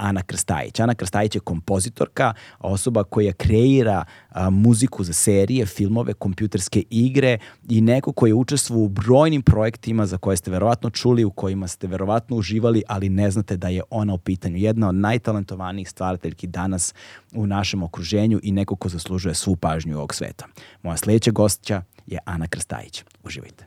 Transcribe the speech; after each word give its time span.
Ana 0.00 0.22
Krstajić. 0.22 0.80
Ana 0.80 0.94
Krstajić 0.94 1.34
je 1.34 1.40
kompozitorka, 1.40 2.34
osoba 2.58 3.04
koja 3.04 3.32
kreira 3.32 4.04
a, 4.28 4.50
muziku 4.50 5.04
za 5.04 5.12
serije, 5.12 5.66
filmove, 5.66 6.14
kompjuterske 6.14 6.82
igre 6.90 7.38
i 7.68 7.80
neko 7.80 8.12
koji 8.12 8.30
je 8.30 8.34
učestvovao 8.34 8.84
u 8.84 8.88
brojnim 8.88 9.42
projektima 9.42 10.06
za 10.06 10.18
koje 10.18 10.36
ste 10.36 10.50
verovatno 10.50 10.90
čuli, 10.90 11.24
u 11.24 11.30
kojima 11.30 11.68
ste 11.68 11.86
verovatno 11.86 12.36
uživali, 12.36 12.82
ali 12.88 13.08
ne 13.08 13.30
znate 13.30 13.56
da 13.56 13.68
je 13.68 13.82
ona 13.90 14.14
u 14.14 14.18
pitanju. 14.18 14.56
Jedna 14.56 14.88
od 14.88 14.94
najtalentovanijih 14.94 15.90
stvarateljki 15.90 16.46
danas 16.46 16.94
u 17.34 17.46
našem 17.46 17.82
okruženju 17.82 18.40
i 18.42 18.52
neko 18.52 18.76
ko 18.76 18.88
zaslužuje 18.88 19.34
svu 19.34 19.56
pažnju 19.56 19.96
ovog 19.96 20.14
sveta. 20.14 20.46
Moja 20.82 20.96
sledeća 20.96 21.30
gostća 21.30 21.82
je 22.06 22.18
Ana 22.24 22.46
Krstajić. 22.46 23.04
Uživajte. 23.24 23.64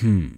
Hmm. 0.00 0.34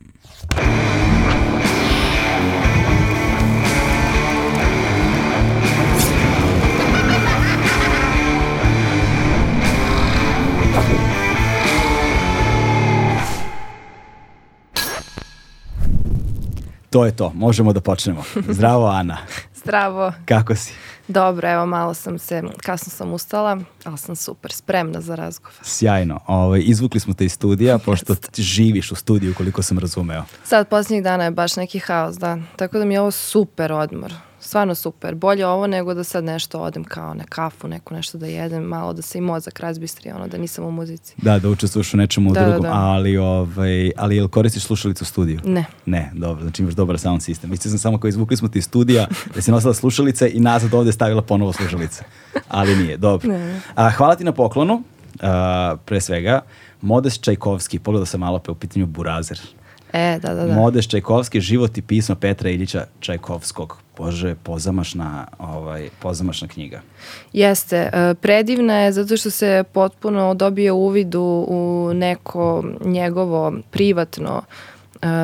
To 16.90 17.06
je 17.06 17.16
to, 17.16 17.32
možemo 17.34 17.72
da 17.72 17.80
počnemo. 17.80 18.22
Zdravo 18.48 18.86
Ana, 18.86 19.18
Zdravo. 19.66 20.12
kako 20.24 20.54
si? 20.54 20.72
Dobro, 21.08 21.52
evo 21.52 21.66
malo 21.66 21.94
sam 21.94 22.18
se, 22.18 22.42
kasno 22.62 22.90
sam 22.90 23.12
ustala, 23.12 23.58
ali 23.84 23.98
sam 23.98 24.16
super, 24.16 24.52
spremna 24.52 25.00
za 25.00 25.14
razgovor. 25.14 25.54
Sjajno. 25.62 26.20
Ovaj, 26.26 26.62
izvukli 26.64 27.00
smo 27.00 27.14
te 27.14 27.24
iz 27.24 27.32
studija, 27.32 27.78
pošto 27.78 28.14
ti 28.14 28.42
živiš 28.42 28.92
u 28.92 28.94
studiju, 28.94 29.34
koliko 29.34 29.62
sam 29.62 29.78
razumeo. 29.78 30.24
Sad, 30.44 30.68
posljednjih 30.68 31.04
dana 31.04 31.24
je 31.24 31.30
baš 31.30 31.56
neki 31.56 31.78
haos, 31.78 32.16
da. 32.16 32.38
Tako 32.56 32.78
da 32.78 32.84
mi 32.84 32.94
je 32.94 33.00
ovo 33.00 33.10
super 33.10 33.72
odmor. 33.72 34.12
Stvarno 34.46 34.74
super. 34.74 35.14
Bolje 35.14 35.46
ovo 35.46 35.66
nego 35.66 35.94
da 35.94 36.04
sad 36.04 36.24
nešto 36.24 36.60
odem 36.60 36.84
kao 36.84 37.14
na 37.14 37.24
kafu, 37.24 37.68
neko 37.68 37.94
nešto 37.94 38.18
da 38.18 38.26
jedem, 38.26 38.62
malo 38.62 38.92
da 38.92 39.02
se 39.02 39.18
i 39.18 39.20
mozak 39.20 39.60
razbistri, 39.60 40.10
ono, 40.10 40.28
da 40.28 40.38
nisam 40.38 40.64
u 40.64 40.70
muzici. 40.70 41.14
Da, 41.16 41.38
da 41.38 41.48
učestvuješ 41.48 41.94
u 41.94 41.96
nečemu 41.96 42.32
Da, 42.32 42.40
da, 42.40 42.46
drugom, 42.46 42.62
da. 42.62 42.72
ali, 42.72 43.16
ovaj, 43.16 43.90
ali 43.96 44.16
jel 44.16 44.28
koristiš 44.28 44.64
slušalicu 44.64 45.04
u 45.04 45.06
studiju? 45.06 45.40
Ne. 45.44 45.64
Ne, 45.86 46.10
dobro, 46.14 46.42
znači 46.42 46.62
imaš 46.62 46.74
dobar 46.74 46.98
sound 46.98 47.22
sistem. 47.22 47.50
Mislio 47.50 47.70
sam 47.70 47.78
samo 47.78 47.98
kao 47.98 48.08
izvukli 48.08 48.36
smo 48.36 48.48
ti 48.48 48.58
iz 48.58 48.64
studija, 48.64 49.06
da 49.34 49.42
si 49.42 49.50
nosila 49.50 49.74
slušalice 49.74 50.30
i 50.30 50.40
nazad 50.40 50.74
ovde 50.74 50.92
stavila 50.92 51.22
ponovo 51.22 51.52
slušalice. 51.52 52.04
Ali 52.48 52.76
nije, 52.76 52.96
dobro. 52.96 53.28
Ne. 53.28 53.60
A, 53.74 53.90
hvala 53.90 54.16
ti 54.16 54.24
na 54.24 54.32
poklonu, 54.32 54.82
a, 55.20 55.76
pre 55.84 56.00
svega. 56.00 56.40
Modest 56.80 57.22
Čajkovski, 57.22 57.78
pogledao 57.78 58.06
sam 58.06 58.20
malo 58.20 58.38
pe 58.38 58.50
u 58.50 58.54
pitanju 58.54 58.86
Burazer. 58.86 59.40
E, 59.92 60.18
da, 60.22 60.34
da, 60.34 60.46
da. 60.46 60.54
Modest 60.54 60.90
Čajkovski, 60.90 61.40
život 61.40 61.78
i 61.78 61.82
pismo 61.82 62.14
Petra 62.14 62.50
Ilića 62.50 62.86
Čajkovskog. 63.00 63.85
Bože, 63.96 64.34
pozamašna, 64.42 65.26
ovaj, 65.38 65.88
pozamašna 65.98 66.48
knjiga. 66.48 66.80
Jeste, 67.32 67.76
e, 67.76 68.14
predivna 68.14 68.78
je 68.78 68.92
zato 68.92 69.16
što 69.16 69.30
se 69.30 69.64
potpuno 69.72 70.34
dobije 70.34 70.72
uvid 70.72 71.14
u, 71.14 71.90
neko 71.94 72.64
njegovo 72.84 73.52
privatno 73.70 74.42
e, 74.42 74.75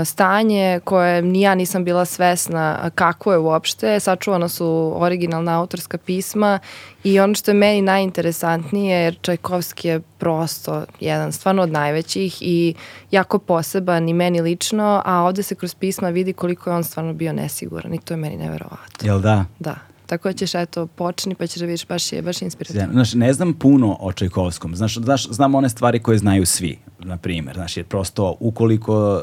stanje 0.04 0.80
koje 0.84 1.22
ni 1.22 1.40
ja 1.40 1.54
nisam 1.54 1.84
bila 1.84 2.04
svesna 2.04 2.90
kako 2.94 3.32
je 3.32 3.38
uopšte. 3.38 4.00
Sačuvana 4.00 4.48
su 4.48 4.92
originalna 4.96 5.60
autorska 5.60 5.98
pisma 5.98 6.58
i 7.04 7.20
ono 7.20 7.34
što 7.34 7.50
je 7.50 7.54
meni 7.54 7.82
najinteresantnije 7.82 9.00
jer 9.00 9.18
Čajkovski 9.20 9.88
je 9.88 10.00
prosto 10.00 10.84
jedan 11.00 11.32
stvarno 11.32 11.62
od 11.62 11.70
najvećih 11.70 12.38
i 12.40 12.74
jako 13.10 13.38
poseban 13.38 14.08
i 14.08 14.14
meni 14.14 14.40
lično, 14.40 15.02
a 15.04 15.22
ovde 15.22 15.42
se 15.42 15.54
kroz 15.54 15.74
pisma 15.74 16.08
vidi 16.08 16.32
koliko 16.32 16.70
je 16.70 16.76
on 16.76 16.84
stvarno 16.84 17.12
bio 17.12 17.32
nesiguran 17.32 17.94
i 17.94 17.98
to 17.98 18.14
je 18.14 18.18
meni 18.18 18.36
neverovatno. 18.36 19.06
Jel 19.06 19.20
da? 19.20 19.44
Da. 19.58 19.91
Tako 20.12 20.28
da 20.28 20.32
ćeš, 20.32 20.54
eto, 20.54 20.86
počni 20.86 21.34
pa 21.34 21.46
ćeš 21.46 21.60
da 21.60 21.66
vidiš, 21.66 21.86
baš 21.86 22.12
je, 22.12 22.22
baš 22.22 22.42
je 22.42 22.46
inspirativno. 22.46 22.92
Znaš, 22.92 23.14
ne 23.14 23.32
znam 23.32 23.54
puno 23.54 23.96
o 24.00 24.12
Čajkovskom. 24.12 24.76
Znaš, 24.76 24.94
znaš, 24.98 25.28
znam 25.30 25.54
one 25.54 25.68
stvari 25.68 25.98
koje 25.98 26.18
znaju 26.18 26.46
svi, 26.46 26.78
na 26.98 27.16
primjer. 27.16 27.56
Znaš, 27.56 27.76
jer 27.76 27.86
prosto 27.86 28.36
ukoliko 28.40 29.22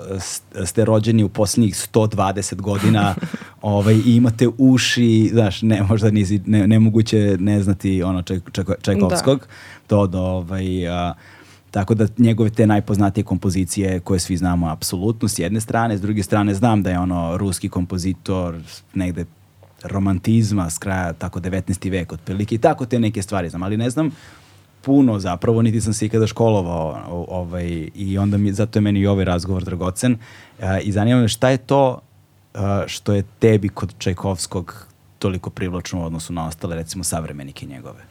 ste 0.66 0.86
rođeni 0.86 1.24
u 1.24 1.30
posljednjih 1.30 1.76
120 1.94 2.56
godina 2.56 3.16
ovaj, 3.62 3.96
i 3.96 4.16
imate 4.16 4.48
uši, 4.58 5.30
znaš, 5.34 5.62
ne, 5.62 5.84
možda 5.84 6.12
nisi, 6.12 6.42
ne, 6.46 6.68
nemoguće 6.68 7.38
ne 7.40 7.64
znati 7.64 8.04
ono 8.04 8.22
Čaj, 8.22 8.40
Čajko- 8.52 8.82
Čajkovskog. 8.82 9.48
To 9.88 10.08
da, 10.08 10.22
ovaj, 10.22 10.88
a, 10.88 11.14
tako 11.72 11.94
da 11.94 12.08
njegove 12.18 12.50
te 12.50 12.68
najpoznatije 12.68 13.24
kompozicije 13.24 14.00
koje 14.00 14.20
svi 14.20 14.38
znamo 14.38 14.70
apsolutno 14.70 15.28
s 15.28 15.40
jedne 15.40 15.62
strane, 15.62 15.98
s 15.98 16.02
druge 16.02 16.24
strane 16.24 16.54
znam 16.54 16.84
da 16.84 16.90
je 16.90 17.00
ono 17.00 17.38
ruski 17.38 17.70
kompozitor 17.70 18.56
negde 18.94 19.26
romantizma 19.84 20.70
s 20.70 20.78
kraja 20.78 21.14
tako 21.14 21.40
19. 21.40 21.92
vek 21.92 22.12
otprilike 22.12 22.56
i 22.56 22.58
tako 22.58 22.86
te 22.86 23.00
neke 23.00 23.22
stvari 23.22 23.50
znam, 23.50 23.64
ali 23.64 23.78
ne 23.78 23.90
znam 23.90 24.12
puno 24.82 25.20
zapravo, 25.20 25.62
niti 25.62 25.82
sam 25.82 25.94
se 25.94 26.06
ikada 26.06 26.28
školovao 26.28 27.26
ovaj, 27.30 27.90
i 27.96 28.18
onda 28.18 28.38
mi, 28.38 28.54
zato 28.54 28.80
je 28.80 28.82
meni 28.82 29.00
i 29.00 29.08
ovaj 29.08 29.26
razgovor 29.26 29.64
dragocen 29.64 30.18
E, 30.60 30.80
i 30.82 30.92
zanima 30.92 31.22
me 31.22 31.28
šta 31.28 31.50
je 31.50 31.58
to 31.58 32.02
e, 32.54 32.60
što 32.88 33.14
je 33.14 33.24
tebi 33.40 33.70
kod 33.70 33.94
Čajkovskog 33.98 34.86
toliko 35.20 35.50
privlačno 35.50 36.02
u 36.02 36.06
odnosu 36.06 36.34
na 36.34 36.48
ostale 36.48 36.76
recimo 36.76 37.04
savremenike 37.04 37.66
njegove. 37.66 38.06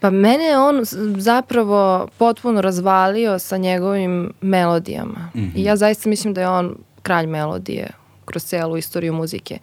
Pa 0.00 0.10
mene 0.10 0.44
je 0.44 0.58
on 0.58 0.80
zapravo 1.16 2.08
potpuno 2.18 2.60
razvalio 2.60 3.38
sa 3.38 3.56
njegovim 3.56 4.32
melodijama. 4.40 5.30
I 5.54 5.64
ja 5.64 5.76
zaista 5.76 6.08
mislim 6.08 6.34
da 6.34 6.40
je 6.40 6.48
on 6.48 6.76
kralj 7.02 7.26
melodije 7.26 7.90
kroz 8.24 8.44
celu 8.44 8.76
istoriju 8.76 9.12
muzike. 9.12 9.58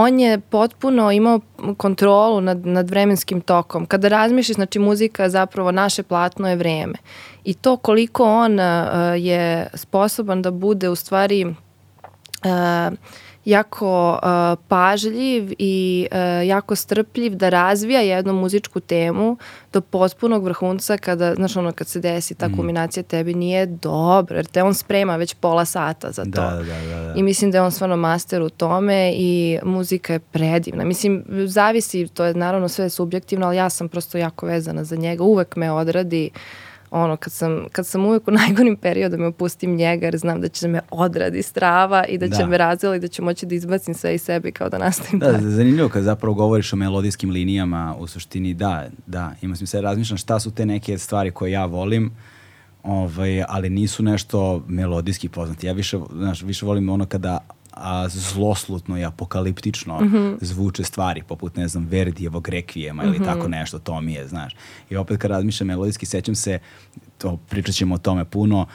On 0.00 0.20
je 0.20 0.40
potpuno 0.40 1.10
imao 1.12 1.40
kontrolu 1.76 2.40
nad, 2.40 2.66
nad 2.66 2.90
vremenskim 2.90 3.40
tokom. 3.40 3.86
Kada 3.86 4.08
razmišljaš, 4.08 4.54
znači 4.54 4.78
muzika 4.78 5.22
je 5.22 5.30
zapravo 5.30 5.72
naše 5.72 6.02
platno 6.02 6.50
je 6.50 6.56
vreme. 6.56 6.94
I 7.44 7.54
to 7.54 7.76
koliko 7.76 8.24
on 8.24 8.60
a, 8.60 9.14
je 9.16 9.68
sposoban 9.74 10.42
da 10.42 10.50
bude 10.50 10.88
u 10.88 10.94
stvari 10.94 11.44
uh, 11.44 11.54
jako 13.48 14.18
uh, 14.22 14.64
pažljiv 14.68 15.54
i 15.58 16.06
uh, 16.12 16.46
jako 16.46 16.76
strpljiv 16.76 17.34
da 17.34 17.48
razvija 17.48 18.00
jednu 18.00 18.32
muzičku 18.32 18.80
temu 18.80 19.36
do 19.72 19.80
potpunog 19.80 20.44
vrhunca 20.44 20.96
kada, 20.96 21.34
znaš 21.34 21.56
ono, 21.56 21.72
kad 21.72 21.88
se 21.88 22.00
desi 22.00 22.34
ta 22.34 22.48
kulminacija 22.56 23.02
tebi 23.02 23.34
nije 23.34 23.66
dobro, 23.66 24.36
jer 24.36 24.46
te 24.46 24.62
on 24.62 24.74
sprema 24.74 25.16
već 25.16 25.34
pola 25.34 25.64
sata 25.64 26.12
za 26.12 26.24
to. 26.24 26.30
Da, 26.30 26.50
da, 26.50 26.96
da, 26.96 27.04
da. 27.04 27.14
I 27.16 27.22
mislim 27.22 27.50
da 27.50 27.58
je 27.58 27.62
on 27.62 27.72
stvarno 27.72 27.96
master 27.96 28.42
u 28.42 28.48
tome 28.48 29.12
i 29.16 29.58
muzika 29.62 30.12
je 30.12 30.18
predivna. 30.18 30.84
Mislim, 30.84 31.24
zavisi, 31.46 32.08
to 32.08 32.24
je 32.24 32.34
naravno 32.34 32.68
sve 32.68 32.90
subjektivno, 32.90 33.46
ali 33.46 33.56
ja 33.56 33.70
sam 33.70 33.88
prosto 33.88 34.18
jako 34.18 34.46
vezana 34.46 34.84
za 34.84 34.96
njega. 34.96 35.22
Uvek 35.22 35.56
me 35.56 35.72
odradi 35.72 36.30
ono, 36.90 37.16
kad 37.16 37.32
sam, 37.32 37.64
kad 37.72 37.86
sam 37.86 38.06
uvek 38.06 38.28
u 38.28 38.30
najgorim 38.40 38.76
periodima 38.76 39.26
opustim 39.26 39.76
njega 39.76 40.06
jer 40.06 40.16
znam 40.16 40.40
da 40.40 40.48
će 40.48 40.68
me 40.68 40.80
odradi 40.90 41.42
strava 41.42 42.04
i 42.04 42.18
da 42.18 42.28
će 42.28 42.36
Da. 42.38 42.46
me 42.46 42.58
razvila 42.58 42.96
i 42.96 43.00
da 43.00 43.08
ću 43.08 43.24
moći 43.24 43.46
da 43.46 43.54
izbacim 43.54 43.94
sve 43.94 44.14
iz 44.14 44.22
sebe 44.22 44.50
kao 44.50 44.68
da 44.68 44.78
nastavim 44.78 45.18
Da, 45.20 45.32
dalje. 45.32 45.50
zanimljivo 45.50 45.88
kad 45.88 46.02
zapravo 46.02 46.34
govoriš 46.34 46.72
o 46.72 46.76
melodijskim 46.76 47.30
linijama, 47.30 47.94
u 47.98 48.06
suštini 48.06 48.54
da, 48.54 48.86
da, 49.06 49.32
ima 49.42 49.56
smisla, 49.56 49.80
razmišljam 49.80 50.18
šta 50.18 50.40
su 50.40 50.50
te 50.50 50.66
neke 50.66 50.98
stvari 50.98 51.30
koje 51.30 51.52
ja 51.52 51.64
volim, 51.64 52.10
ovaj, 52.82 53.44
ali 53.48 53.70
nisu 53.70 54.02
nešto 54.02 54.64
melodijski 54.68 55.28
poznati. 55.28 55.66
Ja 55.66 55.72
više, 55.72 55.98
znaš, 56.12 56.42
više 56.42 56.66
volim 56.66 56.88
ono 56.88 57.06
kada 57.06 57.38
a, 57.80 58.08
zloslutno 58.08 58.98
i 58.98 59.04
apokaliptično 59.04 60.00
zvuče 60.40 60.84
stvari, 60.84 61.22
poput, 61.22 61.56
ne 61.56 61.68
znam, 61.68 61.86
Verdijevog 61.86 62.48
rekvijema 62.48 63.04
ili 63.04 63.24
tako 63.24 63.48
nešto, 63.48 63.78
to 63.78 64.00
mi 64.00 64.12
je, 64.12 64.28
znaš. 64.28 64.56
I 64.90 64.96
opet 64.96 65.18
kad 65.18 65.30
razmišljam 65.30 65.66
melodijski, 65.66 66.06
sećam 66.06 66.34
se, 66.34 66.58
to, 67.18 67.36
pričat 67.36 67.74
ćemo 67.74 67.94
o 67.94 67.98
tome 67.98 68.24
puno, 68.24 68.66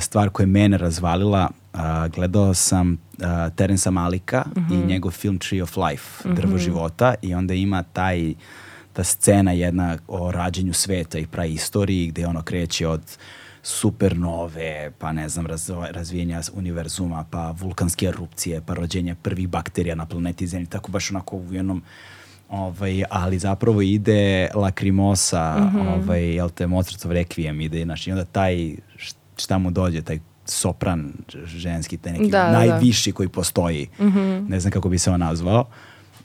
stvar 0.00 0.30
koja 0.30 0.44
je 0.44 0.48
mene 0.48 0.78
razvalila, 0.78 1.50
a, 1.72 2.08
gledao 2.08 2.54
sam 2.54 2.98
a, 3.22 3.50
Terensa 3.50 3.90
Malika 3.90 4.44
i 4.72 4.86
njegov 4.86 5.12
film 5.12 5.38
Tree 5.38 5.62
of 5.62 5.76
Life, 5.76 6.28
Drvo 6.34 6.58
života, 6.58 7.14
i 7.22 7.34
onda 7.34 7.54
ima 7.54 7.82
taj 7.82 8.34
ta 8.92 9.04
scena 9.04 9.52
jedna 9.52 9.98
o 10.08 10.32
rađenju 10.32 10.72
sveta 10.72 11.18
i 11.18 11.26
praistoriji 11.26 12.06
gde 12.06 12.26
ono 12.26 12.42
kreće 12.42 12.88
od 12.88 13.02
supernove, 13.64 14.90
pa 14.98 15.12
ne 15.12 15.28
znam, 15.28 15.46
raz, 15.46 15.70
razvijenja 15.90 16.40
univerzuma, 16.54 17.24
pa 17.30 17.54
vulkanske 17.60 18.06
erupcije, 18.06 18.60
pa 18.66 18.74
rođenje 18.74 19.14
prvih 19.14 19.48
bakterija 19.48 19.94
na 19.94 20.06
planeti 20.06 20.46
Zemlji, 20.46 20.66
tako 20.66 20.90
baš 20.90 21.10
onako 21.10 21.36
u 21.36 21.52
jednom 21.52 21.82
ovaj, 22.48 23.02
ali 23.10 23.38
zapravo 23.38 23.82
ide 23.82 24.48
Lakrimosa, 24.54 25.56
mm 25.58 25.76
-hmm. 25.76 26.02
ovaj, 26.02 26.34
jel 26.34 26.50
te, 26.50 26.66
Mozartov 26.66 27.12
rekvijem 27.12 27.60
ide, 27.60 27.84
znači, 27.84 28.10
i 28.10 28.12
onda 28.12 28.24
taj, 28.24 28.76
šta 29.36 29.58
mu 29.58 29.70
dođe, 29.70 30.02
taj 30.02 30.18
sopran 30.44 31.12
ženski, 31.44 31.96
taj 31.96 32.12
neki 32.12 32.30
da, 32.30 32.38
da, 32.38 32.44
da. 32.44 32.58
najviši 32.58 33.10
da. 33.10 33.16
koji 33.16 33.28
postoji, 33.28 33.88
mm 34.00 34.04
-hmm. 34.04 34.48
ne 34.48 34.60
znam 34.60 34.72
kako 34.72 34.88
bi 34.88 34.98
se 34.98 35.10
on 35.10 35.20
nazvao, 35.20 35.64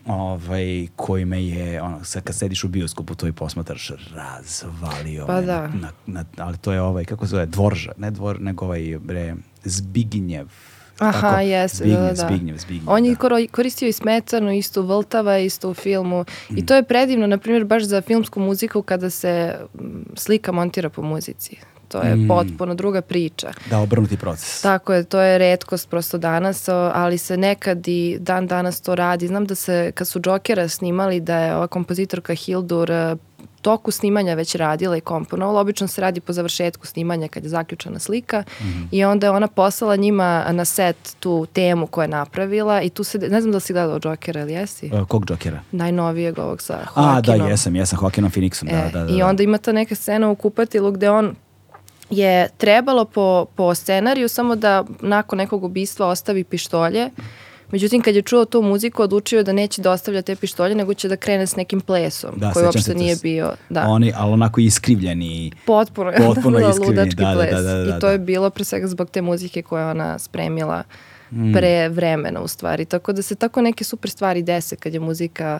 ovaj, 0.09 0.87
koji 0.95 1.25
me 1.25 1.45
je, 1.45 1.81
ono, 1.81 2.03
sad 2.03 2.23
kad 2.23 2.35
sediš 2.35 2.63
u 2.63 2.67
bioskopu, 2.67 3.15
to 3.15 3.27
i 3.27 3.31
posmatraš, 3.31 3.91
razvalio 4.15 5.25
pa 5.27 5.35
me 5.35 5.45
da. 5.45 5.67
na, 5.67 5.91
na, 6.05 6.25
ali 6.37 6.57
to 6.57 6.73
je 6.73 6.81
ovaj, 6.81 7.05
kako 7.05 7.25
se 7.25 7.29
zove, 7.29 7.45
dvorža, 7.45 7.91
ne 7.97 8.11
dvor, 8.11 8.41
nego 8.41 8.65
ovaj, 8.65 8.97
bre, 8.99 9.35
Zbiginjev, 9.63 10.47
Aha, 10.99 11.21
tako, 11.21 11.41
jes, 11.41 11.75
Zbignjev, 11.75 11.99
da, 11.99 12.07
da. 12.07 12.15
Zbignjev, 12.15 12.57
Zbignjev, 12.57 12.89
On 12.89 13.05
je 13.05 13.15
da. 13.15 13.47
koristio 13.51 13.87
i 13.87 13.91
smetanu, 13.91 14.51
isto 14.51 14.81
Vltava, 14.81 15.37
isto 15.37 15.69
u 15.69 15.73
filmu. 15.73 16.25
Mm. 16.49 16.57
I 16.57 16.65
to 16.65 16.75
je 16.75 16.83
predivno, 16.83 17.27
na 17.27 17.37
primjer, 17.37 17.65
baš 17.65 17.83
za 17.83 18.01
filmsku 18.01 18.39
muziku 18.39 18.81
kada 18.81 19.09
se 19.09 19.55
slika 20.15 20.51
montira 20.51 20.89
po 20.89 21.01
muzici. 21.01 21.57
To 21.89 22.01
je 22.01 22.15
mm. 22.15 22.27
potpuno 22.27 22.75
druga 22.75 23.01
priča. 23.01 23.51
Da, 23.69 23.79
obrnuti 23.79 24.17
proces. 24.17 24.61
Tako 24.61 24.93
je, 24.93 25.03
to 25.03 25.19
je 25.19 25.37
redkost 25.37 25.89
prosto 25.89 26.17
danas, 26.17 26.69
ali 26.69 27.17
se 27.17 27.37
nekad 27.37 27.87
i 27.87 28.17
dan 28.19 28.47
danas 28.47 28.81
to 28.81 28.95
radi. 28.95 29.27
Znam 29.27 29.45
da 29.45 29.55
se, 29.55 29.91
kad 29.95 30.07
su 30.07 30.21
Jokera 30.25 30.67
snimali, 30.67 31.19
da 31.19 31.37
je 31.37 31.55
ova 31.55 31.67
kompozitorka 31.67 32.33
Hildur 32.33 32.91
eh, 32.91 33.15
toku 33.61 33.91
snimanja 33.91 34.33
već 34.33 34.55
radila 34.55 34.97
i 34.97 35.01
komponovala. 35.01 35.61
Obično 35.61 35.87
se 35.87 36.01
radi 36.01 36.19
po 36.19 36.33
završetku 36.33 36.87
snimanja 36.87 37.27
kad 37.27 37.43
je 37.43 37.49
zaključena 37.49 37.99
slika 37.99 38.43
mm 38.59 38.63
-hmm. 38.63 38.87
i 38.91 39.03
onda 39.03 39.27
je 39.27 39.31
ona 39.31 39.47
poslala 39.47 39.95
njima 39.95 40.45
na 40.51 40.65
set 40.65 41.15
tu 41.19 41.45
temu 41.53 41.87
koju 41.87 42.03
je 42.03 42.07
napravila 42.07 42.81
i 42.81 42.89
tu 42.89 43.03
se, 43.03 43.17
ne 43.17 43.41
znam 43.41 43.51
da 43.51 43.59
si 43.59 43.73
gledao 43.73 43.99
Jokera 44.03 44.41
ili 44.41 44.53
jesi? 44.53 44.89
Uh, 44.93 45.07
kog 45.07 45.25
Jokera? 45.29 45.59
Najnovijeg 45.71 46.39
ovog 46.39 46.61
sa 46.61 46.73
Joaquinom. 46.73 47.17
A, 47.17 47.21
da, 47.21 47.33
jesam, 47.33 47.75
jesam, 47.75 47.99
Joaquinom 48.01 48.31
Phoenixom, 48.31 48.69
da, 48.69 48.77
e, 48.77 48.89
da, 48.93 49.03
da, 49.03 49.13
I 49.13 49.17
da. 49.17 49.27
onda 49.27 49.43
ima 49.43 49.57
ta 49.57 49.71
neka 49.71 49.95
scena 49.95 50.29
u 50.29 50.35
kupatilu 50.35 50.91
gde 50.91 51.09
on 51.09 51.35
je 52.09 52.49
trebalo 52.49 53.05
po, 53.05 53.45
po 53.47 53.75
scenariju 53.75 54.29
samo 54.29 54.55
da 54.55 54.83
nakon 55.01 55.37
nekog 55.37 55.63
ubistva 55.63 56.07
ostavi 56.07 56.43
pištolje. 56.43 57.09
Međutim, 57.71 58.01
kad 58.01 58.15
je 58.15 58.21
čuo 58.21 58.45
tu 58.45 58.61
muziku, 58.61 59.01
odlučio 59.01 59.43
da 59.43 59.53
neće 59.53 59.81
da 59.81 59.91
ostavlja 59.91 60.21
te 60.21 60.35
pištolje, 60.35 60.75
nego 60.75 60.93
će 60.93 61.07
da 61.07 61.15
krene 61.15 61.47
s 61.47 61.55
nekim 61.55 61.81
plesom, 61.81 62.29
Da, 62.35 62.51
koji 62.51 62.65
uopšte 62.65 62.93
nije 62.95 63.15
s- 63.15 63.21
bio. 63.21 63.53
Da. 63.69 63.81
Oni, 63.83 64.13
ali 64.15 64.31
onako 64.31 64.61
iskrivljeni. 64.61 65.51
Potpuno, 65.65 66.11
Potpuno 66.25 66.59
da, 66.59 66.69
iskrivljeni, 66.69 66.97
ludački 66.99 67.15
da, 67.15 67.25
da, 67.25 67.33
ples. 67.35 67.51
da, 67.51 67.61
da, 67.63 67.73
da, 67.75 67.83
I 67.87 67.91
to 67.91 67.99
da. 67.99 68.11
je 68.11 68.19
bilo 68.19 68.49
pre 68.49 68.63
svega 68.63 68.87
zbog 68.87 69.09
te 69.09 69.21
muzike 69.21 69.61
koje 69.61 69.81
je 69.81 69.87
ona 69.87 70.19
spremila 70.19 70.83
Mm. 71.31 71.53
pre 71.53 71.89
vremena 71.89 72.41
u 72.41 72.47
stvari. 72.47 72.85
Tako 72.85 73.13
da 73.13 73.21
se 73.21 73.35
tako 73.35 73.61
neke 73.61 73.83
super 73.83 74.09
stvari 74.11 74.41
dese 74.43 74.75
kad 74.75 74.93
je 74.93 74.99
muzika 74.99 75.59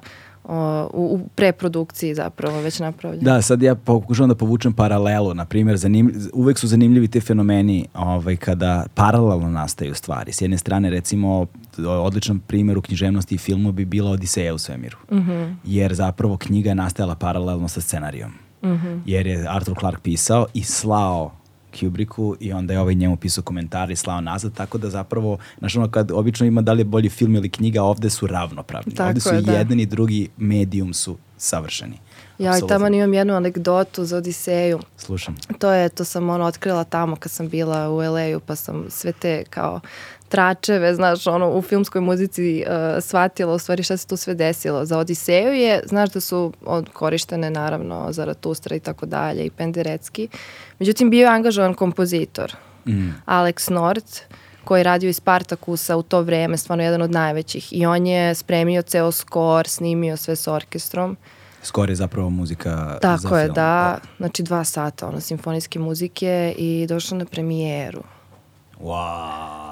u, 0.94 1.16
u 1.16 1.20
preprodukciji 1.36 2.16
zapravo 2.16 2.62
već 2.62 2.80
napravljena. 2.80 3.34
Da, 3.34 3.42
sad 3.42 3.62
ja 3.62 3.76
pokušavam 3.76 4.30
da 4.30 4.36
povučem 4.36 4.74
paralelu, 4.74 5.34
na 5.34 5.46
primjer, 5.46 5.78
zanim, 5.78 6.30
uvek 6.34 6.60
su 6.60 6.68
zanimljivi 6.68 7.08
te 7.08 7.22
fenomeni 7.22 7.88
ovaj, 7.94 8.38
kada 8.38 8.86
paralelno 8.94 9.50
nastaju 9.50 9.96
stvari. 9.96 10.32
S 10.32 10.42
jedne 10.42 10.58
strane, 10.58 10.90
recimo, 10.90 11.46
odličan 11.88 12.40
primjer 12.40 12.78
u 12.78 12.82
književnosti 12.82 13.36
i 13.36 13.38
filmu 13.38 13.72
bi 13.72 13.86
bila 13.86 14.12
Odiseja 14.12 14.54
u 14.54 14.58
svemiru. 14.58 14.98
Mm 15.12 15.18
-hmm. 15.18 15.56
Jer 15.64 15.94
zapravo 15.94 16.38
knjiga 16.38 16.70
je 16.70 16.76
nastajala 16.76 17.16
paralelno 17.16 17.68
sa 17.68 17.82
scenarijom. 17.82 18.32
Mm 18.64 18.68
-hmm. 18.68 19.00
Jer 19.06 19.28
je 19.28 19.48
Arthur 19.50 19.80
Clarke 19.80 20.02
pisao 20.04 20.46
i 20.54 20.64
slao 20.64 21.32
Kubricku 21.80 22.36
i 22.40 22.54
onda 22.54 22.74
je 22.74 22.80
ovaj 22.80 22.96
njemu 22.96 23.18
pisao 23.18 23.44
komentare 23.44 23.94
i 23.94 23.96
slao 23.96 24.22
nazad, 24.22 24.54
tako 24.54 24.78
da 24.78 24.90
zapravo, 24.90 25.38
znaš 25.60 25.76
ono, 25.76 25.92
kad 25.92 26.12
obično 26.12 26.46
ima 26.46 26.62
da 26.62 26.74
li 26.74 26.82
je 26.82 26.86
bolji 26.86 27.10
film 27.10 27.36
ili 27.36 27.50
knjiga, 27.50 27.84
ovde 27.84 28.10
su 28.10 28.28
ravnopravni. 28.28 28.94
Tako 28.94 29.08
ovde 29.08 29.20
su 29.20 29.36
je, 29.36 29.42
da. 29.42 29.52
jedan 29.52 29.80
i 29.80 29.86
drugi 29.86 30.30
medijum 30.38 30.94
su 30.94 31.18
savršeni. 31.38 31.98
Ja 32.40 32.58
i 32.58 32.62
tamo 32.68 32.88
imam 32.88 33.14
jednu 33.14 33.34
anegdotu 33.36 34.06
za 34.06 34.18
Odiseju. 34.18 34.80
Slušam. 34.98 35.36
To 35.60 35.72
je, 35.72 35.90
to 35.90 36.06
sam 36.06 36.30
ono 36.30 36.46
otkrila 36.46 36.84
tamo 36.84 37.16
kad 37.16 37.32
sam 37.32 37.50
bila 37.50 37.90
u 37.90 37.98
LA-u 37.98 38.40
pa 38.40 38.56
sam 38.56 38.86
sve 38.90 39.12
te 39.12 39.44
kao 39.50 39.80
tračeve, 40.30 40.96
znaš, 40.96 41.28
ono, 41.28 41.50
u 41.50 41.62
filmskoj 41.62 42.02
muzici 42.02 42.64
uh, 42.68 42.74
shvatila 43.04 43.54
u 43.54 43.60
stvari 43.60 43.84
šta 43.84 43.98
se 43.98 44.08
tu 44.08 44.18
sve 44.18 44.36
desilo. 44.36 44.86
Za 44.86 44.98
Odiseju 44.98 45.54
je, 45.54 45.82
znaš 45.86 46.10
da 46.10 46.20
su 46.20 46.54
od, 46.66 46.90
korištene 46.94 47.50
naravno 47.50 48.08
Zaratustra 48.12 48.76
i 48.76 48.80
tako 48.80 49.06
dalje 49.06 49.46
i 49.46 49.50
Penderecki. 49.50 50.28
Međutim, 50.80 51.10
bio 51.10 51.22
je 51.22 51.34
angažovan 51.34 51.74
kompozitor, 51.74 52.56
Mm. 52.86 53.10
Alex 53.26 53.72
Nord, 53.72 54.04
koji 54.64 54.80
je 54.80 54.84
radio 54.84 55.10
iz 55.10 55.16
Spartakusa 55.18 55.98
u 55.98 56.04
to 56.04 56.22
vreme, 56.22 56.58
stvarno 56.58 56.84
jedan 56.84 57.02
od 57.02 57.12
najvećih. 57.12 57.68
I 57.74 57.86
on 57.86 58.08
je 58.08 58.36
spremio 58.36 58.82
ceo 58.82 59.12
skor, 59.12 59.68
snimio 59.68 60.18
sve 60.18 60.36
s 60.36 60.48
orkestrom. 60.48 61.18
Skoro 61.64 61.92
je 61.92 61.96
zapravo 61.96 62.30
muzika 62.30 62.70
za 62.70 63.00
Tako 63.02 63.38
je, 63.38 63.46
film. 63.46 63.56
da. 63.56 63.98
Znači 64.18 64.44
dva 64.44 64.64
sata, 64.64 65.08
ono, 65.08 65.20
simfonijske 65.20 65.80
muzike 65.80 66.56
i 66.58 66.86
došao 66.90 67.18
na 67.18 67.26
premijeru 67.26 68.04
Wow. 68.84 69.69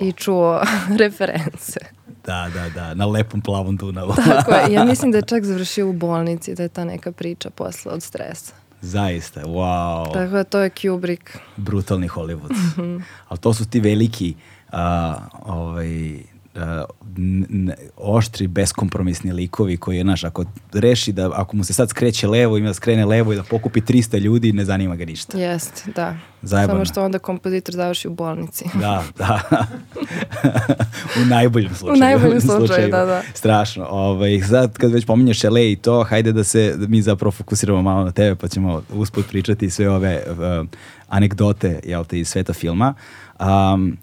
I 0.00 0.12
čuo 0.12 0.62
reference. 1.00 1.80
Da, 2.26 2.50
da, 2.54 2.68
da, 2.68 2.94
na 2.94 3.06
lepom 3.06 3.40
plavom 3.40 3.76
Dunavu. 3.76 4.14
Tako 4.24 4.54
je, 4.54 4.72
ja 4.72 4.84
mislim 4.90 5.12
da 5.12 5.18
je 5.18 5.22
čak 5.22 5.44
završio 5.44 5.88
u 5.88 5.92
bolnici, 5.92 6.54
da 6.54 6.62
je 6.62 6.68
ta 6.68 6.84
neka 6.84 7.12
priča 7.12 7.50
posle 7.50 7.92
od 7.92 8.02
stresa. 8.02 8.54
Zaista, 8.80 9.42
wow. 9.42 10.12
Tako 10.12 10.32
da 10.32 10.44
to 10.44 10.60
je 10.60 10.70
Kubrick. 10.70 11.30
Brutalni 11.56 12.08
Hollywood. 12.08 12.50
Mhm. 12.50 12.96
Ali 13.28 13.40
to 13.40 13.54
su 13.54 13.64
ti 13.68 13.80
veliki 13.80 14.34
uh, 14.72 14.78
ovaj, 15.42 16.18
oštri, 17.96 18.46
beskompromisni 18.46 19.32
likovi 19.32 19.76
koji, 19.76 20.02
znaš, 20.02 20.24
ako 20.24 20.44
reši 20.72 21.12
da, 21.12 21.30
ako 21.34 21.56
mu 21.56 21.64
se 21.64 21.72
sad 21.72 21.90
skreće 21.90 22.28
levo, 22.28 22.58
ima 22.58 22.68
da 22.68 22.74
skrene 22.74 23.04
levo 23.04 23.32
i 23.32 23.36
da 23.36 23.42
pokupi 23.42 23.80
300 23.80 24.20
ljudi, 24.20 24.52
ne 24.52 24.64
zanima 24.64 24.96
ga 24.96 25.04
ništa. 25.04 25.38
Jeste, 25.38 25.92
da. 25.96 26.16
Zajebano. 26.42 26.78
Samo 26.78 26.84
što 26.84 27.04
onda 27.04 27.18
kompozitor 27.18 27.74
završi 27.74 28.08
u 28.08 28.14
bolnici. 28.14 28.64
Da, 28.74 29.04
da. 29.18 29.40
u 31.22 31.24
najboljem 31.26 31.74
slučaju. 31.74 31.96
U 31.96 31.98
najboljem 31.98 32.40
slučaju, 32.40 32.90
da, 32.90 33.04
da. 33.04 33.22
Strašno. 33.34 33.86
Ovaj, 33.90 34.40
sad 34.40 34.78
kad 34.78 34.92
već 34.92 35.06
pominješ 35.06 35.44
LA 35.44 35.60
i 35.60 35.76
to, 35.76 36.02
hajde 36.02 36.32
da 36.32 36.44
se 36.44 36.76
da 36.76 36.86
mi 36.86 37.02
zapravo 37.02 37.30
fokusiramo 37.30 37.82
malo 37.82 38.04
na 38.04 38.12
tebe, 38.12 38.36
pa 38.36 38.48
ćemo 38.48 38.82
usput 38.92 39.28
pričati 39.28 39.70
sve 39.70 39.90
ove 39.90 40.22
uh, 40.30 40.68
anegdote 41.08 41.80
jel 41.84 42.04
te, 42.04 42.18
iz 42.18 42.28
sveta 42.28 42.52
filma. 42.52 42.94
Um, 43.40 43.96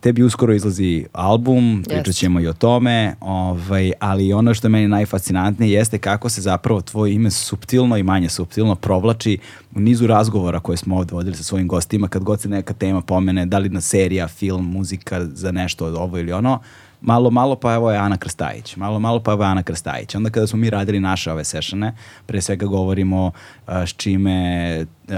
tebi 0.00 0.22
uskoro 0.22 0.54
izlazi 0.54 1.06
album, 1.12 1.84
pričat 1.88 2.14
ćemo 2.14 2.40
i 2.40 2.46
o 2.46 2.52
tome, 2.52 3.14
ovaj, 3.20 3.92
ali 4.00 4.32
ono 4.32 4.54
što 4.54 4.66
je 4.66 4.70
meni 4.70 4.88
najfascinantnije 4.88 5.72
jeste 5.72 5.98
kako 5.98 6.28
se 6.28 6.40
zapravo 6.40 6.80
tvoje 6.80 7.14
ime 7.14 7.30
suptilno 7.30 7.96
i 7.96 8.02
manje 8.02 8.28
suptilno 8.28 8.74
provlači 8.74 9.38
u 9.74 9.80
nizu 9.80 10.06
razgovora 10.06 10.60
koje 10.60 10.76
smo 10.76 10.96
ovde 10.96 11.14
vodili 11.14 11.36
sa 11.36 11.42
svojim 11.42 11.68
gostima, 11.68 12.08
kad 12.08 12.22
god 12.22 12.40
se 12.40 12.48
neka 12.48 12.74
tema 12.74 13.00
pomene, 13.00 13.46
da 13.46 13.58
li 13.58 13.68
na 13.68 13.80
serija, 13.80 14.28
film, 14.28 14.70
muzika 14.70 15.24
za 15.24 15.52
nešto 15.52 15.86
od 15.86 15.94
ovo 15.94 16.18
ili 16.18 16.32
ono, 16.32 16.58
malo, 17.00 17.30
malo 17.30 17.56
pa 17.56 17.74
evo 17.74 17.90
je 17.90 17.98
Ana 17.98 18.16
Krstajić, 18.16 18.76
malo, 18.76 18.98
malo 18.98 19.20
pa 19.20 19.32
evo 19.32 19.44
je 19.44 19.50
Ana 19.50 19.62
Krstajić. 19.62 20.14
Onda 20.14 20.30
kada 20.30 20.46
smo 20.46 20.58
mi 20.58 20.70
radili 20.70 21.00
naše 21.00 21.32
ove 21.32 21.44
sešane, 21.44 21.96
pre 22.26 22.40
svega 22.40 22.66
govorimo 22.66 23.26
uh, 23.26 23.74
s 23.86 23.92
čime 23.92 24.86
uh, 25.08 25.14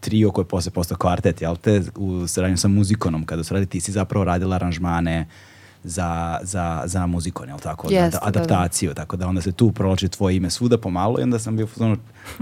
trio 0.00 0.30
koji 0.30 0.42
je 0.42 0.48
posle 0.48 0.72
postao 0.72 0.98
kvartet, 0.98 1.42
jel 1.42 1.56
te, 1.56 1.82
u 1.96 2.26
saradnju 2.26 2.56
sa 2.56 2.68
muzikonom, 2.68 3.26
kada 3.26 3.44
su 3.44 3.54
radili, 3.54 3.66
ti 3.66 3.80
si 3.80 3.92
zapravo 3.92 4.24
radila 4.24 4.56
aranžmane 4.56 5.26
za, 5.84 6.38
za, 6.42 6.82
za 6.86 7.06
muzikon, 7.06 7.48
jel 7.48 7.58
tako? 7.58 7.88
Jeste, 7.90 8.04
Ad- 8.04 8.12
da, 8.12 8.18
da. 8.30 8.42
adaptaciju, 8.42 8.94
tako 8.94 9.16
da 9.16 9.26
onda 9.28 9.40
se 9.40 9.52
tu 9.52 9.72
prolači 9.72 10.08
tvoje 10.08 10.36
ime 10.36 10.50
svuda 10.50 10.78
pomalo 10.78 11.20
i 11.20 11.22
onda 11.22 11.38
sam 11.38 11.56
bio 11.56 11.66
fazonu, 11.66 11.96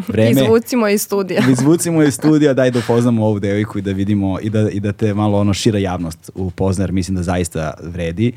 vreme... 0.08 0.30
Izvucimo 0.30 0.88
iz 0.88 1.02
studija. 1.02 1.42
Izvucimo 1.52 2.02
iz 2.02 2.14
studija, 2.14 2.54
daj 2.54 2.70
da 2.70 2.78
upoznamo 2.78 3.26
ovu 3.26 3.38
devojku 3.38 3.78
i 3.78 3.82
da 3.82 3.92
vidimo 3.92 4.38
i 4.40 4.50
da, 4.50 4.70
i 4.70 4.80
da 4.80 4.92
te 4.92 5.14
malo 5.14 5.38
ono 5.38 5.54
šira 5.54 5.78
javnost 5.78 6.30
upozna, 6.34 6.84
jer 6.84 6.92
mislim 6.92 7.16
da 7.16 7.22
zaista 7.22 7.74
vredi. 7.82 8.32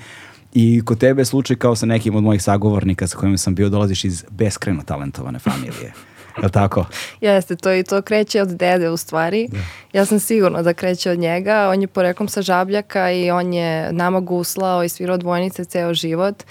I 0.54 0.82
kod 0.86 0.98
tebe 0.98 1.22
je 1.22 1.26
slučaj 1.26 1.56
kao 1.56 1.76
sa 1.76 1.86
nekim 1.86 2.16
od 2.16 2.24
mojih 2.24 2.44
sagovornika 2.44 3.08
sa 3.08 3.18
kojima 3.18 3.38
sam 3.38 3.56
bio, 3.56 3.70
dolaziš 3.70 4.06
iz 4.06 4.26
beskreno 4.30 4.84
talentovane 4.84 5.40
familije. 5.40 5.94
Je 6.40 6.46
li 6.46 6.52
tako? 6.52 6.86
Jeste, 7.22 7.56
to 7.56 7.74
i 7.74 7.84
to 7.84 8.02
kreće 8.02 8.42
od 8.42 8.48
dede 8.48 8.90
u 8.90 8.98
stvari. 8.98 9.50
Ja 9.94 10.06
sam 10.06 10.20
sigurna 10.20 10.62
da 10.62 10.74
kreće 10.74 11.12
od 11.12 11.20
njega. 11.20 11.70
On 11.70 11.82
je 11.82 11.88
poreklom 11.88 12.28
sa 12.30 12.42
Žabljaka 12.42 13.12
i 13.12 13.32
on 13.32 13.54
je 13.54 13.92
nama 13.92 14.20
guslao 14.20 14.84
i 14.84 14.90
svirao 14.90 15.18
dvojnice 15.18 15.66
ceo 15.66 15.94
život. 15.94 16.44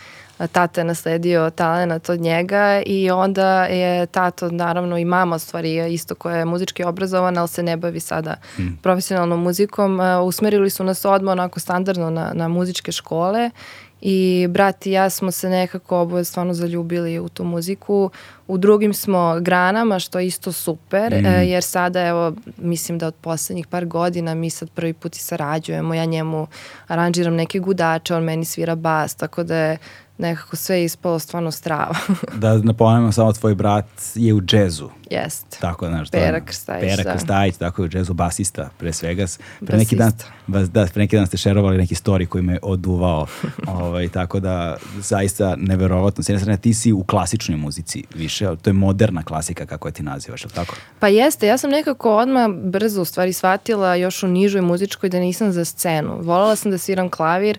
Tata 0.53 0.81
je 0.81 0.85
nasledio 0.85 1.51
talent 1.51 2.09
od 2.09 2.21
njega 2.21 2.83
i 2.87 3.11
onda 3.11 3.65
je 3.65 4.07
tato, 4.07 4.51
naravno 4.51 4.99
i 4.99 5.05
mama 5.05 5.37
u 5.37 5.39
stvari 5.39 5.93
isto 5.95 6.15
koja 6.15 6.37
je 6.37 6.45
muzički 6.45 6.85
obrazovana, 6.85 7.41
ali 7.41 7.49
se 7.49 7.63
ne 7.63 7.77
bavi 7.77 8.01
sada 8.01 8.35
profesionalnom 8.83 9.43
muzikom. 9.43 10.01
A, 10.01 10.23
Usmerili 10.23 10.71
su 10.71 10.85
nas 10.85 11.05
odmah 11.05 11.33
onako 11.33 11.61
standardno 11.61 12.11
na, 12.11 12.31
na 12.35 12.49
muzičke 12.49 12.93
škole 12.93 13.51
i 14.01 14.47
brat 14.51 14.87
i 14.87 14.91
ja 14.91 15.11
smo 15.11 15.31
se 15.31 15.49
nekako 15.49 16.01
oboje 16.01 16.25
stvarno 16.25 16.55
zaljubili 16.55 17.19
u 17.19 17.29
tu 17.29 17.45
muziku 17.45 18.11
u 18.49 18.59
drugim 18.59 18.95
smo 18.95 19.41
granama, 19.41 19.99
što 19.99 20.19
je 20.19 20.27
isto 20.27 20.53
super, 20.53 21.15
mm. 21.15 21.27
e, 21.27 21.49
jer 21.49 21.63
sada, 21.63 22.07
evo, 22.07 22.33
mislim 22.57 22.99
da 22.99 23.07
od 23.07 23.15
poslednjih 23.15 23.67
par 23.67 23.87
godina 23.87 24.35
mi 24.35 24.51
sad 24.51 24.71
prvi 24.71 24.93
put 24.93 25.17
i 25.17 25.21
sarađujemo, 25.21 25.95
ja 25.95 26.05
njemu 26.05 26.47
aranžiram 26.87 27.35
neke 27.35 27.59
gudače, 27.59 28.15
on 28.15 28.25
meni 28.25 28.45
svira 28.45 28.75
bas, 28.75 29.15
tako 29.15 29.43
da 29.43 29.57
je 29.57 29.79
nekako 30.19 30.57
sve 30.57 30.85
ispalo 30.85 31.19
stvarno 31.19 31.51
strava. 31.51 31.95
da 32.35 32.59
napomenemo 32.59 33.13
samo 33.13 33.33
tvoj 33.33 33.55
brat 33.55 33.87
je 34.15 34.35
u 34.35 34.41
džezu. 34.41 34.89
Jest. 35.11 35.47
Tako, 35.61 35.87
znaš, 35.87 36.11
Pera 36.11 36.41
Krstajić. 36.41 36.91
Pera 36.91 37.03
da. 37.03 37.13
Krstajić, 37.13 37.57
tako 37.57 37.83
je 37.83 37.87
u 37.87 37.89
džezu, 37.89 38.15
basista, 38.15 38.69
pre 38.79 38.93
svega. 38.93 39.27
Pre 39.67 39.79
neki 39.79 39.97
dan, 39.97 40.13
da, 40.47 40.87
pre 40.87 41.03
neki 41.03 41.17
dan 41.17 41.27
ste 41.27 41.37
šerovali 41.37 41.79
neki 41.79 41.95
story 41.95 42.27
koji 42.27 42.43
me 42.43 42.59
oduvao. 42.63 43.27
ovaj, 43.67 44.09
tako 44.09 44.41
da, 44.41 44.77
zaista 45.01 45.55
neverovatno. 45.57 46.25
S 46.25 46.29
jedne 46.29 46.41
strane, 46.41 46.59
ti 46.59 46.75
si 46.75 46.93
u 46.93 47.05
klasičnoj 47.05 47.57
muzici 47.57 48.05
više, 48.15 48.57
to 48.63 48.71
je 48.71 48.75
moderna 48.75 49.23
klasika, 49.23 49.67
kako 49.67 49.89
je 49.89 49.93
ti 49.93 50.03
nazivaš, 50.03 50.45
ali 50.45 50.55
tako? 50.55 50.77
Pa 50.99 51.09
jeste, 51.09 51.47
ja 51.47 51.59
sam 51.59 51.71
nekako 51.71 52.17
odmah 52.17 52.49
brzo 52.51 53.03
u 53.03 53.05
stvari 53.05 53.33
shvatila 53.33 53.95
još 53.95 54.23
u 54.23 54.29
nižoj 54.29 54.61
muzičkoj 54.61 55.09
da 55.09 55.19
nisam 55.19 55.53
za 55.53 55.65
scenu. 55.65 56.19
Volala 56.23 56.57
sam 56.57 56.71
da 56.71 56.79
sviram 56.79 57.09
klavir, 57.09 57.59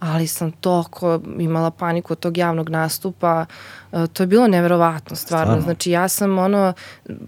ali 0.00 0.26
sam 0.26 0.52
toliko 0.52 1.20
imala 1.38 1.70
paniku 1.70 2.12
od 2.12 2.18
tog 2.18 2.38
javnog 2.38 2.68
nastupa. 2.68 3.46
E, 3.92 4.06
to 4.06 4.22
je 4.22 4.26
bilo 4.26 4.46
neverovatno, 4.46 5.16
stvarno. 5.16 5.44
stvarno. 5.44 5.62
Znači 5.62 5.90
ja 5.90 6.08
sam 6.08 6.38
ono, 6.38 6.72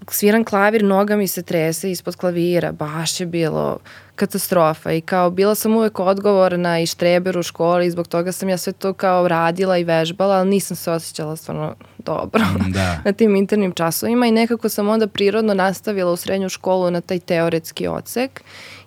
sviram 0.09 0.45
klavir, 0.45 0.85
noga 0.85 1.17
mi 1.17 1.29
se 1.29 1.43
trese 1.43 1.91
ispod 1.91 2.17
klavira, 2.17 2.73
baš 2.73 3.21
je 3.21 3.27
bilo 3.27 3.79
katastrofa 4.17 4.93
i 4.93 5.01
kao 5.01 5.31
bila 5.31 5.55
sam 5.55 5.77
uvek 5.77 6.01
odgovorna 6.01 6.81
i 6.81 6.87
štreber 6.87 7.39
u 7.39 7.43
školi 7.43 7.87
i 7.87 7.91
zbog 7.91 8.09
toga 8.09 8.33
sam 8.33 8.49
ja 8.49 8.59
sve 8.59 8.73
to 8.73 8.93
kao 8.93 9.29
radila 9.29 9.79
i 9.79 9.85
vežbala, 9.85 10.35
ali 10.35 10.49
nisam 10.49 10.77
se 10.77 10.91
osjećala 10.91 11.37
stvarno 11.37 11.75
dobro 11.99 12.45
mm, 12.45 12.73
da. 12.73 12.99
na 13.05 13.13
tim 13.13 13.37
internim 13.37 13.73
časovima 13.73 14.27
i 14.27 14.33
nekako 14.33 14.69
sam 14.69 14.89
onda 14.89 15.07
prirodno 15.07 15.55
nastavila 15.55 16.13
u 16.13 16.17
srednju 16.17 16.49
školu 16.49 16.91
na 16.91 17.01
taj 17.01 17.19
teoretski 17.19 17.89
odsek 17.89 18.43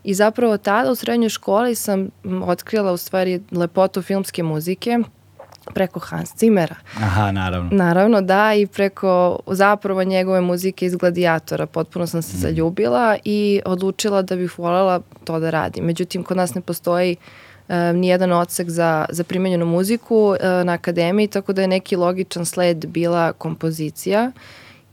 I 0.05 0.13
zapravo 0.13 0.57
tada 0.57 0.91
u 0.91 0.95
srednjoj 0.95 1.29
školi 1.29 1.75
sam 1.75 2.09
otkrila 2.43 2.91
u 2.91 2.97
stvari 2.97 3.41
lepotu 3.51 4.01
filmske 4.01 4.43
muzike 4.43 4.99
preko 5.73 5.99
Hans 5.99 6.29
Zimmera. 6.37 6.75
Aha, 6.97 7.31
naravno. 7.31 7.69
Naravno, 7.71 8.21
da, 8.21 8.53
i 8.53 8.67
preko 8.67 9.39
zapravo 9.47 10.03
njegove 10.03 10.41
muzike 10.41 10.85
iz 10.85 10.95
Gladiatora. 10.95 11.65
Potpuno 11.65 12.07
sam 12.07 12.21
se 12.21 12.37
mm. 12.37 12.39
zaljubila 12.39 13.17
i 13.23 13.61
odlučila 13.65 14.21
da 14.21 14.35
bih 14.35 14.59
voljela 14.59 15.01
to 15.23 15.39
da 15.39 15.49
radim. 15.49 15.85
Međutim, 15.85 16.23
kod 16.23 16.37
nas 16.37 16.55
ne 16.55 16.61
postoji 16.61 17.15
uh, 17.67 17.75
nijedan 17.93 18.31
odsek 18.31 18.69
za, 18.69 19.05
za 19.09 19.23
primenjenu 19.23 19.65
muziku 19.65 20.15
uh, 20.15 20.37
na 20.65 20.73
akademiji, 20.73 21.27
tako 21.27 21.53
da 21.53 21.61
je 21.61 21.67
neki 21.67 21.95
logičan 21.95 22.45
sled 22.45 22.85
bila 22.85 23.33
kompozicija. 23.33 24.31
Uh, 24.35 24.41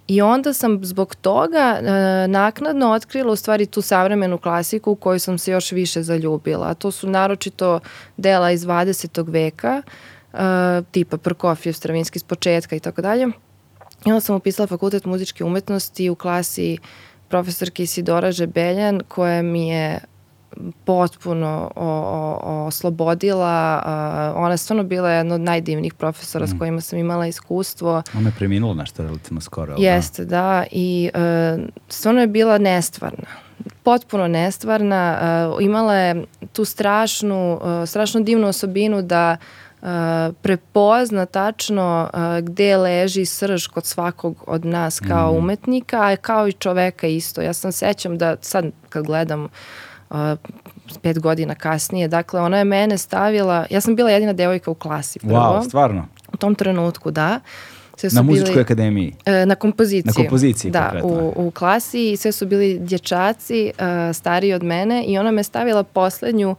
I 0.08 0.22
onda 0.22 0.52
sam 0.52 0.84
zbog 0.84 1.14
toga 1.14 1.80
e, 1.82 2.28
naknadno 2.28 2.90
otkrila 2.90 3.32
u 3.32 3.36
stvari 3.36 3.66
tu 3.66 3.82
savremenu 3.82 4.38
klasiku 4.38 4.92
u 4.92 4.96
kojoj 4.96 5.18
sam 5.18 5.38
se 5.38 5.52
još 5.52 5.72
više 5.72 6.02
zaljubila. 6.02 6.74
To 6.74 6.90
su 6.90 7.08
naročito 7.08 7.80
dela 8.16 8.50
iz 8.50 8.66
20. 8.66 9.32
veka, 9.32 9.82
e, 10.32 10.36
tipa 10.90 11.16
Prokofjev, 11.16 11.72
Stravinski 11.72 12.18
s 12.18 12.22
početka 12.22 12.76
i 12.76 12.80
tako 12.80 13.02
dalje. 13.02 13.28
I 14.06 14.10
onda 14.10 14.20
sam 14.20 14.36
upisala 14.36 14.66
fakultet 14.66 15.04
muzičke 15.04 15.44
umetnosti 15.44 16.10
u 16.10 16.14
klasi 16.14 16.78
profesorke 17.28 17.82
Isidora 17.82 18.32
Žebeljan 18.32 19.00
koja 19.08 19.42
mi 19.42 19.68
je 19.68 20.00
potpuno 20.84 21.70
o, 21.76 21.86
o, 22.42 22.64
oslobodila. 22.66 23.82
Uh, 24.34 24.42
ona 24.42 24.50
je 24.50 24.58
stvarno 24.58 24.84
bila 24.84 25.10
jedna 25.10 25.34
od 25.34 25.40
najdivnijih 25.40 25.94
profesora 25.94 26.44
mm. 26.44 26.48
s 26.48 26.58
kojima 26.58 26.80
sam 26.80 26.98
imala 26.98 27.26
iskustvo. 27.26 28.02
Ona 28.16 28.28
je 28.28 28.34
preminula 28.38 28.74
nešto 28.74 29.02
relativno 29.02 29.40
skoro. 29.40 29.76
Da? 29.76 29.82
Jeste, 29.82 30.24
da. 30.24 30.28
da 30.30 30.64
I 30.70 31.10
uh, 31.14 31.64
stvarno 31.88 32.20
je 32.20 32.26
bila 32.26 32.58
nestvarna 32.58 33.26
potpuno 33.82 34.28
nestvarna, 34.28 35.18
uh, 35.52 35.62
imala 35.62 35.94
je 35.94 36.24
tu 36.52 36.64
strašnu, 36.64 37.60
uh, 37.62 37.88
strašno 37.88 38.20
divnu 38.20 38.48
osobinu 38.48 39.02
da 39.02 39.36
uh, 39.82 39.88
prepozna 40.42 41.26
tačno 41.26 42.10
uh, 42.14 42.20
gde 42.44 42.76
leži 42.76 43.24
srž 43.24 43.66
kod 43.66 43.86
svakog 43.86 44.44
od 44.46 44.64
nas 44.64 45.00
kao 45.00 45.32
mm. 45.32 45.36
umetnika, 45.36 46.00
a 46.00 46.16
kao 46.16 46.48
i 46.48 46.52
čoveka 46.52 47.06
isto. 47.06 47.42
Ja 47.42 47.52
sam 47.52 47.72
sećam 47.72 48.18
da 48.18 48.36
sad 48.40 48.64
kad 48.88 49.04
gledam 49.04 49.44
uh, 49.44 49.50
pet 51.02 51.18
godina 51.18 51.54
kasnije. 51.54 52.08
Dakle, 52.08 52.40
ona 52.40 52.58
je 52.58 52.64
mene 52.64 52.98
stavila, 52.98 53.66
ja 53.70 53.80
sam 53.80 53.96
bila 53.96 54.10
jedina 54.10 54.32
devojka 54.32 54.70
u 54.70 54.74
klasi 54.74 55.18
prvo. 55.18 55.34
Wow, 55.34 55.68
stvarno? 55.68 56.06
U 56.32 56.36
tom 56.36 56.54
trenutku, 56.54 57.10
da. 57.10 57.40
Sve 57.96 58.10
su 58.10 58.16
na 58.16 58.22
muzičkoj 58.22 58.52
bili, 58.52 58.62
akademiji? 58.62 59.14
E, 59.24 59.46
na 59.46 59.54
kompoziciji. 59.54 60.02
Na 60.06 60.12
kompoziciji, 60.12 60.70
Da, 60.70 61.00
u, 61.02 61.32
u 61.36 61.50
klasi 61.50 62.12
i 62.12 62.16
sve 62.16 62.32
su 62.32 62.46
bili 62.46 62.78
dječaci 62.78 63.72
uh, 63.78 64.16
stariji 64.16 64.52
od 64.52 64.62
mene 64.62 65.04
i 65.04 65.18
ona 65.18 65.30
me 65.30 65.42
stavila 65.42 65.82
poslednju 65.82 66.56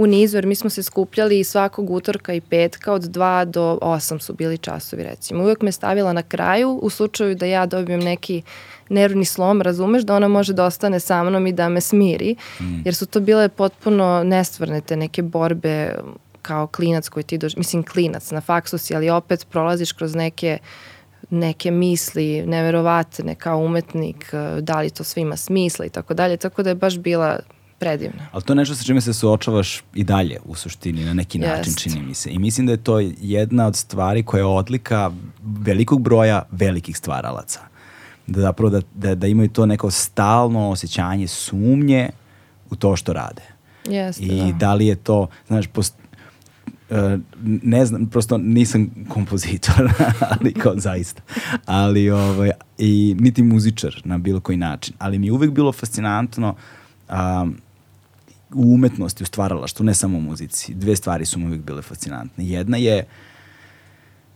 u 0.00 0.06
nizu, 0.06 0.36
jer 0.36 0.46
mi 0.46 0.54
smo 0.54 0.70
se 0.70 0.82
skupljali 0.82 1.44
svakog 1.44 1.90
utorka 1.90 2.34
i 2.34 2.40
petka 2.40 2.92
od 2.92 3.02
2 3.02 3.44
do 3.44 3.78
8 3.82 4.18
su 4.18 4.34
bili 4.34 4.58
časovi 4.58 5.02
recimo. 5.02 5.42
Uvijek 5.42 5.62
me 5.62 5.72
stavila 5.72 6.12
na 6.12 6.22
kraju 6.22 6.70
u 6.82 6.90
slučaju 6.90 7.34
da 7.34 7.46
ja 7.46 7.66
dobijem 7.66 8.00
neki 8.00 8.42
nervni 8.88 9.24
slom, 9.24 9.62
razumeš, 9.62 10.02
da 10.02 10.16
ona 10.16 10.28
može 10.28 10.52
da 10.52 10.64
ostane 10.64 11.00
sa 11.00 11.24
mnom 11.24 11.46
i 11.46 11.52
da 11.52 11.68
me 11.68 11.80
smiri, 11.80 12.36
mm. 12.60 12.82
jer 12.84 12.94
su 12.94 13.06
to 13.06 13.20
bile 13.20 13.48
potpuno 13.48 14.24
nestvarne 14.24 14.80
te 14.80 14.96
neke 14.96 15.22
borbe 15.22 15.94
kao 16.42 16.66
klinac 16.66 17.08
koji 17.08 17.24
ti 17.24 17.38
dođe, 17.38 17.58
mislim 17.58 17.82
klinac 17.82 18.30
na 18.30 18.40
faksu 18.40 18.78
si, 18.78 18.94
ali 18.94 19.10
opet 19.10 19.46
prolaziš 19.50 19.92
kroz 19.92 20.14
neke 20.14 20.58
neke 21.30 21.70
misli 21.70 22.46
neverovatne 22.46 23.34
kao 23.34 23.58
umetnik, 23.58 24.32
da 24.60 24.80
li 24.80 24.90
to 24.90 25.04
sve 25.04 25.22
ima 25.22 25.36
smisla 25.36 25.86
i 25.86 25.88
tako 25.88 26.14
dalje, 26.14 26.36
tako 26.36 26.62
da 26.62 26.70
je 26.70 26.74
baš 26.74 26.98
bila 26.98 27.38
predivna. 27.80 28.28
Ali 28.32 28.42
to 28.42 28.52
je 28.52 28.56
nešto 28.56 28.74
sa 28.74 28.84
čime 28.84 29.00
se 29.00 29.14
suočavaš 29.14 29.82
i 29.94 30.04
dalje 30.04 30.38
u 30.44 30.54
suštini 30.54 31.04
na 31.04 31.14
neki 31.14 31.38
način 31.38 31.72
Jest. 31.72 31.78
čini 31.78 32.02
mi 32.02 32.14
se. 32.14 32.30
I 32.30 32.38
mislim 32.38 32.66
da 32.66 32.72
je 32.72 32.84
to 32.84 32.98
jedna 33.20 33.66
od 33.66 33.76
stvari 33.76 34.22
koja 34.22 34.40
je 34.40 34.44
odlika 34.44 35.10
velikog 35.42 36.02
broja 36.02 36.42
velikih 36.50 36.96
stvaralaca 36.96 37.70
da 38.30 38.40
zapravo 38.40 38.70
da, 38.70 38.80
da, 38.94 39.14
da 39.14 39.26
imaju 39.26 39.48
to 39.48 39.66
neko 39.66 39.90
stalno 39.90 40.70
osjećanje 40.70 41.26
sumnje 41.26 42.10
u 42.70 42.76
to 42.76 42.96
što 42.96 43.12
rade. 43.12 43.42
Jeste, 43.88 44.22
I 44.22 44.52
da. 44.52 44.58
da 44.58 44.74
li 44.74 44.86
je 44.86 44.96
to, 44.96 45.28
znaš, 45.46 45.66
post, 45.66 45.94
uh, 46.90 46.96
ne 47.44 47.86
znam, 47.86 48.06
prosto 48.06 48.38
nisam 48.38 48.90
kompozitor, 49.08 49.92
ali 50.30 50.52
kao 50.52 50.74
zaista. 50.76 51.22
Ali, 51.66 52.10
ovaj, 52.10 52.50
i 52.78 53.16
niti 53.20 53.42
muzičar 53.42 54.00
na 54.04 54.18
bilo 54.18 54.40
koji 54.40 54.58
način. 54.58 54.94
Ali 54.98 55.18
mi 55.18 55.26
je 55.26 55.32
uvek 55.32 55.50
bilo 55.50 55.72
fascinantno 55.72 56.54
um, 57.08 57.56
u 58.54 58.74
umetnosti, 58.74 59.22
u 59.22 59.26
stvaralaštvu, 59.26 59.84
ne 59.84 59.94
samo 59.94 60.18
u 60.18 60.20
muzici. 60.20 60.74
Dve 60.74 60.96
stvari 60.96 61.24
su 61.24 61.38
mi 61.38 61.46
uvek 61.46 61.60
bile 61.60 61.82
fascinantne. 61.82 62.46
Jedna 62.46 62.76
je 62.76 63.06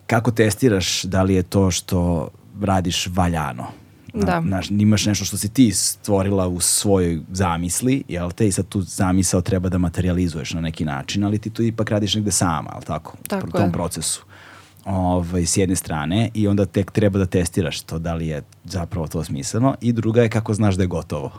kako 0.06 0.30
testiraš 0.30 1.02
da 1.02 1.22
li 1.22 1.34
je 1.34 1.42
to 1.42 1.70
što 1.70 2.28
radiš 2.60 3.06
valjano 3.06 3.66
Da. 4.14 4.42
Znaš, 4.46 4.70
imaš 4.70 5.06
nešto 5.06 5.24
što 5.24 5.36
si 5.36 5.48
ti 5.48 5.72
stvorila 5.72 6.48
u 6.48 6.60
svojoj 6.60 7.20
zamisli, 7.32 8.02
jel 8.08 8.30
te, 8.30 8.48
i 8.48 8.52
sad 8.52 8.68
tu 8.68 8.82
zamisao 8.82 9.40
treba 9.40 9.68
da 9.68 9.78
materializuješ 9.78 10.52
na 10.52 10.60
neki 10.60 10.84
način, 10.84 11.24
ali 11.24 11.38
ti 11.38 11.50
tu 11.50 11.62
ipak 11.62 11.90
radiš 11.90 12.14
negde 12.14 12.30
sama, 12.30 12.70
jel 12.72 12.82
tako? 12.82 13.16
Tako 13.28 13.46
U 13.46 13.50
tom 13.50 13.66
je. 13.66 13.72
procesu. 13.72 14.24
Ovaj, 14.84 15.46
s 15.46 15.56
jedne 15.56 15.76
strane 15.76 16.30
i 16.34 16.48
onda 16.48 16.66
tek 16.66 16.90
treba 16.90 17.18
da 17.18 17.26
testiraš 17.26 17.80
to 17.80 17.98
da 17.98 18.14
li 18.14 18.26
je 18.26 18.42
zapravo 18.64 19.06
to 19.06 19.24
smisleno 19.24 19.74
i 19.80 19.92
druga 19.92 20.22
je 20.22 20.28
kako 20.28 20.54
znaš 20.54 20.74
da 20.74 20.82
je 20.82 20.86
gotovo. 20.86 21.32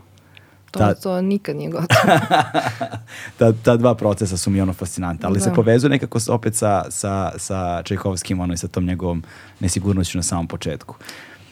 To, 0.79 0.79
ta, 0.79 0.93
to 0.93 1.21
nikad 1.21 1.55
nije 1.55 1.69
gotovo. 1.69 1.87
ta, 3.37 3.53
ta 3.63 3.77
dva 3.77 3.95
procesa 3.95 4.37
su 4.37 4.49
mi 4.49 4.61
ono 4.61 4.73
fascinanta, 4.73 5.27
ali 5.27 5.37
da. 5.37 5.43
se 5.43 5.53
povezuje 5.53 5.89
nekako 5.89 6.19
opet 6.29 6.55
sa, 6.55 6.83
sa, 6.89 7.31
sa 7.37 7.81
Čajkovskim 7.83 8.39
ono 8.39 8.53
i 8.53 8.57
sa 8.57 8.67
tom 8.67 8.85
njegovom 8.85 9.23
nesigurnošću 9.59 10.17
na 10.17 10.23
samom 10.23 10.47
početku. 10.47 10.95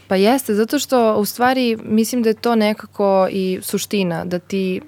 Pa 0.07 0.15
jeste, 0.15 0.55
zato 0.55 0.79
što 0.79 1.15
u 1.15 1.25
stvari 1.25 1.77
mislim 1.83 2.23
da 2.23 2.29
je 2.29 2.33
to 2.33 2.55
nekako 2.55 3.27
i 3.31 3.59
suština, 3.61 4.25
da 4.25 4.39
ti 4.39 4.81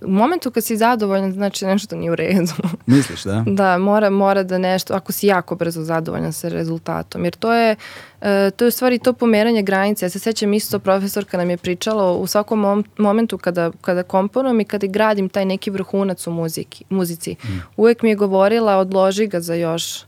u 0.00 0.10
momentu 0.10 0.50
kad 0.50 0.64
si 0.64 0.76
zadovoljan, 0.76 1.32
znači 1.32 1.66
nešto 1.66 1.96
nije 1.96 2.10
u 2.10 2.14
redu. 2.14 2.52
Misliš, 2.86 3.22
da? 3.22 3.44
Da, 3.46 3.78
mora, 3.78 4.10
mora 4.10 4.42
da 4.42 4.58
nešto, 4.58 4.94
ako 4.94 5.12
si 5.12 5.26
jako 5.26 5.54
brzo 5.54 5.82
zadovoljan 5.82 6.32
sa 6.32 6.48
rezultatom. 6.48 7.24
Jer 7.24 7.34
to 7.34 7.52
je, 7.52 7.76
e, 8.20 8.50
to 8.56 8.64
je 8.64 8.68
u 8.68 8.70
stvari 8.70 8.98
to 8.98 9.12
pomeranje 9.12 9.62
granice. 9.62 10.04
Ja 10.04 10.10
se 10.10 10.18
sećam 10.18 10.54
isto, 10.54 10.78
profesorka 10.78 11.36
nam 11.36 11.50
je 11.50 11.56
pričala 11.56 12.12
u 12.12 12.26
svakom 12.26 12.60
mom, 12.60 12.84
momentu 12.98 13.38
kada, 13.38 13.70
kada 13.80 14.02
komponujem 14.02 14.60
i 14.60 14.64
kada 14.64 14.86
gradim 14.86 15.28
taj 15.28 15.44
neki 15.44 15.70
vrhunac 15.70 16.26
u 16.26 16.30
muziki, 16.30 16.84
muzici. 16.90 17.36
Mm. 17.44 17.48
Uvek 17.76 18.02
mi 18.02 18.08
je 18.08 18.16
govorila, 18.16 18.76
odloži 18.76 19.26
ga 19.26 19.40
za 19.40 19.54
još 19.54 20.04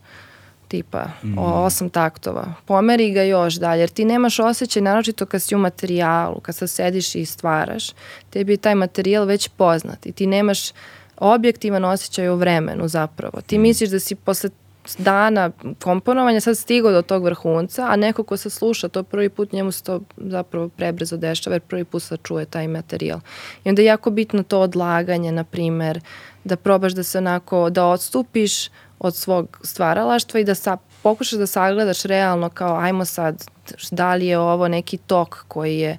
tipa 0.69 1.05
mm. 1.23 1.39
osam 1.39 1.91
taktova. 1.91 2.55
Pomeri 2.65 3.13
ga 3.13 3.23
još 3.23 3.55
dalje, 3.55 3.81
jer 3.81 3.91
ti 3.91 4.05
nemaš 4.05 4.39
osjećaj, 4.39 4.83
naročito 4.83 5.27
kad 5.27 5.43
si 5.43 5.55
u 5.55 5.59
materijalu, 5.59 6.41
kad 6.41 6.57
sad 6.57 6.71
sediš 6.71 7.15
i 7.15 7.25
stvaraš, 7.25 7.91
tebi 8.31 8.53
je 8.53 8.57
taj 8.57 8.75
materijal 8.75 9.25
već 9.25 9.49
poznat 9.49 10.07
i 10.07 10.13
ti 10.13 10.27
nemaš 10.27 10.71
objektivan 11.17 11.85
osjećaj 11.85 12.29
u 12.29 12.37
vremenu 12.37 12.89
zapravo. 12.89 13.41
Ti 13.41 13.59
mm. 13.59 13.63
misliš 13.63 13.91
da 13.91 14.01
si 14.01 14.15
posle 14.15 14.51
dana 14.99 15.51
komponovanja 15.83 16.41
sad 16.41 16.59
stigao 16.59 16.93
do 16.93 17.03
tog 17.03 17.25
vrhunca, 17.25 17.87
a 17.89 17.97
neko 17.97 18.23
ko 18.23 18.37
se 18.37 18.51
sluša 18.51 18.89
to 18.89 19.03
prvi 19.03 19.29
put, 19.29 19.53
njemu 19.53 19.73
se 19.73 19.83
to 19.83 20.01
zapravo 20.17 20.69
prebrzo 20.69 21.17
dešava 21.17 21.55
jer 21.55 21.61
prvi 21.61 21.85
put 21.85 22.03
sad 22.03 22.19
čuje 22.23 22.45
taj 22.45 22.69
materijal. 22.69 23.21
I 23.65 23.69
onda 23.69 23.83
je 23.83 23.87
jako 23.87 24.11
bitno 24.11 24.43
to 24.43 24.61
odlaganje, 24.61 25.33
na 25.33 25.45
primer, 25.45 26.01
da 26.45 26.57
probaš 26.57 26.93
da 26.93 27.03
se 27.03 27.19
onako, 27.19 27.71
da 27.71 27.87
odstupiš 27.87 28.69
od 29.01 29.17
svog 29.17 29.59
stvaralaštva 29.63 30.41
i 30.41 30.45
da 30.45 30.55
sa, 30.55 30.77
pokušaš 31.03 31.39
da 31.39 31.47
sagledaš 31.47 32.03
realno 32.03 32.49
kao 32.49 32.77
ajmo 32.77 33.05
sad 33.05 33.45
da 33.91 34.15
li 34.15 34.27
je 34.27 34.39
ovo 34.39 34.69
neki 34.69 34.97
tok 34.97 35.45
koji 35.49 35.79
je 35.79 35.99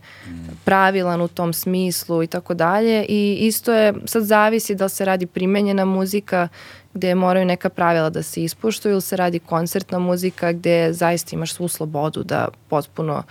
pravilan 0.66 1.22
u 1.22 1.28
tom 1.28 1.54
smislu 1.54 2.24
i 2.24 2.28
tako 2.28 2.54
dalje 2.54 3.06
i 3.10 3.38
isto 3.42 3.74
je, 3.74 3.94
sad 4.06 4.24
zavisi 4.24 4.76
da 4.76 4.84
li 4.84 4.90
se 4.90 5.06
radi 5.06 5.26
primenjena 5.26 5.86
muzika 5.86 6.48
gde 6.94 7.16
moraju 7.16 7.46
neka 7.46 7.70
pravila 7.70 8.10
da 8.10 8.24
se 8.24 8.44
ispuštuju 8.44 8.92
ili 8.92 9.02
se 9.02 9.16
radi 9.16 9.40
koncertna 9.40 10.00
muzika 10.00 10.52
gde 10.52 10.94
zaista 10.94 11.36
imaš 11.36 11.54
svu 11.54 11.68
slobodu 11.68 12.24
da 12.24 12.48
potpuno 12.70 13.24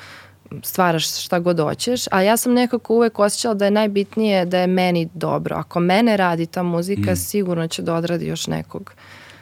stvaraš 0.63 1.25
šta 1.25 1.39
god 1.39 1.61
hoćeš, 1.61 2.05
a 2.11 2.23
ja 2.23 2.37
sam 2.37 2.53
nekako 2.53 2.95
uvek 2.95 3.19
osjećala 3.19 3.55
da 3.55 3.65
je 3.65 3.71
najbitnije 3.71 4.45
da 4.45 4.59
je 4.59 4.67
meni 4.67 5.09
dobro. 5.15 5.57
Ako 5.57 5.81
mene 5.81 6.17
radi 6.17 6.47
ta 6.47 6.63
muzika, 6.63 7.13
mm. 7.13 7.17
sigurno 7.17 7.69
će 7.69 7.83
da 7.83 7.95
odradi 7.95 8.27
još 8.27 8.47
nekog. 8.47 8.93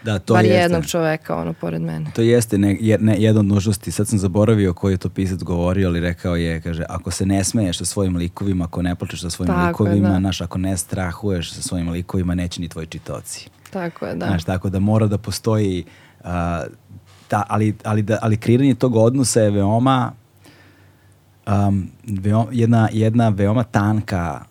Da, 0.06 0.18
to 0.18 0.34
Bar 0.34 0.44
jeste. 0.44 0.60
jednog 0.60 0.86
čoveka, 0.86 1.36
ono, 1.36 1.52
pored 1.52 1.82
mene. 1.82 2.10
To 2.14 2.22
jeste 2.22 2.58
ne, 2.58 2.78
ne, 3.00 3.16
jedna 3.18 3.40
od 3.40 3.46
nužnosti. 3.46 3.90
Sad 3.90 4.08
sam 4.08 4.18
zaboravio 4.18 4.74
koji 4.74 4.94
je 4.94 4.98
to 4.98 5.08
pisac 5.08 5.42
govorio, 5.42 5.88
ali 5.88 6.00
rekao 6.00 6.36
je, 6.36 6.60
kaže, 6.60 6.84
ako 6.88 7.10
se 7.10 7.26
ne 7.26 7.44
smeješ 7.44 7.78
sa 7.78 7.84
svojim 7.84 8.16
likovima, 8.16 8.64
ako 8.64 8.82
ne 8.82 8.94
plačeš 8.94 9.20
sa 9.20 9.30
svojim 9.30 9.54
Tako 9.54 9.84
likovima, 9.84 10.08
je, 10.08 10.12
da. 10.12 10.18
naš, 10.18 10.40
ako 10.40 10.58
ne 10.58 10.76
strahuješ 10.76 11.52
sa 11.52 11.62
svojim 11.62 11.88
likovima, 11.88 12.34
neće 12.34 12.60
ni 12.60 12.68
tvoji 12.68 12.86
čitoci. 12.86 13.48
Tako 13.70 14.06
je, 14.06 14.14
da. 14.14 14.26
Znaš, 14.26 14.44
tako 14.44 14.70
da 14.70 14.78
mora 14.78 15.06
da 15.06 15.18
postoji 15.18 15.84
uh, 16.20 16.26
ta, 17.28 17.42
ali, 17.48 17.74
ali, 17.84 18.02
da, 18.02 18.18
ali 18.22 18.36
kreiranje 18.36 18.74
tog 18.74 18.96
odnosa 18.96 19.40
je 19.40 19.50
veoma 19.50 20.12
um, 21.46 21.90
veoma, 22.22 22.46
jedna, 22.52 22.88
jedna 22.92 23.28
veoma 23.28 23.64
tanka 23.64 24.44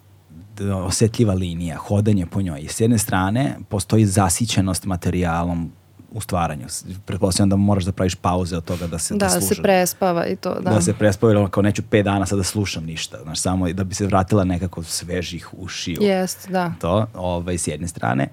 osetljiva 0.85 1.33
linija, 1.33 1.77
hodanje 1.77 2.25
po 2.25 2.41
njoj. 2.41 2.59
I 2.61 2.67
s 2.67 2.79
jedne 2.79 2.97
strane 2.97 3.57
postoji 3.69 4.05
zasićenost 4.05 4.85
materijalom 4.85 5.71
u 6.15 6.21
stvaranju. 6.21 6.65
Pretpostavljam 7.05 7.49
da 7.49 7.55
moraš 7.55 7.83
da 7.83 7.91
praviš 7.91 8.15
pauze 8.15 8.57
od 8.57 8.65
toga 8.65 8.87
da 8.87 8.99
se 8.99 9.13
da, 9.13 9.27
da, 9.27 9.33
da 9.33 9.41
se 9.41 9.55
prespava 9.61 10.25
i 10.25 10.35
to, 10.35 10.59
da. 10.59 10.69
Da 10.69 10.81
se 10.81 10.93
prespava, 10.93 11.33
jer 11.33 11.49
kao 11.49 11.63
neću 11.63 11.81
pet 11.89 12.05
dana 12.05 12.25
sad 12.25 12.37
da 12.37 12.43
slušam 12.43 12.85
ništa, 12.85 13.17
znaš, 13.23 13.39
samo 13.39 13.73
da 13.73 13.83
bi 13.83 13.95
se 13.95 14.05
vratila 14.05 14.43
nekako 14.43 14.83
svežih 14.83 15.49
ušiju. 15.53 15.97
Jest, 16.01 16.49
da. 16.49 16.73
To, 16.81 17.07
ovaj, 17.13 17.57
s 17.57 17.67
jedne 17.67 17.87
strane. 17.87 18.27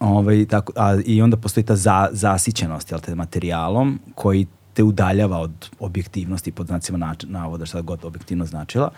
Ovaj, 0.00 0.46
tako, 0.46 0.72
a, 0.76 0.98
I 1.04 1.22
onda 1.22 1.36
postoji 1.36 1.64
ta 1.64 1.76
za, 1.76 2.08
zasićenost 2.12 2.90
jel 2.90 3.00
te, 3.00 3.14
materijalom 3.14 4.00
koji 4.14 4.46
te 4.74 4.82
udaljava 4.82 5.38
od 5.38 5.68
objektivnosti 5.80 6.52
pod 6.52 6.66
znacima 6.66 7.14
navoda, 7.22 7.66
šta 7.66 7.80
god 7.80 8.04
objektivno 8.04 8.46
značila. 8.46 8.90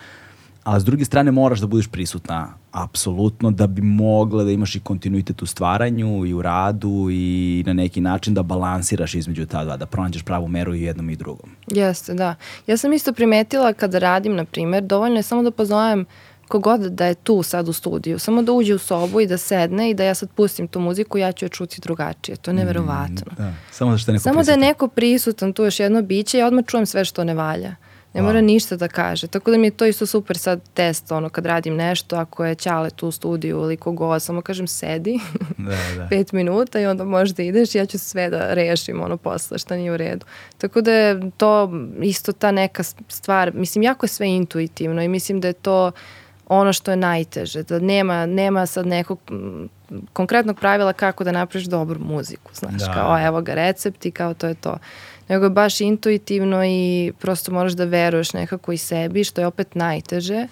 A 0.65 0.79
s 0.79 0.85
druge 0.85 1.05
strane 1.05 1.31
moraš 1.31 1.59
da 1.59 1.67
budeš 1.67 1.87
prisutna 1.87 2.53
apsolutno 2.71 3.51
da 3.51 3.67
bi 3.67 3.81
mogla 3.81 4.43
da 4.43 4.51
imaš 4.51 4.75
i 4.75 4.79
kontinuitet 4.79 5.41
u 5.41 5.45
stvaranju 5.45 6.25
i 6.25 6.33
u 6.33 6.41
radu 6.41 7.07
i 7.11 7.63
na 7.67 7.73
neki 7.73 8.01
način 8.01 8.33
da 8.33 8.43
balansiraš 8.43 9.15
između 9.15 9.45
ta 9.45 9.63
dva, 9.63 9.77
da 9.77 9.85
pronađeš 9.85 10.23
pravu 10.23 10.47
meru 10.47 10.75
i 10.75 10.81
jednom 10.81 11.09
i 11.09 11.15
drugom. 11.15 11.49
Jeste, 11.67 12.13
da. 12.13 12.35
Ja 12.67 12.77
sam 12.77 12.93
isto 12.93 13.13
primetila 13.13 13.73
kada 13.73 13.99
radim, 13.99 14.35
na 14.35 14.45
primer, 14.45 14.83
dovoljno 14.83 15.15
je 15.15 15.23
samo 15.23 15.43
da 15.43 15.51
pozovem 15.51 16.05
kogod 16.47 16.81
da 16.81 17.05
je 17.05 17.15
tu 17.15 17.43
sad 17.43 17.67
u 17.67 17.73
studiju, 17.73 18.19
samo 18.19 18.41
da 18.41 18.51
uđe 18.51 18.75
u 18.75 18.77
sobu 18.77 19.21
i 19.21 19.27
da 19.27 19.37
sedne 19.37 19.89
i 19.89 19.93
da 19.93 20.03
ja 20.03 20.15
sad 20.15 20.29
pustim 20.29 20.67
tu 20.67 20.79
muziku, 20.79 21.17
ja 21.17 21.31
ću 21.31 21.45
je 21.45 21.49
čuti 21.49 21.81
drugačije. 21.81 22.35
To 22.35 22.51
je 22.51 22.55
mm, 22.55 22.57
neverovatno. 22.57 23.31
Mm, 23.31 23.35
da. 23.37 23.53
Samo 23.71 23.91
da 23.91 23.97
što 23.97 24.11
je 24.11 24.13
neko 24.13 24.23
Samo 24.23 24.35
prisutan. 24.39 24.59
da 24.59 24.65
je 24.65 24.71
neko 24.71 24.87
prisutan, 24.87 25.53
tu 25.53 25.63
još 25.63 25.79
jedno 25.79 26.01
biće, 26.01 26.37
ja 26.37 26.47
odmah 26.47 26.65
čujem 26.65 26.85
sve 26.85 27.05
što 27.05 27.23
ne 27.23 27.33
valja. 27.33 27.75
Ne 28.15 28.21
mora 28.21 28.41
ništa 28.41 28.75
da 28.75 28.87
kaže. 28.87 29.27
Tako 29.27 29.51
da 29.51 29.57
mi 29.57 29.67
je 29.67 29.71
to 29.71 29.85
isto 29.85 30.05
super 30.05 30.37
sad 30.37 30.61
test, 30.73 31.11
ono, 31.11 31.29
kad 31.29 31.45
radim 31.45 31.75
nešto, 31.75 32.15
ako 32.15 32.45
je 32.45 32.55
Ćale 32.55 32.89
tu 32.89 33.07
u 33.07 33.11
studiju 33.11 33.57
ili 33.57 33.77
kogo, 33.77 34.19
samo 34.19 34.41
kažem 34.41 34.67
sedi 34.67 35.19
da, 35.57 35.75
da. 35.97 36.07
pet 36.09 36.31
minuta 36.31 36.79
i 36.79 36.85
onda 36.85 37.03
možeš 37.03 37.35
da 37.35 37.43
ideš 37.43 37.75
i 37.75 37.77
ja 37.77 37.85
ću 37.85 37.99
sve 37.99 38.29
da 38.29 38.53
rešim, 38.53 39.01
ono, 39.01 39.17
posle, 39.17 39.57
šta 39.57 39.75
nije 39.75 39.91
u 39.91 39.97
redu. 39.97 40.25
Tako 40.57 40.81
da 40.81 40.91
je 40.91 41.31
to 41.37 41.71
isto 42.01 42.31
ta 42.31 42.51
neka 42.51 42.83
stvar, 43.07 43.53
mislim, 43.53 43.83
jako 43.83 44.05
je 44.05 44.09
sve 44.09 44.27
intuitivno 44.27 45.01
i 45.01 45.07
mislim 45.07 45.41
da 45.41 45.47
je 45.47 45.53
to 45.53 45.91
ono 46.47 46.73
što 46.73 46.91
je 46.91 46.97
najteže, 46.97 47.63
da 47.63 47.79
nema, 47.79 48.25
nema 48.25 48.65
sad 48.65 48.87
nekog 48.87 49.19
konkretnog 50.13 50.59
pravila 50.59 50.93
kako 50.93 51.23
da 51.23 51.31
napraviš 51.31 51.67
dobru 51.67 51.99
muziku, 51.99 52.51
znaš, 52.53 52.81
da. 52.85 52.93
kao 52.93 53.25
evo 53.27 53.41
ga 53.41 53.53
recept 53.53 54.05
i 54.05 54.11
kao 54.11 54.33
to 54.33 54.47
je 54.47 54.53
to. 54.53 54.77
Nego 55.27 55.45
je 55.45 55.49
baš 55.49 55.81
intuitivno 55.81 56.65
i 56.65 57.13
prosto 57.19 57.51
moraš 57.51 57.73
da 57.73 57.85
veruješ 57.85 58.33
nekako 58.33 58.71
i 58.71 58.77
sebi, 58.77 59.23
što 59.23 59.41
je 59.41 59.47
opet 59.47 59.75
najteže. 59.75 60.47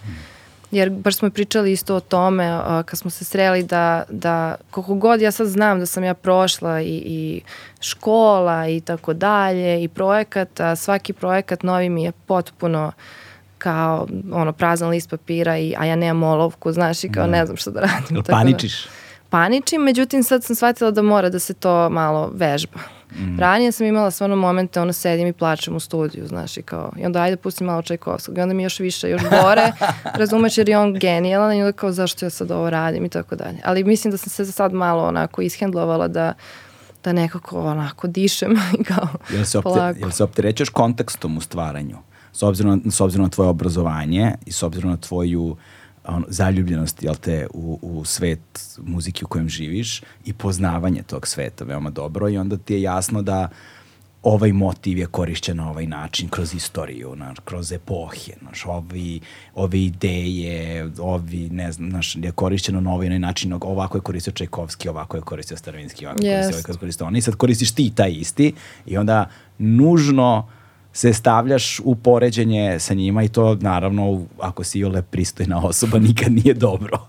Jer 0.72 0.90
baš 0.90 1.16
smo 1.16 1.30
pričali 1.30 1.72
isto 1.72 1.96
o 1.96 2.00
tome 2.00 2.56
uh, 2.56 2.64
kad 2.86 3.00
smo 3.00 3.12
se 3.12 3.26
sreli 3.26 3.64
da, 3.64 4.04
da 4.10 4.56
koliko 4.72 4.96
god 4.96 5.22
ja 5.22 5.32
sad 5.32 5.48
znam 5.48 5.80
da 5.80 5.86
sam 5.86 6.04
ja 6.04 6.14
prošla 6.14 6.82
i, 6.82 7.04
i 7.06 7.42
škola 7.80 8.68
i 8.68 8.82
tako 8.82 9.14
dalje 9.14 9.84
i 9.84 9.88
projekat, 9.88 10.60
a 10.60 10.76
svaki 10.76 11.14
projekat 11.14 11.64
novi 11.64 11.90
mi 11.90 12.04
je 12.04 12.12
potpuno 12.12 12.92
kao 13.58 14.08
ono 14.32 14.54
prazan 14.54 14.90
list 14.90 15.10
papira 15.10 15.58
i 15.58 15.76
a 15.78 15.86
ja 15.86 15.96
nemam 15.96 16.24
olovku, 16.24 16.72
znaš, 16.72 17.04
i 17.04 17.10
kao 17.10 17.26
da. 17.26 17.32
ne 17.32 17.46
znam 17.46 17.58
šta 17.58 17.72
da 17.72 17.80
radim. 17.80 18.16
Jel 18.16 18.24
paničiš? 18.24 18.84
Da, 18.84 18.90
paničim, 19.30 19.82
međutim 19.82 20.24
sad 20.24 20.44
sam 20.44 20.56
shvatila 20.56 20.92
da 20.92 21.02
mora 21.02 21.30
da 21.30 21.40
se 21.40 21.54
to 21.54 21.90
malo 21.90 22.32
vežba. 22.34 22.80
Mm. 23.16 23.40
Ranije 23.40 23.72
sam 23.72 23.88
imala 23.88 24.12
stvarno 24.12 24.36
momente, 24.36 24.82
ono 24.82 24.94
sedim 24.94 25.28
i 25.28 25.34
plačem 25.34 25.76
u 25.76 25.80
studiju, 25.80 26.28
znaš, 26.28 26.58
i 26.58 26.62
kao, 26.62 26.92
i 26.98 27.06
onda 27.06 27.22
ajde 27.22 27.38
pustim 27.38 27.68
malo 27.68 27.82
Čajkovskog, 27.82 28.38
i 28.38 28.42
onda 28.42 28.54
mi 28.54 28.64
još 28.64 28.80
više, 28.80 29.10
još 29.10 29.22
gore, 29.22 29.72
razumeš 30.20 30.58
jer 30.58 30.70
je 30.70 30.78
on 30.78 30.94
genijalan, 30.94 31.54
i 31.54 31.62
onda 31.62 31.72
kao 31.72 31.92
zašto 31.92 32.26
ja 32.26 32.30
sad 32.30 32.52
ovo 32.52 32.70
radim 32.70 33.06
i 33.06 33.10
tako 33.10 33.36
dalje. 33.36 33.58
Ali 33.64 33.84
mislim 33.84 34.12
da 34.12 34.18
sam 34.18 34.30
se 34.30 34.44
za 34.44 34.52
sad 34.52 34.74
malo 34.74 35.04
onako 35.04 35.42
ishendlovala 35.42 36.08
da 36.08 36.34
da 37.04 37.14
nekako 37.14 37.62
onako 37.62 38.08
dišem 38.08 38.52
i 38.80 38.84
kao 38.84 39.08
jel 39.30 39.46
se 39.46 39.58
opte, 39.58 39.70
polako. 39.70 40.00
Jel 40.00 40.12
se 40.12 40.24
opterećaš 40.24 40.70
kontekstom 40.70 41.38
u 41.38 41.42
stvaranju? 41.42 41.98
s 42.34 42.44
obzirom, 42.44 42.92
s 42.92 43.02
obzirom 43.02 43.24
na 43.24 43.30
tvoje 43.30 43.50
obrazovanje 43.50 44.36
i 44.46 44.52
s 44.52 44.64
obzirom 44.64 44.92
na 44.92 44.98
tvoju 44.98 45.56
on, 46.08 46.26
zaljubljenost 46.28 47.04
jel 47.04 47.16
te, 47.16 47.48
u, 47.54 47.80
u 47.82 48.06
svet 48.06 48.78
muzike 48.78 49.26
u 49.26 49.28
kojem 49.28 49.50
živiš 49.50 50.02
i 50.26 50.34
poznavanje 50.34 51.04
tog 51.04 51.28
sveta 51.28 51.66
veoma 51.66 51.90
dobro 51.90 52.30
i 52.30 52.38
onda 52.38 52.58
ti 52.58 52.74
je 52.74 52.82
jasno 52.82 53.22
da 53.22 53.50
ovaj 54.24 54.54
motiv 54.54 54.98
je 54.98 55.06
korišćen 55.06 55.58
na 55.58 55.70
ovaj 55.70 55.88
način 55.88 56.30
kroz 56.30 56.54
istoriju, 56.54 57.16
naš, 57.16 57.38
kroz 57.46 57.72
epohe, 57.72 58.34
naš, 58.42 58.66
ovi, 58.66 59.20
ove 59.56 59.82
ideje, 59.82 60.92
ovi, 61.00 61.50
ne 61.50 61.72
znam, 61.72 61.90
naš, 61.90 62.16
je 62.16 62.32
korišćeno 62.32 62.82
na 62.82 62.94
ovaj 62.94 63.20
način, 63.20 63.54
ovako 63.54 63.98
je 63.98 64.02
koristio 64.02 64.34
Čajkovski, 64.34 64.90
ovako 64.90 65.18
je 65.18 65.22
koristio 65.22 65.58
Starovinski, 65.58 66.06
ovako 66.06 66.26
je 66.26 66.32
koristio, 66.32 66.58
ovako 66.58 66.72
je 66.72 66.78
koristio 66.78 67.08
on. 67.08 67.16
I 67.16 67.22
sad 67.22 67.36
koristiš 67.36 67.72
ti 67.72 67.92
taj 67.96 68.12
isti 68.12 68.54
i 68.86 68.98
onda 68.98 69.30
nužno 69.58 70.38
uh, 70.38 70.63
se 70.94 71.14
stavljaš 71.14 71.80
u 71.84 71.96
poređenje 71.96 72.80
sa 72.80 72.94
njima 72.94 73.24
i 73.24 73.28
to 73.28 73.56
naravno 73.56 74.26
ako 74.40 74.64
si 74.64 74.84
ole 74.84 75.02
pristojna 75.02 75.66
osoba 75.66 76.00
nikad 76.00 76.32
nije 76.32 76.54
dobro. 76.54 77.08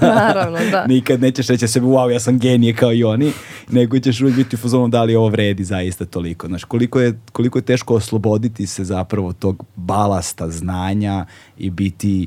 naravno, 0.00 0.58
da. 0.70 0.86
nikad 0.94 1.20
nećeš 1.20 1.46
reći 1.46 1.68
sebi 1.68 1.86
wow 1.86 2.10
ja 2.10 2.20
sam 2.20 2.38
genije 2.38 2.74
kao 2.74 2.92
i 2.92 3.04
oni, 3.04 3.32
nego 3.70 3.98
ćeš 3.98 4.20
uvijek 4.20 4.36
biti 4.36 4.56
u 4.56 4.58
fazonu 4.58 4.88
da 4.88 5.02
li 5.02 5.16
ovo 5.16 5.28
vredi 5.28 5.64
zaista 5.64 6.04
toliko. 6.04 6.46
Znaš, 6.46 6.64
koliko 6.64 7.00
je, 7.00 7.20
koliko 7.32 7.58
je 7.58 7.62
teško 7.62 7.94
osloboditi 7.94 8.66
se 8.66 8.84
zapravo 8.84 9.32
tog 9.32 9.64
balasta 9.76 10.48
znanja 10.48 11.26
i 11.58 11.70
biti 11.70 12.26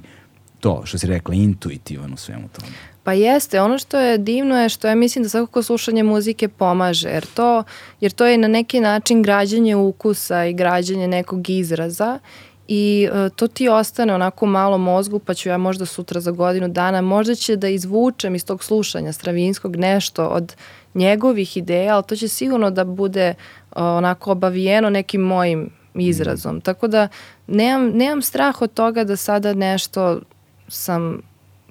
to 0.59 0.81
što 0.85 0.97
si 0.97 1.07
rekla 1.07 1.35
intuitivan 1.35 2.13
u 2.13 2.17
svemu 2.17 2.47
tome. 2.47 2.92
Pa 3.03 3.13
jeste, 3.13 3.61
ono 3.61 3.77
što 3.77 3.99
je 3.99 4.17
divno 4.17 4.61
je 4.61 4.69
što 4.69 4.87
ja 4.87 4.95
mislim 4.95 5.23
da 5.23 5.29
svakako 5.29 5.63
slušanje 5.63 6.03
muzike 6.03 6.47
pomaže, 6.47 7.09
jer 7.09 7.25
to, 7.33 7.63
jer 8.01 8.11
to 8.11 8.25
je 8.25 8.37
na 8.37 8.47
neki 8.47 8.79
način 8.79 9.21
građanje 9.21 9.75
ukusa 9.75 10.45
i 10.45 10.53
građanje 10.53 11.07
nekog 11.07 11.49
izraza 11.49 12.19
i 12.67 13.09
uh, 13.11 13.31
to 13.35 13.47
ti 13.47 13.69
ostane 13.69 14.13
onako 14.13 14.45
malo 14.45 14.77
mozgu, 14.77 15.19
pa 15.19 15.33
ću 15.33 15.49
ja 15.49 15.57
možda 15.57 15.85
sutra 15.85 16.21
za 16.21 16.31
godinu 16.31 16.67
dana, 16.67 17.01
možda 17.01 17.35
će 17.35 17.55
da 17.55 17.67
izvučem 17.67 18.35
iz 18.35 18.45
tog 18.45 18.63
slušanja 18.63 19.13
Stravinskog 19.13 19.75
nešto 19.75 20.27
od 20.27 20.55
njegovih 20.93 21.57
ideja, 21.57 21.95
ali 21.95 22.03
to 22.03 22.15
će 22.15 22.27
sigurno 22.27 22.69
da 22.71 22.83
bude 22.83 23.29
uh, 23.29 23.81
onako 23.81 24.31
obavijeno 24.31 24.89
nekim 24.89 25.21
mojim 25.21 25.69
izrazom. 25.95 26.55
Mm. 26.55 26.61
Tako 26.61 26.87
da 26.87 27.07
nemam, 27.47 27.89
nemam 27.89 28.21
strah 28.21 28.61
od 28.61 28.73
toga 28.73 29.03
da 29.03 29.15
sada 29.15 29.53
nešto 29.53 30.19
sam 30.67 31.21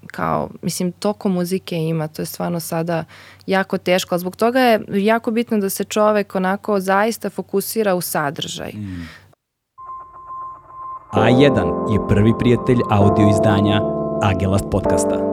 kao, 0.06 0.48
mislim, 0.62 0.92
toko 0.92 1.28
muzike 1.28 1.76
ima, 1.76 2.08
to 2.08 2.22
je 2.22 2.26
stvarno 2.26 2.60
sada 2.60 3.04
jako 3.46 3.78
teško, 3.78 4.14
ali 4.14 4.20
zbog 4.20 4.36
toga 4.36 4.60
je 4.60 4.80
jako 4.88 5.30
bitno 5.30 5.58
da 5.58 5.70
se 5.70 5.84
čovek 5.84 6.34
onako 6.34 6.80
zaista 6.80 7.30
fokusira 7.30 7.94
u 7.94 8.00
sadržaj. 8.00 8.72
Mm. 8.74 9.08
A1 11.12 11.92
je 11.92 12.08
prvi 12.08 12.32
prijatelj 12.38 12.78
audio 12.90 13.28
izdanja 13.28 13.80
Agelast 14.22 14.64
podcasta. 14.70 15.32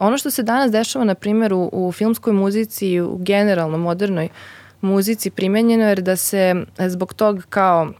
ono 0.00 0.18
što 0.18 0.30
se 0.30 0.42
danas 0.42 0.72
dešava, 0.72 1.04
na 1.04 1.14
primjer, 1.14 1.52
u, 1.52 1.70
u 1.72 1.92
filmskoj 1.92 2.32
muzici 2.32 2.86
i 2.86 3.00
u 3.00 3.16
generalno 3.16 3.78
modernoj 3.78 4.28
muzici 4.80 5.30
primenjeno 5.30 5.88
je 5.88 5.94
da 5.94 6.16
se 6.16 6.54
zbog 6.78 7.14
tog 7.14 7.46
kao 7.48 7.92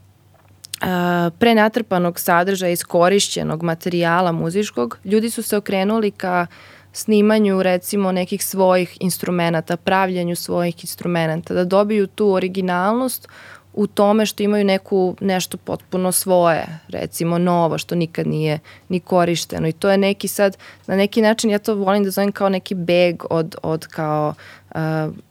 prenatrpanog 1.39 2.19
sadržaja 2.19 2.71
iskorišćenog 2.71 3.63
materijala 3.63 4.31
muzičkog, 4.31 4.97
ljudi 5.05 5.29
su 5.29 5.43
se 5.43 5.57
okrenuli 5.57 6.11
ka 6.11 6.47
snimanju 6.93 7.63
recimo 7.63 8.11
nekih 8.11 8.45
svojih 8.45 8.97
instrumenta, 8.99 9.77
pravljanju 9.77 10.35
svojih 10.35 10.83
instrumenta, 10.83 11.53
da 11.53 11.63
dobiju 11.63 12.07
tu 12.07 12.33
originalnost 12.33 13.27
u 13.73 13.87
tome 13.87 14.25
što 14.25 14.43
imaju 14.43 14.65
neku 14.65 15.15
nešto 15.21 15.57
potpuno 15.57 16.11
svoje, 16.11 16.79
recimo 16.87 17.37
novo, 17.37 17.77
što 17.77 17.95
nikad 17.95 18.27
nije 18.27 18.59
ni 18.89 18.99
korišteno. 18.99 19.67
I 19.67 19.71
to 19.71 19.89
je 19.89 19.97
neki 19.97 20.27
sad, 20.27 20.57
na 20.87 20.95
neki 20.95 21.21
način 21.21 21.49
ja 21.49 21.59
to 21.59 21.75
volim 21.75 22.03
da 22.03 22.09
zovem 22.09 22.31
kao 22.31 22.49
neki 22.49 22.75
beg 22.75 23.23
od, 23.29 23.55
od 23.63 23.87
kao 23.87 24.33
uh, 24.75 24.79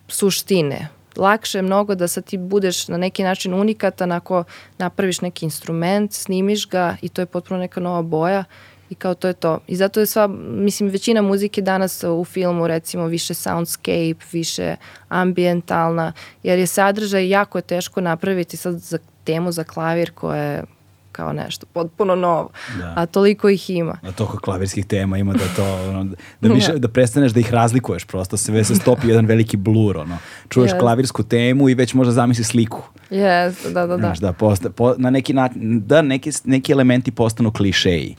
suštine, 0.08 0.88
lakše 1.16 1.58
je 1.58 1.62
mnogo 1.62 1.94
da 1.94 2.08
sad 2.08 2.24
ti 2.24 2.38
budeš 2.38 2.88
na 2.88 2.96
neki 2.96 3.22
način 3.22 3.54
unikatan 3.54 4.12
ako 4.12 4.44
napraviš 4.78 5.20
neki 5.20 5.44
instrument, 5.44 6.12
snimiš 6.12 6.68
ga 6.68 6.96
i 7.02 7.08
to 7.08 7.22
je 7.22 7.26
potpuno 7.26 7.60
neka 7.60 7.80
nova 7.80 8.02
boja 8.02 8.44
i 8.90 8.94
kao 8.94 9.14
to 9.14 9.28
je 9.28 9.34
to. 9.34 9.58
I 9.66 9.76
zato 9.76 10.00
je 10.00 10.06
sva, 10.06 10.26
mislim, 10.48 10.88
većina 10.88 11.22
muzike 11.22 11.62
danas 11.62 12.04
u 12.04 12.24
filmu 12.24 12.66
recimo 12.66 13.06
više 13.06 13.34
soundscape, 13.34 14.14
više 14.32 14.76
ambientalna, 15.08 16.12
jer 16.42 16.58
je 16.58 16.66
sadržaj 16.66 17.28
jako 17.28 17.60
teško 17.60 18.00
napraviti 18.00 18.56
sad 18.56 18.74
za 18.74 18.98
temu 19.24 19.52
za 19.52 19.64
klavir 19.64 20.10
koja 20.10 20.42
je 20.42 20.64
kao 21.12 21.32
nešto 21.32 21.66
potpuno 21.66 22.14
novo, 22.14 22.48
da. 22.78 22.94
a 22.96 23.06
toliko 23.06 23.48
ih 23.48 23.70
ima. 23.70 23.98
A 24.02 24.12
toliko 24.12 24.38
klavirskih 24.38 24.86
tema 24.86 25.18
ima 25.18 25.32
da 25.32 25.44
to, 25.56 25.88
ono, 25.88 26.04
da, 26.40 26.48
više, 26.54 26.72
da 26.72 26.88
prestaneš 26.88 27.32
da 27.32 27.40
ih 27.40 27.52
razlikuješ 27.52 28.04
prosto, 28.04 28.36
sve 28.36 28.64
se 28.64 28.74
stopi 28.74 29.08
jedan 29.08 29.26
veliki 29.26 29.56
blur, 29.56 29.96
ono. 29.96 30.18
Čuješ 30.48 30.70
yes. 30.70 30.78
klavirsku 30.78 31.22
temu 31.22 31.68
i 31.68 31.74
već 31.74 31.94
možda 31.94 32.12
zamisli 32.12 32.44
sliku. 32.44 32.82
Yes, 33.10 33.72
da, 33.72 33.86
da, 33.86 33.86
da. 33.86 33.96
Znaš, 33.96 34.18
da, 34.18 34.32
posta, 34.32 34.70
po, 34.70 34.94
na 34.98 35.10
neki 35.10 35.32
način, 35.32 35.82
da 35.86 36.02
neki, 36.02 36.30
neki 36.44 36.72
elementi 36.72 37.10
postanu 37.10 37.52
klišeji. 37.52 38.16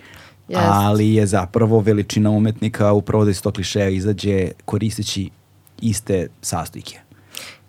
Yes. 0.49 0.57
Ali 0.61 1.13
je 1.13 1.25
zapravo 1.27 1.79
veličina 1.79 2.29
umetnika 2.29 2.91
upravo 2.91 3.25
da 3.25 3.31
iz 3.31 3.41
tog 3.41 3.53
klišeja 3.53 3.89
izađe 3.89 4.51
koristeći 4.65 5.29
iste 5.81 6.27
sastojke. 6.41 6.99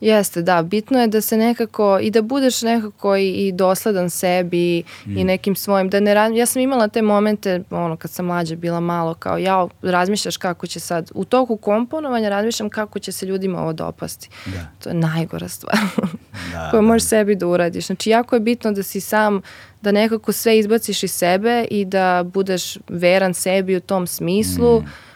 Jeste, 0.03 0.43
da. 0.43 0.63
Bitno 0.63 1.01
je 1.01 1.07
da 1.07 1.21
se 1.21 1.37
nekako 1.37 1.99
i 2.03 2.11
da 2.11 2.23
budeš 2.23 2.63
nekako 2.63 3.17
i, 3.17 3.29
i 3.29 3.53
dosledan 3.53 4.11
sebi 4.11 4.83
mm. 5.07 5.19
i 5.19 5.25
nekim 5.25 5.57
svojim, 5.57 5.91
da 5.91 6.01
ne 6.01 6.37
ja 6.37 6.47
sam 6.47 6.63
imala 6.63 6.89
te 6.89 7.03
momente, 7.03 7.63
ono, 7.71 7.97
kad 7.97 8.11
sam 8.11 8.27
mlađa 8.27 8.57
bila 8.57 8.81
malo, 8.81 9.15
kao 9.15 9.39
ja 9.39 9.69
razmišljaš 9.83 10.37
kako 10.37 10.67
će 10.67 10.81
sad, 10.81 11.11
u 11.15 11.25
toku 11.25 11.57
komponovanja 11.57 12.29
razmišljam 12.29 12.71
kako 12.71 12.99
će 12.99 13.13
se 13.13 13.27
ljudima 13.27 13.63
ovo 13.63 13.73
dopasti. 13.73 14.29
Da. 14.47 14.67
To 14.83 14.89
je 14.89 14.95
najgora 14.95 15.49
stvar 15.49 15.79
da, 16.53 16.69
koju 16.71 16.83
možeš 16.83 17.03
da. 17.03 17.09
sebi 17.09 17.35
da 17.35 17.47
uradiš. 17.47 17.87
Znači, 17.87 18.11
jako 18.11 18.37
je 18.37 18.41
bitno 18.41 18.73
da 18.73 18.83
si 18.83 19.01
sam, 19.01 19.43
da 19.83 19.93
nekako 19.93 20.33
sve 20.33 20.59
izbaciš 20.59 21.03
iz 21.03 21.13
sebe 21.13 21.67
i 21.71 21.85
da 21.85 22.23
budeš 22.23 22.79
veran 22.89 23.35
sebi 23.35 23.77
u 23.77 23.81
tom 23.81 24.07
smislu. 24.07 24.81
Mm 24.81 25.12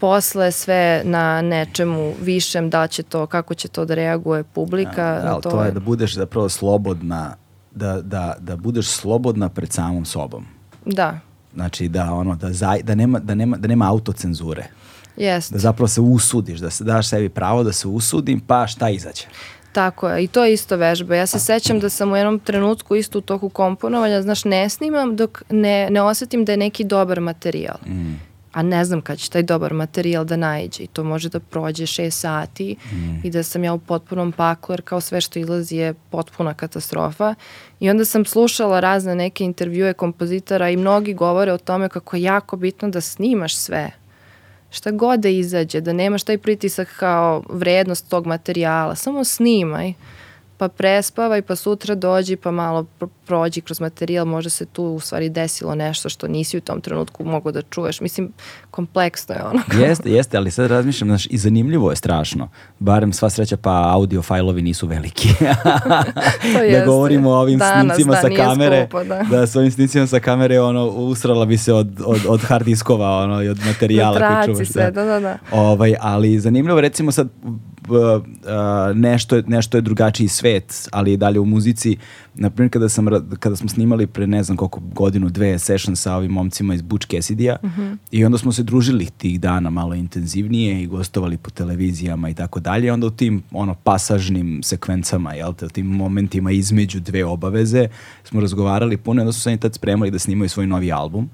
posle 0.00 0.52
sve 0.52 1.02
na 1.04 1.42
nečemu 1.42 2.14
višem, 2.20 2.70
da 2.70 2.86
će 2.86 3.02
to, 3.02 3.26
kako 3.26 3.54
će 3.54 3.68
to 3.68 3.84
da 3.84 3.94
reaguje 3.94 4.44
publika. 4.44 5.02
Ja, 5.02 5.22
da, 5.22 5.40
to, 5.40 5.50
to 5.50 5.62
je 5.64 5.70
da 5.70 5.80
budeš 5.80 6.14
zapravo 6.14 6.48
slobodna, 6.48 7.36
da, 7.70 8.00
da, 8.00 8.36
da 8.38 8.56
budeš 8.56 8.88
slobodna 8.88 9.48
pred 9.48 9.72
samom 9.72 10.04
sobom. 10.04 10.46
Da. 10.86 11.20
Znači 11.54 11.88
da 11.88 12.12
ono 12.12 12.36
da 12.36 12.52
za, 12.52 12.76
da 12.82 12.94
nema 12.94 13.18
da 13.18 13.34
nema 13.34 13.56
da 13.56 13.68
nema 13.68 13.90
autocenzure. 13.90 14.66
Jest. 15.16 15.52
Da 15.52 15.58
zapravo 15.58 15.88
se 15.88 16.00
usudiš, 16.00 16.60
da 16.60 16.70
se 16.70 16.84
daš 16.84 17.08
sebi 17.08 17.28
pravo 17.28 17.62
da 17.62 17.72
se 17.72 17.88
usudim, 17.88 18.40
pa 18.40 18.66
šta 18.66 18.90
izađe. 18.90 19.24
Tako 19.72 20.08
je, 20.08 20.24
i 20.24 20.26
to 20.26 20.44
je 20.44 20.52
isto 20.52 20.76
vežba. 20.76 21.16
Ja 21.16 21.26
se 21.26 21.38
sećam 21.38 21.80
da 21.80 21.88
sam 21.88 22.12
u 22.12 22.16
jednom 22.16 22.38
trenutku 22.38 22.96
isto 22.96 23.18
u 23.18 23.22
toku 23.22 23.48
komponovanja, 23.48 24.22
znaš, 24.22 24.44
ne 24.44 24.68
snimam 24.68 25.16
dok 25.16 25.42
ne, 25.50 25.90
ne 25.90 26.02
osetim 26.02 26.44
da 26.44 26.52
je 26.52 26.58
neki 26.58 26.84
dobar 26.84 27.20
materijal. 27.20 27.76
Mm 27.86 28.29
a 28.52 28.62
ne 28.62 28.84
znam 28.84 29.00
kad 29.00 29.18
će 29.18 29.30
taj 29.30 29.42
dobar 29.42 29.74
materijal 29.74 30.24
da 30.24 30.36
najđe 30.36 30.82
i 30.82 30.86
to 30.86 31.04
može 31.04 31.28
da 31.28 31.40
prođe 31.40 31.86
šest 31.86 32.20
sati 32.20 32.76
mm. 32.92 33.26
i 33.26 33.30
da 33.30 33.42
sam 33.42 33.64
ja 33.64 33.72
u 33.74 33.78
potpunom 33.78 34.32
paklu 34.32 34.72
jer 34.72 34.82
kao 34.82 35.00
sve 35.00 35.20
što 35.20 35.38
izlazi 35.38 35.76
je 35.76 35.94
potpuna 35.94 36.54
katastrofa. 36.54 37.34
I 37.80 37.90
onda 37.90 38.04
sam 38.04 38.24
slušala 38.24 38.80
razne 38.80 39.14
neke 39.14 39.44
intervjue 39.44 39.92
kompozitora 39.92 40.70
i 40.70 40.76
mnogi 40.76 41.14
govore 41.14 41.52
o 41.52 41.58
tome 41.58 41.88
kako 41.88 42.16
je 42.16 42.22
jako 42.22 42.56
bitno 42.56 42.88
da 42.88 43.00
snimaš 43.00 43.56
sve. 43.56 43.90
Šta 44.70 44.90
god 44.90 45.20
da 45.20 45.28
izađe, 45.28 45.80
da 45.80 45.92
nemaš 45.92 46.22
taj 46.22 46.38
pritisak 46.38 46.88
kao 46.98 47.42
vrednost 47.48 48.08
tog 48.08 48.26
materijala, 48.26 48.94
samo 48.94 49.24
snimaj 49.24 49.92
pa 50.60 50.68
prespavaj, 50.68 51.42
pa 51.42 51.56
sutra 51.56 51.94
dođi, 51.94 52.36
pa 52.36 52.50
malo 52.50 52.86
prođi 53.26 53.60
kroz 53.60 53.80
materijal, 53.80 54.26
možda 54.26 54.50
se 54.50 54.66
tu 54.66 54.84
u 54.84 55.00
stvari 55.00 55.28
desilo 55.28 55.74
nešto 55.74 56.08
što 56.08 56.28
nisi 56.28 56.58
u 56.58 56.60
tom 56.60 56.80
trenutku 56.80 57.24
mogao 57.24 57.52
da 57.52 57.62
čuješ. 57.62 58.00
Mislim, 58.00 58.32
kompleksno 58.70 59.34
je 59.34 59.44
ono. 59.44 59.62
jeste, 59.86 60.10
jeste, 60.10 60.36
ali 60.36 60.50
sad 60.50 60.70
razmišljam, 60.70 61.08
znaš, 61.08 61.26
i 61.26 61.38
zanimljivo 61.38 61.90
je 61.90 61.96
strašno. 61.96 62.48
Barem 62.78 63.12
sva 63.12 63.30
sreća, 63.30 63.56
pa 63.56 63.92
audio 63.94 64.22
fajlovi 64.22 64.62
nisu 64.62 64.86
veliki. 64.86 65.28
to 66.54 66.78
da 66.78 66.84
govorimo 66.86 67.30
o 67.30 67.40
ovim 67.40 67.58
Danas, 67.58 67.94
snicima 67.94 68.14
da, 68.14 68.20
sa 68.20 68.28
kamere. 68.36 68.82
Skupo, 68.82 69.04
da. 69.04 69.22
da, 69.30 69.46
s 69.46 69.56
ovim 69.56 69.70
snicima 69.70 70.06
sa 70.06 70.20
kamere, 70.20 70.60
ono, 70.60 70.86
usrala 70.86 71.46
bi 71.46 71.58
se 71.58 71.72
od, 71.72 72.00
od, 72.06 72.20
od 72.28 72.40
hard 72.40 72.64
diskova, 72.64 73.18
ono, 73.18 73.42
i 73.42 73.48
od 73.48 73.58
materijala 73.66 74.44
koji 74.44 74.54
čuvaš. 74.54 74.68
se, 74.68 74.90
da, 74.90 75.04
da, 75.04 75.20
da. 75.20 75.38
Ovaj, 75.52 75.94
ali 76.00 76.40
zanimljivo, 76.40 76.80
recimo 76.80 77.12
sad, 77.12 77.28
uh, 77.88 78.96
nešto, 78.96 79.36
je, 79.36 79.42
nešto 79.46 79.76
je 79.78 79.80
drugačiji 79.80 80.28
svet, 80.28 80.88
ali 80.92 81.12
i 81.12 81.16
dalje 81.16 81.40
u 81.40 81.44
muzici. 81.44 81.96
Naprimjer, 82.34 82.72
kada, 82.72 82.88
sam, 82.88 83.06
kada 83.38 83.56
smo 83.56 83.68
snimali 83.68 84.06
pre 84.06 84.26
ne 84.26 84.42
znam 84.42 84.56
koliko 84.56 84.80
godinu, 84.94 85.28
dve 85.28 85.58
session 85.58 85.96
sa 85.96 86.14
ovim 86.14 86.30
momcima 86.30 86.74
iz 86.74 86.82
Butch 86.82 87.06
Cassidy-a 87.06 87.56
uh 87.62 87.70
mhm. 87.70 87.80
-huh. 87.80 87.96
i 88.10 88.24
onda 88.24 88.38
smo 88.38 88.52
se 88.52 88.62
družili 88.62 89.06
tih 89.06 89.40
dana 89.40 89.70
malo 89.70 89.94
intenzivnije 89.94 90.82
i 90.82 90.86
gostovali 90.86 91.36
po 91.36 91.50
televizijama 91.50 92.28
i 92.28 92.34
tako 92.34 92.60
dalje. 92.60 92.92
Onda 92.92 93.06
u 93.06 93.10
tim 93.10 93.42
ono 93.50 93.74
pasažnim 93.74 94.62
sekvencama, 94.62 95.34
jel 95.34 95.54
te, 95.54 95.66
u 95.66 95.68
tim 95.68 95.86
momentima 95.86 96.50
između 96.50 97.00
dve 97.00 97.24
obaveze 97.24 97.88
smo 98.24 98.40
razgovarali 98.40 98.96
puno, 98.96 99.22
onda 99.22 99.32
su 99.32 99.40
se 99.40 99.48
oni 99.48 99.58
tad 99.58 99.74
spremali 99.74 100.10
da 100.10 100.18
snimaju 100.18 100.48
svoj 100.48 100.66
novi 100.66 100.92
album. 100.92 101.30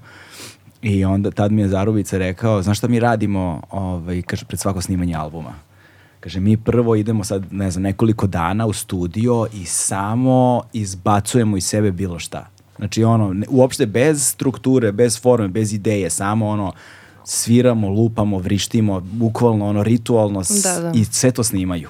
I 0.81 1.05
onda 1.05 1.31
tad 1.31 1.51
mi 1.51 1.61
je 1.61 1.67
Zarubica 1.67 2.17
rekao, 2.17 2.61
znaš 2.61 2.77
šta 2.77 2.87
mi 2.87 2.99
radimo 2.99 3.61
ovaj, 3.69 4.21
kaže, 4.21 4.45
pred 4.45 4.59
svako 4.59 4.81
snimanje 4.81 5.15
albuma? 5.15 5.66
Kaže, 6.19 6.39
mi 6.39 6.57
prvo 6.57 6.95
idemo 6.95 7.23
sad, 7.23 7.53
ne 7.53 7.71
znam, 7.71 7.83
nekoliko 7.83 8.27
dana 8.27 8.65
u 8.65 8.73
studio 8.73 9.47
i 9.53 9.65
samo 9.65 10.61
izbacujemo 10.73 11.57
iz 11.57 11.65
sebe 11.65 11.91
bilo 11.91 12.19
šta. 12.19 12.47
Znači, 12.77 13.03
ono, 13.03 13.33
ne, 13.33 13.47
uopšte 13.49 13.85
bez 13.85 14.27
strukture, 14.27 14.91
bez 14.91 15.21
forme, 15.21 15.47
bez 15.47 15.73
ideje, 15.73 16.09
samo 16.09 16.47
ono, 16.47 16.73
sviramo, 17.25 17.89
lupamo, 17.89 18.37
vrištimo, 18.37 18.99
bukvalno 18.99 19.67
ono, 19.67 19.83
ritualno 19.83 20.41
da, 20.63 20.79
da. 20.79 20.91
i 20.95 21.05
sve 21.05 21.31
to 21.31 21.43
snimaju. 21.43 21.89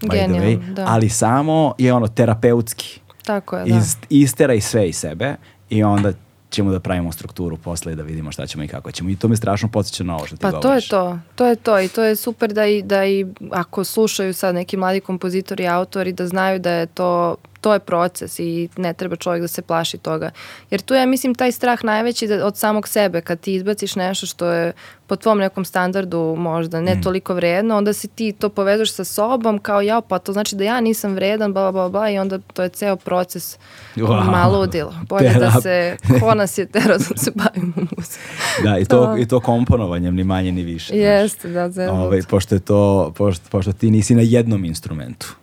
Genijalno, 0.00 0.74
da. 0.74 0.84
Ali 0.88 1.08
samo 1.08 1.74
je 1.78 1.92
ono, 1.92 2.08
terapeutski. 2.08 3.00
Tako 3.24 3.56
je, 3.56 3.64
da. 3.64 3.78
Iz, 3.78 3.96
istera 4.10 4.54
i 4.54 4.60
sve 4.60 4.88
iz 4.88 4.96
sebe 4.96 5.36
i 5.70 5.82
onda 5.82 6.12
ćemo 6.56 6.70
da 6.70 6.80
pravimo 6.80 7.12
strukturu 7.12 7.56
posle 7.56 7.92
i 7.92 7.96
da 7.96 8.02
vidimo 8.02 8.32
šta 8.32 8.46
ćemo 8.46 8.64
i 8.64 8.68
kako 8.68 8.92
ćemo. 8.92 9.10
I 9.10 9.16
to 9.16 9.28
me 9.28 9.36
strašno 9.36 9.68
podsjeća 9.68 10.04
na 10.04 10.16
ovo 10.16 10.26
što 10.26 10.36
ti 10.36 10.42
pa 10.42 10.50
govoriš. 10.50 10.88
Pa 10.88 10.96
to 10.96 11.04
je 11.06 11.12
to. 11.12 11.18
To 11.34 11.46
je 11.46 11.56
to 11.56 11.80
i 11.80 11.88
to 11.88 12.04
je 12.04 12.16
super 12.16 12.52
da 12.52 12.66
i, 12.66 12.82
da 12.82 13.04
i 13.04 13.26
ako 13.50 13.84
slušaju 13.84 14.34
sad 14.34 14.54
neki 14.54 14.76
mladi 14.76 15.00
kompozitori 15.00 15.64
i 15.64 15.68
autori 15.68 16.12
da 16.12 16.26
znaju 16.26 16.58
da 16.58 16.70
je 16.70 16.86
to 16.86 17.36
to 17.66 17.72
je 17.72 17.78
proces 17.78 18.38
i 18.38 18.68
ne 18.76 18.94
treba 18.94 19.16
čovjek 19.16 19.42
da 19.42 19.48
se 19.48 19.62
plaši 19.62 19.98
toga. 19.98 20.30
Jer 20.70 20.80
tu 20.80 20.94
je, 20.94 21.06
mislim, 21.06 21.34
taj 21.34 21.52
strah 21.52 21.84
najveći 21.84 22.26
da, 22.26 22.46
od 22.46 22.56
samog 22.56 22.88
sebe, 22.88 23.20
kad 23.20 23.40
ti 23.40 23.54
izbaciš 23.54 23.96
nešto 23.96 24.26
što 24.26 24.46
je 24.50 24.72
po 25.06 25.16
tvom 25.16 25.38
nekom 25.38 25.64
standardu 25.64 26.34
možda 26.38 26.80
ne 26.80 26.94
mm. 26.94 27.02
toliko 27.02 27.34
vredno, 27.34 27.76
onda 27.76 27.92
si 27.92 28.08
ti 28.08 28.32
to 28.32 28.48
povežeš 28.48 28.92
sa 28.92 29.04
sobom 29.04 29.58
kao 29.58 29.80
ja, 29.80 30.00
pa 30.00 30.18
to 30.18 30.32
znači 30.32 30.56
da 30.56 30.64
ja 30.64 30.80
nisam 30.80 31.14
vredan, 31.14 31.52
bla, 31.52 31.72
bla, 31.72 31.88
bla, 31.88 32.10
i 32.10 32.18
onda 32.18 32.38
to 32.38 32.62
je 32.62 32.68
ceo 32.68 32.96
proces 32.96 33.58
wow. 33.96 34.30
malo 34.30 34.62
udilo. 34.62 34.94
Bolje 35.08 35.32
Terap. 35.32 35.54
da 35.54 35.60
se, 35.60 35.96
ko 36.20 36.34
nas 36.34 36.58
je 36.58 36.66
tero 36.66 36.98
da 36.98 37.16
se 37.16 37.32
bavimo 37.34 37.74
muzikom. 37.96 38.24
Da, 38.64 38.78
i 38.78 38.84
to, 38.84 39.06
to, 39.06 39.16
i 39.16 39.28
to 39.28 39.40
komponovanjem, 39.40 40.14
ni 40.14 40.24
manje 40.24 40.52
ni 40.52 40.62
više. 40.62 40.96
Jeste, 40.96 41.48
da, 41.48 41.70
zelo. 41.70 41.98
Ovaj, 41.98 42.22
pošto, 42.30 42.54
je 42.54 42.60
to, 42.60 43.12
pošto, 43.16 43.44
pošto 43.50 43.72
ti 43.72 43.90
nisi 43.90 44.14
na 44.14 44.22
jednom 44.22 44.64
instrumentu. 44.64 45.34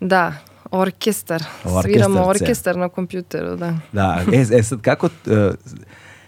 Da, 0.00 0.32
Orkestar. 0.72 1.42
orkestar 1.64 1.82
Sviramo 1.82 2.22
orkestar 2.22 2.76
na 2.76 2.88
kompjuteru, 2.88 3.56
da. 3.56 3.78
Da, 3.92 4.20
e, 4.32 4.58
e 4.58 4.62
sad 4.62 4.80
kako... 4.80 5.06
Uh, 5.06 5.54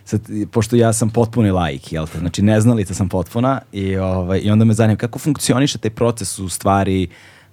sad, 0.04 0.20
pošto 0.50 0.76
ja 0.76 0.92
sam 0.92 1.10
potpuni 1.10 1.50
laik, 1.50 1.92
jel 1.92 2.06
te? 2.06 2.18
Znači, 2.18 2.42
neznalica 2.42 2.94
sam 2.94 3.08
potpuna 3.08 3.60
i, 3.72 3.96
ovaj, 3.96 4.40
i 4.42 4.50
onda 4.50 4.64
me 4.64 4.74
zanima 4.74 4.96
kako 4.96 5.18
funkcioniše 5.18 5.78
taj 5.78 5.90
proces 5.90 6.38
u 6.38 6.48
stvari 6.48 7.08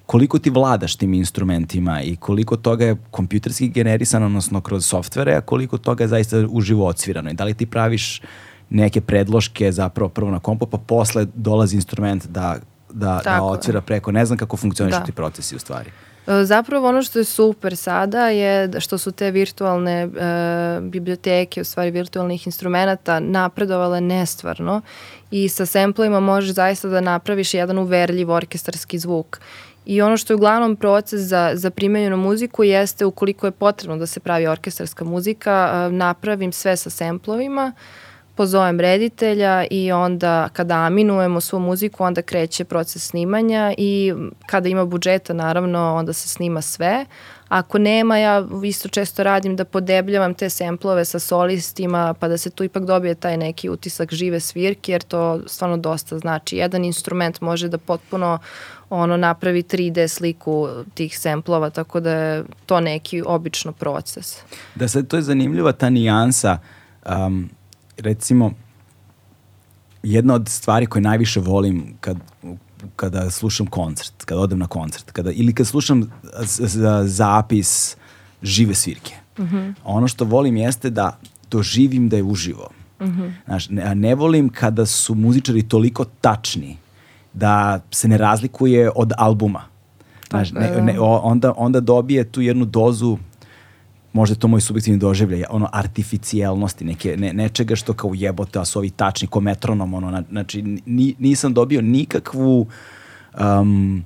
koliko 0.05 0.39
ti 0.39 0.49
vladaš 0.49 0.95
tim 0.95 1.13
instrumentima 1.13 2.01
i 2.01 2.15
koliko 2.15 2.57
toga 2.57 2.85
je 2.85 2.97
kompjuterski 3.11 3.67
generisano, 3.67 4.25
odnosno 4.25 4.61
kroz 4.61 4.85
softvere, 4.85 5.35
a 5.35 5.41
koliko 5.41 5.77
toga 5.77 6.03
je 6.03 6.07
zaista 6.07 6.45
uživo 6.49 6.87
odsvirano 6.87 7.29
i 7.29 7.33
da 7.33 7.43
li 7.43 7.53
ti 7.53 7.65
praviš 7.65 8.21
neke 8.69 9.01
predloške 9.01 9.71
zapravo 9.71 10.09
prvo 10.09 10.31
na 10.31 10.39
kompu, 10.39 10.65
pa 10.65 10.77
posle 10.77 11.25
dolazi 11.35 11.75
instrument 11.75 12.25
da, 12.27 12.57
da, 12.93 13.05
da 13.05 13.21
Tako 13.23 13.45
je. 13.45 13.51
odsvira 13.51 13.81
preko. 13.81 14.11
Ne 14.11 14.25
znam 14.25 14.37
kako 14.37 14.57
funkcionišu 14.57 14.99
Da. 14.99 15.05
ti 15.05 15.11
procesi 15.11 15.55
u 15.55 15.59
stvari. 15.59 15.89
E, 16.27 16.45
Zapravo 16.45 16.89
ono 16.89 17.03
što 17.03 17.19
je 17.19 17.25
super 17.25 17.77
sada 17.77 18.29
je 18.29 18.69
što 18.79 18.97
su 18.97 19.11
te 19.11 19.31
virtualne 19.31 20.01
e, 20.01 20.07
biblioteke, 20.81 21.61
u 21.61 21.63
stvari 21.63 21.91
virtualnih 21.91 22.47
instrumenta 22.47 23.19
napredovale 23.19 24.01
nestvarno 24.01 24.81
i 25.31 25.49
sa 25.49 25.65
semplima 25.65 26.19
možeš 26.19 26.53
zaista 26.53 26.87
da 26.87 27.01
napraviš 27.01 27.53
jedan 27.53 27.77
uverljiv 27.77 28.31
orkestarski 28.31 28.99
zvuk. 28.99 29.39
I 29.85 30.01
ono 30.01 30.17
što 30.17 30.33
je 30.33 30.35
uglavnom 30.35 30.75
proces 30.75 31.21
za, 31.21 31.51
za 31.53 31.69
primenjenu 31.69 32.17
muziku 32.17 32.63
jeste 32.63 33.05
ukoliko 33.05 33.47
je 33.47 33.51
potrebno 33.51 33.97
da 33.97 34.07
se 34.07 34.19
pravi 34.19 34.47
orkestarska 34.47 35.05
muzika, 35.05 35.71
e, 35.73 35.91
napravim 35.91 36.51
sve 36.51 36.77
sa 36.77 36.89
semplovima, 36.89 37.71
pozovem 38.35 38.79
reditelja 38.79 39.65
i 39.71 39.91
onda 39.91 40.49
kada 40.53 40.75
aminujemo 40.75 41.41
svu 41.41 41.59
muziku, 41.59 42.03
onda 42.03 42.21
kreće 42.21 42.65
proces 42.65 43.07
snimanja 43.07 43.73
i 43.77 44.13
kada 44.45 44.69
ima 44.69 44.85
budžeta 44.85 45.33
naravno, 45.33 45.95
onda 45.95 46.13
se 46.13 46.27
snima 46.27 46.61
sve. 46.61 47.05
Ako 47.47 47.77
nema, 47.77 48.17
ja 48.17 48.47
isto 48.65 48.89
često 48.89 49.23
radim 49.23 49.55
da 49.55 49.65
podebljavam 49.65 50.33
te 50.33 50.49
semplove 50.49 51.05
sa 51.05 51.19
solistima, 51.19 52.13
pa 52.13 52.27
da 52.27 52.37
se 52.37 52.49
tu 52.49 52.63
ipak 52.63 52.85
dobije 52.85 53.15
taj 53.15 53.37
neki 53.37 53.69
utisak 53.69 54.13
žive 54.13 54.39
svirke, 54.39 54.91
jer 54.91 55.01
to 55.01 55.41
stvarno 55.47 55.77
dosta 55.77 56.17
znači. 56.17 56.57
Jedan 56.57 56.85
instrument 56.85 57.41
može 57.41 57.67
da 57.67 57.77
potpuno 57.77 58.39
ono 58.89 59.17
napravi 59.17 59.63
3D 59.63 60.07
sliku 60.07 60.67
tih 60.93 61.19
semplova, 61.19 61.69
tako 61.69 61.99
da 61.99 62.11
je 62.11 62.43
to 62.65 62.79
neki 62.79 63.23
obično 63.25 63.71
proces. 63.71 64.37
Da 64.75 64.87
sad 64.87 65.07
to 65.07 65.15
je 65.15 65.21
zanimljiva 65.21 65.71
ta 65.71 65.89
nijansa 65.89 66.57
um, 67.05 67.49
recimo 67.97 68.51
jedna 70.03 70.33
od 70.33 70.49
stvari 70.49 70.85
koje 70.85 71.01
najviše 71.01 71.39
volim 71.39 71.93
kad 71.99 72.17
kada 72.95 73.29
slušam 73.29 73.67
koncert, 73.67 74.25
kada 74.25 74.41
odem 74.41 74.59
na 74.59 74.67
koncert, 74.67 75.11
kada, 75.11 75.31
ili 75.31 75.53
kad 75.53 75.67
slušam 75.67 76.11
zapis 77.05 77.97
žive 78.43 78.75
svirke. 78.75 79.13
Ono 79.83 80.07
što 80.07 80.25
volim 80.25 80.57
jeste 80.57 80.89
da 80.89 81.17
doživim 81.51 82.09
da 82.09 82.17
je 82.17 82.23
uživo. 82.23 82.69
Znaš, 83.45 83.69
ne, 83.69 83.95
ne 83.95 84.15
volim 84.15 84.49
kada 84.49 84.85
su 84.85 85.15
muzičari 85.15 85.63
toliko 85.63 86.05
tačni 86.05 86.77
da 87.33 87.81
se 87.91 88.07
ne 88.07 88.17
razlikuje 88.17 88.91
od 88.95 89.13
albuma. 89.17 89.61
Znaš, 90.29 90.51
Tako 90.51 90.63
je, 90.63 90.69
ne, 90.69 90.75
da. 90.77 90.81
ne, 90.81 90.99
onda, 90.99 91.53
onda 91.57 91.79
dobije 91.79 92.31
tu 92.31 92.41
jednu 92.41 92.65
dozu 92.65 93.17
možda 94.13 94.33
je 94.33 94.39
to 94.39 94.47
moj 94.47 94.61
subjektivni 94.61 94.99
doživljaj, 94.99 95.43
ono 95.49 95.69
artificijalnosti, 95.73 96.85
neke, 96.85 97.17
ne, 97.17 97.33
nečega 97.33 97.75
što 97.75 97.93
kao 97.93 98.11
jebote, 98.13 98.59
a 98.59 98.65
su 98.65 98.79
ovi 98.79 98.89
tačni 98.89 99.27
ko 99.27 99.39
metronom, 99.39 99.93
ono, 99.93 100.11
na- 100.11 100.23
znači 100.29 100.61
ni, 100.85 101.15
nisam 101.19 101.53
dobio 101.53 101.81
nikakvu 101.81 102.67
um, 103.39 104.03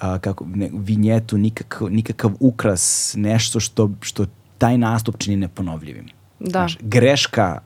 a, 0.00 0.18
kako, 0.18 0.46
ne, 0.54 0.70
vinjetu, 0.72 1.38
nikakav, 1.38 1.90
nikakav 1.90 2.30
ukras, 2.40 3.14
nešto 3.16 3.60
što, 3.60 3.90
što 4.00 4.26
taj 4.58 4.78
nastup 4.78 5.18
čini 5.18 5.36
neponovljivim. 5.36 6.06
Da. 6.40 6.50
Znaš, 6.50 6.78
greška 6.80 7.58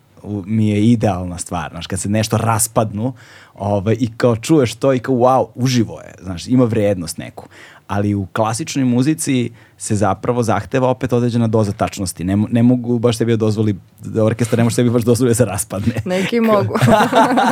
mi 0.47 0.69
je 0.69 0.87
idealna 0.87 1.39
stvar, 1.39 1.71
znaš, 1.71 1.87
kad 1.87 2.01
se 2.01 2.09
nešto 2.09 2.37
raspadnu 2.37 3.13
ovaj, 3.55 3.97
i 4.01 4.09
kao 4.17 4.37
čuješ 4.37 4.75
to 4.75 4.95
i 4.95 4.99
kao 4.99 5.15
wow, 5.15 5.47
uživo 5.55 6.01
je, 6.01 6.15
znaš, 6.23 6.47
ima 6.49 6.65
vrednost 6.65 7.19
neku. 7.19 7.49
Ali 7.87 8.15
u 8.15 8.27
klasičnoj 8.27 8.85
muzici 8.85 9.51
se 9.81 9.97
zapravo 9.97 10.43
zahteva 10.43 10.89
opet 10.89 11.13
određena 11.13 11.47
doza 11.47 11.73
tačnosti. 11.73 12.25
Ne, 12.25 12.37
ne 12.37 12.63
mogu 12.63 12.99
baš 12.99 13.19
sebi 13.19 13.33
da 13.33 13.37
dozvoli, 13.37 13.77
da 14.05 14.25
orkestar 14.25 14.59
ne 14.59 14.65
može 14.65 14.77
sebi 14.77 14.91
baš 14.91 15.03
dozvoli 15.03 15.31
da 15.31 15.35
se 15.35 15.45
raspadne. 15.45 15.95
Neki 16.17 16.41
mogu. 16.41 16.75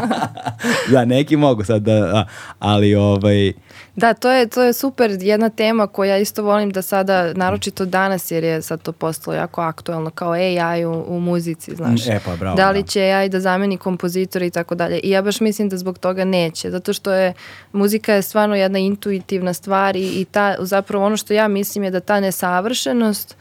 da, 0.92 1.04
neki 1.04 1.36
mogu 1.36 1.64
sad, 1.64 1.82
da, 1.82 1.92
a, 1.92 2.24
ali 2.58 2.94
ovaj, 2.94 3.52
Da, 3.98 4.14
to 4.14 4.30
je, 4.30 4.46
to 4.46 4.62
je 4.62 4.72
super 4.72 5.10
jedna 5.20 5.48
tema 5.48 5.86
koja 5.86 6.18
isto 6.18 6.42
volim 6.42 6.70
da 6.70 6.82
sada, 6.82 7.32
naročito 7.34 7.84
danas, 7.84 8.30
jer 8.30 8.44
je 8.44 8.62
sad 8.62 8.82
to 8.82 8.92
postalo 8.92 9.36
jako 9.36 9.60
aktuelno, 9.60 10.10
kao 10.10 10.30
AI 10.32 10.84
u, 10.84 11.04
u 11.08 11.20
muzici, 11.20 11.74
znaš. 11.76 12.06
E, 12.06 12.20
pa, 12.24 12.36
bravo, 12.36 12.56
da 12.56 12.70
li 12.70 12.82
da. 12.82 12.88
će 12.88 13.00
AI 13.00 13.28
da 13.28 13.40
zameni 13.40 13.76
kompozitora 13.76 14.44
i 14.44 14.50
tako 14.50 14.74
dalje. 14.74 15.00
I 15.02 15.10
ja 15.10 15.22
baš 15.22 15.40
mislim 15.40 15.68
da 15.68 15.76
zbog 15.76 15.98
toga 15.98 16.24
neće, 16.24 16.70
zato 16.70 16.92
što 16.92 17.12
je 17.12 17.32
muzika 17.72 18.14
je 18.14 18.22
stvarno 18.22 18.56
jedna 18.56 18.78
intuitivna 18.78 19.52
stvar 19.52 19.96
i, 19.96 20.20
i 20.20 20.24
ta, 20.24 20.56
zapravo 20.58 21.06
ono 21.06 21.16
što 21.16 21.34
ja 21.34 21.48
mislim 21.48 21.84
je 21.84 21.90
da 21.90 22.00
ta 22.00 22.17
nesavršenost 22.20 23.36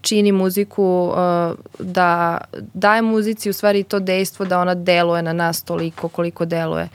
čini 0.00 0.32
muziku 0.32 1.12
uh, 1.12 1.16
da 1.78 2.38
daje 2.74 3.02
muzici 3.02 3.50
u 3.50 3.52
stvari 3.52 3.82
to 3.82 4.00
dejstvo 4.00 4.46
da 4.46 4.60
ona 4.60 4.74
deluje 4.74 5.22
na 5.22 5.32
nas 5.32 5.62
toliko 5.62 6.08
koliko 6.08 6.44
deluje. 6.44 6.88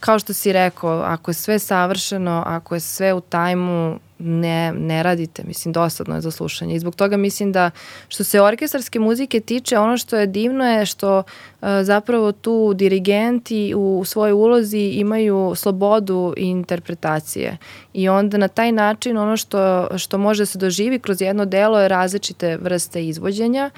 Kao 0.00 0.18
što 0.18 0.32
si 0.32 0.52
rekao, 0.52 1.02
ako 1.02 1.30
je 1.30 1.34
sve 1.34 1.58
savršeno, 1.58 2.42
ako 2.46 2.74
je 2.74 2.80
sve 2.80 3.14
u 3.14 3.20
tajmu, 3.20 3.98
ne, 4.18 4.72
ne 4.72 5.02
radite, 5.02 5.42
mislim, 5.46 5.72
dosadno 5.72 6.14
je 6.14 6.20
za 6.20 6.30
slušanje. 6.30 6.74
I 6.74 6.78
zbog 6.78 6.94
toga 6.94 7.16
mislim 7.16 7.52
da, 7.52 7.70
što 8.08 8.24
se 8.24 8.40
orkestarske 8.40 9.00
muzike 9.00 9.40
tiče, 9.40 9.78
ono 9.78 9.98
što 9.98 10.16
je 10.16 10.26
divno 10.26 10.64
je 10.64 10.86
što 10.86 11.18
uh, 11.18 11.68
zapravo 11.82 12.32
tu 12.32 12.72
dirigenti 12.74 13.74
u, 13.74 13.98
u 13.98 14.04
svojoj 14.04 14.32
ulozi 14.32 14.78
imaju 14.78 15.52
slobodu 15.56 16.34
interpretacije. 16.36 17.56
I 17.92 18.08
onda 18.08 18.38
na 18.38 18.48
taj 18.48 18.72
način 18.72 19.18
ono 19.18 19.36
što, 19.36 19.88
što 19.98 20.18
može 20.18 20.42
da 20.42 20.46
se 20.46 20.58
doživi 20.58 20.98
kroz 20.98 21.22
jedno 21.22 21.44
delo 21.44 21.80
je 21.80 21.88
različite 21.88 22.56
vrste 22.56 23.06
izvođenja 23.06 23.70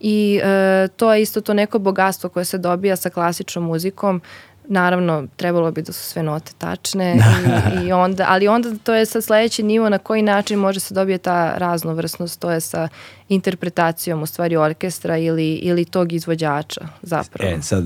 i 0.00 0.40
e, 0.42 0.88
to 0.96 1.14
je 1.14 1.22
isto 1.22 1.40
to 1.40 1.54
neko 1.54 1.78
bogatstvo 1.78 2.30
koje 2.30 2.44
se 2.44 2.58
dobija 2.58 2.96
sa 2.96 3.10
klasičnom 3.10 3.64
muzikom 3.64 4.20
Naravno, 4.70 5.26
trebalo 5.36 5.70
bi 5.70 5.82
da 5.82 5.92
su 5.92 6.02
sve 6.02 6.22
note 6.22 6.52
tačne, 6.58 7.16
i, 7.82 7.86
i 7.86 7.92
onda, 7.92 8.24
ali 8.28 8.48
onda 8.48 8.74
to 8.82 8.94
je 8.94 9.06
sa 9.06 9.20
sledeći 9.20 9.62
nivo 9.62 9.88
na 9.88 9.98
koji 9.98 10.22
način 10.22 10.58
može 10.58 10.80
se 10.80 10.94
dobije 10.94 11.18
ta 11.18 11.58
raznovrsnost, 11.58 12.40
to 12.40 12.50
je 12.50 12.60
sa 12.60 12.88
interpretacijom 13.28 14.22
u 14.22 14.26
stvari 14.26 14.56
orkestra 14.56 15.16
ili, 15.18 15.52
ili 15.52 15.84
tog 15.84 16.12
izvođača 16.12 16.80
zapravo. 17.02 17.50
E, 17.50 17.62
sad, 17.62 17.84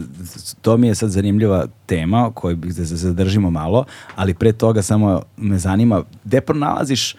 to 0.63 0.77
mi 0.77 0.87
je 0.87 0.95
sad 0.95 1.11
zanimljiva 1.11 1.67
tema 1.87 2.31
koju 2.35 2.57
bih 2.57 2.75
da 2.75 2.85
se 2.87 2.97
zadržimo 2.97 3.51
malo, 3.51 3.85
ali 4.17 4.35
pre 4.35 4.53
toga 4.53 4.83
samo 4.83 5.23
me 5.37 5.59
zanima, 5.59 6.03
gde 6.25 6.41
pronalaziš 6.41 7.17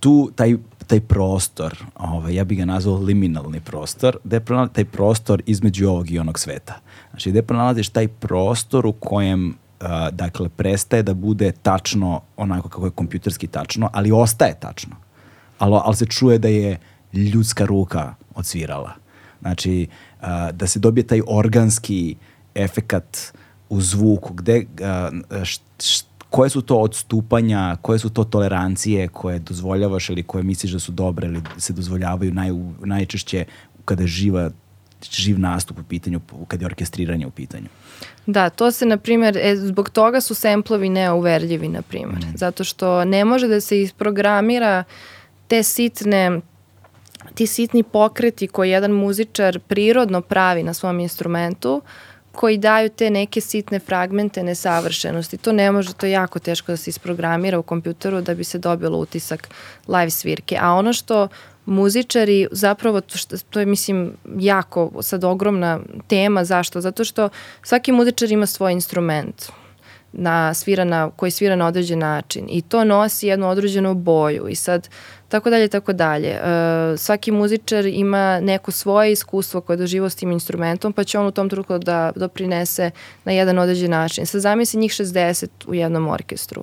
tu 0.00 0.30
taj 0.36 0.56
taj 0.86 1.00
prostor, 1.00 1.84
ovaj, 1.94 2.34
ja 2.34 2.44
bih 2.44 2.58
ga 2.58 2.64
nazvao 2.64 2.96
liminalni 2.96 3.60
prostor, 3.60 4.16
gde 4.24 4.40
pronalaziš 4.40 4.74
taj 4.74 4.84
prostor 4.84 5.42
između 5.46 5.88
ovog 5.88 6.10
i 6.10 6.18
onog 6.18 6.38
sveta. 6.38 6.80
Znači, 7.12 7.30
gde 7.30 7.42
pronalaziš 7.42 7.88
taj 7.88 8.08
prostor 8.08 8.86
u 8.86 8.92
kojem 8.92 9.48
uh, 9.48 9.86
dakle, 10.12 10.48
prestaje 10.48 11.02
da 11.02 11.14
bude 11.14 11.52
tačno 11.52 12.20
onako 12.36 12.68
kako 12.68 12.86
je 12.86 12.90
kompjuterski 12.90 13.46
tačno, 13.46 13.90
ali 13.92 14.12
ostaje 14.12 14.54
tačno. 14.60 14.96
Ali, 15.58 15.78
ali 15.84 15.96
se 15.96 16.06
čuje 16.06 16.38
da 16.38 16.48
je 16.48 16.78
ljudska 17.12 17.64
ruka 17.64 18.14
odsvirala. 18.34 18.92
Znači, 19.40 19.86
uh, 20.20 20.26
da 20.52 20.66
se 20.66 20.78
dobije 20.78 21.06
taj 21.06 21.20
organski 21.26 22.16
efekat 22.54 23.32
u 23.68 23.80
zvuku, 23.80 24.34
gde, 24.34 24.66
uh, 25.30 25.44
š, 25.44 25.60
š, 25.78 26.04
koje 26.32 26.50
su 26.50 26.62
to 26.62 26.78
odstupanja, 26.78 27.76
koje 27.82 27.98
su 27.98 28.10
to 28.10 28.24
tolerancije 28.24 29.08
koje 29.08 29.38
dozvoljavaš 29.38 30.08
ili 30.10 30.22
koje 30.22 30.44
misliš 30.44 30.72
da 30.72 30.78
su 30.78 30.92
dobre 30.92 31.26
ili 31.26 31.42
se 31.58 31.72
dozvoljavaju 31.72 32.34
naj, 32.34 32.50
najčešće 32.84 33.44
kada 33.84 34.02
je 34.02 34.06
živa 34.06 34.50
živ 35.10 35.38
nastup 35.38 35.78
u 35.78 35.82
pitanju, 35.82 36.20
kad 36.48 36.60
je 36.60 36.66
orkestriranje 36.66 37.26
u 37.26 37.30
pitanju. 37.30 37.66
Da, 38.26 38.50
to 38.50 38.70
se, 38.70 38.86
na 38.86 38.96
primjer, 38.96 39.36
e, 39.36 39.56
zbog 39.56 39.90
toga 39.90 40.20
su 40.20 40.34
semplovi 40.34 40.88
neuverljivi, 40.88 41.68
na 41.68 41.82
primjer. 41.82 42.24
Mm. 42.24 42.36
Zato 42.36 42.64
što 42.64 43.04
ne 43.04 43.24
može 43.24 43.48
da 43.48 43.60
se 43.60 43.80
isprogramira 43.80 44.84
te 45.48 45.62
sitne 45.62 46.40
ti 47.34 47.46
sitni 47.46 47.82
pokreti 47.82 48.46
koje 48.46 48.70
jedan 48.70 48.90
muzičar 48.90 49.58
prirodno 49.58 50.20
pravi 50.20 50.62
na 50.62 50.74
svom 50.74 51.00
instrumentu, 51.00 51.82
koji 52.32 52.58
daju 52.58 52.88
te 52.88 53.10
neke 53.10 53.40
sitne 53.40 53.78
fragmente 53.78 54.42
nesavršenosti. 54.42 55.36
To 55.36 55.52
ne 55.52 55.72
može, 55.72 55.94
to 55.94 56.06
je 56.06 56.12
jako 56.12 56.38
teško 56.38 56.72
da 56.72 56.76
se 56.76 56.90
isprogramira 56.90 57.58
u 57.58 57.62
kompjuteru 57.62 58.20
da 58.20 58.34
bi 58.34 58.44
se 58.44 58.58
dobilo 58.58 58.98
utisak 58.98 59.48
live 59.88 60.10
svirke. 60.10 60.58
A 60.60 60.72
ono 60.72 60.92
što 60.92 61.28
muzičari, 61.66 62.48
zapravo 62.50 63.00
to, 63.00 63.18
što, 63.18 63.38
to 63.50 63.60
je 63.60 63.66
mislim 63.66 64.12
jako 64.38 64.90
sad 65.02 65.24
ogromna 65.24 65.80
tema, 66.06 66.44
zašto? 66.44 66.80
Zato 66.80 67.04
što 67.04 67.28
svaki 67.62 67.92
muzičar 67.92 68.32
ima 68.32 68.46
svoj 68.46 68.72
instrument 68.72 69.52
na 70.12 70.54
svira 70.54 70.84
na, 70.84 71.10
koji 71.16 71.30
svira 71.30 71.56
na 71.56 71.66
određen 71.66 71.98
način 71.98 72.46
i 72.50 72.62
to 72.62 72.84
nosi 72.84 73.26
jednu 73.26 73.48
određenu 73.48 73.94
boju 73.94 74.48
i 74.48 74.54
sad 74.54 74.88
tako 75.28 75.50
dalje, 75.50 75.68
tako 75.68 75.92
dalje. 75.92 76.28
E, 76.28 76.40
svaki 76.96 77.30
muzičar 77.30 77.86
ima 77.86 78.40
neko 78.40 78.70
svoje 78.70 79.12
iskustvo 79.12 79.60
koje 79.60 79.78
je 79.80 80.10
s 80.10 80.14
tim 80.14 80.32
instrumentom, 80.32 80.92
pa 80.92 81.04
će 81.04 81.18
on 81.18 81.26
u 81.26 81.30
tom 81.30 81.48
trenutku 81.48 81.78
da 81.78 82.12
doprinese 82.16 82.90
na 83.24 83.32
jedan 83.32 83.58
određen 83.58 83.90
način. 83.90 84.26
Sad 84.26 84.40
zamisli 84.40 84.80
njih 84.80 84.92
60 84.92 85.46
u 85.66 85.74
jednom 85.74 86.08
orkestru. 86.08 86.62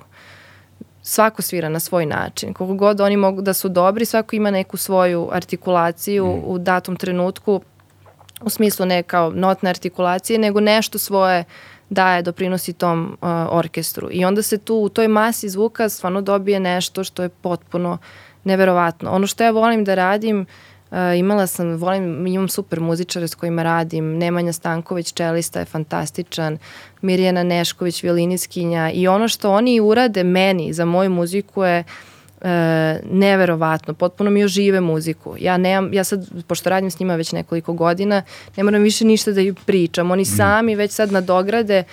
Svako 1.09 1.41
svira 1.41 1.69
na 1.69 1.79
svoj 1.79 2.05
način. 2.05 2.53
Koliko 2.53 2.73
god 2.73 3.01
oni 3.01 3.17
mogu 3.17 3.41
da 3.41 3.53
su 3.53 3.69
dobri, 3.69 4.05
svako 4.05 4.35
ima 4.35 4.51
neku 4.51 4.77
svoju 4.77 5.29
artikulaciju 5.31 6.25
mm. 6.25 6.41
u 6.45 6.57
datom 6.57 6.95
trenutku 6.95 7.61
u 8.41 8.49
smislu 8.49 8.85
ne 8.85 9.03
kao 9.03 9.31
notne 9.31 9.69
artikulacije, 9.69 10.39
nego 10.39 10.59
nešto 10.59 10.97
svoje 10.97 11.43
daje, 11.89 12.21
doprinosi 12.21 12.73
tom 12.73 13.17
uh, 13.21 13.29
orkestru. 13.49 14.09
I 14.11 14.25
onda 14.25 14.41
se 14.41 14.57
tu 14.57 14.75
u 14.75 14.89
toj 14.89 15.07
masi 15.07 15.49
zvuka 15.49 15.89
stvarno 15.89 16.21
dobije 16.21 16.59
nešto 16.59 17.03
što 17.03 17.23
je 17.23 17.29
potpuno 17.29 17.97
neverovatno. 18.43 19.11
Ono 19.11 19.27
što 19.27 19.43
ja 19.43 19.51
volim 19.51 19.83
da 19.83 19.95
radim, 19.95 20.41
uh, 20.41 20.47
imala 21.17 21.47
sam, 21.47 21.75
volim, 21.75 22.27
imam 22.27 22.49
super 22.49 22.79
muzičare 22.79 23.27
s 23.27 23.35
kojima 23.35 23.63
radim, 23.63 24.17
Nemanja 24.17 24.53
Stanković, 24.53 25.13
čelista 25.13 25.59
je 25.59 25.65
fantastičan, 25.65 26.57
Mirjana 27.01 27.43
Nešković, 27.43 28.03
violiniskinja 28.03 28.91
i 28.91 29.07
ono 29.07 29.27
što 29.27 29.51
oni 29.51 29.79
urade 29.79 30.23
meni 30.23 30.73
za 30.73 30.85
moju 30.85 31.09
muziku 31.09 31.63
je 31.63 31.79
uh, 31.79 31.85
e, 32.41 32.99
neverovatno, 33.11 33.93
potpuno 33.93 34.29
mi 34.29 34.43
ožive 34.43 34.81
muziku. 34.81 35.35
Ja 35.39 35.57
nemam, 35.57 35.93
ja 35.93 36.03
sad, 36.03 36.29
pošto 36.47 36.69
radim 36.69 36.91
s 36.91 36.99
njima 36.99 37.15
već 37.15 37.31
nekoliko 37.31 37.73
godina, 37.73 38.21
ne 38.57 38.63
moram 38.63 38.81
više 38.81 39.05
ništa 39.05 39.31
da 39.31 39.41
ih 39.41 39.53
pričam. 39.65 40.11
Oni 40.11 40.21
mm. 40.21 40.25
sami 40.25 40.75
već 40.75 40.91
sad 40.91 41.11
nadograde 41.11 41.83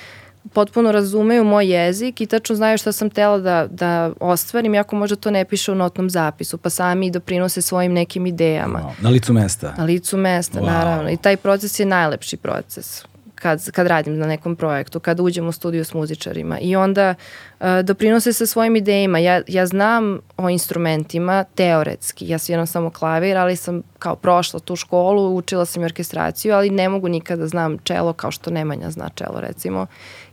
potpuno 0.53 0.93
razumeju 0.93 1.45
moj 1.45 1.67
jezik 1.67 2.21
i 2.21 2.27
tačno 2.27 2.57
znaju 2.57 2.79
šta 2.79 2.93
sam 2.93 3.11
tela 3.11 3.39
da, 3.39 3.67
da 3.71 4.13
ostvarim, 4.21 4.75
jako 4.75 4.97
možda 4.97 5.17
to 5.17 5.31
ne 5.31 5.45
piše 5.45 5.73
u 5.73 5.75
notnom 5.75 6.11
zapisu, 6.11 6.59
pa 6.59 6.71
sami 6.71 7.11
doprinose 7.11 7.63
svojim 7.63 7.93
nekim 7.93 8.27
idejama. 8.27 8.79
Wow. 8.79 9.03
Na 9.03 9.11
licu 9.11 9.33
mesta? 9.33 9.75
Na 9.79 9.85
licu 9.85 10.17
mesta, 10.17 10.61
wow. 10.61 10.67
naravno. 10.67 11.11
I 11.11 11.17
taj 11.17 11.37
proces 11.37 11.81
je 11.81 11.87
najlepši 11.87 12.37
proces 12.37 13.05
kad, 13.41 13.71
kad 13.71 13.87
radim 13.87 14.19
na 14.19 14.27
nekom 14.27 14.57
projektu, 14.57 15.01
kad 15.01 15.21
uđem 15.21 15.49
u 15.49 15.53
studiju 15.53 15.85
s 15.85 15.95
muzičarima 15.95 16.59
i 16.61 16.77
onda 16.77 17.15
uh, 17.61 17.67
doprinose 17.85 18.33
sa 18.33 18.47
svojim 18.47 18.77
idejima. 18.77 19.19
Ja, 19.19 19.43
ja 19.49 19.67
znam 19.67 20.19
o 20.37 20.49
instrumentima 20.49 21.45
teoretski, 21.55 22.29
ja 22.29 22.39
sviram 22.39 22.67
samo 22.67 22.91
klavir, 22.91 23.37
ali 23.37 23.57
sam 23.57 23.83
kao 23.99 24.17
prošla 24.17 24.61
tu 24.61 24.77
školu, 24.77 25.37
učila 25.37 25.65
sam 25.65 25.83
orkestraciju, 25.83 26.55
ali 26.55 26.71
ne 26.71 26.89
mogu 26.89 27.09
nikada 27.09 27.41
da 27.41 27.49
znam 27.49 27.79
čelo 27.79 28.13
kao 28.13 28.31
što 28.31 28.51
Nemanja 28.51 28.91
zna 28.91 29.09
čelo 29.15 29.41
recimo. 29.41 29.87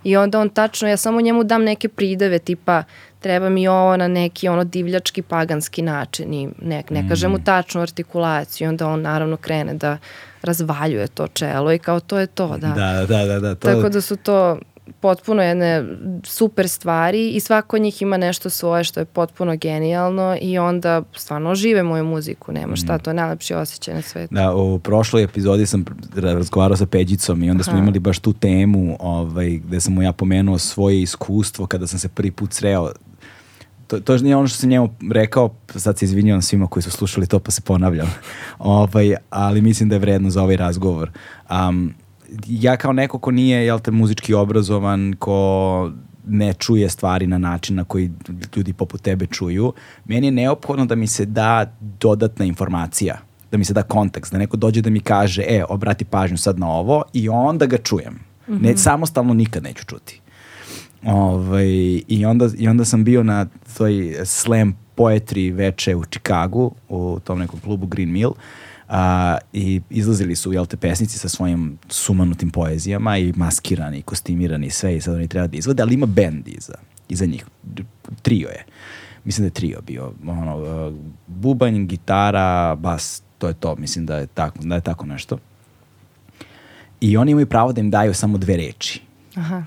I 0.03 0.17
onda 0.17 0.39
on 0.39 0.49
tačno, 0.49 0.87
ja 0.87 0.97
samo 0.97 1.21
njemu 1.21 1.43
dam 1.43 1.63
neke 1.63 1.89
prideve 1.89 2.39
tipa 2.39 2.83
treba 3.19 3.49
mi 3.49 3.67
ovo 3.67 3.97
na 3.97 4.07
neki 4.07 4.47
ono 4.47 4.63
divljački 4.63 5.21
paganski 5.21 5.81
način 5.81 6.33
i 6.33 6.49
ne, 6.61 6.83
ne 6.89 7.09
kažem 7.09 7.31
mu 7.31 7.37
mm. 7.37 7.43
tačnu 7.43 7.81
artikulaciju 7.81 8.69
onda 8.69 8.87
on 8.87 9.01
naravno 9.01 9.37
krene 9.37 9.73
da 9.73 9.97
razvaljuje 10.43 11.07
to 11.07 11.27
čelo 11.27 11.73
i 11.73 11.79
kao 11.79 11.99
to 11.99 12.19
je 12.19 12.27
to, 12.27 12.57
da. 12.57 12.67
Da, 12.67 13.05
da, 13.07 13.25
da. 13.25 13.39
da 13.39 13.55
to... 13.55 13.67
Tako 13.67 13.89
da 13.89 14.01
su 14.01 14.15
to 14.15 14.57
potpuno 14.99 15.43
jedne 15.43 15.83
super 16.23 16.69
stvari 16.69 17.29
i 17.29 17.39
svako 17.39 17.75
od 17.75 17.81
njih 17.81 18.01
ima 18.01 18.17
nešto 18.17 18.49
svoje 18.49 18.83
što 18.83 18.99
je 18.99 19.05
potpuno 19.05 19.55
genijalno 19.55 20.37
i 20.41 20.57
onda 20.57 21.01
stvarno 21.15 21.55
žive 21.55 21.83
moju 21.83 22.05
muziku, 22.05 22.51
nema 22.51 22.75
šta, 22.75 22.95
mm. 22.95 22.99
to 22.99 23.09
je 23.09 23.13
najlepši 23.13 23.53
osjećaj 23.53 23.93
na 23.93 24.01
svetu. 24.01 24.35
Da, 24.35 24.55
u 24.55 24.79
prošloj 24.79 25.23
epizodi 25.23 25.65
sam 25.65 25.85
razgovarao 26.15 26.77
sa 26.77 26.85
Peđicom 26.85 27.43
i 27.43 27.49
onda 27.49 27.61
Aha. 27.61 27.71
smo 27.71 27.79
imali 27.79 27.99
baš 27.99 28.19
tu 28.19 28.33
temu 28.33 28.97
ovaj, 28.99 29.49
gde 29.49 29.79
sam 29.79 29.93
mu 29.93 30.01
ja 30.01 30.11
pomenuo 30.11 30.57
svoje 30.57 31.01
iskustvo 31.01 31.65
kada 31.65 31.87
sam 31.87 31.99
se 31.99 32.09
prvi 32.09 32.31
put 32.31 32.53
sreo 32.53 32.91
to, 33.87 33.99
to 33.99 34.17
nije 34.17 34.35
ono 34.35 34.47
što 34.47 34.57
sam 34.57 34.69
njemu 34.69 34.89
rekao, 35.11 35.55
sad 35.75 35.97
se 35.97 36.05
izvinjavam 36.05 36.41
svima 36.41 36.67
koji 36.67 36.83
su 36.83 36.91
slušali 36.91 37.27
to 37.27 37.39
pa 37.39 37.51
se 37.51 37.61
ponavljam, 37.61 38.13
ovaj, 38.59 39.15
ali 39.29 39.61
mislim 39.61 39.89
da 39.89 39.95
je 39.95 39.99
vredno 39.99 40.29
za 40.29 40.43
ovaj 40.43 40.57
razgovor. 40.57 41.11
Um, 41.49 41.93
ja 42.47 42.77
kao 42.77 42.93
neko 42.93 43.19
ko 43.19 43.31
nije 43.31 43.65
jel 43.65 43.79
te, 43.79 43.91
muzički 43.91 44.33
obrazovan, 44.33 45.15
ko 45.19 45.91
ne 46.27 46.53
čuje 46.53 46.89
stvari 46.89 47.27
na 47.27 47.37
način 47.37 47.75
na 47.75 47.83
koji 47.83 48.11
ljudi 48.55 48.73
poput 48.73 49.01
tebe 49.01 49.25
čuju, 49.25 49.73
meni 50.05 50.27
je 50.27 50.31
neophodno 50.31 50.85
da 50.85 50.95
mi 50.95 51.07
se 51.07 51.25
da 51.25 51.75
dodatna 51.99 52.45
informacija, 52.45 53.17
da 53.51 53.57
mi 53.57 53.65
se 53.65 53.73
da 53.73 53.83
kontekst, 53.83 54.31
da 54.31 54.37
neko 54.37 54.57
dođe 54.57 54.81
da 54.81 54.89
mi 54.89 54.99
kaže, 54.99 55.43
e, 55.47 55.63
obrati 55.69 56.05
pažnju 56.05 56.37
sad 56.37 56.59
na 56.59 56.67
ovo 56.67 57.03
i 57.13 57.29
onda 57.29 57.65
ga 57.65 57.77
čujem. 57.77 58.13
Mm 58.13 58.53
-hmm. 58.53 58.61
Ne, 58.61 58.69
mhm. 58.69 58.77
samostalno 58.77 59.33
nikad 59.33 59.63
neću 59.63 59.85
čuti. 59.85 60.22
Ovaj, 61.05 61.67
i, 62.07 62.25
onda, 62.25 62.49
I 62.57 62.67
onda 62.67 62.85
sam 62.85 63.03
bio 63.03 63.23
na 63.23 63.45
toj 63.77 64.15
slam 64.25 64.77
poetry 64.97 65.53
veče 65.53 65.95
u 65.95 66.05
Čikagu, 66.05 66.71
u 66.89 67.19
tom 67.23 67.39
nekom 67.39 67.59
klubu 67.59 67.85
Green 67.85 68.11
Mill, 68.11 68.31
a, 68.89 69.37
i 69.53 69.81
izlazili 69.89 70.35
su, 70.35 70.53
jel 70.53 70.65
te, 70.65 70.77
pesnici 70.77 71.19
sa 71.19 71.29
svojim 71.29 71.77
sumanutim 71.89 72.49
poezijama 72.49 73.17
i 73.17 73.33
maskirani, 73.35 73.97
i 73.97 74.01
kostimirani 74.01 74.67
i 74.67 74.69
sve 74.69 74.95
i 74.95 75.01
sad 75.01 75.15
oni 75.15 75.27
treba 75.27 75.47
da 75.47 75.57
izvode, 75.57 75.83
ali 75.83 75.93
ima 75.93 76.05
bend 76.05 76.47
iza, 76.47 76.73
iza 77.09 77.25
njih, 77.25 77.45
trio 78.21 78.47
je. 78.47 78.65
Mislim 79.23 79.43
da 79.43 79.47
je 79.47 79.53
trio 79.53 79.81
bio, 79.87 80.13
ono, 80.27 80.57
uh, 80.57 80.93
bubanj, 81.27 81.85
gitara, 81.85 82.75
bas, 82.75 83.23
to 83.37 83.47
je 83.47 83.53
to, 83.53 83.75
mislim 83.75 84.05
da 84.05 84.17
je 84.17 84.27
tako, 84.27 84.59
da 84.61 84.75
je 84.75 84.81
tako 84.81 85.05
nešto. 85.05 85.37
I 87.01 87.17
oni 87.17 87.31
imaju 87.31 87.45
pravo 87.45 87.73
da 87.73 87.81
im 87.81 87.91
daju 87.91 88.13
samo 88.13 88.37
dve 88.37 88.57
reči. 88.57 89.01
Aha 89.35 89.63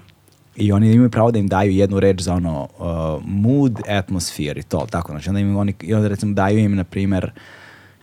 i 0.56 0.72
oni 0.72 0.92
imaju 0.92 1.10
pravo 1.10 1.30
da 1.30 1.38
im 1.38 1.48
daju 1.48 1.72
jednu 1.72 2.00
reč 2.00 2.20
za 2.20 2.34
ono 2.34 2.68
uh, 2.78 3.22
mood, 3.24 3.80
atmosphere 3.88 4.60
i 4.60 4.62
to, 4.62 4.86
tako, 4.90 5.12
znači 5.12 5.28
onda 5.28 5.40
im 5.40 5.56
oni, 5.56 5.74
i 5.80 5.94
onda 5.94 6.08
recimo 6.08 6.34
daju 6.34 6.58
im, 6.58 6.76
na 6.76 6.84
primer, 6.84 7.30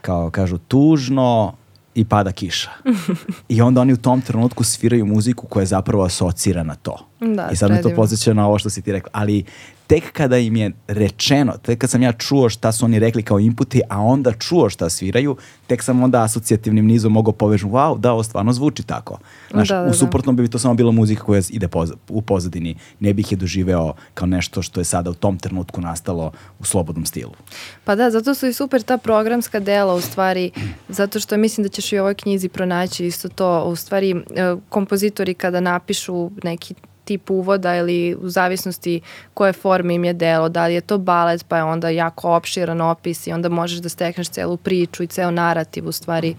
kao 0.00 0.30
kažu, 0.30 0.58
tužno 0.58 1.54
i 1.94 2.04
pada 2.04 2.32
kiša. 2.32 2.70
I 3.48 3.62
onda 3.62 3.80
oni 3.80 3.92
u 3.92 3.96
tom 3.96 4.20
trenutku 4.20 4.64
sviraju 4.64 5.06
muziku 5.06 5.46
koja 5.46 5.62
je 5.62 5.66
zapravo 5.66 6.04
asocira 6.04 6.62
na 6.62 6.74
to. 6.74 7.06
Da, 7.20 7.48
I 7.52 7.56
sad 7.56 7.70
me 7.70 7.82
to 7.82 7.90
podsjeća 7.96 8.34
na 8.34 8.46
ovo 8.46 8.58
što 8.58 8.70
si 8.70 8.82
ti 8.82 8.92
rekla. 8.92 9.10
Ali 9.12 9.44
tek 9.86 10.12
kada 10.12 10.38
im 10.38 10.56
je 10.56 10.70
rečeno, 10.88 11.52
tek 11.62 11.78
kad 11.78 11.90
sam 11.90 12.02
ja 12.02 12.12
čuo 12.12 12.48
šta 12.48 12.72
su 12.72 12.84
oni 12.84 12.98
rekli 12.98 13.22
kao 13.22 13.38
inputi, 13.38 13.80
a 13.88 14.00
onda 14.00 14.32
čuo 14.32 14.70
šta 14.70 14.90
sviraju, 14.90 15.36
tek 15.66 15.82
sam 15.82 16.02
onda 16.02 16.22
asocijativnim 16.22 16.86
nizom 16.86 17.12
mogao 17.12 17.32
povežu, 17.32 17.68
wow, 17.68 17.98
da, 18.00 18.12
ovo 18.12 18.22
stvarno 18.22 18.52
zvuči 18.52 18.82
tako. 18.82 19.18
Znaš, 19.50 19.68
da, 19.68 19.80
da, 19.80 19.84
u 19.84 19.86
da. 19.86 19.92
suprotnom 19.92 20.36
bi 20.36 20.48
to 20.48 20.58
samo 20.58 20.74
bila 20.74 20.92
muzika 20.92 21.24
koja 21.24 21.42
ide 21.50 21.68
poza, 21.68 21.94
u 22.08 22.22
pozadini. 22.22 22.76
Ne 23.00 23.14
bih 23.14 23.32
je 23.32 23.36
doživeo 23.36 23.92
kao 24.14 24.26
nešto 24.26 24.62
što 24.62 24.80
je 24.80 24.84
sada 24.84 25.10
u 25.10 25.14
tom 25.14 25.38
trenutku 25.38 25.80
nastalo 25.80 26.32
u 26.58 26.64
slobodnom 26.64 27.06
stilu. 27.06 27.32
Pa 27.84 27.94
da, 27.94 28.10
zato 28.10 28.34
su 28.34 28.46
i 28.46 28.52
super 28.52 28.82
ta 28.82 28.98
programska 28.98 29.60
dela 29.60 29.94
u 29.94 30.00
stvari, 30.00 30.50
zato 30.88 31.20
što 31.20 31.36
mislim 31.36 31.62
da 31.62 31.68
ćeš 31.68 31.92
i 31.92 31.98
u 31.98 32.00
ovoj 32.00 32.14
knjizi 32.14 32.48
pronaći 32.48 33.06
isto 33.06 33.28
to, 33.28 33.64
u 33.64 33.76
stvari 33.76 34.10
e, 34.10 34.56
kompozitori 34.68 35.34
kada 35.34 35.60
napišu 35.60 36.30
neki 36.42 36.74
tip 37.04 37.30
uvoda 37.30 37.76
ili 37.76 38.16
u 38.20 38.28
zavisnosti 38.28 39.00
koje 39.34 39.52
forme 39.52 39.94
im 39.94 40.04
je 40.04 40.12
delo, 40.12 40.48
da 40.48 40.66
li 40.66 40.74
je 40.74 40.80
to 40.80 40.98
balet 40.98 41.44
pa 41.48 41.56
je 41.56 41.64
onda 41.64 41.88
jako 41.88 42.36
opširan 42.36 42.80
opis 42.80 43.26
i 43.26 43.32
onda 43.32 43.48
možeš 43.48 43.78
da 43.78 43.88
stekneš 43.88 44.28
celu 44.28 44.56
priču 44.56 45.02
i 45.02 45.06
ceo 45.06 45.30
narativ 45.30 45.88
u 45.88 45.92
stvari 45.92 46.36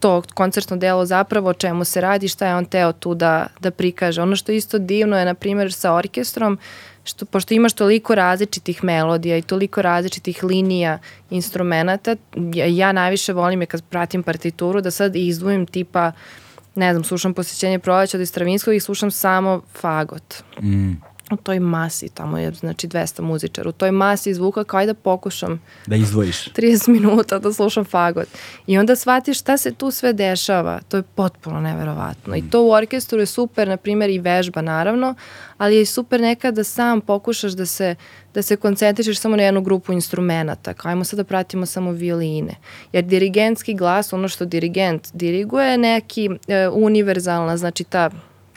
to 0.00 0.22
koncertno 0.34 0.76
delo 0.76 1.06
zapravo 1.06 1.50
o 1.50 1.54
čemu 1.54 1.84
se 1.84 2.00
radi, 2.00 2.28
šta 2.28 2.46
je 2.46 2.56
on 2.56 2.64
teo 2.64 2.92
tu 2.92 3.14
da, 3.14 3.46
da 3.60 3.70
prikaže. 3.70 4.22
Ono 4.22 4.36
što 4.36 4.52
isto 4.52 4.78
divno 4.78 5.18
je, 5.18 5.24
na 5.24 5.34
primjer, 5.34 5.72
sa 5.72 5.94
orkestrom, 5.94 6.58
što, 7.04 7.26
pošto 7.26 7.54
imaš 7.54 7.72
toliko 7.72 8.14
različitih 8.14 8.84
melodija 8.84 9.36
i 9.36 9.42
toliko 9.42 9.82
različitih 9.82 10.44
linija 10.44 10.98
instrumenta, 11.30 12.16
ja, 12.54 12.66
ja 12.66 12.92
najviše 12.92 13.32
volim 13.32 13.60
je 13.60 13.66
kad 13.66 13.84
pratim 13.84 14.22
partituru 14.22 14.80
da 14.80 14.90
sad 14.90 15.16
izdvojim 15.16 15.66
tipa 15.66 16.12
uh, 16.14 16.47
ne 16.78 16.92
znam, 16.92 17.04
slušam 17.04 17.34
posjećenje 17.34 17.78
proleća 17.78 18.18
od 18.18 18.28
Stravinskog 18.28 18.74
i 18.74 18.80
slušam 18.80 19.10
samo 19.10 19.62
fagot. 19.74 20.42
Mm. 20.62 20.92
U 21.30 21.36
toj 21.36 21.60
masi, 21.60 22.08
tamo 22.08 22.38
je 22.38 22.52
znači 22.52 22.88
200 22.88 23.20
muzičara, 23.20 23.68
u 23.68 23.72
toj 23.72 23.90
masi 23.90 24.34
zvuka 24.34 24.64
kao 24.64 24.86
da 24.86 24.94
pokušam 24.94 25.62
da 25.86 25.96
izdvojiš 25.96 26.48
30 26.52 26.88
minuta 26.88 27.38
da 27.38 27.52
slušam 27.52 27.84
fagot. 27.84 28.28
I 28.66 28.78
onda 28.78 28.96
shvatiš 28.96 29.38
šta 29.38 29.56
se 29.56 29.72
tu 29.74 29.90
sve 29.90 30.12
dešava. 30.12 30.80
To 30.88 30.96
je 30.96 31.02
potpuno 31.02 31.60
neverovatno. 31.60 32.32
Mm. 32.32 32.36
I 32.36 32.50
to 32.50 32.62
u 32.62 32.70
orkestru 32.70 33.20
je 33.20 33.26
super, 33.26 33.68
na 33.68 33.76
primjer, 33.76 34.10
i 34.10 34.18
vežba 34.18 34.62
naravno, 34.62 35.14
ali 35.58 35.76
je 35.76 35.86
super 35.86 36.20
nekad 36.20 36.54
da 36.54 36.64
sam 36.64 37.00
pokušaš 37.00 37.52
da 37.52 37.66
se, 37.66 37.94
da 38.34 38.42
se 38.42 38.56
koncentrišeš 38.56 39.18
samo 39.18 39.36
na 39.36 39.42
jednu 39.42 39.60
grupu 39.60 39.92
instrumenta. 39.92 40.74
Kao 40.74 40.88
ajmo 40.88 41.04
sad 41.04 41.16
da 41.16 41.24
pratimo 41.24 41.66
samo 41.66 41.92
violine. 41.92 42.54
Jer 42.92 43.04
dirigentski 43.04 43.74
glas, 43.74 44.12
ono 44.12 44.28
što 44.28 44.44
dirigent 44.44 45.08
diriguje, 45.12 45.78
neki 45.78 46.30
e, 46.48 46.68
univerzalna, 46.68 47.56
znači 47.56 47.84
ta 47.84 48.10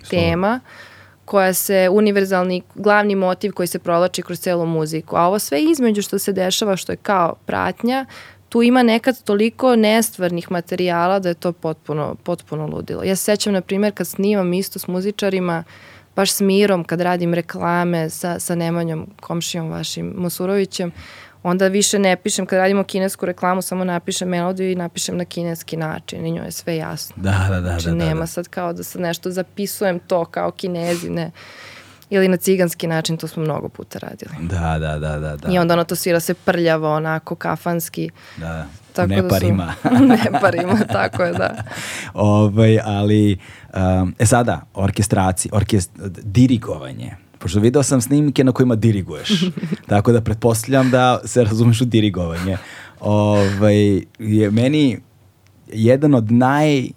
tema 0.09 0.59
koja 1.25 1.53
se, 1.53 1.89
univerzalni 1.91 2.61
glavni 2.75 3.15
motiv 3.15 3.51
koji 3.51 3.67
se 3.67 3.79
provlači 3.79 4.21
kroz 4.21 4.39
celu 4.39 4.65
muziku. 4.65 5.15
A 5.15 5.27
ovo 5.27 5.39
sve 5.39 5.63
između 5.63 6.01
što 6.01 6.19
se 6.19 6.33
dešava, 6.33 6.75
što 6.75 6.91
je 6.91 6.95
kao 6.95 7.35
pratnja, 7.45 8.05
tu 8.49 8.61
ima 8.61 8.83
nekad 8.83 9.23
toliko 9.23 9.75
nestvarnih 9.75 10.51
materijala 10.51 11.19
da 11.19 11.29
je 11.29 11.35
to 11.35 11.51
potpuno, 11.51 12.15
potpuno 12.23 12.67
ludilo. 12.67 13.03
Ja 13.03 13.15
se 13.15 13.23
sećam, 13.23 13.53
na 13.53 13.61
primjer, 13.61 13.93
kad 13.93 14.07
snimam 14.07 14.53
isto 14.53 14.79
s 14.79 14.87
muzičarima, 14.87 15.63
baš 16.15 16.31
s 16.31 16.41
Mirom, 16.41 16.83
kad 16.83 17.01
radim 17.01 17.33
reklame 17.33 18.09
sa, 18.09 18.39
sa 18.39 18.55
Nemanjom, 18.55 19.07
komšijom 19.21 19.69
vašim 19.69 20.13
Mosurovićem, 20.17 20.91
onda 21.43 21.67
više 21.67 21.99
ne 21.99 22.15
pišem, 22.15 22.45
kad 22.45 22.59
radimo 22.59 22.83
kinesku 22.83 23.25
reklamu, 23.25 23.61
samo 23.61 23.83
napišem 23.83 24.29
melodiju 24.29 24.71
i 24.71 24.75
napišem 24.75 25.17
na 25.17 25.25
kineski 25.25 25.77
način 25.77 26.25
i 26.25 26.31
njoj 26.31 26.45
je 26.45 26.51
sve 26.51 26.75
jasno. 26.77 27.15
Da, 27.17 27.45
da, 27.49 27.55
da. 27.55 27.61
Znači 27.61 27.85
da, 27.85 27.91
da, 27.91 27.97
nema 28.05 28.19
da. 28.19 28.27
sad 28.27 28.47
kao 28.47 28.73
da 28.73 28.83
sad 28.83 29.01
nešto 29.01 29.31
zapisujem 29.31 29.99
to 29.99 30.25
kao 30.25 30.51
kinezi, 30.51 31.09
ne. 31.09 31.31
ili 32.09 32.27
na 32.27 32.37
ciganski 32.37 32.87
način, 32.87 33.17
to 33.17 33.27
smo 33.27 33.43
mnogo 33.43 33.69
puta 33.69 33.99
radili. 33.99 34.31
Da, 34.39 34.79
da, 34.79 34.99
da, 34.99 35.19
da. 35.19 35.35
da. 35.35 35.51
I 35.51 35.57
onda 35.57 35.73
ono 35.73 35.83
to 35.83 35.95
svira 35.95 36.19
se 36.19 36.33
prljavo, 36.33 36.95
onako, 36.95 37.35
kafanski. 37.35 38.09
Da, 38.37 38.65
Tako 38.93 39.07
ne 39.07 39.21
da 39.21 39.29
su- 39.29 39.35
parima. 39.35 39.73
ne 40.09 40.39
parima, 40.41 40.79
tako 40.91 41.23
je, 41.23 41.33
da. 41.33 41.63
ovaj, 42.13 42.79
ali, 42.83 43.37
um, 43.73 44.15
e 44.19 44.25
sada, 44.25 44.61
orkestraci, 44.73 45.49
orkest, 45.53 45.91
dirigovanje. 46.23 47.15
Pošto 47.41 47.59
video 47.59 47.83
sam 47.83 48.01
snimke 48.01 48.43
na 48.43 48.51
kojima 48.51 48.75
diriguješ. 48.75 49.29
Tako 49.89 50.11
da 50.11 50.21
pretpostavljam 50.21 50.91
da 50.91 51.19
se 51.25 51.43
razumeš 51.43 51.81
u 51.81 51.85
dirigovanje. 51.85 52.57
Ovaj, 52.99 54.01
je 54.19 54.51
meni 54.51 54.99
jedan 55.73 56.15
od 56.15 56.31
naj 56.31 56.89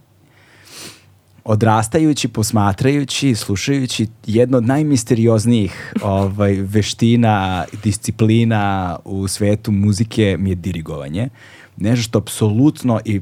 odrastajući, 1.44 2.28
posmatrajući, 2.28 3.34
slušajući 3.34 4.06
jedno 4.26 4.58
od 4.58 4.66
najmisterioznijih 4.66 5.92
ovaj, 6.02 6.52
veština, 6.52 7.64
disciplina 7.82 8.96
u 9.04 9.28
svetu 9.28 9.72
muzike 9.72 10.36
mi 10.38 10.50
je 10.50 10.54
dirigovanje. 10.54 11.28
Nešto 11.76 12.02
što 12.02 12.18
apsolutno 12.18 13.00
i 13.04 13.20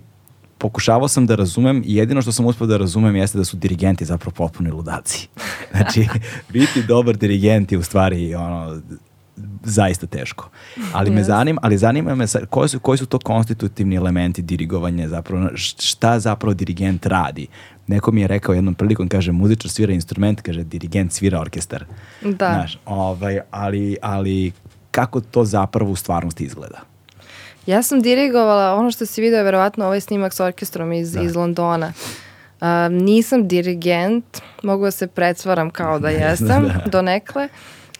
pokušavao 0.62 1.08
sam 1.08 1.26
da 1.26 1.34
razumem 1.34 1.82
i 1.84 1.94
jedino 1.94 2.22
što 2.22 2.32
sam 2.32 2.46
uspio 2.46 2.66
da 2.66 2.76
razumem 2.76 3.16
jeste 3.16 3.38
da 3.38 3.44
su 3.44 3.56
dirigenti 3.56 4.04
zapravo 4.04 4.32
potpuni 4.32 4.70
ludaci. 4.70 5.28
Znači, 5.72 6.06
biti 6.50 6.82
dobar 6.82 7.16
dirigent 7.16 7.72
je 7.72 7.78
u 7.78 7.82
stvari 7.82 8.34
ono, 8.34 8.80
zaista 9.64 10.06
teško. 10.06 10.48
Ali 10.92 11.10
me 11.10 11.20
Yes. 11.20 11.24
zanima, 11.24 11.60
ali 11.64 11.78
zanima 11.78 12.14
me 12.14 12.26
sa- 12.26 12.46
koji 12.46 12.68
su, 12.68 12.80
koji 12.80 12.98
su 12.98 13.06
to 13.06 13.18
konstitutivni 13.18 13.96
elementi 13.96 14.42
dirigovanja 14.42 15.08
zapravo, 15.08 15.48
šta 15.56 16.18
zapravo 16.20 16.54
dirigent 16.54 17.06
radi. 17.06 17.46
Neko 17.86 18.12
mi 18.12 18.20
je 18.20 18.26
rekao 18.26 18.54
jednom 18.54 18.74
prilikom, 18.74 19.08
kaže, 19.08 19.32
muzičar 19.32 19.70
svira 19.70 19.92
instrument, 19.92 20.40
kaže, 20.40 20.64
dirigent 20.64 21.12
svira 21.12 21.40
orkestar. 21.40 21.84
Da. 22.22 22.30
Znaš, 22.48 22.78
ovaj, 22.86 23.40
ali, 23.50 23.96
ali 24.02 24.52
kako 24.90 25.20
to 25.20 25.44
zapravo 25.44 25.90
u 25.90 25.96
stvarnosti 25.96 26.44
izgleda? 26.44 26.80
Ja 27.66 27.82
sam 27.82 28.00
dirigovala, 28.00 28.74
ono 28.74 28.90
što 28.90 29.06
si 29.06 29.20
video 29.20 29.38
je 29.38 29.44
verovatno 29.44 29.84
ovaj 29.84 30.00
snimak 30.00 30.32
s 30.32 30.40
orkestrom 30.40 30.92
iz, 30.92 31.16
iz 31.16 31.36
Londona. 31.36 31.92
Uh, 32.60 32.66
nisam 32.90 33.48
dirigent, 33.48 34.40
mogu 34.62 34.84
da 34.84 34.90
se 34.90 35.06
predsvaram 35.06 35.70
kao 35.70 35.98
da 35.98 36.08
jesam, 36.24 36.72
donekle, 36.86 37.48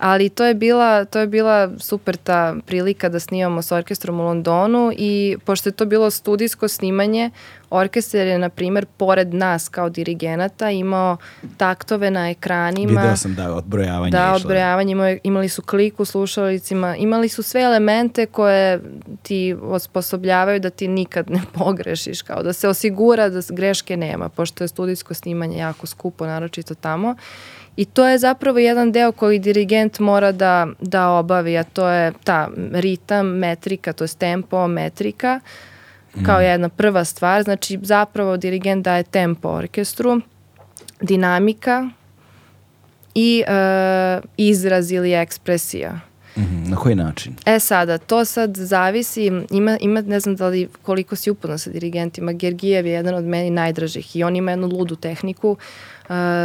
ali 0.02 0.28
to 0.28 0.44
je, 0.44 0.54
bila, 0.54 1.04
to 1.04 1.18
je 1.18 1.26
bila 1.26 1.70
super 1.78 2.16
ta 2.16 2.54
prilika 2.66 3.08
da 3.08 3.20
snimamo 3.20 3.62
s 3.62 3.72
orkestrom 3.72 4.20
u 4.20 4.24
Londonu 4.24 4.92
i 4.96 5.36
pošto 5.44 5.68
je 5.68 5.72
to 5.72 5.86
bilo 5.86 6.10
studijsko 6.10 6.68
snimanje, 6.68 7.30
orkestar 7.70 8.26
je, 8.26 8.38
na 8.38 8.48
primjer, 8.48 8.86
pored 8.96 9.34
nas 9.34 9.68
kao 9.68 9.88
dirigenata 9.88 10.70
imao 10.70 11.16
taktove 11.56 12.10
na 12.10 12.30
ekranima. 12.30 13.00
Video 13.00 13.16
sam 13.16 13.34
da 13.34 13.54
odbrojavanje 13.54 14.10
Da, 14.10 14.24
išlo. 14.26 14.36
odbrojavanje, 14.36 14.92
imali, 14.92 15.20
imali 15.22 15.48
su 15.48 15.62
klik 15.62 16.00
u 16.00 16.04
slušalicima, 16.04 16.96
imali 16.96 17.28
su 17.28 17.42
sve 17.42 17.60
elemente 17.60 18.26
koje 18.26 18.80
ti 19.22 19.56
osposobljavaju 19.62 20.60
da 20.60 20.70
ti 20.70 20.88
nikad 20.88 21.30
ne 21.30 21.40
pogrešiš, 21.58 22.22
kao 22.22 22.42
da 22.42 22.52
se 22.52 22.68
osigura 22.68 23.28
da 23.28 23.40
greške 23.50 23.96
nema, 23.96 24.28
pošto 24.28 24.64
je 24.64 24.68
studijsko 24.68 25.14
snimanje 25.14 25.58
jako 25.58 25.86
skupo, 25.86 26.26
naročito 26.26 26.74
tamo. 26.74 27.14
I 27.76 27.84
to 27.84 28.08
je 28.08 28.18
zapravo 28.18 28.58
jedan 28.58 28.92
deo 28.92 29.12
koji 29.12 29.38
dirigent 29.38 29.98
mora 29.98 30.32
da, 30.32 30.66
da 30.80 31.08
obavi, 31.08 31.58
a 31.58 31.64
to 31.64 31.88
je 31.88 32.12
ta 32.24 32.48
ritam, 32.72 33.26
metrika, 33.26 33.92
to 33.92 34.04
je 34.04 34.08
tempo, 34.18 34.66
metrika, 34.66 35.40
kao 36.26 36.40
jedna 36.40 36.68
prva 36.68 37.04
stvar. 37.04 37.42
Znači, 37.42 37.78
zapravo 37.82 38.36
dirigent 38.36 38.84
daje 38.84 39.02
tempo 39.02 39.48
orkestru, 39.48 40.20
dinamika, 41.00 41.90
i 43.14 43.44
e, 43.46 44.20
izraz 44.36 44.92
ili 44.92 45.12
ekspresija. 45.12 46.00
Mhm, 46.36 46.70
Na 46.70 46.76
koji 46.76 46.94
način? 46.94 47.34
E 47.46 47.58
sada, 47.58 47.98
to 47.98 48.24
sad 48.24 48.56
zavisi, 48.56 49.30
ima, 49.50 49.78
ima 49.80 50.00
ne 50.00 50.20
znam 50.20 50.36
da 50.36 50.48
li 50.48 50.68
koliko 50.82 51.16
si 51.16 51.30
upoznat 51.30 51.60
sa 51.60 51.70
dirigentima, 51.70 52.32
Gergijev 52.32 52.86
je 52.86 52.92
jedan 52.92 53.14
od 53.14 53.24
meni 53.24 53.50
najdražih 53.50 54.16
i 54.16 54.24
on 54.24 54.36
ima 54.36 54.50
jednu 54.50 54.66
ludu 54.66 54.96
tehniku 54.96 55.56
e, 55.56 55.64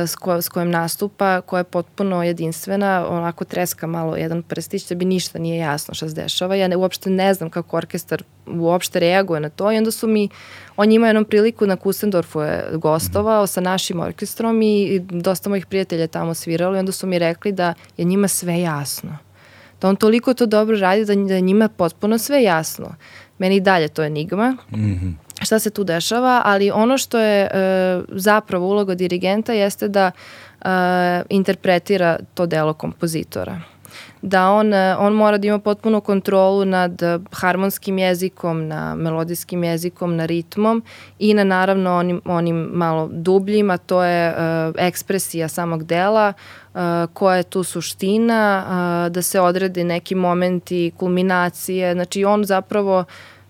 s, 0.07 0.15
ko, 0.15 0.41
s 0.41 0.49
kojom 0.49 0.72
nastupa, 0.72 1.41
koja 1.41 1.59
je 1.59 1.63
potpuno 1.63 2.24
jedinstvena, 2.24 3.07
onako 3.09 3.45
treska 3.45 3.88
malo 3.88 4.15
jedan 4.15 4.43
prstić, 4.43 4.88
da 4.89 4.95
bi 4.95 5.05
ništa 5.05 5.39
nije 5.39 5.57
jasno 5.57 5.93
šta 5.93 6.09
se 6.09 6.15
dešava. 6.15 6.55
Ja 6.55 6.68
ne, 6.68 6.76
uopšte 6.76 7.09
ne 7.09 7.34
znam 7.34 7.49
kako 7.49 7.78
orkestar 7.78 8.24
uopšte 8.45 8.99
reaguje 8.99 9.39
na 9.39 9.49
to 9.49 9.72
i 9.72 9.78
onda 9.78 9.91
su 9.91 10.07
mi, 10.07 10.30
on 10.78 10.91
je 10.91 10.95
imao 10.95 11.07
jednom 11.07 11.26
priliku 11.26 11.68
na 11.68 11.76
Kusendorfu 11.76 12.41
je 12.41 12.70
gostovao 12.74 13.47
sa 13.47 13.61
našim 13.61 13.99
orkestrom 13.99 14.61
i, 14.61 14.99
dosta 14.99 15.49
mojih 15.49 15.65
prijatelja 15.65 16.07
tamo 16.07 16.34
sviralo 16.34 16.76
i 16.76 16.80
onda 16.80 16.91
su 16.91 17.07
mi 17.07 17.20
rekli 17.20 17.51
da 17.51 17.74
je 17.97 18.05
njima 18.05 18.28
sve 18.28 18.59
jasno 18.59 19.18
da 19.82 19.89
on 19.89 19.95
toliko 19.95 20.34
to 20.34 20.45
dobro 20.45 20.78
radi 20.78 21.05
da, 21.05 21.15
da 21.15 21.39
njima 21.39 21.70
potpuno 21.70 22.18
sve 22.18 22.43
jasno. 22.43 22.95
Meni 23.38 23.55
i 23.55 23.61
dalje 23.61 23.88
to 23.88 24.01
je 24.01 24.07
enigma. 24.07 24.57
Mhm. 24.72 25.09
Šta 25.41 25.59
se 25.59 25.69
tu 25.69 25.83
dešava, 25.83 26.41
ali 26.45 26.71
ono 26.71 26.97
što 26.97 27.19
je 27.19 27.41
e, 27.41 27.49
zapravo 28.09 28.67
uloga 28.67 28.95
dirigenta 28.95 29.53
jeste 29.53 29.88
da 29.88 30.11
e, 30.61 30.67
interpretira 31.29 32.17
to 32.33 32.45
delo 32.45 32.73
kompozitora. 32.73 33.61
Da 34.21 34.49
on, 34.49 34.73
e, 34.73 34.95
on 34.99 35.13
mora 35.13 35.38
da 35.38 35.47
ima 35.47 35.59
potpunu 35.59 36.01
kontrolu 36.01 36.65
nad 36.65 37.01
harmonskim 37.31 37.97
jezikom, 37.97 38.67
na 38.67 38.95
melodijskim 38.95 39.63
jezikom, 39.63 40.15
na 40.15 40.25
ritmom 40.25 40.83
i 41.19 41.33
na 41.33 41.43
naravno 41.43 41.95
onim, 41.95 42.21
onim 42.25 42.55
malo 42.55 43.09
dubljim, 43.11 43.69
a 43.69 43.77
to 43.77 44.03
je 44.03 44.27
e, 44.27 44.33
ekspresija 44.77 45.47
samog 45.47 45.83
dela, 45.83 46.33
e, 46.33 46.79
koja 47.13 47.38
je 47.38 47.43
tu 47.43 47.63
suština, 47.63 48.65
e, 49.05 49.09
da 49.09 49.21
se 49.21 49.41
odrede 49.41 49.83
neki 49.83 50.15
momenti 50.15 50.91
kulminacije, 50.97 51.93
znači 51.93 52.25
on 52.25 52.45
zapravo 52.45 53.05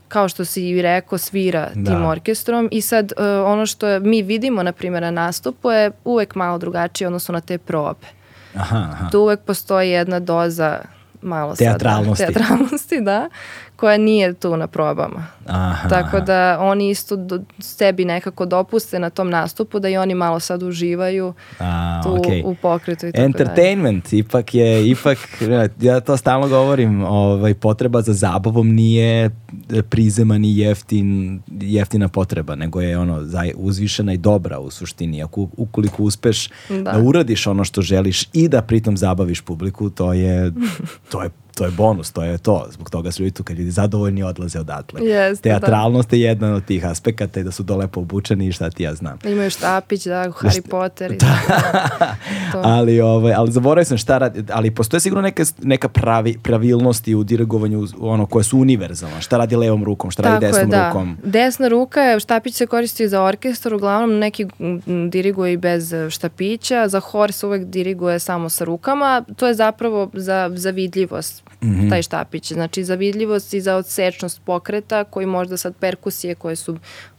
kao 0.07 0.29
što 0.29 0.45
si 0.45 0.63
i 0.63 0.81
rekao, 0.81 1.17
svira 1.17 1.69
Da. 1.75 1.91
tim 1.91 2.05
orkestrom 2.05 2.69
i 2.71 2.81
sad 2.81 3.11
e, 3.11 3.23
ono 3.25 3.65
što 3.65 3.99
mi 3.99 4.21
vidimo, 4.21 4.63
na 4.63 4.71
primjer, 4.71 5.03
na 5.03 5.11
nastupu 5.11 5.71
je 5.71 5.91
uvek 6.03 6.35
malo 6.35 6.57
drugačije 6.57 7.07
odnosno 7.07 7.33
na 7.33 7.41
te 7.41 7.57
probe. 7.57 8.07
Aha, 8.55 8.87
aha. 8.91 9.09
Tu 9.09 9.19
uvek 9.19 9.39
postoji 9.39 9.89
jedna 9.89 10.19
doza 10.19 10.79
malo 11.21 11.55
sada- 11.55 11.69
Teatralnosti. 11.69 12.25
teatralnosti, 12.25 13.01
da, 13.01 13.29
koja 13.77 13.97
nije 13.97 14.33
tu 14.33 14.57
na 14.57 14.67
probama. 14.67 15.27
Aha, 15.45 15.89
Tako 15.89 16.19
da 16.19 16.57
oni 16.61 16.89
isto 16.89 17.15
do, 17.15 17.39
sebi 17.59 18.05
nekako 18.05 18.45
dopuste 18.45 18.99
na 18.99 19.09
tom 19.09 19.29
nastupu 19.29 19.79
da 19.79 19.89
i 19.89 19.97
oni 19.97 20.15
malo 20.15 20.39
sad 20.39 20.63
uživaju 20.63 21.33
A, 21.59 22.01
tu 22.03 22.15
okej. 22.15 22.41
u 22.45 22.55
pokretu 22.55 23.07
i 23.07 23.11
tako 23.11 23.21
dalje. 23.21 23.25
Entertainment, 23.25 24.13
ipak 24.13 24.55
je, 24.55 24.89
ipak, 24.89 25.17
ja 25.81 25.99
to 25.99 26.17
stalno 26.17 26.47
govorim, 26.47 27.03
ovaj, 27.03 27.53
potreba 27.53 28.01
za 28.01 28.13
zabavom 28.13 28.67
nije 28.67 29.29
prizeman 29.89 30.45
i 30.45 30.57
jeftin, 30.57 31.39
jeftina 31.61 32.07
potreba, 32.07 32.55
nego 32.55 32.81
je 32.81 32.97
ono 32.97 33.21
uzvišena 33.55 34.13
i 34.13 34.17
dobra 34.17 34.59
u 34.59 34.71
suštini. 34.71 35.23
Ako, 35.23 35.47
ukoliko 35.57 36.03
uspeš 36.03 36.49
da. 36.69 36.81
Da. 36.91 36.99
uradiš 37.03 37.47
ono 37.47 37.63
što 37.63 37.81
želiš 37.81 38.29
i 38.33 38.47
da 38.47 38.61
pritom 38.61 38.97
zabaviš 38.97 39.41
publiku, 39.41 39.89
to 39.89 40.13
je, 40.13 40.51
to 41.11 41.23
je 41.23 41.29
to 41.57 41.65
je 41.65 41.71
bonus, 41.71 42.11
to 42.11 42.23
je 42.23 42.37
to. 42.37 42.65
Zbog 42.71 42.89
toga 42.89 43.11
su 43.11 43.23
ljudi 43.23 43.33
tu 43.33 43.43
kad 43.43 43.57
ljudi 43.57 43.71
zadovoljni 43.71 44.23
odlaze 44.23 44.59
odatle. 44.59 45.05
Jeste, 45.05 45.49
da. 45.49 45.59
Teatralnost 45.59 46.13
je 46.13 46.21
jedan 46.21 46.53
od 46.53 46.65
tih 46.65 46.85
aspekata 46.85 47.39
i 47.39 47.43
da 47.43 47.51
su 47.51 47.65
to 47.65 47.77
lepo 47.77 47.99
obučeni 47.99 48.47
i 48.47 48.51
šta 48.51 48.69
ti 48.69 48.83
ja 48.83 48.95
znam. 48.95 49.19
Imaju 49.25 49.49
štapić, 49.49 50.05
da, 50.05 50.23
Harry 50.23 50.69
Potter 50.69 51.11
i. 51.11 51.17
To. 52.51 52.61
ali 52.63 53.01
ovaj 53.01 53.33
ali 53.33 53.51
zaboravio 53.51 53.85
sam 53.85 53.97
šta 53.97 54.17
radi, 54.17 54.43
ali 54.51 54.71
postoje 54.71 54.99
sigurno 54.99 55.21
neka 55.21 55.43
neka 55.61 55.89
pravi 55.89 56.37
pravilnosti 56.43 57.15
u 57.15 57.23
dirigovanju 57.23 57.87
ono 57.99 58.25
koje 58.25 58.43
su 58.43 58.59
univerzalne. 58.59 59.21
Šta 59.21 59.37
radi 59.37 59.55
levom 59.55 59.83
rukom, 59.83 60.11
šta 60.11 60.23
radi 60.23 60.45
Tako 60.45 60.45
je, 60.45 60.51
desnom 60.51 60.69
da. 60.69 60.87
rukom. 60.87 61.17
Desna 61.23 61.67
ruka 61.67 62.01
je, 62.01 62.19
štapić 62.19 62.55
se 62.55 62.67
koristi 62.67 63.07
za 63.07 63.23
orkestar, 63.23 63.73
uglavnom 63.73 64.19
neki 64.19 64.45
diriguje 65.09 65.53
i 65.53 65.57
bez 65.57 65.93
štapića, 66.09 66.87
za 66.87 66.99
hor 66.99 67.31
se 67.31 67.45
uvek 67.47 67.65
diriguje 67.65 68.19
samo 68.19 68.49
sa 68.49 68.63
rukama, 68.63 69.23
to 69.35 69.47
je 69.47 69.53
zapravo 69.53 70.09
za, 70.13 70.51
za 70.53 70.69
vidljivost, 70.69 71.46
Mhm. 71.63 71.89
taj 71.89 72.01
štapić, 72.01 72.53
znači 72.53 72.83
za 72.83 72.95
vidljivost 72.95 73.53
i 73.53 73.61
za 73.61 73.75
odsečnost 73.75 74.41
pokreta, 74.45 75.03
koji 75.03 75.25
možda 75.25 75.57
sad 75.57 75.75
perkusije 75.79 76.35
koje 76.35 76.55
su 76.55 76.77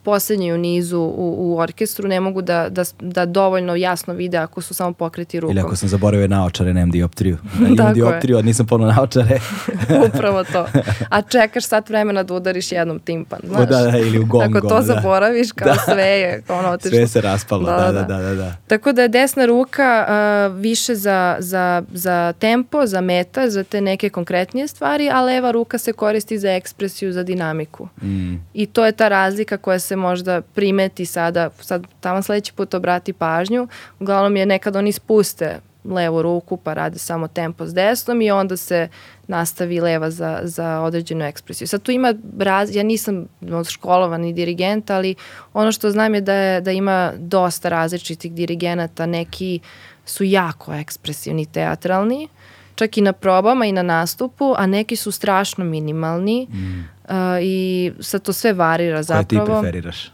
poslednje 0.08 0.54
u 0.54 0.58
nizu 0.58 0.98
u, 0.98 1.34
u 1.38 1.58
orkestru 1.58 2.08
ne 2.08 2.20
mogu 2.20 2.42
da, 2.42 2.68
da, 2.68 2.82
da 3.00 3.26
dovoljno 3.26 3.76
jasno 3.76 4.14
vide 4.14 4.36
ako 4.38 4.60
su 4.60 4.74
samo 4.74 4.92
pokreti 4.92 5.40
rukom. 5.40 5.56
Ili 5.56 5.66
ako 5.66 5.76
sam 5.76 5.88
zaboravio 5.88 6.28
naočare, 6.28 6.74
nemam 6.74 6.90
dioptriju. 6.90 7.38
Imam 7.58 7.76
Tako 7.76 7.88
je. 7.88 7.94
dioptriju, 7.94 8.38
a 8.38 8.42
nisam 8.42 8.66
ponuo 8.66 8.92
naočare. 8.92 9.40
Upravo 10.08 10.44
to. 10.44 10.66
A 11.08 11.22
čekaš 11.22 11.64
sat 11.66 11.88
vremena 11.88 12.22
da 12.22 12.34
udariš 12.34 12.72
jednom 12.72 12.98
timpan, 12.98 13.38
O, 13.44 13.48
znaš. 13.48 13.68
da, 13.68 13.90
da, 13.90 13.98
ili 13.98 14.18
u 14.18 14.26
gong, 14.26 14.56
Ako 14.56 14.68
to 14.68 14.74
da. 14.74 14.82
zaboraviš, 14.82 15.52
kao 15.52 15.68
Da. 15.68 15.92
sve 15.92 16.04
je 16.04 16.42
ono 16.48 16.68
otišlo. 16.68 16.90
Sve 16.90 17.08
se 17.08 17.20
raspalo, 17.20 17.64
da, 17.70 17.92
da, 17.92 18.02
da, 18.02 18.18
da. 18.18 18.34
da. 18.34 18.56
Tako 18.66 18.92
da 18.92 19.02
je 19.02 19.08
desna 19.08 19.44
ruka 19.46 20.06
uh, 20.08 20.56
više 20.60 20.94
za, 20.94 21.36
za, 21.38 21.82
za 21.92 22.32
tempo, 22.38 22.86
za 22.86 23.00
meta, 23.00 23.50
za 23.50 23.64
te 23.64 23.80
neke 23.80 24.08
konkretnije 24.10 24.68
stvari, 24.68 25.10
a 25.10 25.22
leva 25.22 25.50
ruka 25.50 25.78
se 25.78 25.92
koristi 25.92 26.38
za 26.38 26.50
ekspresiju, 26.52 27.12
za 27.12 27.22
dinamiku. 27.22 27.88
Mm. 28.02 28.34
I 28.54 28.66
to 28.66 28.86
je 28.86 28.92
ta 28.92 29.08
razlika 29.08 29.56
koja 29.56 29.78
se 29.78 29.96
možda 29.98 30.40
primeti 30.40 31.06
sada, 31.06 31.50
sad 31.60 31.86
tamo 32.00 32.22
sledeći 32.22 32.52
put 32.52 32.74
obrati 32.74 33.12
pažnju, 33.12 33.68
uglavnom 34.00 34.36
je 34.36 34.46
nekad 34.46 34.76
oni 34.76 34.92
spuste 34.92 35.60
levu 35.84 36.22
ruku 36.22 36.56
pa 36.56 36.74
rade 36.74 36.98
samo 36.98 37.28
tempo 37.28 37.66
s 37.66 37.74
desnom 37.74 38.22
i 38.22 38.30
onda 38.30 38.56
se 38.56 38.88
nastavi 39.26 39.80
leva 39.80 40.10
za, 40.10 40.40
za 40.42 40.80
određenu 40.80 41.24
ekspresiju. 41.24 41.68
Sad 41.68 41.82
tu 41.82 41.90
ima, 41.90 42.14
raz, 42.38 42.76
ja 42.76 42.82
nisam 42.82 43.26
školovani 43.68 44.32
dirigent, 44.32 44.90
ali 44.90 45.14
ono 45.52 45.72
što 45.72 45.90
znam 45.90 46.14
je 46.14 46.20
da, 46.20 46.34
je, 46.34 46.60
da 46.60 46.72
ima 46.72 47.12
dosta 47.18 47.68
različitih 47.68 48.32
dirigenata, 48.32 49.06
neki 49.06 49.60
su 50.04 50.24
jako 50.24 50.74
ekspresivni, 50.74 51.46
teatralni, 51.46 52.28
čak 52.74 52.96
i 52.96 53.00
na 53.00 53.12
probama 53.12 53.66
i 53.66 53.72
na 53.72 53.82
nastupu, 53.82 54.54
a 54.56 54.66
neki 54.66 54.96
su 54.96 55.10
strašno 55.10 55.64
minimalni 55.64 56.46
mm. 56.50 56.97
I 57.42 57.92
sad 58.00 58.22
to 58.22 58.32
sve 58.32 58.52
varira 58.52 59.02
zapravo. 59.02 59.46
Koje 59.46 59.56
ti 59.56 59.62
preferiraš? 59.62 60.10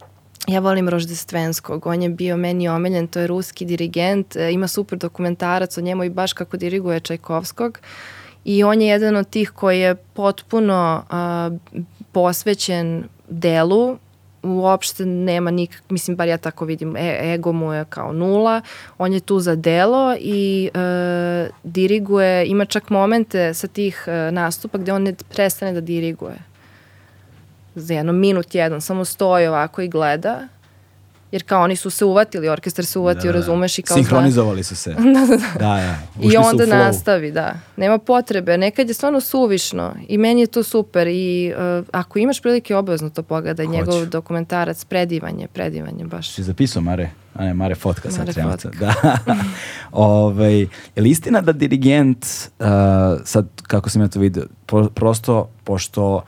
Ja 0.47 0.61
volim 0.61 0.89
Roždestvenskog, 0.89 1.87
on 1.87 2.03
je 2.03 2.09
bio 2.09 2.37
meni 2.37 2.69
omeljen, 2.69 3.07
to 3.07 3.21
je 3.21 3.27
ruski 3.27 3.65
dirigent, 3.65 4.37
e, 4.37 4.53
ima 4.53 4.69
super 4.69 4.99
dokumentarac 4.99 5.79
o 5.79 5.81
njemu 5.81 6.05
i 6.05 6.11
baš 6.11 6.33
kako 6.33 6.57
diriguje 6.57 7.01
Čajkovskog 7.01 7.79
i 8.45 8.65
on 8.65 8.83
je 8.83 8.89
jedan 8.89 9.17
od 9.17 9.29
tih 9.29 9.51
koji 9.51 9.81
je 9.81 9.95
potpuno 9.95 11.05
uh, 11.11 11.81
posvećen 12.13 13.05
delu, 13.29 13.99
uopšte 14.43 15.07
nema 15.07 15.51
nikak, 15.51 15.83
mislim 15.91 16.17
bar 16.17 16.29
ja 16.29 16.37
tako 16.37 16.65
vidim, 16.65 16.97
e, 16.97 17.35
ego 17.35 17.53
mu 17.53 17.73
je 17.73 17.85
kao 17.89 18.13
nula, 18.13 18.61
on 18.99 19.13
je 19.13 19.21
tu 19.21 19.41
za 19.41 19.55
delo 19.55 20.17
i 20.21 20.71
e, 20.75 21.49
diriguje, 21.63 22.47
ima 22.47 22.65
čak 22.65 22.91
momente 22.91 23.55
sa 23.55 23.67
tih 23.67 24.05
e, 24.07 24.31
nastupa 24.33 24.79
gde 24.79 24.93
on 24.93 25.03
ne 25.03 25.15
prestane 25.35 25.73
da 25.73 25.81
diriguje 25.81 26.54
za 27.75 27.95
jedno 27.95 28.13
minut 28.13 28.55
jedan, 28.55 28.81
samo 28.81 29.05
stoji 29.05 29.47
ovako 29.47 29.83
i 29.83 29.89
gleda 29.89 30.49
jer 31.35 31.43
kao 31.43 31.63
oni 31.63 31.77
su 31.77 31.91
se 31.91 32.05
uvatili, 32.05 32.49
orkestar 32.49 32.85
se 32.85 32.99
uvatio, 32.99 33.33
da, 33.33 33.33
da. 33.33 33.39
razumeš 33.39 33.79
i 33.79 33.83
kao... 33.83 33.97
Sinhronizovali 33.97 34.63
su 34.63 34.77
se. 34.77 34.91
da, 35.15 35.27
da, 35.27 35.37
da. 35.37 35.59
da, 35.59 35.79
ja. 35.79 35.99
I 36.21 36.37
onda 36.37 36.67
nastavi, 36.67 37.33
da. 37.33 37.55
Nema 37.77 37.99
potrebe. 37.99 38.59
Nekad 38.59 38.89
je 38.89 38.95
stvarno 38.95 39.21
suvišno 39.21 39.95
i 40.09 40.19
meni 40.19 40.41
je 40.41 40.47
to 40.47 40.63
super 40.63 41.07
i 41.07 41.53
uh, 41.57 41.87
ako 41.93 42.19
imaš 42.19 42.41
prilike 42.41 42.77
obavezno 42.77 43.11
to 43.11 43.23
pogledaj, 43.23 43.67
njegov 43.67 44.07
dokumentarac, 44.07 44.85
predivanje, 44.85 45.49
predivanje 45.49 46.05
baš. 46.05 46.35
Si 46.35 46.43
zapisao 46.43 46.83
Mare? 46.83 47.11
A 47.35 47.45
ne, 47.45 47.55
Mare 47.55 47.75
Fotka 47.75 48.11
sad 48.11 48.27
Mare 48.27 48.51
Fotka. 48.51 48.71
Da. 48.79 48.95
Ove, 49.93 50.45
ovaj, 50.47 50.61
je 50.61 51.03
li 51.03 51.11
istina 51.11 51.41
da 51.41 51.53
dirigent, 51.53 52.27
uh, 52.59 52.67
sad 53.25 53.47
kako 53.63 53.91
sam 53.91 54.03
ja 54.03 54.09
to 54.09 54.21
vidio, 54.21 54.47
po, 54.67 54.89
prosto, 54.89 55.49
pošto 55.65 56.23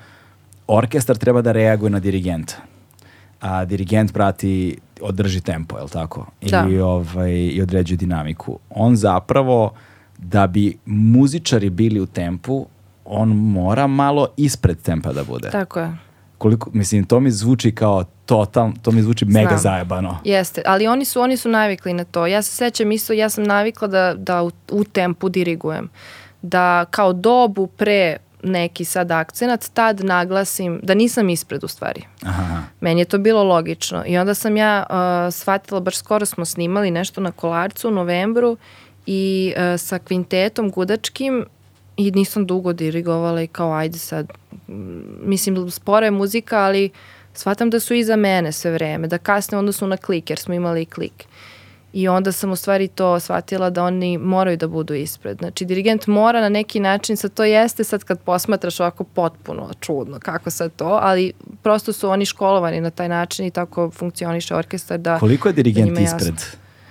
orkestar 0.67 1.17
treba 1.17 1.43
da 1.43 1.53
reaguje 1.53 1.91
na 1.91 2.01
dirigenta, 2.01 2.55
a 3.41 3.65
dirigent 3.65 4.13
prati 4.13 4.79
održi 5.01 5.41
tempo, 5.41 5.77
je 5.77 5.83
li 5.83 5.91
tako? 5.91 6.27
Da. 6.43 6.67
I, 6.71 6.79
ovaj, 6.79 7.33
I 7.33 7.63
određuje 7.63 7.97
dinamiku. 7.97 8.59
On 8.71 8.97
zapravo, 8.97 9.73
da 10.19 10.47
bi 10.47 10.79
muzičari 10.87 11.71
bili 11.71 12.01
u 12.01 12.07
tempu, 12.07 12.67
on 13.05 13.29
mora 13.29 13.87
malo 13.87 14.29
ispred 14.37 14.83
tempa 14.83 15.13
da 15.13 15.25
bude. 15.25 15.51
Tako 15.51 15.81
je. 15.81 15.97
Koliko, 16.39 16.71
mislim, 16.73 17.05
to 17.05 17.21
mi 17.21 17.31
zvuči 17.31 17.73
kao 17.73 18.05
total, 18.27 18.73
to 18.83 18.91
mi 18.91 19.03
zvuči 19.03 19.25
mega 19.25 19.49
Znam. 19.49 19.59
zajebano. 19.59 20.19
Jeste, 20.25 20.63
ali 20.67 20.87
oni 20.87 21.05
su, 21.05 21.21
oni 21.21 21.37
su 21.37 21.49
navikli 21.49 21.93
na 21.93 22.05
to. 22.05 22.27
Ja 22.27 22.43
se 22.43 22.57
sećam 22.57 22.93
isto, 22.93 23.13
ja 23.13 23.29
sam 23.29 23.45
navikla 23.45 23.89
da, 23.89 24.15
da 24.15 24.43
u, 24.43 24.51
u 24.71 24.85
tempu 24.85 25.29
dirigujem. 25.29 25.89
Da 26.43 26.85
kao 26.91 27.13
dobu 27.13 27.67
pre 27.67 28.17
neki 28.47 28.85
sad 28.85 29.11
akcenat, 29.11 29.71
tad 29.75 30.05
naglasim 30.05 30.81
da 30.83 30.95
nisam 30.95 31.29
ispred 31.29 31.65
u 31.65 31.69
stvari. 31.69 32.03
Aha. 32.23 32.63
Meni 32.81 33.01
je 33.01 33.05
to 33.05 33.19
bilo 33.19 33.45
logično. 33.45 34.05
I 34.07 34.19
onda 34.19 34.35
sam 34.35 34.57
ja 34.57 34.87
uh, 34.91 35.35
shvatila, 35.35 35.81
baš 35.81 35.97
skoro 35.97 36.27
smo 36.27 36.45
snimali 36.45 36.91
nešto 36.91 37.21
na 37.21 37.33
Kolarcu 37.33 37.89
u 37.89 37.93
novembru 37.93 38.57
i 39.07 39.55
uh, 39.57 39.81
sa 39.81 39.99
kvintetom 39.99 40.71
gudačkim 40.71 41.47
i 41.97 42.11
nisam 42.11 42.47
dugo 42.47 42.73
dirigovala 42.73 43.43
i 43.43 43.47
kao 43.47 43.73
ajde 43.73 43.99
sad, 43.99 44.33
mislim 45.23 45.71
spora 45.71 46.07
je 46.07 46.11
muzika, 46.11 46.59
ali 46.59 46.91
shvatam 47.35 47.71
da 47.71 47.81
su 47.81 47.95
iza 47.95 48.17
mene 48.17 48.53
sve 48.53 48.71
vreme, 48.71 49.09
da 49.09 49.19
kasne 49.19 49.59
onda 49.59 49.73
su 49.73 49.87
na 49.87 49.97
klik, 49.97 50.31
jer 50.31 50.39
smo 50.39 50.55
imali 50.55 50.83
i 50.83 50.87
klik. 50.87 51.25
I 51.93 52.09
onda 52.09 52.33
sam 52.33 52.51
u 52.51 52.57
stvari 52.57 52.89
to 52.89 53.21
shvatila 53.21 53.71
da 53.71 53.85
oni 53.85 54.19
moraju 54.19 54.57
da 54.57 54.69
budu 54.69 54.95
ispred. 54.95 55.39
Znači, 55.39 55.65
dirigent 55.65 56.07
mora 56.07 56.41
na 56.41 56.49
neki 56.49 56.81
način, 56.81 57.17
sad 57.17 57.35
to 57.35 57.45
jeste 57.45 57.85
sad 57.85 58.05
kad 58.05 58.21
posmatraš 58.21 58.81
ovako 58.81 59.05
potpuno 59.05 59.71
čudno 59.81 60.19
kako 60.21 60.51
sad 60.51 60.73
to, 60.77 60.99
ali 61.03 61.33
prosto 61.63 61.93
su 61.93 62.09
oni 62.09 62.25
školovani 62.25 62.81
na 62.81 62.91
taj 62.91 63.09
način 63.09 63.47
i 63.47 63.51
tako 63.51 63.91
funkcioniše 63.91 64.55
orkestar 64.55 64.99
da 64.99 65.19
Koliko 65.19 65.49
je 65.49 65.53
dirigent 65.53 65.95
da 65.95 66.01
ispred? 66.01 66.35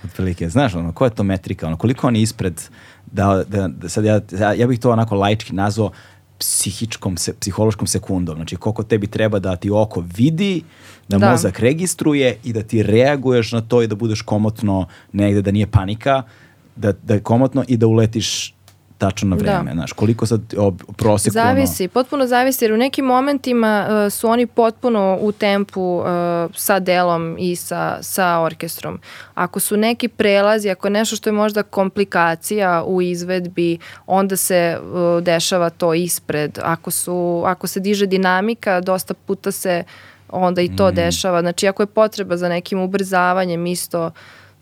Otprilike, 0.04 0.48
znaš, 0.48 0.74
ono, 0.74 0.92
koja 0.92 1.06
je 1.06 1.14
to 1.14 1.22
metrika, 1.22 1.66
ono, 1.66 1.76
koliko 1.76 2.06
on 2.06 2.16
je 2.16 2.22
ispred, 2.22 2.62
da, 3.06 3.44
da, 3.48 3.68
da 3.68 3.88
sad 3.88 4.04
ja, 4.04 4.20
ja, 4.30 4.52
ja 4.52 4.66
bih 4.66 4.80
to 4.80 4.90
onako 4.90 5.14
laički 5.14 5.52
nazvao 5.52 5.90
psihičkom, 6.38 7.16
se, 7.16 7.34
psihološkom 7.40 7.86
sekundom. 7.86 8.36
Znači, 8.36 8.56
koliko 8.56 8.82
tebi 8.82 9.06
treba 9.06 9.38
da 9.38 9.56
ti 9.56 9.70
oko 9.70 10.04
vidi, 10.16 10.62
da, 11.08 11.18
da 11.18 11.30
mozak 11.30 11.60
registruje 11.60 12.38
i 12.44 12.52
da 12.52 12.62
ti 12.62 12.82
reaguješ 12.82 13.52
na 13.52 13.60
to 13.60 13.82
i 13.82 13.86
da 13.86 13.94
budeš 13.94 14.22
komotno 14.22 14.86
negde, 15.12 15.42
da 15.42 15.50
nije 15.50 15.66
panika, 15.66 16.22
da, 16.76 16.92
da 16.92 17.14
je 17.14 17.20
komotno 17.20 17.64
i 17.68 17.76
da 17.76 17.86
uletiš 17.86 18.55
tačno 18.98 19.28
na 19.28 19.36
da. 19.36 19.42
vreme, 19.42 19.70
da. 19.70 19.74
znaš, 19.74 19.92
koliko 19.92 20.26
sad 20.26 20.40
prosjeku... 20.96 21.32
Zavisi, 21.32 21.82
ono... 21.82 21.90
potpuno 21.90 22.26
zavisi, 22.26 22.64
jer 22.64 22.72
u 22.72 22.76
nekim 22.76 23.04
momentima 23.04 23.86
uh, 23.88 24.12
su 24.12 24.28
oni 24.28 24.46
potpuno 24.46 25.18
u 25.20 25.32
tempu 25.32 25.82
uh, 25.82 26.04
sa 26.54 26.78
delom 26.78 27.36
i 27.38 27.56
sa, 27.56 27.98
sa 28.02 28.40
orkestrom. 28.40 29.00
Ako 29.34 29.60
su 29.60 29.76
neki 29.76 30.08
prelazi, 30.08 30.70
ako 30.70 30.86
je 30.86 30.90
nešto 30.90 31.16
što 31.16 31.28
je 31.28 31.32
možda 31.32 31.62
komplikacija 31.62 32.84
u 32.86 33.02
izvedbi, 33.02 33.78
onda 34.06 34.36
se 34.36 34.78
uh, 34.80 35.22
dešava 35.22 35.70
to 35.70 35.94
ispred. 35.94 36.58
Ako, 36.62 36.90
su, 36.90 37.42
ako 37.46 37.66
se 37.66 37.80
diže 37.80 38.06
dinamika, 38.06 38.80
dosta 38.80 39.14
puta 39.14 39.52
se 39.52 39.84
onda 40.28 40.62
i 40.62 40.76
to 40.76 40.90
mm. 40.90 40.94
dešava. 40.94 41.40
Znači, 41.40 41.68
ako 41.68 41.82
je 41.82 41.86
potreba 41.86 42.36
za 42.36 42.48
nekim 42.48 42.80
ubrzavanjem, 42.80 43.66
isto 43.66 44.10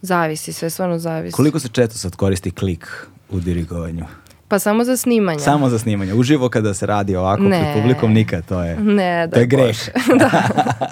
zavisi, 0.03 0.53
sve 0.53 0.71
stvarno 0.71 0.99
zavisi. 0.99 1.33
Koliko 1.33 1.59
se 1.59 1.69
često 1.69 1.99
sad 1.99 2.17
koristi 2.17 2.51
klik 2.51 3.07
u 3.31 3.41
dirigovanju? 3.41 4.05
Pa 4.49 4.59
samo 4.59 4.85
za 4.85 4.97
snimanje. 4.97 5.39
Samo 5.39 5.69
za 5.69 5.79
snimanje. 5.79 6.15
Uživo 6.15 6.49
kada 6.49 6.75
se 6.75 6.87
radi 6.87 7.17
ovako 7.17 7.43
ne. 7.43 7.61
pred 7.61 7.83
publikom 7.83 8.13
nikad, 8.13 8.47
to 8.47 8.63
je, 8.63 8.77
ne, 8.77 9.29
to 9.33 9.41
je 9.41 9.47
greh. 9.47 9.77
da. 10.21 10.43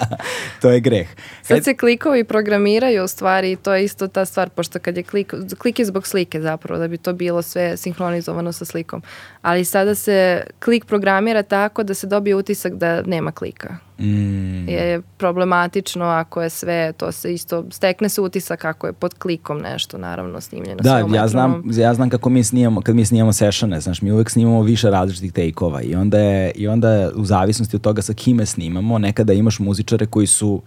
to 0.62 0.70
je 0.70 0.80
greh. 0.80 1.09
Sad 1.42 1.64
se 1.64 1.76
klikovi 1.76 2.24
programiraju 2.24 3.05
u 3.05 3.09
stvari 3.09 3.57
to 3.57 3.74
je 3.74 3.84
isto 3.84 4.09
ta 4.09 4.24
stvar, 4.24 4.48
pošto 4.48 4.78
kad 4.78 4.96
je 4.96 5.03
klik, 5.03 5.34
klik 5.59 5.78
je 5.78 5.84
zbog 5.84 6.07
slike 6.07 6.40
zapravo, 6.40 6.80
da 6.80 6.88
bi 6.88 6.98
to 6.98 7.12
bilo 7.12 7.42
sve 7.42 7.76
sinhronizovano 7.76 8.53
sa 8.53 8.64
slikom. 8.64 9.03
Ali 9.42 9.64
sada 9.64 9.94
se 9.94 10.44
klik 10.61 10.84
programira 10.84 11.42
tako 11.42 11.82
da 11.82 11.94
se 11.94 12.07
dobije 12.07 12.34
utisak 12.34 12.72
da 12.74 13.03
nema 13.03 13.32
klika. 13.32 13.76
Mm. 14.03 14.68
Je 14.68 15.03
problematično 15.18 16.05
ako 16.05 16.42
je 16.42 16.50
sve, 16.50 16.92
to 16.92 17.12
se 17.12 17.34
isto, 17.34 17.64
stekne 17.70 18.09
se 18.09 18.20
utisak 18.20 18.64
ako 18.64 18.86
je 18.86 18.92
pod 18.92 19.14
klikom 19.14 19.59
nešto, 19.59 19.98
naravno, 19.98 20.40
snimljeno. 20.40 20.80
Da, 20.82 20.98
ja 21.14 21.28
znam, 21.28 21.62
ja 21.72 21.94
znam 21.94 22.11
kako 22.11 22.30
mi 22.30 22.44
snimamo, 22.44 22.80
kad 22.80 22.96
mi 22.96 23.05
snimamo 23.05 23.32
sessione, 23.32 23.80
znaš, 23.80 24.03
mi 24.03 24.12
uvek 24.12 24.30
snimamo 24.30 24.62
više 24.62 24.90
različitih 24.90 25.32
take-ova 25.32 25.82
i 25.82 25.94
onda 25.94 26.18
je, 26.18 26.50
i 26.50 26.68
onda 26.68 27.11
u 27.14 27.24
zavisnosti 27.24 27.76
od 27.76 27.82
toga 27.82 28.03
sa 28.03 28.14
kime 28.14 28.46
snimamo, 28.46 28.98
nekada 28.98 29.32
imaš 29.32 29.59
muzičare 29.59 30.07
koji 30.07 30.26
su 30.26 30.62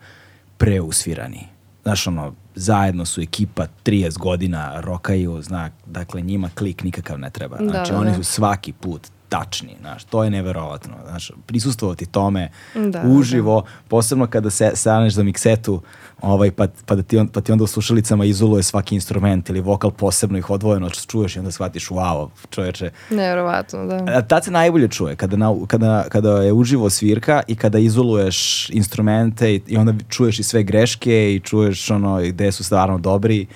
preusvirani. 0.58 1.48
Znaš, 1.84 2.08
ono, 2.08 2.34
zajedno 2.56 3.06
su 3.06 3.22
ekipa 3.22 3.68
30 3.86 4.18
godina, 4.18 4.82
rokaju, 4.82 5.42
znak, 5.42 5.74
dakle 5.86 6.22
njima 6.22 6.50
klik 6.56 6.84
nikakav 6.84 7.20
ne 7.20 7.30
treba. 7.30 7.58
Da, 7.58 7.70
znači, 7.70 7.92
da, 7.92 8.00
oni 8.00 8.10
da. 8.10 8.16
su 8.16 8.24
svaki 8.24 8.74
put 8.74 9.15
tačni, 9.30 9.76
znaš, 9.80 10.04
to 10.04 10.24
je 10.24 10.30
neverovatno, 10.30 10.94
znaš, 11.10 11.32
prisustvovati 11.46 12.06
tome 12.06 12.50
da, 12.76 13.04
uživo, 13.08 13.62
da. 13.62 13.68
posebno 13.88 14.28
kada 14.28 14.50
se 14.50 14.72
staneš 14.76 15.14
za 15.14 15.24
miksetu, 15.24 15.82
ovaj, 16.22 16.52
pa, 16.52 16.68
pa, 16.86 16.96
da 16.96 17.04
ti 17.04 17.18
on, 17.18 17.28
pa 17.28 17.42
ti 17.42 17.52
onda 17.52 17.64
u 17.64 17.68
slušalicama 17.68 18.26
izoluje 18.26 18.64
svaki 18.64 18.96
instrument 18.96 19.50
ili 19.50 19.62
vokal 19.62 19.92
posebno 19.92 20.38
ih 20.38 20.50
odvojeno 20.50 20.90
čuješ 20.90 21.36
i 21.36 21.40
onda 21.40 21.52
shvatiš, 21.52 21.90
wow, 21.90 22.30
čoveče. 22.50 22.90
Neverovatno, 23.10 23.86
da. 23.86 23.96
A 24.08 24.22
tad 24.22 24.44
se 24.44 24.52
najbolje 24.52 24.88
čuje, 24.88 25.16
kada, 25.16 25.38
na, 25.38 25.56
kada, 25.68 26.06
kada 26.10 26.42
je 26.42 26.54
uživo 26.54 26.90
svirka 26.90 27.42
i 27.48 27.56
kada 27.56 27.80
izoluješ 27.80 28.70
instrumente 28.70 29.56
i, 29.56 29.62
i 29.68 29.78
onda 29.78 29.94
čuješ 30.10 30.40
i 30.40 30.44
sve 30.44 30.64
greške 30.64 31.36
i 31.36 31.40
čuješ 31.40 31.92
ono 31.92 32.22
gde 32.22 32.52
su 32.52 32.64
stvarno 32.64 32.98
dobri, 32.98 33.48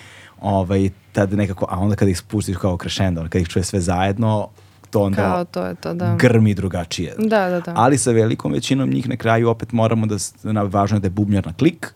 ovaj, 0.41 0.89
tad 1.11 1.33
nekako, 1.33 1.65
a 1.69 1.79
onda 1.79 1.95
kada 1.95 2.11
ih 2.11 2.17
spustiš 2.17 2.57
kao 2.57 2.77
crescendo, 2.77 3.21
kada 3.21 3.39
ih 3.39 3.47
čuje 3.47 3.63
sve 3.63 3.81
zajedno, 3.81 4.49
to 4.89 5.01
onda 5.01 5.15
Kao 5.15 5.45
to 5.45 5.65
je 5.65 5.75
to, 5.75 5.93
da. 5.93 6.15
grmi 6.19 6.53
drugačije. 6.53 7.15
Da, 7.17 7.49
da, 7.49 7.59
da. 7.59 7.73
Ali 7.75 7.97
sa 7.97 8.11
velikom 8.11 8.51
većinom 8.51 8.89
njih 8.89 9.09
na 9.09 9.17
kraju 9.17 9.49
opet 9.49 9.71
moramo 9.71 10.05
da, 10.05 10.15
na, 10.43 10.61
važno 10.61 10.97
je 10.97 11.01
da 11.01 11.05
je 11.05 11.11
bubnjar 11.11 11.45
na 11.45 11.53
klik, 11.53 11.93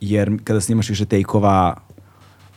jer 0.00 0.38
kada 0.44 0.60
snimaš 0.60 0.88
više 0.88 1.04
tejkova, 1.04 1.76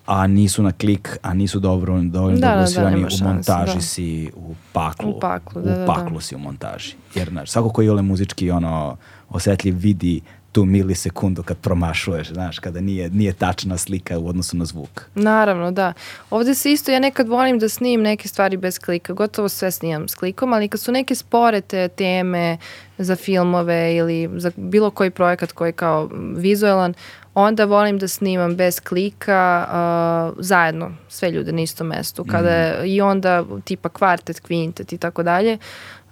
a 0.06 0.28
nisu 0.28 0.64
na 0.64 0.72
klik, 0.72 1.18
a 1.22 1.34
nisu 1.34 1.60
dobro, 1.60 2.02
dovoljno 2.02 2.40
da, 2.40 2.48
dobro 2.48 2.90
da, 2.90 2.90
da, 2.90 2.98
u 2.98 3.28
montaži 3.28 3.76
da. 3.76 3.82
si 3.82 4.32
u 4.36 4.56
paklu. 4.74 5.10
U 5.10 5.20
paklu, 5.20 5.62
da, 5.62 5.74
u 5.74 5.76
da, 5.76 5.86
paklu 5.86 6.16
da. 6.16 6.22
si 6.22 6.36
u 6.36 6.40
montaži. 6.40 6.96
Jer, 7.16 7.30
znaš, 7.30 7.50
svako 7.50 7.70
koji 7.70 7.86
je 7.86 7.92
ole 7.92 8.02
muzički 8.02 8.52
ono, 8.52 8.98
osetljiv 9.30 9.76
vidi 9.78 10.22
tu 10.58 10.66
milisekundu 10.66 11.44
kad 11.44 11.58
promašuješ, 11.58 12.28
znaš, 12.28 12.60
kada 12.60 12.82
nije, 12.82 13.10
nije 13.10 13.34
tačna 13.34 13.78
slika 13.78 14.20
u 14.20 14.28
odnosu 14.28 14.58
na 14.58 14.66
zvuk. 14.66 15.06
Naravno, 15.16 15.72
da. 15.72 15.94
Ovde 16.30 16.56
se 16.56 16.72
isto, 16.72 16.92
ja 16.92 17.00
nekad 17.00 17.28
volim 17.28 17.60
da 17.60 17.70
snimim 17.70 18.02
neke 18.02 18.28
stvari 18.28 18.58
bez 18.58 18.80
klika, 18.80 19.14
gotovo 19.14 19.50
sve 19.50 19.72
snimam 19.72 20.08
s 20.08 20.16
klikom, 20.16 20.54
ali 20.54 20.68
kad 20.68 20.80
su 20.80 20.92
neke 20.92 21.16
spore 21.16 21.62
te 21.62 21.88
teme 21.88 22.58
za 22.98 23.16
filmove 23.16 23.96
ili 23.96 24.30
za 24.36 24.52
bilo 24.56 24.90
koji 24.90 25.10
projekat 25.10 25.52
koji 25.52 25.70
je 25.70 25.74
kao 25.74 26.10
vizualan, 26.36 26.94
onda 27.34 27.66
volim 27.66 27.98
da 27.98 28.08
snimam 28.08 28.56
bez 28.56 28.80
klika 28.80 29.68
uh, 29.68 30.38
zajedno, 30.40 30.92
sve 31.08 31.32
ljude 31.32 31.52
na 31.52 31.62
istom 31.62 31.88
mestu. 31.88 32.26
Kada, 32.26 32.74
mm. 32.82 32.86
I 32.86 33.02
onda 33.02 33.44
tipa 33.64 33.90
kvartet, 33.90 34.40
kvintet 34.40 34.94
i 34.94 34.98
tako 34.98 35.24
dalje. 35.24 35.58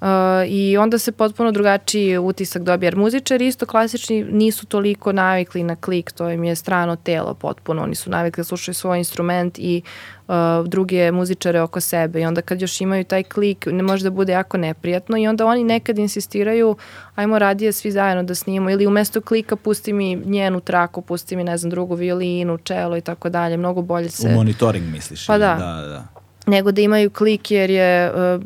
Uh, 0.06 0.12
I 0.48 0.78
onda 0.78 0.98
se 0.98 1.12
potpuno 1.12 1.52
drugačiji 1.52 2.18
utisak 2.18 2.64
dobija. 2.64 2.88
Jer 2.88 2.96
muzičari 2.96 3.48
isto 3.48 3.66
klasični 3.66 4.24
nisu 4.24 4.66
toliko 4.66 5.12
navikli 5.12 5.64
na 5.64 5.76
klik, 5.76 6.12
to 6.12 6.30
im 6.30 6.44
je 6.44 6.56
strano 6.56 6.96
telo 6.96 7.34
potpuno. 7.34 7.84
Oni 7.84 7.96
su 7.96 8.10
navikli 8.10 8.42
da 8.42 8.44
slušaju 8.44 8.76
svoj 8.76 8.98
instrument 8.98 9.60
i 9.60 9.82
uh, 10.28 10.34
druge 10.68 11.12
muzičare 11.12 11.62
oko 11.62 11.82
sebe. 11.82 12.22
I 12.22 12.26
onda 12.26 12.42
kad 12.42 12.62
još 12.62 12.82
imaju 12.82 13.04
taj 13.04 13.24
klik, 13.24 13.66
ne 13.66 13.84
može 13.84 14.04
da 14.04 14.10
bude 14.10 14.34
jako 14.34 14.58
neprijatno. 14.58 15.18
I 15.18 15.28
onda 15.28 15.46
oni 15.46 15.64
nekad 15.64 15.98
insistiraju, 16.00 16.76
ajmo 17.16 17.40
radije 17.40 17.72
svi 17.72 17.92
zajedno 17.92 18.24
da 18.24 18.36
snimamo. 18.36 18.70
Ili 18.70 18.88
umesto 18.88 19.22
klika 19.22 19.56
pusti 19.56 19.94
mi 19.94 20.16
njenu 20.16 20.60
traku, 20.60 21.02
pusti 21.02 21.36
mi, 21.36 21.44
ne 21.44 21.58
znam, 21.58 21.70
drugu 21.70 21.96
violinu, 21.96 22.58
čelo 22.58 22.98
i 22.98 23.02
tako 23.02 23.30
dalje. 23.30 23.58
Mnogo 23.58 23.82
bolje 23.82 24.10
se... 24.10 24.28
U 24.28 24.32
monitoring 24.32 24.86
misliš? 24.86 25.28
Pa 25.28 25.38
da. 25.38 25.56
da, 25.56 25.88
da 25.88 26.25
nego 26.48 26.72
da 26.72 26.82
imaju 26.82 27.10
klik 27.10 27.52
jer 27.52 27.70
je 27.70 28.12
uh, 28.12 28.44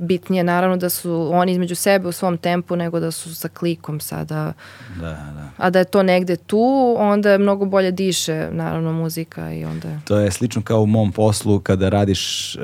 bitnije 0.00 0.44
naravno 0.44 0.76
da 0.76 0.90
su 0.90 1.30
oni 1.32 1.52
između 1.52 1.74
sebe 1.74 2.08
u 2.08 2.12
svom 2.12 2.38
tempu 2.38 2.76
nego 2.76 3.00
da 3.00 3.10
su 3.10 3.34
sa 3.34 3.48
klikom 3.48 4.00
sada. 4.00 4.52
Da, 5.00 5.08
da. 5.08 5.48
A 5.56 5.70
da 5.70 5.78
je 5.78 5.84
to 5.84 6.02
negde 6.02 6.36
tu, 6.36 6.94
onda 6.98 7.30
je 7.30 7.38
mnogo 7.38 7.64
bolje 7.64 7.90
diše 7.90 8.48
naravno 8.52 8.92
muzika 8.92 9.52
i 9.52 9.64
onda... 9.64 9.88
To 10.04 10.18
je 10.18 10.30
slično 10.30 10.62
kao 10.62 10.82
u 10.82 10.86
mom 10.86 11.12
poslu 11.12 11.60
kada 11.60 11.88
radiš 11.88 12.54
uh, 12.56 12.62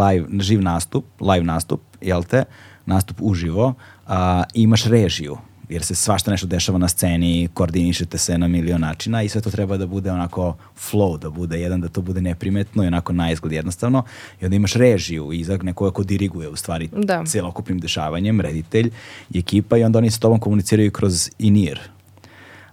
live, 0.00 0.26
živ 0.40 0.62
nastup, 0.62 1.04
live 1.20 1.44
nastup, 1.44 1.80
jel 2.00 2.22
te, 2.22 2.44
nastup 2.86 3.16
uživo, 3.20 3.74
a 4.06 4.42
imaš 4.54 4.84
režiju 4.84 5.38
jer 5.72 5.82
se 5.84 5.94
svašta 5.94 6.30
nešto 6.30 6.46
dešava 6.46 6.78
na 6.78 6.88
sceni, 6.88 7.48
koordinišete 7.54 8.18
se 8.18 8.38
na 8.38 8.48
milion 8.48 8.80
načina 8.80 9.22
i 9.22 9.28
sve 9.28 9.40
to 9.40 9.50
treba 9.50 9.76
da 9.76 9.86
bude 9.86 10.12
onako 10.12 10.56
flow, 10.90 11.18
da 11.18 11.30
bude 11.30 11.60
jedan, 11.60 11.80
da 11.80 11.88
to 11.88 12.00
bude 12.00 12.20
neprimetno 12.20 12.84
i 12.84 12.86
onako 12.86 13.12
na 13.12 13.30
izgled 13.30 13.52
jednostavno 13.52 14.04
i 14.40 14.44
onda 14.44 14.56
imaš 14.56 14.72
režiju 14.72 15.32
i 15.32 15.44
za 15.44 15.58
nekoga 15.62 15.90
ko 15.90 16.02
diriguje 16.02 16.48
u 16.48 16.56
stvari 16.56 16.88
da. 16.92 17.24
celokupnim 17.26 17.78
dešavanjem, 17.78 18.40
reditelj 18.40 18.90
i 19.30 19.38
ekipa 19.38 19.76
i 19.76 19.84
onda 19.84 19.98
oni 19.98 20.10
s 20.10 20.18
tobom 20.18 20.40
komuniciraju 20.40 20.90
kroz 20.90 21.30
in-ear. 21.38 21.78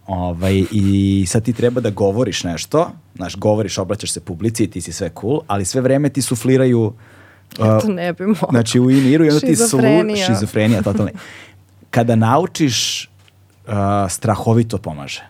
Ovaj, 0.07 0.63
I 0.71 1.25
sad 1.27 1.43
ti 1.43 1.53
treba 1.53 1.81
da 1.81 1.89
govoriš 1.89 2.43
nešto, 2.43 2.91
znaš, 3.15 3.35
govoriš, 3.35 3.77
obraćaš 3.77 4.11
se 4.11 4.19
publici 4.19 4.63
i 4.63 4.67
ti 4.67 4.81
si 4.81 4.91
sve 4.91 5.09
cool, 5.21 5.41
ali 5.47 5.65
sve 5.65 5.81
vreme 5.81 6.09
ti 6.09 6.21
sufliraju 6.21 6.81
uh, 7.59 7.65
ja 7.65 7.79
to 7.79 7.87
ne 7.87 8.13
bi 8.13 8.25
mogla. 8.25 8.47
Znači 8.49 8.79
u 8.79 8.91
in-earu 8.91 9.25
i 9.25 9.29
onda 9.29 9.39
ti 9.39 9.55
slu... 9.55 9.79
Šizofrenija, 10.27 10.81
totalno 10.81 11.11
kada 11.89 12.15
naučiš, 12.15 13.09
uh, 13.67 13.73
strahovito 14.09 14.77
pomaže. 14.77 15.23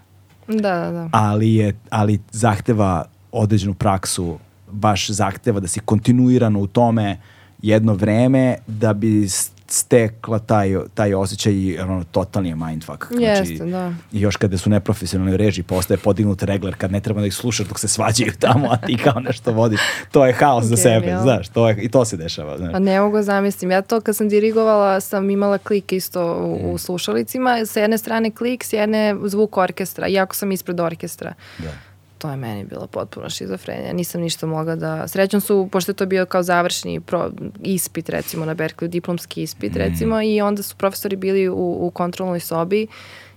Da, 0.47 0.55
da, 0.55 0.91
da. 0.91 1.09
Ali, 1.11 1.55
je, 1.55 1.75
ali 1.89 2.19
zahteva 2.31 3.05
određenu 3.31 3.73
praksu, 3.73 4.39
baš 4.71 5.09
zahteva 5.09 5.59
da 5.59 5.67
si 5.67 5.79
kontinuirano 5.79 6.59
u 6.59 6.67
tome 6.67 7.17
jedno 7.61 7.93
vreme 7.93 8.55
da 8.67 8.93
bi 8.93 9.27
stekla 9.71 10.39
taj, 10.39 10.75
taj 10.93 11.13
osjećaj 11.13 11.53
i 11.53 11.79
ono, 11.79 12.03
totalni 12.03 12.49
je 12.49 12.55
mindfuck. 12.55 13.05
Znači, 13.07 13.23
Jeste, 13.23 13.65
da. 13.65 13.93
I 14.11 14.21
još 14.21 14.35
kada 14.35 14.57
su 14.57 14.69
neprofesionalni 14.69 15.37
reži, 15.37 15.63
postaje 15.63 15.97
podignut 15.97 16.43
regler 16.43 16.75
kad 16.75 16.91
ne 16.91 16.99
treba 16.99 17.21
da 17.21 17.27
ih 17.27 17.33
slušaš 17.33 17.67
dok 17.67 17.79
se 17.79 17.87
svađaju 17.87 18.31
tamo, 18.39 18.67
a 18.71 18.77
ti 18.77 18.97
kao 19.03 19.19
nešto 19.19 19.51
vodiš. 19.51 19.81
To 20.11 20.25
je 20.25 20.33
haos 20.33 20.63
okay, 20.63 20.67
za 20.67 20.77
sebe, 20.77 21.17
znaš, 21.21 21.49
to 21.49 21.69
je, 21.69 21.77
i 21.81 21.89
to 21.89 22.05
se 22.05 22.17
dešava. 22.17 22.57
Znaš. 22.57 22.71
Pa 22.71 22.79
ne 22.79 23.01
mogu 23.01 23.17
da 23.17 23.23
zamislim. 23.23 23.71
Ja 23.71 23.81
to 23.81 24.01
kad 24.01 24.15
sam 24.15 24.29
dirigovala 24.29 25.01
sam 25.01 25.29
imala 25.29 25.57
klik 25.57 25.91
isto 25.91 26.35
u, 26.35 26.59
mm. 26.59 26.71
u 26.71 26.77
slušalicima. 26.77 27.65
Sa 27.65 27.79
jedne 27.79 27.97
strane 27.97 28.31
klik, 28.31 28.63
s 28.63 28.73
jedne 28.73 29.15
zvuk 29.23 29.57
orkestra, 29.57 30.07
iako 30.07 30.35
sam 30.35 30.51
ispred 30.51 30.79
orkestra. 30.79 31.33
Da 31.57 31.88
to 32.19 32.29
je 32.29 32.37
meni 32.37 32.63
bila 32.63 32.87
potpuno 32.87 33.29
šizofrenija. 33.29 33.93
Nisam 33.93 34.21
ništa 34.21 34.47
mogla 34.47 34.75
da... 34.75 35.07
Srećom 35.07 35.41
su, 35.41 35.69
pošto 35.71 35.91
je 35.91 35.95
to 35.95 36.05
bio 36.05 36.25
kao 36.25 36.43
završni 36.43 36.99
pro, 36.99 37.31
ispit, 37.59 38.09
recimo, 38.09 38.45
na 38.45 38.55
Berkeley, 38.55 38.87
diplomski 38.87 39.41
ispit, 39.41 39.73
mm. 39.73 39.77
recimo, 39.77 40.21
i 40.21 40.41
onda 40.41 40.63
su 40.63 40.75
profesori 40.75 41.15
bili 41.15 41.49
u, 41.49 41.77
u 41.79 41.91
kontrolnoj 41.91 42.39
sobi 42.39 42.87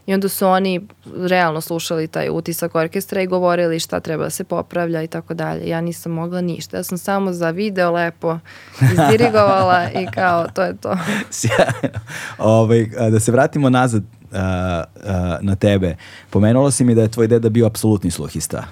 i 0.07 0.15
onda 0.15 0.29
su 0.29 0.47
oni 0.47 0.81
realno 1.17 1.61
slušali 1.61 2.09
taj 2.09 2.29
utisak 2.31 2.75
orkestra 2.75 3.23
i 3.23 3.27
govorili 3.27 3.81
šta 3.81 4.01
treba 4.01 4.25
da 4.25 4.31
se 4.31 4.45
popravlja 4.45 5.03
i 5.03 5.07
tako 5.07 5.35
dalje. 5.35 5.69
Ja 5.69 5.81
nisam 5.81 6.13
mogla 6.13 6.41
ništa. 6.41 6.77
Ja 6.77 6.83
sam 6.83 6.99
samo 6.99 7.33
za 7.33 7.51
video 7.51 7.91
lepo 7.91 8.39
izdirigovala 8.93 9.91
i 9.91 10.07
kao, 10.15 10.47
to 10.55 10.63
je 10.63 10.77
to. 10.77 10.97
Sjajno. 11.31 11.99
Ove, 12.39 12.87
ovaj, 12.99 13.11
da 13.11 13.21
se 13.21 13.33
vratimo 13.33 13.71
nazad 13.71 14.03
uh, 14.33 14.39
uh, 14.39 15.11
na 15.41 15.57
tebe. 15.57 15.97
Pomenulo 16.31 16.71
si 16.71 16.85
mi 16.85 16.95
da 16.95 17.03
je 17.03 17.11
tvoj 17.11 17.27
deda 17.27 17.49
bio 17.49 17.67
apsolutni 17.67 18.11
sluhista. 18.11 18.65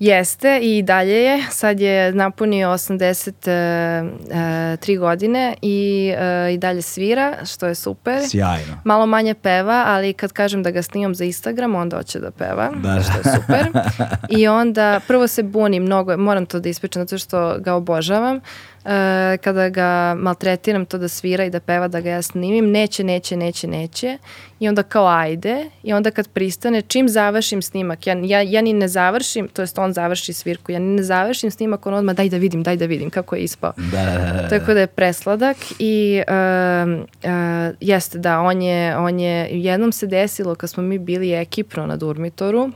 Jeste 0.00 0.58
i 0.62 0.82
dalje 0.82 1.14
je. 1.14 1.42
Sad 1.50 1.80
je 1.80 2.12
napunio 2.12 2.68
83 2.68 4.98
godine 4.98 5.54
i, 5.62 6.12
uh, 6.14 6.20
i 6.54 6.58
dalje 6.58 6.82
svira, 6.82 7.36
što 7.44 7.66
je 7.66 7.74
super. 7.74 8.28
Sjajno. 8.28 8.80
Malo 8.84 9.06
manje 9.06 9.34
peva, 9.34 9.84
ali 9.86 10.12
kad 10.12 10.32
kažem 10.32 10.62
da 10.62 10.70
ga 10.70 10.82
snimam 10.82 11.14
za 11.14 11.24
Instagram, 11.24 11.74
onda 11.74 11.96
hoće 11.96 12.18
da 12.18 12.30
peva, 12.30 12.70
da. 12.82 13.02
što 13.02 13.18
je 13.18 13.24
super. 13.36 13.66
I 14.38 14.48
onda 14.48 15.00
prvo 15.06 15.26
se 15.26 15.42
buni 15.42 15.80
mnogo, 15.80 16.16
moram 16.16 16.46
to 16.46 16.60
da 16.60 16.68
ispričam 16.68 17.02
zato 17.02 17.18
što 17.18 17.58
ga 17.58 17.74
obožavam 17.74 18.40
e, 18.84 19.36
kada 19.36 19.68
ga 19.68 20.14
maltretiram 20.18 20.86
to 20.86 20.98
da 20.98 21.08
svira 21.08 21.44
i 21.44 21.50
da 21.50 21.60
peva, 21.60 21.88
da 21.88 22.00
ga 22.00 22.10
ja 22.10 22.22
snimim, 22.22 22.70
neće, 22.70 23.04
neće, 23.04 23.36
neće, 23.36 23.66
neće. 23.66 24.18
I 24.60 24.68
onda 24.68 24.82
kao 24.82 25.06
ajde. 25.06 25.70
I 25.82 25.92
onda 25.92 26.10
kad 26.10 26.28
pristane, 26.28 26.82
čim 26.82 27.08
završim 27.08 27.62
snimak, 27.62 28.06
ja, 28.06 28.16
ja, 28.22 28.40
ja 28.42 28.62
ni 28.62 28.72
ne 28.72 28.88
završim, 28.88 29.48
to 29.48 29.62
jest 29.62 29.78
on 29.78 29.92
završi 29.92 30.32
svirku, 30.32 30.72
ja 30.72 30.78
ni 30.78 30.86
ne 30.86 31.02
završim 31.02 31.50
snimak, 31.50 31.86
on 31.86 31.94
odmah 31.94 32.16
daj 32.16 32.28
da 32.28 32.36
vidim, 32.36 32.62
daj 32.62 32.76
da 32.76 32.86
vidim 32.86 33.10
kako 33.10 33.36
je 33.36 33.42
ispao. 33.42 33.72
Da, 33.76 34.04
da, 34.04 34.18
da. 34.18 34.42
da. 34.42 34.48
Tako 34.48 34.74
da 34.74 34.80
je 34.80 34.86
presladak 34.86 35.56
i 35.78 36.22
uh, 36.28 37.00
uh, 37.00 37.76
jeste 37.80 38.18
da, 38.18 38.40
on 38.40 38.62
je, 38.62 38.96
on 38.96 39.20
je, 39.20 39.48
jednom 39.52 39.92
se 39.92 40.06
desilo 40.06 40.54
kad 40.54 40.70
smo 40.70 40.82
mi 40.82 40.98
bili 40.98 41.32
ekipro 41.32 41.86
na 41.86 41.96
Durmitoru, 41.96 42.70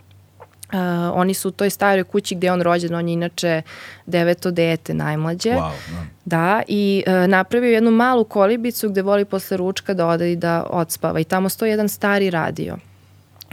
Uh, 0.73 0.79
oni 1.15 1.35
su 1.35 1.49
u 1.49 1.53
toj 1.53 1.71
staroj 1.71 2.05
kući 2.05 2.35
gde 2.35 2.47
je 2.47 2.53
on 2.53 2.62
rođen, 2.62 2.95
on 2.95 3.09
je 3.09 3.12
inače 3.12 3.62
deveto 4.07 4.51
dete, 4.51 4.95
najmlađe. 4.95 5.51
Wow, 5.51 5.71
no. 5.93 6.07
Da, 6.25 6.62
i 6.69 7.05
uh, 7.07 7.29
napravio 7.29 7.71
jednu 7.71 7.91
malu 7.91 8.25
kolibicu 8.25 8.89
gde 8.89 9.03
voli 9.03 9.25
posle 9.25 9.57
ručka 9.57 9.95
da 9.95 10.07
ode 10.07 10.33
i 10.33 10.37
da 10.37 10.67
odspava 10.71 11.21
i 11.21 11.25
tamo 11.25 11.49
stoji 11.49 11.71
jedan 11.71 11.89
stari 11.89 12.31
radio. 12.31 12.77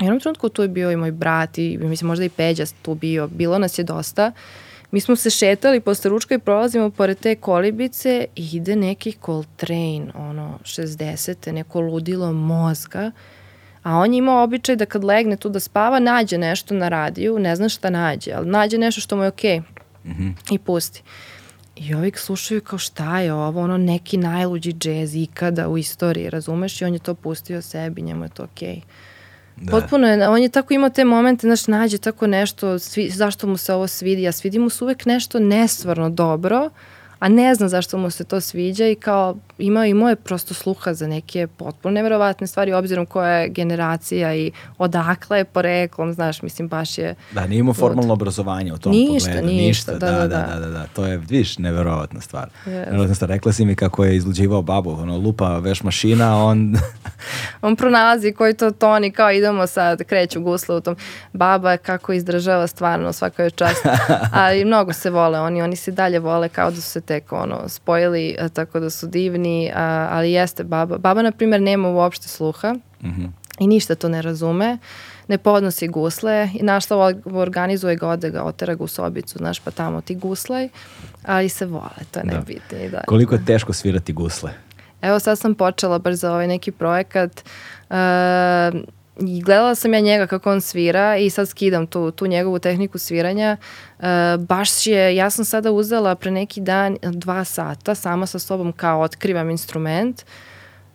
U 0.01 0.03
jednom 0.03 0.19
trenutku 0.19 0.49
tu 0.49 0.61
je 0.61 0.67
bio 0.67 0.91
i 0.91 0.95
moj 0.95 1.11
brat 1.11 1.57
i 1.57 1.77
mislim 1.77 2.07
možda 2.07 2.25
i 2.25 2.29
Peđa 2.29 2.65
tu 2.81 2.95
bio, 2.95 3.27
bilo 3.27 3.57
nas 3.57 3.79
je 3.79 3.83
dosta. 3.83 4.31
Mi 4.91 4.99
smo 4.99 5.15
se 5.15 5.29
šetali 5.29 5.79
posle 5.79 6.09
ručka 6.09 6.35
i 6.35 6.39
prolazimo 6.39 6.89
pored 6.89 7.19
te 7.19 7.35
kolibice 7.35 8.25
i 8.35 8.49
ide 8.53 8.75
neki 8.75 9.15
Coltrane, 9.25 10.07
ono, 10.15 10.59
60. 10.63 11.51
neko 11.51 11.81
ludilo 11.81 12.33
mozga 12.33 13.11
A 13.83 13.97
on 13.97 14.13
je 14.13 14.17
imao 14.17 14.43
običaj 14.43 14.75
da 14.75 14.85
kad 14.85 15.03
legne 15.03 15.37
tu 15.37 15.49
da 15.49 15.59
spava, 15.59 15.99
nađe 15.99 16.37
nešto 16.37 16.73
na 16.73 16.89
radiju, 16.89 17.39
ne 17.39 17.55
zna 17.55 17.69
šta 17.69 17.89
nađe, 17.89 18.31
ali 18.33 18.49
nađe 18.49 18.77
nešto 18.77 19.01
što 19.01 19.15
mu 19.15 19.23
je 19.23 19.27
okej 19.27 19.59
okay 19.59 19.61
mm 20.05 20.11
-hmm. 20.11 20.53
i 20.55 20.59
pusti. 20.59 21.03
I 21.75 21.93
ovi 21.93 22.11
slušaju 22.15 22.61
kao 22.61 22.79
šta 22.79 23.19
je 23.19 23.33
ovo, 23.33 23.61
ono 23.61 23.77
neki 23.77 24.17
najluđi 24.17 24.73
džez 24.73 25.15
ikada 25.15 25.67
u 25.67 25.77
istoriji, 25.77 26.29
razumeš? 26.29 26.81
I 26.81 26.85
on 26.85 26.93
je 26.93 26.99
to 26.99 27.13
pustio 27.13 27.61
sebi, 27.61 28.01
njemu 28.01 28.25
je 28.25 28.29
to 28.29 28.43
okej. 28.43 28.75
Okay. 28.75 28.81
Da. 29.55 29.71
Potpuno 29.71 30.07
je, 30.07 30.29
on 30.29 30.41
je 30.41 30.49
tako 30.49 30.73
imao 30.73 30.89
te 30.89 31.05
momente, 31.05 31.47
znaš, 31.47 31.67
nađe 31.67 31.97
tako 31.97 32.27
nešto, 32.27 32.79
svi, 32.79 33.09
zašto 33.09 33.47
mu 33.47 33.57
se 33.57 33.73
ovo 33.73 33.87
svidi, 33.87 34.27
a 34.27 34.31
svidi 34.31 34.59
mu 34.59 34.69
se 34.69 34.83
uvek 34.83 35.05
nešto 35.05 35.39
nestvarno 35.39 36.09
dobro, 36.09 36.69
a 37.19 37.29
ne 37.29 37.55
zna 37.55 37.67
zašto 37.67 37.97
mu 37.97 38.09
se 38.09 38.23
to 38.23 38.41
sviđa 38.41 38.87
i 38.87 38.95
kao 38.95 39.37
imao 39.61 39.85
i 39.85 39.93
moje 39.93 40.15
prosto 40.15 40.53
sluha 40.53 40.93
za 40.93 41.07
neke 41.07 41.47
potpuno 41.47 41.93
neverovatne 41.93 42.47
stvari 42.47 42.73
obzirom 42.73 43.05
koja 43.05 43.31
je 43.31 43.49
generacija 43.49 44.35
i 44.35 44.51
odakle 44.77 45.37
je 45.37 45.45
poreklom, 45.45 46.13
znaš, 46.13 46.41
mislim 46.41 46.67
baš 46.67 46.97
je... 46.97 47.15
Da, 47.31 47.47
nije 47.47 47.59
imao 47.59 47.73
formalno 47.73 48.13
obrazovanje 48.13 48.73
u 48.73 48.77
tom 48.77 48.91
ništa, 48.91 49.29
pogledu. 49.29 49.47
Ništa, 49.47 49.91
ništa, 49.91 49.91
da, 49.91 50.11
da, 50.11 50.27
da, 50.27 50.47
da, 50.53 50.59
da, 50.59 50.67
da, 50.67 50.87
to 50.93 51.05
je, 51.05 51.17
viš, 51.29 51.57
neverovatna 51.57 52.21
stvar. 52.21 52.49
Yes. 52.65 52.85
Neverovatna 52.85 53.15
stvar, 53.15 53.29
rekla 53.29 53.51
si 53.51 53.65
mi 53.65 53.75
kako 53.75 54.05
je 54.05 54.15
izluđivao 54.15 54.61
babu, 54.61 54.91
ono, 54.91 55.17
lupa 55.17 55.57
veš 55.57 55.83
mašina, 55.83 56.45
on... 56.45 56.75
on 57.61 57.75
pronalazi 57.75 58.31
koji 58.31 58.53
to 58.53 58.71
toni, 58.71 59.11
kao 59.11 59.31
idemo 59.31 59.67
sad, 59.67 60.03
kreću 60.03 60.41
gusle 60.41 60.75
u 60.75 60.81
tom. 60.81 60.95
Baba 61.33 61.77
kako 61.77 62.13
izdržava 62.13 62.67
stvarno, 62.67 63.13
svaka 63.13 63.43
je 63.43 63.51
čast. 63.51 63.85
Ali 64.43 64.65
mnogo 64.65 64.93
se 64.93 65.09
vole 65.09 65.39
oni, 65.39 65.61
oni 65.61 65.75
se 65.75 65.91
dalje 65.91 66.19
vole 66.19 66.49
kao 66.49 66.71
da 66.71 66.75
su 66.75 66.89
se 66.89 67.01
tek 67.01 67.33
ono, 67.33 67.69
spojili, 67.69 68.37
tako 68.53 68.79
da 68.79 68.89
su 68.89 69.07
divni, 69.07 69.50
a, 69.75 70.07
ali 70.11 70.31
jeste 70.31 70.63
baba. 70.63 70.97
Baba, 70.97 71.21
na 71.21 71.31
primjer, 71.31 71.61
nema 71.61 71.89
uopšte 71.89 72.27
sluha. 72.27 72.73
Mm 73.03 73.09
-hmm. 73.09 73.29
i 73.59 73.67
ništa 73.67 73.95
to 73.95 74.09
ne 74.09 74.21
razume, 74.21 74.77
ne 75.27 75.37
podnosi 75.37 75.87
gusle 75.87 76.49
i 76.53 76.63
našla 76.63 77.13
organizuje 77.25 77.95
ga, 77.95 78.07
ode 78.07 78.29
ga, 78.29 78.43
otera 78.43 78.75
ga 78.75 78.83
u 78.83 78.87
sobicu, 78.87 79.37
znaš, 79.37 79.59
pa 79.59 79.71
tamo 79.71 80.01
ti 80.01 80.15
guslaj, 80.15 80.69
ali 81.25 81.49
se 81.49 81.65
vole, 81.65 82.01
to 82.11 82.19
je 82.19 82.25
da. 82.25 82.33
najbitnije. 82.33 82.89
Da, 82.89 83.03
Koliko 83.07 83.35
je 83.35 83.45
teško 83.45 83.73
svirati 83.73 84.13
gusle? 84.13 84.51
Evo 85.01 85.19
sad 85.19 85.39
sam 85.39 85.55
počela 85.55 86.01
za 86.05 86.31
ovaj 86.31 86.47
neki 86.47 86.71
projekat 86.71 87.43
uh, 87.89 87.95
i 89.27 89.41
gledala 89.41 89.75
sam 89.75 89.93
ja 89.93 89.99
njega 89.99 90.27
kako 90.27 90.51
on 90.51 90.61
svira 90.61 91.17
i 91.17 91.29
sad 91.29 91.49
skidam 91.49 91.87
tu, 91.87 92.11
tu 92.11 92.27
njegovu 92.27 92.59
tehniku 92.59 92.97
sviranja. 92.97 93.57
Uh, 93.99 94.05
baš 94.39 94.87
je, 94.87 95.15
ja 95.15 95.29
sam 95.29 95.45
sada 95.45 95.71
uzela 95.71 96.15
pre 96.15 96.31
neki 96.31 96.61
dan 96.61 96.97
dva 97.01 97.43
sata 97.43 97.95
sama 97.95 98.25
sa 98.25 98.39
sobom 98.39 98.71
kao 98.71 99.01
otkrivam 99.01 99.49
instrument. 99.49 100.25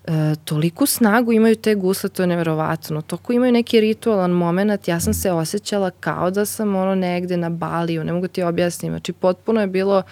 Uh, 0.09 0.15
toliku 0.45 0.87
snagu 0.87 1.33
imaju 1.33 1.57
te 1.57 1.75
gusle, 1.75 2.11
to 2.11 2.23
je 2.23 2.27
neverovatno. 2.27 3.03
Toko 3.03 3.33
imaju 3.33 3.53
neki 3.53 3.81
ritualan 3.81 4.31
moment, 4.31 4.89
ja 4.89 5.01
sam 5.01 5.15
se 5.15 5.33
osjećala 5.33 5.91
kao 5.91 6.31
da 6.31 6.45
sam 6.47 6.77
ono 6.77 6.95
negde 6.95 7.37
na 7.37 7.51
Baliju, 7.51 8.05
ne 8.05 8.13
mogu 8.13 8.29
ti 8.29 8.43
objasniti. 8.43 8.91
Znači 8.91 9.13
potpuno 9.13 9.61
je 9.61 9.67
bilo 9.67 10.03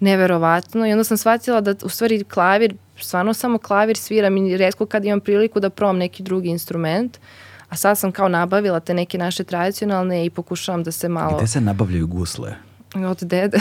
neverovatno 0.00 0.86
i 0.86 0.92
onda 0.92 1.04
sam 1.04 1.16
shvatila 1.16 1.60
da 1.60 1.74
u 1.82 1.88
stvari 1.88 2.24
klavir, 2.24 2.74
stvarno 2.96 3.34
samo 3.34 3.58
klavir 3.58 3.96
sviram 3.96 4.36
i 4.36 4.56
redko 4.56 4.86
kad 4.86 5.04
imam 5.04 5.20
priliku 5.20 5.60
da 5.60 5.70
probam 5.70 5.98
neki 5.98 6.22
drugi 6.22 6.48
instrument. 6.48 7.18
A 7.68 7.76
sad 7.76 7.98
sam 7.98 8.12
kao 8.12 8.28
nabavila 8.28 8.80
te 8.80 8.94
neke 8.94 9.18
naše 9.18 9.44
tradicionalne 9.44 10.24
i 10.24 10.30
pokušavam 10.30 10.82
da 10.84 10.92
se 10.92 11.08
malo... 11.08 11.36
Gde 11.36 11.46
se 11.46 11.60
nabavljaju 11.60 12.06
gusle? 12.06 12.54
Od 13.04 13.18
dede. 13.20 13.58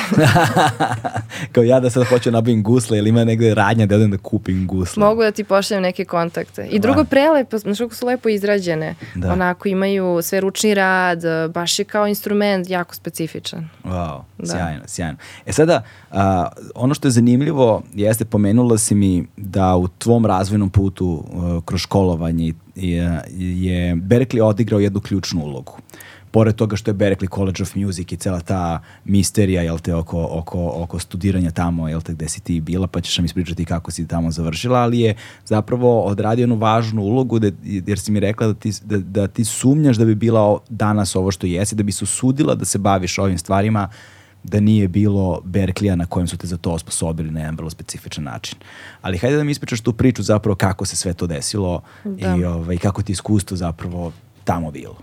Kao 1.54 1.64
ja 1.64 1.80
da 1.80 1.90
sad 1.90 2.04
hoću 2.04 2.32
nabavim 2.32 2.64
gusle, 2.64 2.98
ili 2.98 3.10
ima 3.10 3.24
negde 3.24 3.56
radnja 3.56 3.86
da 3.86 3.96
odem 3.96 4.12
da 4.12 4.18
kupim 4.18 4.68
gusle. 4.68 5.06
Mogu 5.06 5.22
da 5.22 5.32
ti 5.32 5.44
pošaljem 5.44 5.84
neke 5.84 6.06
kontakte. 6.06 6.68
I 6.72 6.80
drugo, 6.80 7.04
prelepo, 7.04 7.58
znaš 7.58 7.78
kako 7.78 7.96
su 7.96 8.06
lepo 8.06 8.30
izrađene. 8.30 8.96
Da. 9.16 9.34
Onako 9.34 9.68
imaju 9.68 10.20
sve 10.22 10.42
ručni 10.42 10.74
rad, 10.74 11.22
baš 11.54 11.80
je 11.80 11.86
kao 11.86 12.08
instrument 12.08 12.70
jako 12.70 12.96
specifičan. 12.96 13.70
Wow, 13.84 14.22
da. 14.38 14.46
sjajno, 14.46 14.84
sjajno. 14.86 15.18
E 15.46 15.52
sada, 15.52 15.84
a, 16.12 16.48
ono 16.76 16.94
što 16.94 17.08
je 17.08 17.12
zanimljivo 17.12 17.84
jeste 17.94 18.26
pomenula 18.26 18.78
si 18.78 18.96
mi 18.96 19.28
da 19.38 19.76
u 19.76 19.88
tvom 19.88 20.26
razvojnom 20.26 20.70
putu 20.70 21.08
uh, 21.08 21.64
kroz 21.64 21.82
školovanje 21.82 22.54
je, 22.76 23.22
je 23.38 23.96
Berkeley 23.96 24.44
odigrao 24.44 24.80
jednu 24.80 25.02
ključnu 25.02 25.42
ulogu 25.42 25.78
pored 26.32 26.56
toga 26.56 26.76
što 26.76 26.92
je 26.92 26.96
Berkeley 26.96 27.36
College 27.36 27.64
of 27.64 27.76
Music 27.76 28.12
i 28.12 28.18
cela 28.18 28.40
ta 28.40 28.80
misterija, 29.06 29.62
jel 29.62 29.80
te, 29.80 29.96
oko, 29.96 30.28
oko, 30.32 30.72
oko 30.76 31.00
studiranja 31.00 31.52
tamo, 31.52 31.88
jel 31.88 32.02
te, 32.02 32.14
gde 32.14 32.30
si 32.30 32.42
ti 32.42 32.62
bila, 32.62 32.88
pa 32.88 33.02
ćeš 33.02 33.18
nam 33.18 33.26
ispričati 33.26 33.66
kako 33.66 33.92
si 33.92 34.08
tamo 34.08 34.32
završila, 34.32 34.80
ali 34.80 35.00
je 35.00 35.16
zapravo 35.46 36.02
odradio 36.02 36.44
jednu 36.44 36.56
važnu 36.56 37.02
ulogu, 37.02 37.40
da, 37.40 37.52
jer 37.64 38.00
si 38.00 38.12
mi 38.12 38.20
rekla 38.20 38.48
da 38.48 38.54
ti, 38.54 38.74
da, 38.84 38.98
da 38.98 39.28
ti 39.28 39.46
sumnjaš 39.46 39.98
da 39.98 40.06
bi 40.06 40.16
bila 40.16 40.60
danas 40.70 41.16
ovo 41.16 41.32
što 41.32 41.48
jesi, 41.48 41.76
da 41.76 41.84
bi 41.84 41.92
se 41.92 42.04
usudila 42.04 42.56
da 42.56 42.66
se 42.66 42.78
baviš 42.78 43.20
ovim 43.20 43.38
stvarima, 43.38 43.90
da 44.44 44.60
nije 44.60 44.88
bilo 44.88 45.42
Berklija 45.44 45.96
na 45.96 46.06
kojem 46.06 46.28
su 46.28 46.38
te 46.38 46.48
za 46.48 46.58
to 46.58 46.72
osposobili 46.72 47.32
na 47.32 47.40
jedan 47.40 47.56
vrlo 47.56 47.70
specifičan 47.70 48.24
način. 48.24 48.58
Ali 49.02 49.18
hajde 49.18 49.38
da 49.38 49.44
mi 49.44 49.52
ispričaš 49.52 49.82
tu 49.82 49.94
priču 49.94 50.24
zapravo 50.24 50.56
kako 50.56 50.86
se 50.86 50.96
sve 50.96 51.14
to 51.14 51.28
desilo 51.28 51.82
da. 52.04 52.36
i 52.36 52.44
ovaj, 52.44 52.78
kako 52.78 53.02
ti 53.02 53.12
iskustvo 53.12 53.58
zapravo 53.58 54.12
tamo 54.44 54.72
bilo. 54.72 54.96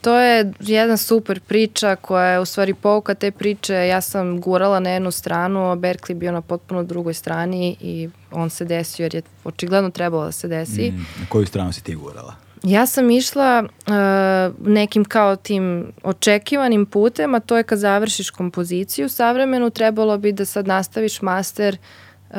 To 0.00 0.18
je 0.18 0.52
jedna 0.60 0.96
super 0.96 1.40
priča 1.40 1.96
koja 1.96 2.26
je 2.26 2.40
u 2.40 2.44
stvari 2.44 2.74
pouka 2.74 3.14
te 3.14 3.30
priče. 3.30 3.74
Ja 3.74 4.00
sam 4.00 4.40
gurala 4.40 4.80
na 4.80 4.90
jednu 4.90 5.10
stranu, 5.10 5.70
a 5.70 5.76
Berkeley 5.76 6.14
bio 6.14 6.32
na 6.32 6.40
potpuno 6.40 6.82
drugoj 6.82 7.14
strani 7.14 7.76
i 7.80 8.08
on 8.30 8.50
se 8.50 8.64
desio 8.64 9.04
jer 9.04 9.14
je 9.14 9.22
očigledno 9.44 9.90
trebalo 9.90 10.24
da 10.24 10.32
se 10.32 10.48
desi. 10.48 10.90
Mm, 10.90 11.06
na 11.20 11.26
koju 11.28 11.46
stranu 11.46 11.72
si 11.72 11.84
ti 11.84 11.94
gurala? 11.94 12.34
Ja 12.62 12.86
sam 12.86 13.10
išla 13.10 13.64
uh, 13.64 14.66
nekim 14.66 15.04
kao 15.04 15.36
tim 15.36 15.92
očekivanim 16.02 16.86
putem, 16.86 17.34
a 17.34 17.40
to 17.40 17.56
je 17.56 17.62
kad 17.62 17.78
završiš 17.78 18.30
kompoziciju 18.30 19.08
savremenu, 19.08 19.70
trebalo 19.70 20.18
bi 20.18 20.32
da 20.32 20.44
sad 20.44 20.66
nastaviš 20.66 21.22
master 21.22 21.76
uh, 22.30 22.36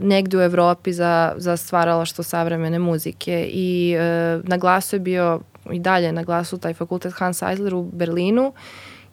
negde 0.00 0.36
u 0.36 0.40
Evropi 0.40 0.92
za, 0.92 1.34
za 1.36 1.56
stvaralaštvo 1.56 2.24
savremene 2.24 2.78
muzike 2.78 3.48
i 3.52 3.96
uh, 3.96 4.48
na 4.48 4.56
glasu 4.56 4.96
je 4.96 5.00
bio 5.00 5.40
i 5.72 5.78
dalje 5.78 6.12
na 6.12 6.22
glasu 6.22 6.58
taj 6.58 6.74
fakultet 6.74 7.14
Hans 7.16 7.42
Eisler 7.42 7.74
u 7.74 7.82
Berlinu 7.82 8.52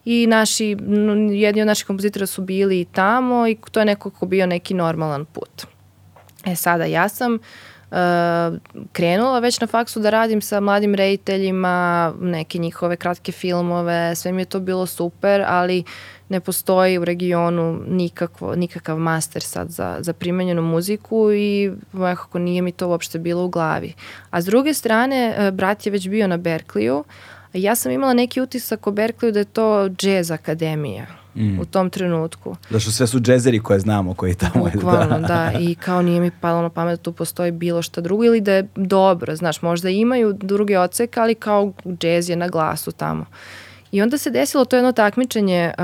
i 0.06 0.28
naši, 0.28 0.78
jedni 1.32 1.62
od 1.62 1.68
naših 1.68 1.88
kompozitora 1.88 2.26
su 2.26 2.42
bili 2.42 2.82
i 2.82 2.86
tamo 2.86 3.48
i 3.48 3.58
to 3.72 3.80
je 3.80 3.86
nekako 3.86 4.26
bio 4.26 4.46
neki 4.46 4.74
normalan 4.74 5.26
put. 5.26 5.68
E 6.46 6.56
sada 6.56 6.86
ja 6.86 7.10
sam 7.10 7.34
uh, 7.34 7.42
krenula 8.92 9.40
već 9.40 9.60
na 9.60 9.68
faksu 9.68 10.00
da 10.00 10.10
radim 10.10 10.42
sa 10.42 10.60
mladim 10.60 10.96
rediteljima, 10.96 12.14
neke 12.22 12.58
njihove 12.58 12.96
kratke 12.96 13.32
filmove, 13.32 14.16
sve 14.16 14.32
mi 14.32 14.42
je 14.42 14.46
to 14.46 14.60
bilo 14.60 14.86
super, 14.86 15.44
ali 15.48 15.84
ne 16.30 16.40
postoji 16.40 16.98
u 16.98 17.06
regionu 17.06 17.80
nikakvo, 17.88 18.56
nikakav 18.56 18.98
master 18.98 19.42
sad 19.42 19.70
za, 19.70 19.98
za 20.00 20.14
primenjenu 20.14 20.62
muziku 20.62 21.32
i 21.32 21.72
nekako 21.94 22.40
nije 22.40 22.62
mi 22.62 22.72
to 22.72 22.88
uopšte 22.88 23.20
bilo 23.20 23.46
u 23.46 23.50
glavi. 23.50 23.94
A 24.30 24.42
s 24.42 24.46
druge 24.46 24.74
strane, 24.74 25.36
e, 25.38 25.52
brat 25.52 25.86
je 25.86 25.92
već 25.92 26.10
bio 26.10 26.28
na 26.28 26.38
Berkleyu, 26.38 27.04
a 27.54 27.58
ja 27.58 27.76
sam 27.76 27.92
imala 27.92 28.14
neki 28.14 28.42
utisak 28.42 28.88
o 28.88 28.92
Berkleyu 28.92 29.32
da 29.32 29.40
je 29.40 29.46
to 29.46 29.90
jazz 30.02 30.32
akademija 30.32 31.27
mm. 31.38 31.60
u 31.60 31.66
tom 31.66 31.90
trenutku. 31.90 32.56
Da 32.70 32.80
što 32.80 32.92
sve 32.92 33.08
su 33.08 33.20
džezeri 33.20 33.60
koje 33.60 33.80
znamo 33.80 34.14
koji 34.14 34.36
tamo 34.36 34.70
Bukvalno, 34.74 35.20
da. 35.20 35.28
da. 35.28 35.52
I 35.60 35.76
kao 35.76 36.02
nije 36.02 36.22
mi 36.22 36.32
palo 36.42 36.62
na 36.62 36.70
pamet 36.70 37.00
da 37.00 37.04
tu 37.04 37.12
postoji 37.12 37.52
bilo 37.52 37.82
šta 37.82 38.02
drugo 38.02 38.24
ili 38.24 38.42
da 38.42 38.54
je 38.54 38.68
dobro, 38.76 39.36
znaš, 39.36 39.62
možda 39.62 39.90
imaju 39.90 40.34
druge 40.34 40.80
ocek, 40.80 41.18
ali 41.18 41.36
kao 41.36 41.74
džez 41.86 42.30
je 42.30 42.36
na 42.36 42.48
glasu 42.48 42.92
tamo. 42.92 43.26
I 43.92 44.02
onda 44.02 44.18
se 44.18 44.30
desilo 44.30 44.66
to 44.66 44.76
jedno 44.76 44.92
takmičenje 44.92 45.72
uh, 45.78 45.84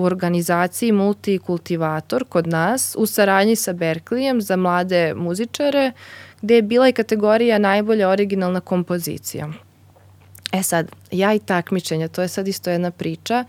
u 0.00 0.04
organizaciji 0.04 0.92
Multikultivator 0.92 2.24
kod 2.28 2.46
nas 2.46 2.96
u 2.98 3.06
saradnji 3.06 3.56
sa 3.56 3.72
Berkleyem 3.72 4.40
za 4.40 4.56
mlade 4.56 5.14
muzičare 5.14 5.92
gde 6.42 6.54
je 6.54 6.62
bila 6.62 6.88
i 6.88 6.92
kategorija 6.92 7.58
najbolja 7.58 8.08
originalna 8.08 8.60
kompozicija. 8.60 9.48
E 10.52 10.62
sad, 10.62 10.90
ja 11.10 11.34
i 11.34 11.38
takmičenja, 11.38 12.08
to 12.08 12.22
je 12.22 12.28
sad 12.28 12.48
isto 12.48 12.70
jedna 12.70 12.90
priča. 12.90 13.44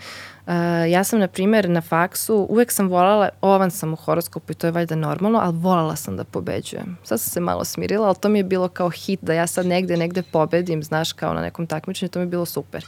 Uh, 0.52 0.92
ja 0.92 1.04
sam, 1.04 1.20
na 1.20 1.28
primjer, 1.28 1.70
na 1.70 1.82
faksu, 1.82 2.48
uvek 2.50 2.72
sam 2.72 2.88
volala, 2.88 3.30
ovan 3.42 3.72
sam 3.72 3.94
u 3.94 3.96
horoskopu 3.96 4.52
i 4.52 4.56
to 4.56 4.68
je 4.68 4.72
valjda 4.72 4.96
normalno, 4.96 5.40
ali 5.44 5.58
volala 5.58 5.96
sam 5.96 6.18
da 6.18 6.24
pobeđujem. 6.24 6.98
Sad 7.04 7.22
sam 7.22 7.32
se 7.32 7.40
malo 7.40 7.66
smirila, 7.66 8.08
ali 8.08 8.16
to 8.16 8.30
mi 8.30 8.40
je 8.40 8.44
bilo 8.44 8.68
kao 8.68 8.90
hit 8.90 9.20
da 9.22 9.34
ja 9.34 9.48
sad 9.48 9.66
negde, 9.66 9.98
negde 9.98 10.22
pobedim, 10.22 10.84
znaš, 10.84 11.14
kao 11.14 11.34
na 11.34 11.42
nekom 11.42 11.68
takmičenju, 11.68 12.10
to 12.10 12.20
mi 12.20 12.24
je 12.24 12.30
bilo 12.30 12.46
super. 12.46 12.86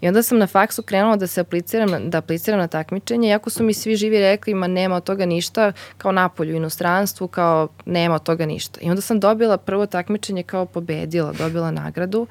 I 0.00 0.08
onda 0.08 0.22
sam 0.22 0.38
na 0.38 0.46
faksu 0.46 0.82
krenula 0.82 1.16
da 1.16 1.26
se 1.26 1.40
apliciram, 1.40 2.10
da 2.10 2.18
apliciram 2.18 2.58
na 2.60 2.68
takmičenje, 2.68 3.28
iako 3.28 3.50
su 3.50 3.64
mi 3.64 3.74
svi 3.74 3.96
živi 3.96 4.18
rekli, 4.18 4.54
ma 4.54 4.66
nema 4.66 4.96
od 4.96 5.04
toga 5.04 5.26
ništa, 5.26 5.72
kao 5.98 6.12
napolju, 6.12 6.56
inostranstvu, 6.56 7.28
kao 7.28 7.68
nema 7.86 8.14
od 8.14 8.22
toga 8.22 8.46
ništa. 8.46 8.80
I 8.82 8.90
onda 8.90 9.02
sam 9.02 9.20
dobila 9.20 9.56
prvo 9.56 9.86
takmičenje 9.86 10.42
kao 10.42 10.66
pobedila, 10.66 11.32
dobila 11.32 11.70
nagradu 11.70 12.26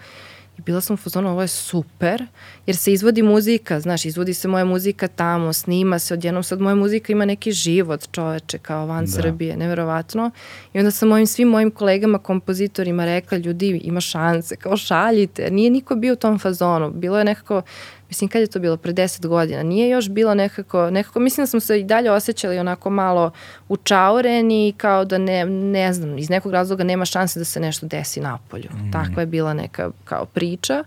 I 0.59 0.61
bila 0.61 0.81
sam 0.81 0.93
u 0.93 0.97
fazonu, 0.97 1.29
ovo 1.29 1.41
je 1.41 1.47
super, 1.47 2.25
jer 2.65 2.75
se 2.75 2.93
izvodi 2.93 3.21
muzika, 3.21 3.79
znaš, 3.79 4.05
izvodi 4.05 4.33
se 4.33 4.47
moja 4.47 4.65
muzika 4.65 5.07
tamo, 5.07 5.53
snima 5.53 5.99
se, 5.99 6.13
odjednom 6.13 6.43
sad 6.43 6.61
moja 6.61 6.75
muzika 6.75 7.11
ima 7.11 7.25
neki 7.25 7.51
život 7.51 8.11
čoveče 8.11 8.57
kao 8.57 8.85
van 8.85 9.05
da. 9.05 9.11
Srbije, 9.11 9.57
neverovatno. 9.57 10.31
I 10.73 10.79
onda 10.79 10.91
sam 10.91 11.09
mojim 11.09 11.27
svim 11.27 11.47
mojim 11.47 11.71
kolegama, 11.71 12.17
kompozitorima 12.17 13.05
rekla, 13.05 13.37
ljudi, 13.37 13.81
ima 13.83 14.01
šanse, 14.01 14.55
kao 14.55 14.77
šaljite. 14.77 15.51
Nije 15.51 15.69
niko 15.69 15.95
bio 15.95 16.13
u 16.13 16.15
tom 16.17 16.39
fazonu, 16.39 16.91
bilo 16.91 17.17
je 17.17 17.25
nekako 17.25 17.61
mislim 18.09 18.27
kad 18.27 18.41
je 18.41 18.47
to 18.47 18.59
bilo, 18.59 18.77
pre 18.77 18.93
10 18.93 19.27
godina, 19.27 19.63
nije 19.63 19.89
još 19.89 20.09
bilo 20.09 20.33
nekako, 20.33 20.91
nekako 20.91 21.19
mislim 21.19 21.43
da 21.43 21.47
smo 21.47 21.59
se 21.59 21.79
i 21.79 21.83
dalje 21.83 22.11
osjećali 22.11 22.59
onako 22.59 22.89
malo 22.89 23.31
učaureni 23.69 24.73
kao 24.77 25.05
da 25.05 25.17
ne, 25.17 25.45
ne 25.45 25.93
znam, 25.93 26.17
iz 26.17 26.29
nekog 26.29 26.51
razloga 26.51 26.83
nema 26.83 27.05
šanse 27.05 27.39
da 27.39 27.45
se 27.45 27.59
nešto 27.59 27.85
desi 27.85 28.19
napolju. 28.19 28.69
Mm. 28.73 28.91
Takva 28.91 29.21
je 29.21 29.25
bila 29.25 29.53
neka 29.53 29.91
kao 30.05 30.25
priča. 30.25 30.83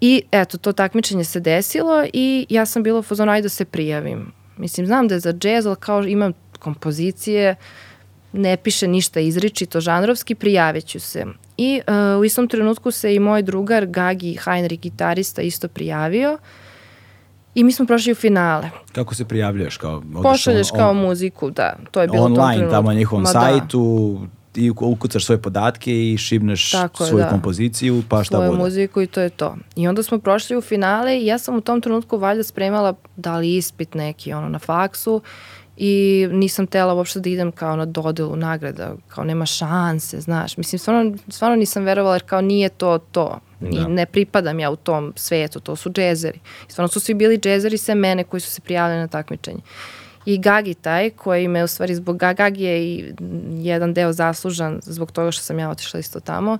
I 0.00 0.22
eto, 0.32 0.58
to 0.58 0.72
takmičenje 0.72 1.24
se 1.24 1.40
desilo 1.40 2.04
i 2.12 2.46
ja 2.50 2.66
sam 2.66 2.82
bila 2.82 2.98
u 2.98 3.02
fazonu, 3.02 3.32
ajde 3.32 3.42
da 3.42 3.48
se 3.48 3.64
prijavim. 3.64 4.32
Mislim, 4.56 4.86
znam 4.86 5.08
da 5.08 5.14
je 5.14 5.20
za 5.20 5.32
džez, 5.32 5.66
ali 5.66 5.76
kao 5.80 6.04
imam 6.04 6.32
kompozicije, 6.58 7.54
ne 8.32 8.56
piše 8.56 8.88
ništa 8.88 9.20
izričito, 9.20 9.80
žanrovski, 9.80 10.34
prijavit 10.34 10.86
ću 10.86 11.00
se. 11.00 11.24
I 11.56 11.80
uh, 12.14 12.20
u 12.20 12.24
istom 12.24 12.48
trenutku 12.48 12.90
se 12.90 13.14
i 13.14 13.18
moj 13.18 13.42
drugar 13.42 13.86
Gagi 13.86 14.38
Heinrich, 14.44 14.82
gitarista, 14.82 15.42
isto 15.42 15.68
prijavio. 15.68 16.38
I 17.54 17.64
mi 17.64 17.72
smo 17.72 17.86
prošli 17.86 18.12
u 18.12 18.14
finale. 18.14 18.70
Kako 18.92 19.14
se 19.14 19.24
prijavljuješ? 19.24 19.76
Kao, 19.76 20.02
Pošalješ 20.22 20.72
on, 20.72 20.78
kao 20.78 20.94
muziku, 20.94 21.50
da. 21.50 21.76
To 21.90 22.00
je 22.00 22.08
bilo 22.08 22.24
online, 22.24 22.70
tamo 22.70 22.88
na 22.88 22.94
njihovom 22.94 23.22
Ma, 23.22 23.32
da. 23.32 23.40
sajtu, 23.40 24.18
da. 24.54 24.60
i 24.60 24.70
ukucaš 24.70 25.24
svoje 25.24 25.42
podatke 25.42 26.12
i 26.12 26.16
šibneš 26.18 26.70
Tako 26.70 27.04
svoju 27.04 27.24
da. 27.24 27.30
kompoziciju, 27.30 28.02
pa 28.08 28.24
šta 28.24 28.36
Svoju 28.36 28.50
bude. 28.50 28.62
muziku 28.62 29.02
i 29.02 29.06
to 29.06 29.20
je 29.20 29.30
to. 29.30 29.56
I 29.76 29.88
onda 29.88 30.02
smo 30.02 30.18
prošli 30.18 30.56
u 30.56 30.60
finale 30.60 31.18
i 31.18 31.26
ja 31.26 31.38
sam 31.38 31.56
u 31.56 31.60
tom 31.60 31.80
trenutku 31.80 32.18
valjda 32.18 32.42
spremala 32.42 32.94
da 33.16 33.36
li 33.38 33.56
ispit 33.56 33.94
neki 33.94 34.32
ono 34.32 34.48
na 34.48 34.58
faksu 34.58 35.22
i 35.76 36.28
nisam 36.32 36.66
tela 36.66 36.94
uopšte 36.94 37.20
da 37.20 37.28
idem 37.30 37.52
kao 37.52 37.76
na 37.76 37.84
dodelu 37.84 38.36
nagrada, 38.36 38.94
kao 39.08 39.24
nema 39.24 39.46
šanse, 39.46 40.20
znaš. 40.20 40.56
Mislim, 40.56 40.78
stvarno, 40.78 41.16
stvarno 41.28 41.56
nisam 41.56 41.84
verovala 41.84 42.14
jer 42.14 42.22
kao 42.22 42.40
nije 42.40 42.68
to 42.68 42.98
to. 42.98 43.38
I 43.60 43.76
Da. 43.76 43.88
ne 43.88 44.06
pripadam 44.06 44.60
ja 44.60 44.70
u 44.70 44.76
tom 44.76 45.12
svetu, 45.16 45.60
to 45.60 45.76
su 45.76 45.90
džezeri. 45.90 46.38
I 46.68 46.72
stvarno 46.72 46.88
su 46.88 47.00
svi 47.00 47.14
bili 47.14 47.38
džezeri 47.38 47.78
sve 47.78 47.94
mene 47.94 48.24
koji 48.24 48.40
su 48.40 48.50
se 48.50 48.60
prijavili 48.60 48.98
na 49.00 49.08
takmičenje. 49.08 49.60
I 50.26 50.38
Gagi 50.38 50.74
taj, 50.74 51.10
koji 51.10 51.48
me 51.48 51.64
u 51.64 51.68
stvari 51.68 51.94
zbog 51.94 52.16
Ga- 52.18 52.32
Gagi 52.32 52.62
je 52.64 52.84
i 52.84 53.12
jedan 53.50 53.94
deo 53.94 54.12
zaslužan 54.12 54.80
zbog 54.82 55.12
toga 55.12 55.30
što 55.30 55.42
sam 55.42 55.58
ja 55.58 55.70
otišla 55.70 56.00
isto 56.00 56.20
tamo, 56.20 56.58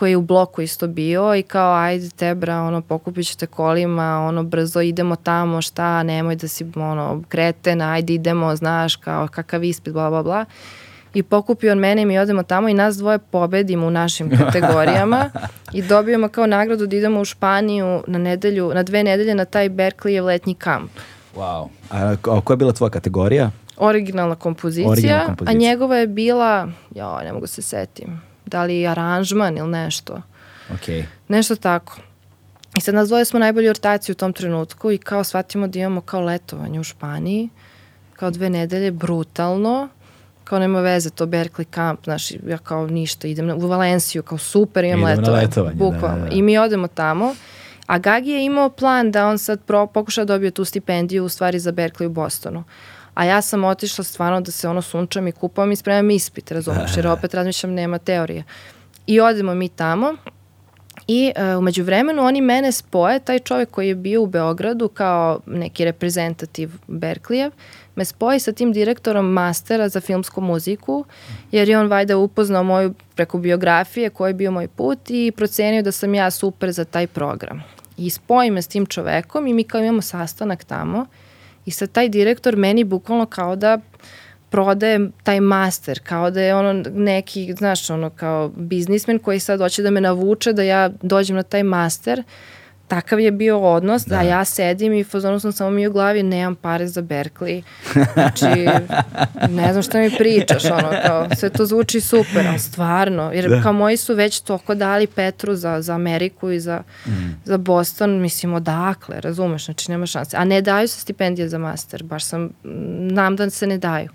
koji 0.00 0.10
je 0.10 0.16
u 0.16 0.22
bloku 0.22 0.62
isto 0.62 0.86
bio 0.86 1.34
i 1.34 1.42
kao 1.42 1.74
ajde 1.74 2.08
tebra, 2.08 2.62
ono, 2.62 2.80
pokupit 2.80 3.26
ćete 3.26 3.46
kolima, 3.46 4.26
ono, 4.28 4.42
brzo 4.42 4.80
idemo 4.80 5.16
tamo, 5.16 5.62
šta, 5.62 6.02
nemoj 6.02 6.36
da 6.36 6.48
si, 6.48 6.66
ono, 6.76 7.22
kreten, 7.28 7.82
ajde 7.82 8.14
idemo, 8.14 8.56
znaš, 8.56 8.96
kao 8.96 9.28
kakav 9.28 9.64
ispit, 9.64 9.92
bla, 9.92 10.10
bla, 10.10 10.22
bla. 10.22 10.44
I 11.14 11.22
pokupio 11.22 11.72
on 11.72 11.78
mene 11.78 12.02
i 12.02 12.06
mi 12.06 12.18
odemo 12.18 12.42
tamo 12.42 12.68
i 12.68 12.74
nas 12.74 12.96
dvoje 12.96 13.18
pobedimo 13.18 13.86
u 13.86 13.90
našim 13.90 14.30
kategorijama 14.38 15.30
i 15.72 15.82
dobijemo 15.82 16.28
kao 16.28 16.46
nagradu 16.46 16.86
da 16.86 16.96
idemo 16.96 17.20
u 17.20 17.24
Španiju 17.24 18.02
na 18.06 18.18
nedelju, 18.18 18.72
na 18.74 18.82
dve 18.82 19.04
nedelje 19.04 19.34
na 19.34 19.44
taj 19.44 19.68
Berkelijev 19.68 20.24
letnji 20.24 20.54
kamp. 20.54 20.90
Wow. 21.36 21.68
A, 21.90 22.16
a 22.26 22.40
koja 22.40 22.54
je 22.54 22.58
bila 22.58 22.72
tvoja 22.72 22.90
kategorija? 22.90 23.50
Originalna 23.76 24.34
kompozicija, 24.34 24.90
Originalna 24.90 25.26
kompozicija. 25.26 25.56
a 25.56 25.60
njegova 25.60 25.96
je 25.96 26.06
bila, 26.06 26.68
ja 26.94 27.22
ne 27.24 27.32
mogu 27.32 27.46
se 27.46 27.62
setim, 27.62 28.29
da 28.50 28.64
li 28.64 28.86
aranžman 28.86 29.58
ili 29.58 29.70
nešto. 29.70 30.22
Ok. 30.74 31.04
Nešto 31.28 31.56
tako. 31.56 31.96
I 32.78 32.80
sad 32.80 32.94
nas 32.94 33.08
dvoje 33.08 33.24
smo 33.24 33.38
najbolji 33.38 33.68
ortaci 33.68 34.12
u 34.12 34.14
tom 34.14 34.32
trenutku 34.32 34.90
i 34.90 34.98
kao 34.98 35.24
shvatimo 35.24 35.66
da 35.66 35.78
imamo 35.78 36.00
kao 36.00 36.20
letovanje 36.20 36.80
u 36.80 36.84
Španiji, 36.84 37.48
kao 38.14 38.30
dve 38.30 38.50
nedelje, 38.50 38.90
brutalno, 38.90 39.88
kao 40.44 40.58
nema 40.58 40.80
veze, 40.80 41.10
to 41.10 41.26
Berkeley 41.26 41.64
kamp, 41.70 42.04
znaš, 42.04 42.30
ja 42.30 42.58
kao 42.58 42.86
ništa, 42.86 43.28
idem 43.28 43.46
na, 43.46 43.54
u 43.54 43.66
Valenciju, 43.66 44.22
kao 44.22 44.38
super, 44.38 44.84
imam 44.84 44.98
Idemo 44.98 45.06
na 45.06 45.16
letovanje, 45.20 45.46
letovanje, 45.46 45.74
da, 45.74 45.84
bukvalno. 45.84 46.24
da, 46.24 46.30
da. 46.30 46.34
I 46.34 46.42
mi 46.42 46.58
odemo 46.58 46.88
tamo, 46.88 47.34
a 47.86 47.98
Gagi 47.98 48.30
je 48.30 48.44
imao 48.44 48.70
plan 48.70 49.10
da 49.10 49.26
on 49.26 49.38
sad 49.38 49.60
pro, 49.60 49.86
pokuša 49.86 50.24
da 50.24 50.34
dobije 50.34 50.50
tu 50.50 50.64
stipendiju 50.64 51.24
u 51.24 51.28
stvari 51.28 51.58
za 51.58 51.72
Berkeley 51.72 52.06
u 52.06 52.10
Bostonu. 52.10 52.64
A 53.14 53.24
ja 53.24 53.42
sam 53.42 53.64
otišla 53.64 54.04
stvarno 54.04 54.40
da 54.40 54.50
se 54.50 54.68
ono 54.68 54.82
sunčam 54.82 55.28
i 55.28 55.32
kupam 55.32 55.72
i 55.72 55.76
spremam 55.76 56.10
ispit, 56.10 56.52
razumiješ, 56.52 56.96
jer 56.96 57.06
opet 57.16 57.34
razmišljam 57.34 57.72
nema 57.72 57.98
teorije. 57.98 58.44
I 59.06 59.20
odemo 59.20 59.54
mi 59.54 59.68
tamo 59.68 60.14
i 61.06 61.32
uh, 61.36 61.58
umeđu 61.58 61.84
vremenu 61.84 62.22
oni 62.22 62.40
mene 62.40 62.72
spoje, 62.72 63.20
taj 63.20 63.38
čovjek 63.38 63.70
koji 63.70 63.88
je 63.88 63.94
bio 63.94 64.22
u 64.22 64.26
Beogradu 64.26 64.88
kao 64.88 65.40
neki 65.46 65.84
reprezentativ 65.84 66.70
Berklijev, 66.86 67.50
me 67.94 68.04
spoji 68.04 68.40
sa 68.40 68.52
tim 68.52 68.72
direktorom 68.72 69.32
mastera 69.32 69.88
za 69.88 70.00
filmsku 70.00 70.40
muziku, 70.40 71.04
jer 71.52 71.68
je 71.68 71.78
on 71.78 71.86
vajda 71.86 72.16
upoznao 72.16 72.62
moju 72.62 72.94
preko 73.14 73.38
biografije 73.38 74.10
koji 74.10 74.30
je 74.30 74.34
bio 74.34 74.50
moj 74.50 74.68
put 74.68 74.98
i 75.10 75.32
procenio 75.36 75.82
da 75.82 75.92
sam 75.92 76.14
ja 76.14 76.30
super 76.30 76.72
za 76.72 76.84
taj 76.84 77.06
program. 77.06 77.62
I 77.96 78.10
spoji 78.10 78.50
me 78.50 78.62
s 78.62 78.68
tim 78.68 78.86
čovekom 78.86 79.46
i 79.46 79.54
mi 79.54 79.64
kao 79.64 79.80
imamo 79.80 80.02
sastanak 80.02 80.64
tamo 80.64 81.06
i 81.70 81.72
sad 81.72 81.92
taj 81.92 82.08
direktor 82.08 82.56
meni 82.56 82.84
bukvalno 82.84 83.26
kao 83.26 83.56
da 83.56 83.78
prodaje 84.50 85.10
taj 85.22 85.40
master, 85.40 86.00
kao 86.04 86.30
da 86.30 86.40
je 86.40 86.54
ono 86.54 86.72
neki, 86.94 87.54
znaš, 87.58 87.90
ono 87.90 88.10
kao 88.10 88.48
biznismen 88.56 89.18
koji 89.18 89.40
sad 89.40 89.60
hoće 89.60 89.82
da 89.82 89.90
me 89.90 90.00
navuče 90.00 90.52
da 90.52 90.62
ja 90.62 90.90
dođem 91.02 91.36
na 91.36 91.42
taj 91.42 91.62
master. 91.62 92.22
Takav 92.90 93.20
je 93.20 93.30
bio 93.30 93.60
odnos 93.60 94.06
da, 94.06 94.16
Da. 94.16 94.22
ja 94.22 94.44
sedim 94.44 94.92
i 94.92 95.04
fazonu 95.04 95.40
sam 95.40 95.52
samo 95.52 95.70
mi 95.70 95.86
u 95.86 95.92
glavi 95.92 96.22
nemam 96.22 96.54
pare 96.54 96.86
za 96.86 97.02
Berkeley. 97.02 97.62
Znači, 98.14 98.46
ne 99.58 99.72
znam 99.72 99.82
šta 99.82 99.98
mi 99.98 100.10
pričaš, 100.18 100.64
ono, 100.64 100.90
kao, 101.06 101.28
sve 101.36 101.50
to 101.50 101.66
zvuči 101.66 102.00
super, 102.00 102.46
ali 102.48 102.58
stvarno, 102.58 103.30
jer 103.34 103.48
Da. 103.48 103.62
kao 103.62 103.72
moji 103.72 103.96
su 103.96 104.14
već 104.14 104.40
toko 104.40 104.74
dali 104.74 105.06
Petru 105.06 105.54
za, 105.54 105.82
za 105.82 105.94
Ameriku 105.94 106.50
i 106.50 106.60
za, 106.60 106.82
za 107.44 107.58
Boston, 107.58 108.20
mislim, 108.20 108.54
odakle, 108.54 109.20
razumeš, 109.20 109.64
znači 109.64 109.90
nema 109.90 110.06
šanse. 110.06 110.36
A 110.36 110.44
ne 110.44 110.60
daju 110.60 110.88
se 110.88 111.00
stipendije 111.00 111.48
za 111.48 111.58
master, 111.58 112.02
baš 112.02 112.24
sam, 112.24 112.50
nam 113.10 113.36
da 113.36 113.50
se 113.50 113.66
ne 113.66 113.78
daju. 113.78 114.08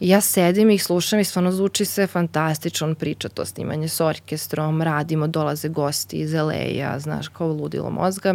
I 0.00 0.08
ja 0.08 0.20
sedim 0.20 0.70
i 0.70 0.74
ih 0.74 0.84
slušam 0.84 1.20
i 1.20 1.24
stvarno 1.24 1.52
zvuči 1.52 1.84
sve 1.84 2.06
fantastično, 2.06 2.86
on 2.86 2.94
priča 2.94 3.28
to 3.28 3.44
snimanje 3.44 3.88
s 3.88 4.00
orkestrom, 4.00 4.82
radimo, 4.82 5.26
dolaze 5.26 5.68
gosti 5.68 6.16
iz 6.16 6.34
LA-a, 6.34 6.98
znaš, 6.98 7.28
kao 7.28 7.48
ludilo 7.48 7.90
mozga. 7.90 8.34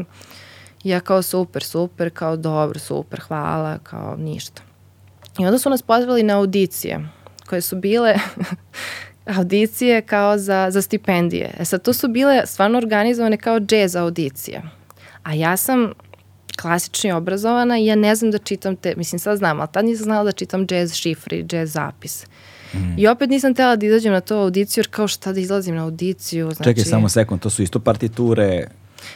I 0.84 0.90
ja 0.90 1.00
kao 1.00 1.22
super, 1.22 1.64
super, 1.64 2.10
kao 2.14 2.38
dobro, 2.38 2.80
super, 2.80 3.20
hvala, 3.20 3.78
kao 3.78 4.16
ništa. 4.18 4.62
I 5.40 5.46
onda 5.46 5.60
su 5.60 5.70
nas 5.70 5.82
pozvali 5.82 6.24
na 6.24 6.38
audicije, 6.38 7.10
koje 7.50 7.62
su 7.62 7.76
bile 7.76 8.16
audicije 9.38 10.02
kao 10.02 10.38
za, 10.38 10.68
za 10.72 10.82
stipendije. 10.82 11.54
E 11.60 11.66
sad, 11.66 11.82
to 11.82 11.94
su 11.94 12.08
bile 12.08 12.42
stvarno 12.46 12.78
organizovane 12.78 13.38
kao 13.38 13.60
jazz 13.70 13.96
audicije. 13.96 14.62
A 15.24 15.34
ja 15.34 15.58
sam 15.58 15.94
klasični 16.56 17.12
obrazovana 17.12 17.78
i 17.78 17.86
ja 17.86 17.96
ne 17.96 18.16
znam 18.16 18.32
da 18.32 18.38
čitam 18.38 18.76
te, 18.76 18.94
mislim 18.98 19.20
sad 19.20 19.38
znam, 19.38 19.60
ali 19.60 19.70
tad 19.72 19.86
nisam 19.86 20.04
znala 20.04 20.24
da 20.24 20.32
čitam 20.32 20.68
jazz 20.72 20.94
šifri, 20.94 21.46
jazz 21.52 21.72
zapis. 21.72 22.26
I 22.98 23.08
opet 23.08 23.30
nisam 23.30 23.54
tela 23.54 23.76
da 23.76 23.86
izađem 23.86 24.14
na 24.14 24.22
tu 24.22 24.34
audiciju, 24.34 24.82
jer 24.82 24.88
kao 24.92 25.08
šta 25.08 25.34
da 25.34 25.40
izlazim 25.40 25.76
na 25.76 25.84
audiciju. 25.84 26.52
Znači, 26.52 26.70
Čekaj 26.70 26.84
samo 26.84 27.10
sekund, 27.10 27.42
to 27.42 27.50
su 27.50 27.64
isto 27.64 27.80
partiture 27.80 28.68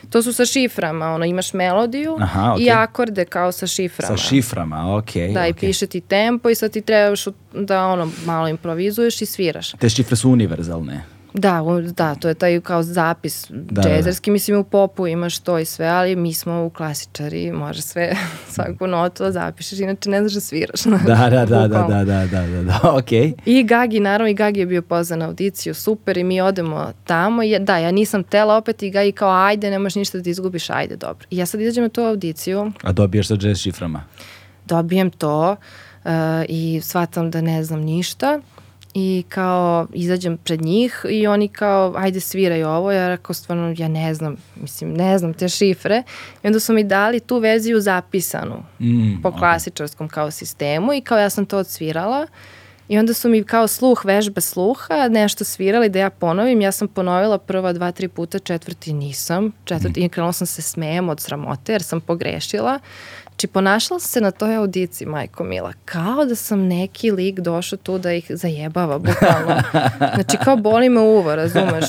To 0.09 0.21
su 0.23 0.33
sa 0.33 0.45
šiframa, 0.45 1.13
ono, 1.13 1.25
imaš 1.25 1.53
melodiju 1.53 2.17
Aha, 2.21 2.55
i 2.59 2.63
okej. 2.63 2.71
akorde 2.71 3.25
kao 3.25 3.51
sa 3.51 3.67
šiframa. 3.67 4.17
sa 4.17 4.23
šiframa, 4.23 4.97
ok. 4.97 5.13
Da, 5.33 5.47
i 5.47 5.51
ok. 5.51 5.57
piše 5.59 5.87
ti 5.87 6.01
tempo 6.01 6.49
i 6.49 6.55
sad 6.55 6.71
ti 6.71 6.81
trebaš 6.81 7.25
da 7.53 7.85
ono 7.85 8.11
malo 8.25 8.47
improvizuješ 8.47 9.21
i 9.21 9.25
sviraš. 9.25 9.71
Te 9.71 9.89
šifre 9.89 10.15
su 10.15 10.29
univerzalne. 10.29 11.03
Da, 11.33 11.61
da, 11.95 12.15
to 12.15 12.27
je 12.27 12.33
taj 12.33 12.61
kao 12.61 12.83
zapis 12.83 13.45
Da, 13.49 13.81
da. 13.81 13.89
džezerski, 13.89 14.31
mislim 14.31 14.57
u 14.57 14.63
popu 14.63 15.07
imaš 15.07 15.39
to 15.39 15.59
i 15.59 15.65
sve, 15.65 15.87
ali 15.87 16.15
mi 16.15 16.33
smo 16.33 16.65
u 16.65 16.69
klasičari, 16.69 17.51
može 17.51 17.81
sve, 17.81 18.15
svaku 18.53 18.87
notu 18.87 19.23
da 19.23 19.31
zapišeš, 19.31 19.79
inače 19.79 20.09
ne 20.09 20.19
znaš 20.19 20.33
da 20.33 20.39
sviraš. 20.39 20.83
Da, 20.83 20.97
da, 21.29 21.29
da, 21.29 21.45
da, 21.45 21.67
da, 21.67 22.03
da, 22.03 22.03
da, 22.03 22.47
da, 22.47 22.63
da, 22.63 22.79
ok. 22.83 23.11
I 23.45 23.63
Gagi, 23.63 23.99
naravno 23.99 24.29
i 24.29 24.33
Gagi 24.33 24.59
je 24.59 24.65
bio 24.65 24.81
pozvan 24.81 25.19
na 25.19 25.25
audiciju, 25.27 25.73
super 25.73 26.17
i 26.17 26.23
mi 26.23 26.41
odemo 26.41 26.91
tamo. 27.05 27.43
I, 27.43 27.59
da, 27.59 27.77
ja 27.77 27.91
nisam 27.91 28.23
tela 28.23 28.55
opet 28.57 28.83
i 28.83 28.89
Gagi 28.89 29.11
kao 29.11 29.45
ajde, 29.45 29.69
nemaš 29.69 29.95
ništa 29.95 30.17
da 30.17 30.23
ti 30.23 30.29
izgubiš, 30.29 30.69
ajde, 30.69 30.95
dobro. 30.95 31.27
I 31.29 31.37
ja 31.37 31.45
sad 31.45 31.61
izađem 31.61 31.83
na 31.83 31.89
tu 31.89 32.01
audiciju, 32.01 32.71
A 32.83 32.91
dobijaš 32.91 33.27
sa 33.27 33.37
jazz 33.41 33.57
šiframa. 33.57 34.03
dobijem 34.65 35.11
to 35.11 35.55
uh, 36.03 36.11
i 36.49 36.81
shvatam 36.83 37.31
da 37.31 37.41
ne 37.41 37.63
znam 37.63 37.79
ništa 37.79 38.39
i 38.99 39.23
kao 39.29 39.87
izađem 39.93 40.37
pred 40.37 40.61
njih 40.61 41.05
i 41.09 41.27
oni 41.27 41.47
kao 41.47 41.93
ajde 41.97 42.19
sviraj 42.19 42.63
ovo, 42.63 42.91
ja 42.91 43.07
rekao 43.07 43.33
stvarno 43.33 43.75
ja 43.77 43.87
ne 43.87 44.13
znam, 44.13 44.35
mislim 44.61 44.93
ne 44.93 45.17
znam 45.17 45.33
te 45.33 45.49
šifre. 45.49 46.03
I 46.43 46.47
onda 46.47 46.59
su 46.59 46.73
mi 46.73 46.83
dali 46.83 47.19
tu 47.19 47.37
verziju 47.37 47.81
zapisanu 47.81 48.63
Mm, 48.79 49.21
po 49.21 49.31
klasičarskom 49.31 50.07
kao 50.07 50.31
sistemu 50.31 50.93
i 50.93 51.01
kao 51.01 51.17
ja 51.17 51.29
sam 51.29 51.45
to 51.45 51.57
odsvirala. 51.57 52.27
I 52.89 52.97
onda 52.97 53.13
su 53.13 53.29
mi 53.29 53.43
kao 53.43 53.67
sluh, 53.67 54.05
vežbe 54.05 54.41
sluha, 54.41 55.07
nešto 55.09 55.43
svirali 55.43 55.89
da 55.89 55.99
ja 55.99 56.09
ponovim, 56.09 56.61
ja 56.61 56.71
sam 56.71 56.87
ponovila 56.87 57.37
prva 57.37 57.73
dva, 57.73 57.91
tri 57.91 58.07
puta, 58.07 58.39
četvrti 58.39 58.93
nisam, 58.93 59.51
četvrti, 59.65 59.99
i 59.99 60.09
krenula 60.09 60.33
sam 60.33 60.47
se 60.47 60.61
smejem 60.61 61.09
od 61.09 61.19
sramote 61.19 61.71
jer 61.71 61.83
sam 61.83 62.01
pogrešila. 62.01 62.79
Znači, 63.39 63.47
ponašala 63.47 63.99
sam 63.99 64.07
se 64.09 64.21
na 64.21 64.31
toj 64.31 64.55
audiciji, 64.55 65.07
majko 65.07 65.43
Mila, 65.43 65.73
kao 65.85 66.25
da 66.25 66.35
sam 66.35 66.67
neki 66.67 67.11
lik 67.11 67.39
došao 67.39 67.77
tu 67.77 67.97
da 67.97 68.13
ih 68.13 68.25
zajebava, 68.29 68.97
bukvalno. 68.99 69.61
Znači, 70.15 70.37
kao 70.43 70.57
boli 70.57 70.89
me 70.89 70.99
uvo, 70.99 71.35
razumeš? 71.35 71.85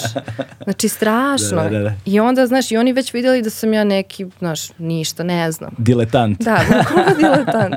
Znači, 0.64 0.88
strašno. 0.88 1.62
Da, 1.62 1.68
da, 1.68 1.78
da. 1.78 1.92
I 2.05 2.20
onda, 2.20 2.46
znaš, 2.46 2.70
i 2.70 2.76
oni 2.76 2.92
već 2.92 3.14
vidjeli 3.14 3.42
da 3.42 3.51
sam 3.51 3.72
ja 3.72 3.84
neki, 3.84 4.26
znaš, 4.38 4.78
ništa, 4.78 5.22
ne 5.22 5.53
znam. 5.53 5.70
Diletant. 5.78 6.40
Da, 6.40 6.61
bukvalno 6.68 7.14
diletant. 7.14 7.74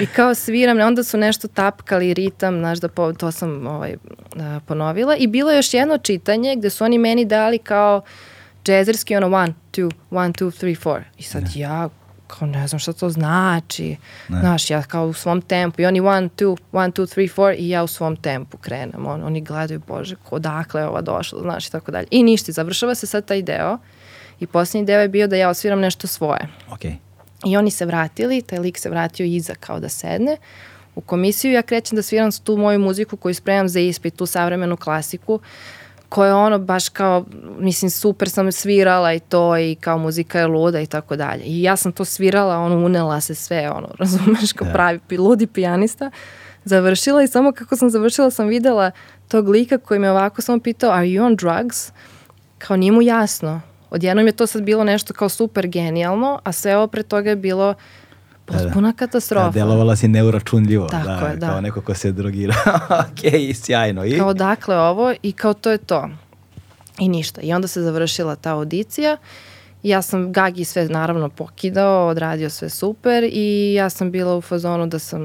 I 0.00 0.06
kao 0.06 0.34
sviram, 0.34 0.80
onda 0.80 1.02
su 1.04 1.18
nešto 1.18 1.48
tapkali 1.48 2.14
ritam, 2.14 2.58
znaš, 2.58 2.78
da 2.78 2.88
po, 2.88 3.12
to 3.12 3.32
sam 3.32 3.66
ovaj, 3.66 3.96
a, 4.36 4.60
ponovila. 4.66 5.16
I 5.16 5.26
bilo 5.26 5.50
je 5.50 5.56
još 5.56 5.74
jedno 5.74 5.98
čitanje 5.98 6.56
gde 6.56 6.70
su 6.70 6.84
oni 6.84 6.98
meni 6.98 7.24
dali 7.24 7.58
kao 7.58 8.02
džezerski 8.64 9.16
ono 9.16 9.26
one, 9.26 9.54
two, 9.72 9.90
one, 10.10 10.32
two, 10.32 10.58
three, 10.58 10.74
four. 10.74 11.00
I 11.18 11.22
sad 11.22 11.44
ja 11.54 11.88
kao 12.28 12.48
ne 12.48 12.68
znam 12.68 12.78
šta 12.78 12.92
to 12.92 13.10
znači. 13.10 13.96
Znaš, 14.28 14.70
ja 14.70 14.82
kao 14.82 15.06
u 15.06 15.12
svom 15.12 15.42
tempu 15.42 15.82
i 15.82 15.86
oni 15.86 16.00
one, 16.00 16.28
two, 16.36 16.56
one, 16.72 16.92
two, 16.92 17.14
three, 17.14 17.28
four 17.28 17.54
i 17.58 17.68
ja 17.68 17.84
u 17.84 17.86
svom 17.86 18.16
tempu 18.16 18.56
krenem. 18.56 19.06
On, 19.06 19.24
oni 19.24 19.40
gledaju, 19.40 19.80
bože, 19.86 20.16
odakle 20.30 20.80
je 20.80 20.86
ova 20.88 21.00
došla, 21.00 21.40
znaš 21.42 21.66
i 21.66 21.72
tako 21.72 21.90
dalje. 21.90 22.06
I 22.10 22.22
ništa, 22.22 22.52
završava 22.52 22.94
se 22.94 23.06
sad 23.06 23.24
taj 23.24 23.42
deo 23.42 23.78
i 24.40 24.46
posljednji 24.46 24.86
deo 24.86 25.00
je 25.00 25.08
bio 25.08 25.26
da 25.26 25.36
ja 25.36 25.48
osviram 25.48 25.80
nešto 25.80 26.06
svoje. 26.06 26.48
Ok. 26.70 26.84
I 27.44 27.56
oni 27.56 27.70
se 27.70 27.86
vratili, 27.86 28.42
taj 28.42 28.58
lik 28.58 28.78
se 28.78 28.90
vratio 28.90 29.24
iza 29.24 29.54
kao 29.54 29.80
da 29.80 29.88
sedne 29.88 30.36
u 30.94 31.00
komisiju. 31.00 31.52
Ja 31.52 31.62
krećem 31.62 31.96
da 31.96 32.02
sviram 32.02 32.32
tu 32.44 32.56
moju 32.56 32.78
muziku 32.78 33.16
koju 33.16 33.34
spremam 33.34 33.68
za 33.68 33.80
ispit, 33.80 34.16
tu 34.16 34.26
savremenu 34.26 34.76
klasiku 34.76 35.40
koje 36.08 36.34
ono 36.34 36.58
baš 36.58 36.88
kao, 36.88 37.24
mislim, 37.58 37.90
super 37.90 38.30
sam 38.30 38.52
svirala 38.52 39.14
i 39.14 39.20
to 39.20 39.58
i 39.58 39.74
kao 39.80 39.98
muzika 39.98 40.38
je 40.38 40.46
luda 40.46 40.80
i 40.80 40.86
tako 40.86 41.16
dalje. 41.16 41.42
I 41.44 41.62
ja 41.62 41.76
sam 41.76 41.92
to 41.92 42.04
svirala, 42.04 42.58
ono, 42.58 42.76
unela 42.76 43.20
se 43.20 43.34
sve, 43.34 43.70
ono, 43.70 43.88
razumeš, 44.00 44.52
kao 44.52 44.66
Da. 44.66 44.72
pravi 44.72 45.00
ludi 45.18 45.46
pijanista. 45.46 46.10
Završila 46.64 47.22
i 47.22 47.28
samo 47.28 47.52
kako 47.52 47.76
sam 47.76 47.90
završila 47.90 48.30
sam 48.30 48.46
videla 48.48 48.90
tog 49.28 49.48
lika 49.48 49.78
koji 49.78 50.00
me 50.00 50.10
ovako 50.10 50.42
samo 50.42 50.60
pitao, 50.60 50.92
are 50.92 51.06
you 51.06 51.26
on 51.26 51.36
drugs? 51.36 51.92
Kao 52.58 52.76
nije 52.76 52.92
mu 52.92 53.02
jasno. 53.02 53.60
Odjednom 53.90 54.26
je 54.26 54.32
to 54.32 54.46
sad 54.46 54.62
bilo 54.62 54.84
nešto 54.84 55.14
kao 55.14 55.28
super 55.28 55.66
genijalno, 55.66 56.40
a 56.44 56.52
sve 56.52 56.76
ovo 56.76 56.86
pre 56.86 57.02
toga 57.02 57.30
je 57.30 57.36
bilo 57.36 57.74
potpuna 58.48 58.92
katastrofa. 58.92 59.44
Da, 59.46 59.50
delovala 59.50 59.96
si 59.96 60.08
neuračunljivo. 60.08 60.86
Tako 60.86 61.06
da, 61.06 61.28
je, 61.28 61.36
da. 61.36 61.46
Kao 61.46 61.60
neko 61.60 61.80
ko 61.80 61.94
se 61.94 62.12
drogira. 62.12 62.54
ok, 63.04 63.54
sjajno. 63.54 64.04
I? 64.04 64.18
kao 64.18 64.34
dakle 64.34 64.78
ovo 64.78 65.14
i 65.22 65.32
kao 65.32 65.54
to 65.54 65.70
je 65.70 65.78
to. 65.78 66.08
I 66.98 67.08
ništa. 67.08 67.40
I 67.40 67.52
onda 67.52 67.68
se 67.68 67.82
završila 67.82 68.36
ta 68.36 68.54
audicija. 68.54 69.16
Ja 69.82 70.02
sam 70.02 70.32
Gagi 70.32 70.64
sve 70.64 70.88
naravno 70.88 71.28
pokidao, 71.28 72.08
odradio 72.08 72.50
sve 72.50 72.68
super 72.68 73.24
i 73.32 73.74
ja 73.74 73.90
sam 73.90 74.10
bila 74.10 74.36
u 74.36 74.40
fazonu 74.40 74.86
da 74.86 74.98
sam 74.98 75.22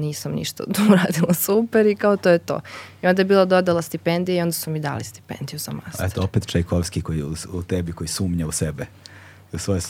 nisam 0.00 0.32
ništa 0.32 0.64
uradila 0.90 1.34
super 1.34 1.86
i 1.86 1.96
kao 1.96 2.16
to 2.16 2.30
je 2.30 2.38
to. 2.38 2.60
I 3.02 3.06
onda 3.06 3.20
je 3.20 3.26
bila 3.26 3.44
dodala 3.44 3.82
stipendije 3.82 4.38
i 4.38 4.42
onda 4.42 4.52
su 4.52 4.70
mi 4.70 4.80
dali 4.80 5.04
stipendiju 5.04 5.58
za 5.58 5.72
master. 5.72 6.06
Eto, 6.06 6.22
opet 6.22 6.46
Čajkovski 6.46 7.02
koji 7.02 7.22
u, 7.22 7.34
u 7.52 7.62
tebi, 7.62 7.92
koji 7.92 8.08
sumnja 8.08 8.46
u 8.46 8.52
sebe. 8.52 8.86
I 9.52 9.56
U 9.56 9.58
svoje, 9.58 9.80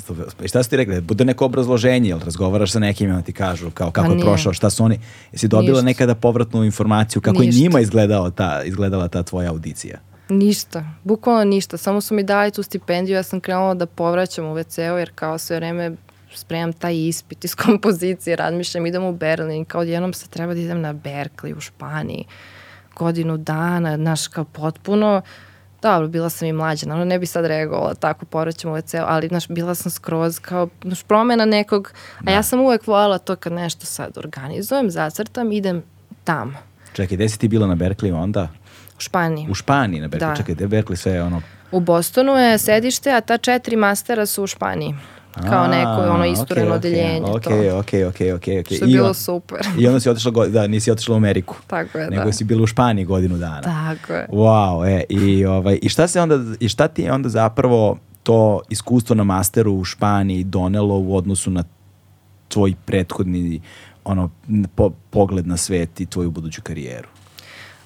I 0.44 0.48
šta 0.48 0.62
su 0.62 0.70
ti 0.70 0.76
rekli? 0.76 1.00
Bude 1.00 1.24
neko 1.24 1.44
obrazloženje, 1.44 2.08
jel 2.08 2.18
razgovaraš 2.18 2.72
sa 2.72 2.78
nekim 2.78 3.18
i 3.18 3.22
ti 3.22 3.32
kažu 3.32 3.70
kao 3.70 3.90
kako 3.90 4.08
Pa 4.08 4.14
je 4.14 4.20
prošao, 4.20 4.52
šta 4.52 4.70
su 4.70 4.84
oni? 4.84 5.00
Jesi 5.32 5.48
dobila 5.48 5.72
Ništa. 5.72 5.84
nekada 5.84 6.14
povratnu 6.14 6.64
informaciju 6.64 7.22
kako 7.22 7.42
je 7.42 7.46
Ništa. 7.46 7.60
njima 7.60 7.80
izgledao 7.80 8.30
ta, 8.30 8.62
izgledala 8.64 9.08
ta 9.08 9.22
tvoja 9.22 9.50
audicija? 9.50 9.98
Ništa, 10.28 10.84
bukvalno 11.04 11.44
ništa. 11.44 11.76
Samo 11.76 12.00
su 12.00 12.14
mi 12.14 12.22
dali 12.22 12.50
tu 12.50 12.62
stipendiju, 12.62 13.14
ja 13.14 13.22
sam 13.22 13.40
krenula 13.40 13.74
da 13.74 13.86
povraćam 13.86 14.46
u 14.46 14.54
WC-u 14.54 14.98
jer 14.98 15.10
kao 15.14 15.38
sve 15.38 15.56
vreme 15.56 15.96
spremam 16.34 16.72
taj 16.72 16.96
ispit 16.96 17.44
iz 17.44 17.54
kompozicije, 17.64 18.36
razmišljam, 18.36 18.86
idem 18.86 19.04
u 19.04 19.12
Berlin, 19.12 19.64
kao 19.64 19.82
jednom 19.82 20.12
sad 20.12 20.28
treba 20.28 20.54
da 20.54 20.60
idem 20.60 20.80
na 20.80 20.94
Berkeley 20.94 21.56
u 21.56 21.60
Španiji, 21.60 22.24
godinu 22.96 23.36
dana, 23.36 23.96
znaš, 23.96 24.28
kao 24.28 24.44
potpuno, 24.44 25.22
dobro, 25.82 26.08
bila 26.08 26.30
sam 26.30 26.48
i 26.48 26.52
mlađa, 26.52 26.86
naravno 26.86 27.04
ne 27.04 27.18
bi 27.18 27.26
sad 27.26 27.46
reagovala 27.46 27.94
tako, 27.94 28.26
povraćam 28.26 28.70
u 28.70 28.74
WC-u, 28.74 29.04
ali, 29.08 29.28
znaš, 29.28 29.48
bila 29.48 29.74
sam 29.74 29.90
skroz 29.90 30.38
kao, 30.38 30.68
znaš, 30.82 31.02
promena 31.02 31.44
nekog, 31.44 31.92
a 32.26 32.30
ja 32.30 32.42
sam 32.42 32.60
uvek 32.60 32.86
voljela 32.86 33.18
to 33.18 33.36
kad 33.36 33.52
nešto 33.52 33.86
sad 33.86 34.18
organizujem, 34.18 34.90
zacrtam, 34.90 35.52
idem 35.52 35.82
tamo, 36.24 36.52
Čekaj, 36.92 37.16
gde 37.16 37.28
si 37.28 37.38
ti 37.38 37.48
bila 37.48 37.66
na 37.66 37.76
Berkeley 37.76 38.14
onda? 38.14 38.48
u 38.96 39.00
Španiji. 39.00 39.46
U 39.50 39.54
Španiji 39.54 40.00
na 40.00 40.08
Berkeley. 40.08 40.28
Da. 40.28 40.36
Čekaj, 40.36 40.54
gde 40.54 40.64
je 40.64 40.68
Berkeley 40.68 40.96
sve 40.96 41.12
je 41.12 41.22
ono... 41.22 41.42
U 41.72 41.80
Bostonu 41.80 42.32
je 42.32 42.58
sedište, 42.58 43.12
a 43.12 43.20
ta 43.20 43.38
četiri 43.38 43.76
mastera 43.76 44.26
su 44.26 44.44
u 44.44 44.46
Španiji. 44.46 44.94
Kao 45.34 45.66
neko 45.66 46.12
ono 46.14 46.24
istureno 46.24 46.66
okej, 46.66 46.76
odeljenje. 46.76 47.30
okej, 47.30 47.70
to. 47.70 47.78
Okej, 47.78 48.04
okej, 48.04 48.32
okej. 48.32 48.60
okej. 48.60 48.76
Što 48.76 48.84
je 48.84 48.90
I 48.90 48.94
bilo 48.94 49.14
super. 49.14 49.58
I 49.78 49.86
onda 49.86 50.00
si 50.00 50.10
otišla, 50.10 50.46
da, 50.46 50.66
nisi 50.66 50.90
otišla 50.90 51.14
u 51.14 51.16
Ameriku. 51.16 51.56
Tako 51.66 51.98
je, 51.98 52.10
Nego 52.10 52.24
da. 52.24 52.32
si 52.32 52.44
bila 52.44 52.62
u 52.62 52.66
Španiji 52.66 53.04
godinu 53.04 53.38
dana. 53.38 53.60
Tako 53.60 54.12
je. 54.12 54.26
Wow, 54.32 54.98
e, 54.98 55.04
i, 55.08 55.44
ovaj, 55.44 55.78
i, 55.82 55.88
šta 55.88 56.08
se 56.08 56.20
onda, 56.20 56.38
i 56.60 56.68
šta 56.68 56.88
ti 56.88 57.02
je 57.02 57.12
onda 57.12 57.28
zapravo 57.28 57.98
to 58.22 58.60
iskustvo 58.68 59.16
na 59.16 59.24
masteru 59.24 59.72
u 59.72 59.84
Španiji 59.84 60.44
donelo 60.44 60.98
u 60.98 61.16
odnosu 61.16 61.50
na 61.50 61.64
tvoj 62.48 62.74
prethodni 62.84 63.60
ono, 64.04 64.30
po, 64.74 64.90
pogled 65.10 65.46
na 65.46 65.56
svet 65.56 66.00
i 66.00 66.06
tvoju 66.06 66.30
buduću 66.30 66.62
karijeru? 66.62 67.08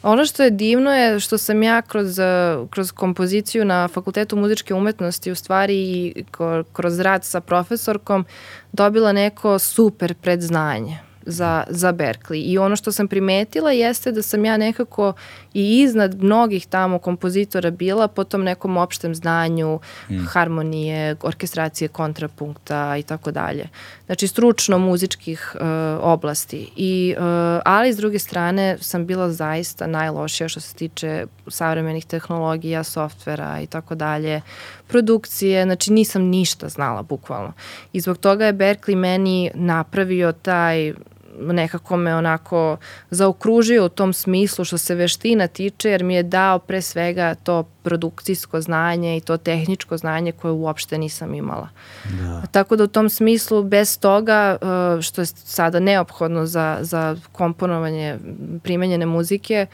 Ono 0.04 0.26
što 0.26 0.42
je 0.42 0.50
divno 0.50 0.90
je 0.90 1.20
što 1.20 1.38
sam 1.38 1.62
ja 1.62 1.82
kroz, 1.82 2.18
eh, 2.18 2.56
kroz 2.70 2.92
kompoziciju 2.92 3.64
na 3.64 3.88
Fakultetu 3.88 4.36
muzičke 4.36 4.74
umetnosti 4.74 5.30
u 5.30 5.34
stvari 5.34 5.76
i 5.76 6.24
kroz 6.72 7.00
rad 7.00 7.24
sa 7.24 7.40
profesorkom 7.40 8.24
dobila 8.72 9.12
neko 9.12 9.58
super 9.58 10.14
predznanje 10.14 10.98
za, 11.26 11.64
za 11.68 11.92
Berkeley. 11.92 12.42
I 12.44 12.58
ono 12.58 12.76
što 12.76 12.92
sam 12.92 13.08
primetila 13.08 13.72
jeste 13.72 14.12
da 14.12 14.22
sam 14.22 14.44
ja 14.44 14.56
nekako 14.56 15.12
i 15.54 15.80
iznad 15.80 16.22
mnogih 16.22 16.66
tamo 16.66 16.98
kompozitora 16.98 17.70
bila 17.70 18.08
po 18.08 18.24
tom 18.24 18.42
nekom 18.44 18.76
opštem 18.76 19.14
znanju, 19.14 19.80
harmonije, 20.28 21.16
orkestracije 21.22 21.88
kontrapunkta 21.88 22.96
i 22.96 23.02
tako 23.02 23.30
dalje. 23.30 23.68
Znači 24.06 24.28
stručno 24.28 24.78
muzičkih 24.78 25.56
e, 25.60 25.64
oblasti. 26.00 26.70
I, 26.76 27.14
e, 27.18 27.20
ali 27.64 27.92
s 27.92 27.96
druge 27.96 28.18
strane 28.18 28.76
sam 28.80 29.06
bila 29.06 29.30
zaista 29.30 29.86
najlošija 29.86 30.48
što 30.48 30.60
se 30.60 30.74
tiče 30.74 31.26
savremenih 31.48 32.04
tehnologija, 32.06 32.84
softvera 32.84 33.60
i 33.60 33.66
tako 33.66 33.94
dalje, 33.94 34.40
produkcije, 34.86 35.64
znači 35.64 35.92
nisam 35.92 36.22
ništa 36.22 36.68
znala 36.68 37.02
bukvalno. 37.02 37.52
I 37.92 38.00
zbog 38.00 38.18
toga 38.18 38.46
je 38.46 38.52
Berkeley 38.52 38.96
meni 38.96 39.50
napravio 39.54 40.32
taj 40.32 40.92
nekako 41.38 41.96
me 41.96 42.14
onako 42.14 42.76
zaokružio 43.10 43.84
u 43.84 43.88
tom 43.88 44.12
smislu 44.12 44.64
što 44.64 44.78
se 44.78 44.94
veština 44.94 45.46
tiče 45.46 45.90
jer 45.90 46.04
mi 46.04 46.14
je 46.14 46.22
dao 46.22 46.58
pre 46.58 46.82
svega 46.82 47.34
to 47.34 47.64
produkcijsko 47.84 48.60
znanje 48.60 49.16
i 49.16 49.20
to 49.20 49.36
tehničko 49.36 49.96
znanje 49.96 50.32
koje 50.32 50.52
uopšte 50.52 50.98
nisam 50.98 51.34
imala. 51.34 51.68
Da. 52.04 52.42
Tako 52.50 52.76
da 52.76 52.84
u 52.84 52.86
tom 52.86 53.10
smislu 53.10 53.62
bez 53.62 53.98
toga 53.98 54.56
uh, 54.60 55.02
što 55.02 55.20
je 55.20 55.26
sada 55.26 55.80
neophodno 55.80 56.46
za, 56.46 56.78
za 56.80 57.16
komponovanje 57.32 58.18
primenjene 58.62 59.06
muzike, 59.06 59.66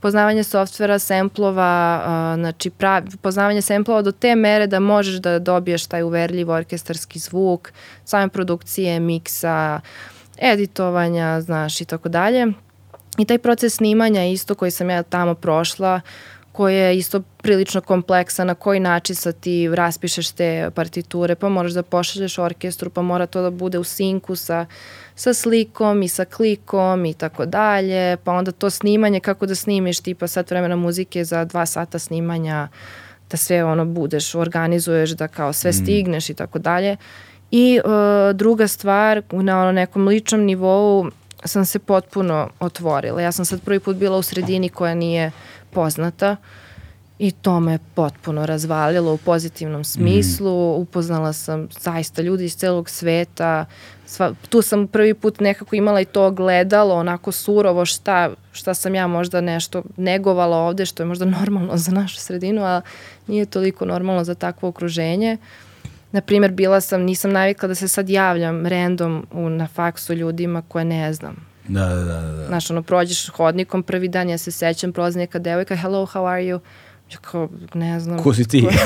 poznavanje 0.00 0.44
softvera, 0.44 0.98
semplova, 0.98 2.02
uh, 2.02 2.40
znači 2.40 2.70
pravi, 2.70 3.16
poznavanje 3.22 3.62
semplova 3.62 4.02
do 4.02 4.12
te 4.12 4.36
mere 4.36 4.66
da 4.66 4.80
možeš 4.80 5.14
da 5.14 5.38
dobiješ 5.38 5.86
taj 5.86 6.02
uverljiv 6.02 6.50
orkestarski 6.50 7.18
zvuk, 7.18 7.72
same 8.04 8.28
produkcije, 8.28 9.00
miksa, 9.00 9.80
editovanja, 10.38 11.40
znaš 11.40 11.80
i 11.80 11.84
tako 11.84 12.08
dalje. 12.08 12.46
I 13.18 13.24
taj 13.24 13.38
proces 13.38 13.74
snimanja 13.74 14.24
isto 14.24 14.54
koji 14.54 14.70
sam 14.70 14.90
ja 14.90 15.02
tamo 15.02 15.34
prošla, 15.34 16.00
koji 16.58 16.76
je 16.76 16.96
isto 16.96 17.22
prilično 17.42 17.80
kompleksan, 17.80 18.46
na 18.46 18.54
koji 18.54 18.80
način 18.80 19.16
sad 19.16 19.40
ti 19.40 19.68
raspišeš 19.74 20.30
te 20.30 20.70
partiture, 20.74 21.34
pa 21.34 21.48
moraš 21.48 21.72
da 21.72 21.82
pošalješ 21.82 22.38
orkestru, 22.38 22.90
pa 22.90 23.02
mora 23.02 23.26
to 23.26 23.42
da 23.42 23.50
bude 23.50 23.78
u 23.78 23.84
sinku 23.84 24.36
sa, 24.36 24.66
sa 25.14 25.34
slikom 25.34 26.02
i 26.02 26.08
sa 26.08 26.24
klikom 26.24 27.04
i 27.04 27.14
tako 27.14 27.46
dalje, 27.46 28.16
pa 28.16 28.32
onda 28.32 28.52
to 28.52 28.70
snimanje, 28.70 29.20
kako 29.20 29.46
da 29.46 29.54
snimiš 29.54 30.00
tipa 30.00 30.26
sat 30.26 30.50
vremena 30.50 30.76
muzike 30.76 31.24
za 31.24 31.44
dva 31.44 31.66
sata 31.66 31.98
snimanja, 31.98 32.68
da 33.30 33.36
sve 33.36 33.64
ono 33.64 33.84
budeš, 33.84 34.34
organizuješ, 34.34 35.10
da 35.10 35.28
kao 35.28 35.52
sve 35.52 35.72
stigneš 35.72 36.30
i 36.30 36.34
tako 36.34 36.58
dalje. 36.58 36.96
I 37.50 37.80
uh, 37.84 38.36
druga 38.36 38.68
stvar, 38.68 39.22
na 39.32 39.60
ono 39.60 39.72
nekom 39.72 40.08
ličnom 40.08 40.40
nivou 40.40 41.10
sam 41.44 41.64
se 41.64 41.78
potpuno 41.78 42.48
otvorila. 42.60 43.22
Ja 43.22 43.32
sam 43.32 43.44
sad 43.44 43.62
prvi 43.62 43.80
put 43.80 43.96
bila 43.96 44.16
u 44.16 44.22
sredini 44.22 44.68
koja 44.68 44.94
nije 44.94 45.30
poznata 45.70 46.36
i 47.18 47.30
to 47.30 47.60
me 47.60 47.78
potpuno 47.94 48.46
razvalilo 48.46 49.14
u 49.14 49.16
pozitivnom 49.16 49.84
smislu. 49.84 50.74
Upoznala 50.76 51.32
sam 51.32 51.68
zaista 51.80 52.22
ljudi 52.22 52.44
iz 52.44 52.56
celog 52.56 52.90
sveta. 52.90 53.64
Sva, 54.06 54.32
tu 54.48 54.62
sam 54.62 54.86
prvi 54.86 55.14
put 55.14 55.40
nekako 55.40 55.76
imala 55.76 56.00
i 56.00 56.04
to 56.04 56.30
gledalo, 56.30 56.94
onako 56.94 57.32
surovo 57.32 57.84
šta, 57.84 58.30
šta 58.52 58.74
sam 58.74 58.94
ja 58.94 59.06
možda 59.06 59.40
nešto 59.40 59.82
negovala 59.96 60.56
ovde, 60.56 60.86
što 60.86 61.02
je 61.02 61.06
možda 61.06 61.24
normalno 61.40 61.76
za 61.76 61.92
našu 61.92 62.16
sredinu, 62.16 62.64
a 62.64 62.80
nije 63.26 63.46
toliko 63.46 63.84
normalno 63.84 64.24
za 64.24 64.34
takvo 64.34 64.68
okruženje. 64.68 65.36
Na 66.12 66.20
primjer, 66.20 66.52
bila 66.52 66.80
sam, 66.80 67.02
nisam 67.02 67.32
navikla 67.32 67.68
da 67.68 67.74
se 67.74 67.88
sad 67.88 68.10
javljam 68.10 68.66
random 68.66 69.26
u, 69.32 69.48
na 69.48 69.66
faksu 69.66 70.14
ljudima 70.14 70.62
koje 70.68 70.84
ne 70.84 71.12
znam. 71.12 71.36
Da, 71.68 71.88
da, 71.88 72.04
da. 72.04 72.20
da. 72.20 72.46
Znaš, 72.46 72.70
ono, 72.70 72.82
prođeš 72.82 73.28
hodnikom 73.28 73.82
prvi 73.82 74.08
dan, 74.08 74.28
ja 74.28 74.38
se 74.38 74.50
sećam, 74.50 74.92
prolazi 74.92 75.18
neka 75.18 75.38
devojka, 75.38 75.76
hello, 75.76 76.06
how 76.06 76.30
are 76.32 76.42
you? 76.42 76.58
Ja 77.12 77.18
kao, 77.20 77.48
ne 77.74 78.00
znam. 78.00 78.22
Ko 78.22 78.34
si 78.34 78.48
ti? 78.48 78.62
Ko 78.62 78.70
si 78.70 78.78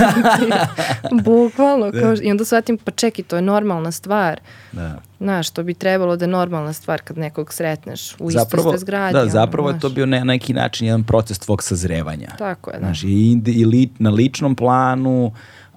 ti? 0.46 0.54
Bukvalno. 1.24 1.90
Kao, 2.00 2.14
I 2.22 2.30
onda 2.30 2.44
shvatim, 2.44 2.78
pa 2.78 2.90
čekaj, 2.90 3.24
to 3.24 3.36
je 3.36 3.42
normalna 3.42 3.92
stvar. 3.92 4.40
da. 4.72 5.00
Znaš, 5.20 5.50
to 5.50 5.62
bi 5.62 5.74
trebalo 5.74 6.16
da 6.16 6.24
je 6.24 6.28
normalna 6.28 6.72
stvar 6.72 7.00
kad 7.00 7.18
nekog 7.18 7.52
sretneš 7.52 8.14
u 8.18 8.30
istoj 8.30 8.60
ste 8.60 8.78
zgradi. 8.78 9.12
Da, 9.12 9.20
ono, 9.20 9.30
zapravo 9.30 9.70
je 9.70 9.80
to 9.80 9.88
bio 9.88 10.06
ne, 10.06 10.18
na 10.18 10.24
neki 10.24 10.52
način 10.52 10.86
jedan 10.86 11.04
proces 11.04 11.38
tvog 11.38 11.62
sazrevanja. 11.62 12.28
Tako 12.38 12.70
je, 12.70 12.78
da. 12.78 12.86
Znaš, 12.86 13.02
i, 13.04 13.42
i 13.46 13.64
li, 13.64 13.88
na 13.98 14.10
ličnom 14.10 14.54
planu, 14.56 15.32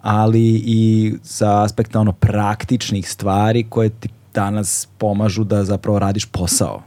ali 0.06 0.64
i 0.66 1.14
sa 1.24 1.64
aspekta 1.64 2.00
ono 2.00 2.12
praktičnih 2.12 3.10
stvari 3.10 3.66
koje 3.70 3.90
ti 3.90 4.10
danas 4.34 4.88
pomažu 4.98 5.44
da 5.44 5.64
zapravo 5.64 6.00
radiš 6.00 6.26
posao. 6.26 6.82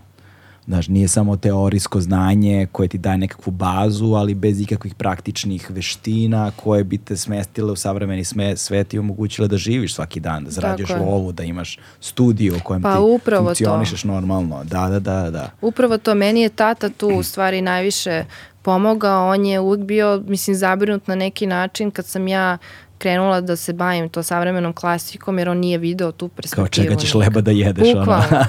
Znaš, 0.67 0.89
nije 0.89 1.09
samo 1.09 1.37
teorijsko 1.37 2.01
znanje 2.01 2.67
koje 2.73 2.89
ti 2.89 2.99
daje 2.99 3.19
nekakvu 3.19 3.51
bazu, 3.51 4.07
ali 4.07 4.35
bez 4.35 4.61
ikakvih 4.61 4.95
praktičnih 4.95 5.71
veština 5.71 6.51
koje 6.57 6.85
bi 6.85 6.99
te 6.99 7.17
smestile 7.17 7.73
u 7.73 7.77
savremeni 7.77 8.25
sme, 8.25 8.57
svet 8.57 8.95
i 8.95 8.99
omogućile 8.99 9.49
da 9.49 9.57
živiš 9.57 9.95
svaki 9.95 10.21
dan, 10.21 10.45
da 10.45 10.51
zarađuješ 10.51 10.91
je. 10.91 10.97
lovu, 10.97 11.33
da 11.33 11.43
imaš 11.43 11.79
studiju 12.01 12.57
u 12.57 12.65
kojem 12.65 12.83
Pa 12.83 12.95
ti 12.95 13.01
upravo 13.01 13.45
to. 13.45 13.49
funkcionišeš 13.49 14.05
normalno. 14.05 14.65
Da, 14.65 14.89
da, 14.89 14.99
da, 14.99 15.31
da. 15.31 15.51
Upravo 15.61 15.99
to, 15.99 16.15
meni 16.15 16.41
je 16.41 16.49
tata 16.49 16.89
tu 16.89 17.09
u 17.09 17.23
stvari 17.23 17.61
najviše 17.61 18.25
pomogao, 18.63 19.29
on 19.29 19.47
je 19.47 19.61
uvijek 19.61 19.85
bio, 19.85 20.23
mislim, 20.27 20.57
zabrinut 20.57 21.07
na 21.07 21.15
neki 21.15 21.47
način 21.47 21.91
kad 21.91 22.07
sam 22.07 22.29
ja 22.29 22.59
krenula 22.99 23.41
da 23.41 23.57
se 23.57 23.73
bavim 23.73 24.09
to 24.09 24.23
savremenom 24.23 24.73
klasikom 24.73 25.39
jer 25.39 25.49
on 25.49 25.59
nije 25.59 25.79
video 25.79 26.13
tu 26.13 26.29
perspektivu. 26.29 26.65
Kao 26.65 26.69
čega 26.69 26.97
ćeš 26.97 27.15
leba 27.15 27.41
da 27.41 27.51
jedeš. 27.51 27.95
Bukvalno. 27.95 28.25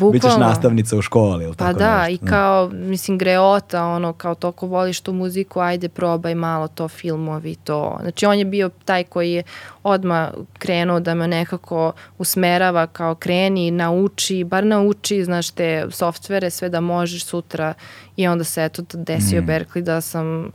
Ono. 0.00 0.10
Bićeš 0.10 0.32
nastavnica 0.38 0.96
u 0.96 1.02
školi 1.02 1.44
ili 1.44 1.54
pa 1.56 1.64
tako 1.64 1.78
da, 1.78 2.02
nešto. 2.08 2.24
i 2.24 2.28
kao, 2.28 2.68
mislim, 2.68 3.18
greota, 3.18 3.86
ono, 3.86 4.12
kao 4.12 4.34
toliko 4.34 4.66
voliš 4.66 5.00
tu 5.00 5.12
muziku, 5.12 5.60
ajde 5.60 5.88
probaj 5.88 6.34
malo 6.34 6.68
to 6.68 6.88
filmovi, 6.88 7.54
to. 7.54 7.98
Znači, 8.02 8.26
on 8.26 8.38
je 8.38 8.44
bio 8.44 8.70
taj 8.84 9.04
koji 9.04 9.32
je 9.32 9.42
odma 9.82 10.30
krenuo 10.58 11.00
da 11.00 11.14
me 11.14 11.28
nekako 11.28 11.92
usmerava 12.18 12.86
kao 12.86 13.14
kreni, 13.14 13.70
nauči, 13.70 14.44
bar 14.44 14.64
nauči, 14.64 15.24
znaš, 15.24 15.50
te 15.50 15.86
softvere, 15.90 16.50
sve 16.50 16.68
da 16.68 16.80
možeš 16.80 17.24
sutra 17.24 17.74
i 18.16 18.26
onda 18.26 18.44
se 18.44 18.64
eto 18.64 18.82
desio 18.92 19.42
mm. 19.42 19.46
Berkeley 19.46 19.80
da 19.80 20.00
sam 20.00 20.50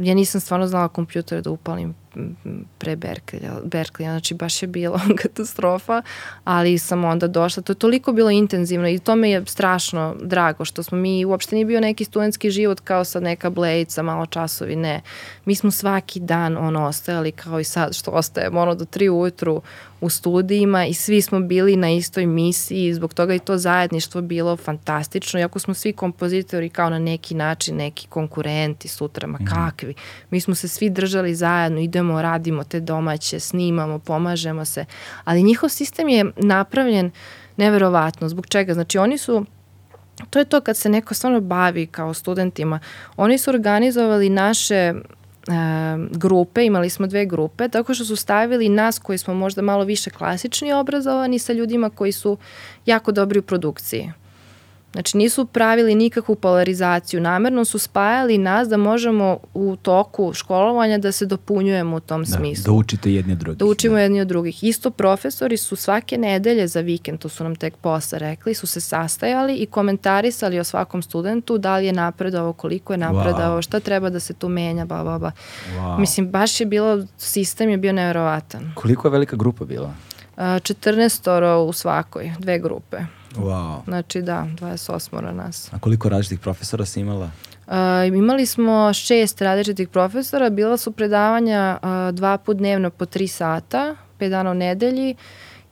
ja 0.00 0.14
nisam 0.14 0.40
stvarno 0.40 0.66
znala 0.66 0.88
kompjuter 0.88 1.42
da 1.42 1.50
upalim 1.50 1.94
pre 2.78 2.96
Berkelja, 2.96 3.52
Berkelja, 3.64 4.10
znači 4.10 4.34
baš 4.34 4.62
je 4.62 4.68
bilo 4.68 5.00
katastrofa, 5.22 6.02
ali 6.44 6.78
sam 6.78 7.04
onda 7.04 7.26
došla, 7.26 7.62
to 7.62 7.72
je 7.72 7.78
toliko 7.78 8.12
bilo 8.12 8.30
intenzivno 8.30 8.88
i 8.88 8.98
to 8.98 9.16
me 9.16 9.30
je 9.30 9.46
strašno 9.46 10.16
drago 10.22 10.64
što 10.64 10.82
smo 10.82 10.98
mi, 10.98 11.24
uopšte 11.24 11.54
nije 11.54 11.66
bio 11.66 11.80
neki 11.80 12.04
studentski 12.04 12.50
život 12.50 12.80
kao 12.80 13.04
sad 13.04 13.22
neka 13.22 13.50
blejca, 13.50 14.02
malo 14.02 14.26
časovi, 14.26 14.76
ne. 14.76 15.00
Mi 15.44 15.54
smo 15.54 15.70
svaki 15.70 16.20
dan 16.20 16.56
ono 16.56 16.84
ostajali 16.86 17.32
kao 17.32 17.60
i 17.60 17.64
sad 17.64 17.94
što 17.94 18.10
ostajemo 18.10 18.60
ono 18.60 18.74
do 18.74 18.84
tri 18.84 19.08
ujutru 19.08 19.62
u 20.02 20.10
studijima 20.10 20.86
i 20.86 20.94
svi 20.94 21.22
smo 21.22 21.40
bili 21.40 21.76
na 21.76 21.90
istoj 21.90 22.26
misiji 22.26 22.86
i 22.86 22.94
zbog 22.94 23.14
toga 23.14 23.34
i 23.34 23.38
to 23.38 23.58
zajedništvo 23.58 24.20
bilo 24.20 24.56
fantastično, 24.56 25.40
iako 25.40 25.58
smo 25.58 25.74
svi 25.74 25.92
kompozitori 25.92 26.68
kao 26.68 26.90
na 26.90 26.98
neki 26.98 27.34
način 27.34 27.76
neki 27.76 28.06
konkurenti 28.06 28.88
sutra, 28.88 29.26
ma 29.26 29.38
mhm. 29.38 29.46
kakvi. 29.46 29.94
Mi 30.30 30.40
smo 30.40 30.54
se 30.54 30.68
svi 30.68 30.90
držali 30.90 31.34
zajedno, 31.34 31.80
idemo, 31.80 32.22
radimo 32.22 32.64
te 32.64 32.80
domaće, 32.80 33.40
snimamo, 33.40 33.98
pomažemo 33.98 34.64
se, 34.64 34.84
ali 35.24 35.42
njihov 35.42 35.68
sistem 35.68 36.08
je 36.08 36.24
napravljen 36.36 37.10
neverovatno. 37.56 38.28
Zbog 38.28 38.46
čega? 38.46 38.74
Znači 38.74 38.98
oni 38.98 39.18
su 39.18 39.46
to 40.30 40.38
je 40.38 40.44
to 40.44 40.60
kad 40.60 40.76
se 40.76 40.88
neko 40.88 41.14
stvarno 41.14 41.40
bavi 41.40 41.86
kao 41.86 42.14
studentima. 42.14 42.78
Oni 43.16 43.38
su 43.38 43.50
organizovali 43.50 44.28
naše 44.28 44.94
grupe, 46.10 46.64
imali 46.64 46.90
smo 46.90 47.06
dve 47.06 47.26
grupe, 47.26 47.68
tako 47.68 47.94
što 47.94 48.04
su 48.04 48.16
stavili 48.16 48.68
nas 48.68 48.98
koji 48.98 49.18
smo 49.18 49.34
možda 49.34 49.62
malo 49.62 49.84
više 49.84 50.10
klasični 50.10 50.72
obrazovani 50.72 51.38
sa 51.38 51.52
ljudima 51.52 51.90
koji 51.90 52.12
su 52.12 52.36
jako 52.86 53.12
dobri 53.12 53.38
u 53.38 53.42
produkciji. 53.42 54.12
Znači 54.92 55.16
nisu 55.16 55.46
pravili 55.46 55.94
nikakvu 55.94 56.34
polarizaciju, 56.34 57.20
namerno 57.20 57.64
su 57.64 57.78
spajali 57.78 58.38
nas 58.38 58.68
da 58.68 58.76
možemo 58.76 59.38
u 59.54 59.76
toku 59.76 60.32
školovanja 60.34 60.98
da 60.98 61.12
se 61.12 61.26
dopunjujemo 61.26 61.96
u 61.96 62.00
tom 62.00 62.24
da, 62.24 62.36
smislu. 62.36 62.64
Da 62.64 62.72
učite 62.72 63.12
jedni 63.12 63.32
od 63.32 63.38
drugih. 63.38 63.58
Da 63.58 63.64
učimo 63.64 63.94
da. 63.94 64.00
jedni 64.00 64.20
od 64.20 64.28
drugih. 64.28 64.64
Isto 64.64 64.90
profesori 64.90 65.56
su 65.56 65.76
svake 65.76 66.18
nedelje 66.18 66.66
za 66.68 66.80
vikend, 66.80 67.18
to 67.18 67.28
su 67.28 67.44
nam 67.44 67.56
tek 67.56 67.76
posle 67.76 68.18
rekli, 68.18 68.54
su 68.54 68.66
se 68.66 68.80
sastajali 68.80 69.54
i 69.54 69.66
komentarisali 69.66 70.60
o 70.60 70.64
svakom 70.64 71.02
studentu, 71.02 71.58
da 71.58 71.76
li 71.76 71.86
je 71.86 71.92
napredovao, 71.92 72.52
koliko 72.52 72.92
je 72.92 72.96
napredovao, 72.96 73.58
wow. 73.58 73.62
šta 73.62 73.80
treba 73.80 74.10
da 74.10 74.20
se 74.20 74.34
tu 74.34 74.48
menja, 74.48 74.84
ba, 74.84 75.04
ba, 75.04 75.18
ba. 75.18 75.32
Wow. 75.70 75.98
Mislim, 75.98 76.30
baš 76.30 76.60
je 76.60 76.66
bilo, 76.66 77.06
sistem 77.18 77.70
je 77.70 77.76
bio 77.76 77.92
nevjerovatan. 77.92 78.72
Koliko 78.74 79.08
je 79.08 79.12
velika 79.12 79.36
grupa 79.36 79.64
bila? 79.64 79.94
Uh, 80.36 80.42
14 80.42 81.68
u 81.68 81.72
svakoj, 81.72 82.32
dve 82.38 82.58
grupe. 82.58 82.98
Wow. 83.36 83.84
Znači 83.84 84.22
da, 84.22 84.46
28 84.60 85.32
nas. 85.32 85.72
A 85.72 85.78
koliko 85.78 86.08
različitih 86.08 86.40
profesora 86.40 86.84
si 86.84 87.00
imala? 87.00 87.30
Uh, 87.66 87.74
imali 88.16 88.46
smo 88.46 88.92
šest 88.92 89.40
različitih 89.40 89.88
profesora, 89.88 90.50
bila 90.50 90.76
su 90.76 90.92
predavanja 90.92 91.78
uh, 91.82 92.14
dva 92.14 92.38
put 92.38 92.56
dnevno 92.56 92.90
po 92.90 93.06
tri 93.06 93.28
sata, 93.28 93.96
pet 94.18 94.30
dana 94.30 94.50
u 94.50 94.54
nedelji. 94.54 95.14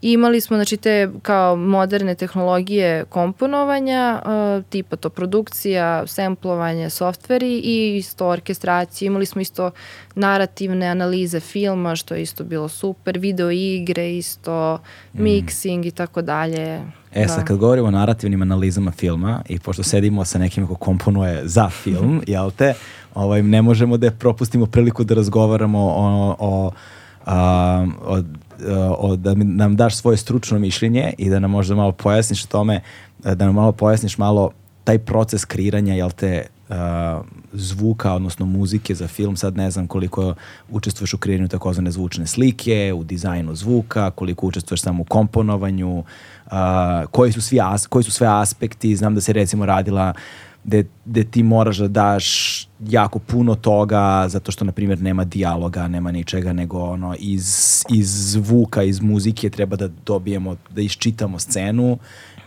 I 0.03 0.13
imali 0.13 0.41
smo 0.41 0.57
znači 0.57 0.77
te 0.77 1.11
kao 1.23 1.57
moderne 1.57 2.15
tehnologije 2.15 3.05
komponovanja, 3.05 4.23
uh, 4.25 4.65
tipa 4.65 4.97
to 4.97 5.11
produkcija, 5.11 6.07
semplovanje, 6.07 6.91
softveri 6.91 7.61
i 7.65 7.97
isto 7.97 8.27
orkestracije. 8.27 9.07
Imali 9.07 9.27
smo 9.27 9.41
isto 9.41 9.71
narativne 10.15 10.87
analize 10.87 11.41
filma, 11.41 11.97
što 11.97 12.15
je 12.15 12.23
isto 12.23 12.45
bilo 12.45 12.69
super, 12.69 13.19
video 13.19 13.51
igre, 13.51 14.17
isto 14.17 14.79
mm. 15.13 15.23
mixing 15.23 15.87
i 15.87 15.91
tako 15.91 16.23
dalje. 16.23 16.81
E 17.15 17.29
sad, 17.29 17.39
da. 17.39 17.45
kad 17.45 17.57
govorimo 17.57 17.89
o 17.89 17.91
narativnim 17.91 18.43
analizama 18.43 18.91
filma 18.91 19.43
i 19.49 19.59
pošto 19.59 19.83
sedimo 19.83 20.25
sa 20.25 20.39
nekim 20.39 20.67
ko 20.67 20.75
komponuje 20.75 21.43
za 21.45 21.69
film, 21.69 22.23
jel 22.27 22.51
te, 22.51 22.75
ovaj, 23.15 23.43
ne 23.43 23.63
možemo 23.63 23.97
da 23.97 24.11
propustimo 24.11 24.67
priliku 24.67 25.05
da 25.05 25.15
razgovaramo 25.15 25.79
o, 25.79 26.37
o, 26.39 26.73
o, 27.27 27.87
o, 28.05 28.23
da 29.17 29.35
nam 29.35 29.77
daš 29.77 29.97
svoje 29.97 30.17
stručno 30.17 30.59
mišljenje 30.59 31.13
i 31.19 31.31
da 31.31 31.39
nam 31.39 31.51
možda 31.51 31.75
malo 31.75 31.93
pojasniš 31.93 32.45
tome, 32.45 32.81
da 33.19 33.47
nam 33.47 33.55
malo 33.55 33.73
pojasniš 33.73 34.19
malo 34.19 34.51
taj 34.85 34.99
proces 34.99 35.45
kreiranja, 35.45 35.95
jel 35.95 36.11
te, 36.11 36.47
uh, 36.69 36.75
zvuka, 37.53 38.15
odnosno 38.15 38.47
muzike 38.47 38.95
za 38.95 39.09
film, 39.09 39.37
sad 39.37 39.57
ne 39.57 39.71
znam 39.71 39.87
koliko 39.87 40.35
učestvuješ 40.71 41.15
u 41.15 41.19
kreiranju 41.19 41.49
takozvane 41.49 41.91
zvučne 41.91 42.27
slike, 42.27 42.93
u 42.97 43.05
dizajnu 43.05 43.55
zvuka, 43.55 44.11
koliko 44.11 44.47
učestvuješ 44.47 44.83
samo 44.83 45.03
u 45.03 45.05
komponovanju, 45.05 46.05
uh, 46.53 47.11
koji, 47.11 47.33
su 47.33 47.41
svi 47.41 47.61
as, 47.61 47.87
koji 47.87 48.03
su 48.03 48.11
sve 48.11 48.27
aspekti, 48.31 48.97
znam 48.97 49.15
da 49.15 49.21
se 49.21 49.33
recimo 49.33 49.67
radila 49.67 50.13
gde, 50.65 50.85
gde 51.05 51.25
ti 51.25 51.43
moraš 51.43 51.79
da 51.79 51.89
daš 51.89 52.69
jako 52.89 53.19
puno 53.19 53.55
toga 53.55 54.29
zato 54.29 54.53
što 54.53 54.65
na 54.65 54.73
primjer 54.73 55.03
nema 55.03 55.25
dijaloga, 55.25 55.89
nema 55.89 56.13
ničega 56.13 56.53
nego 56.53 56.79
ono 56.79 57.15
iz, 57.19 57.83
iz 57.91 58.33
zvuka, 58.33 58.83
iz 58.83 59.01
muzike 59.01 59.51
treba 59.51 59.77
da 59.77 59.89
dobijemo, 60.07 60.57
da 60.71 60.81
iščitamo 60.81 61.39
scenu 61.39 61.99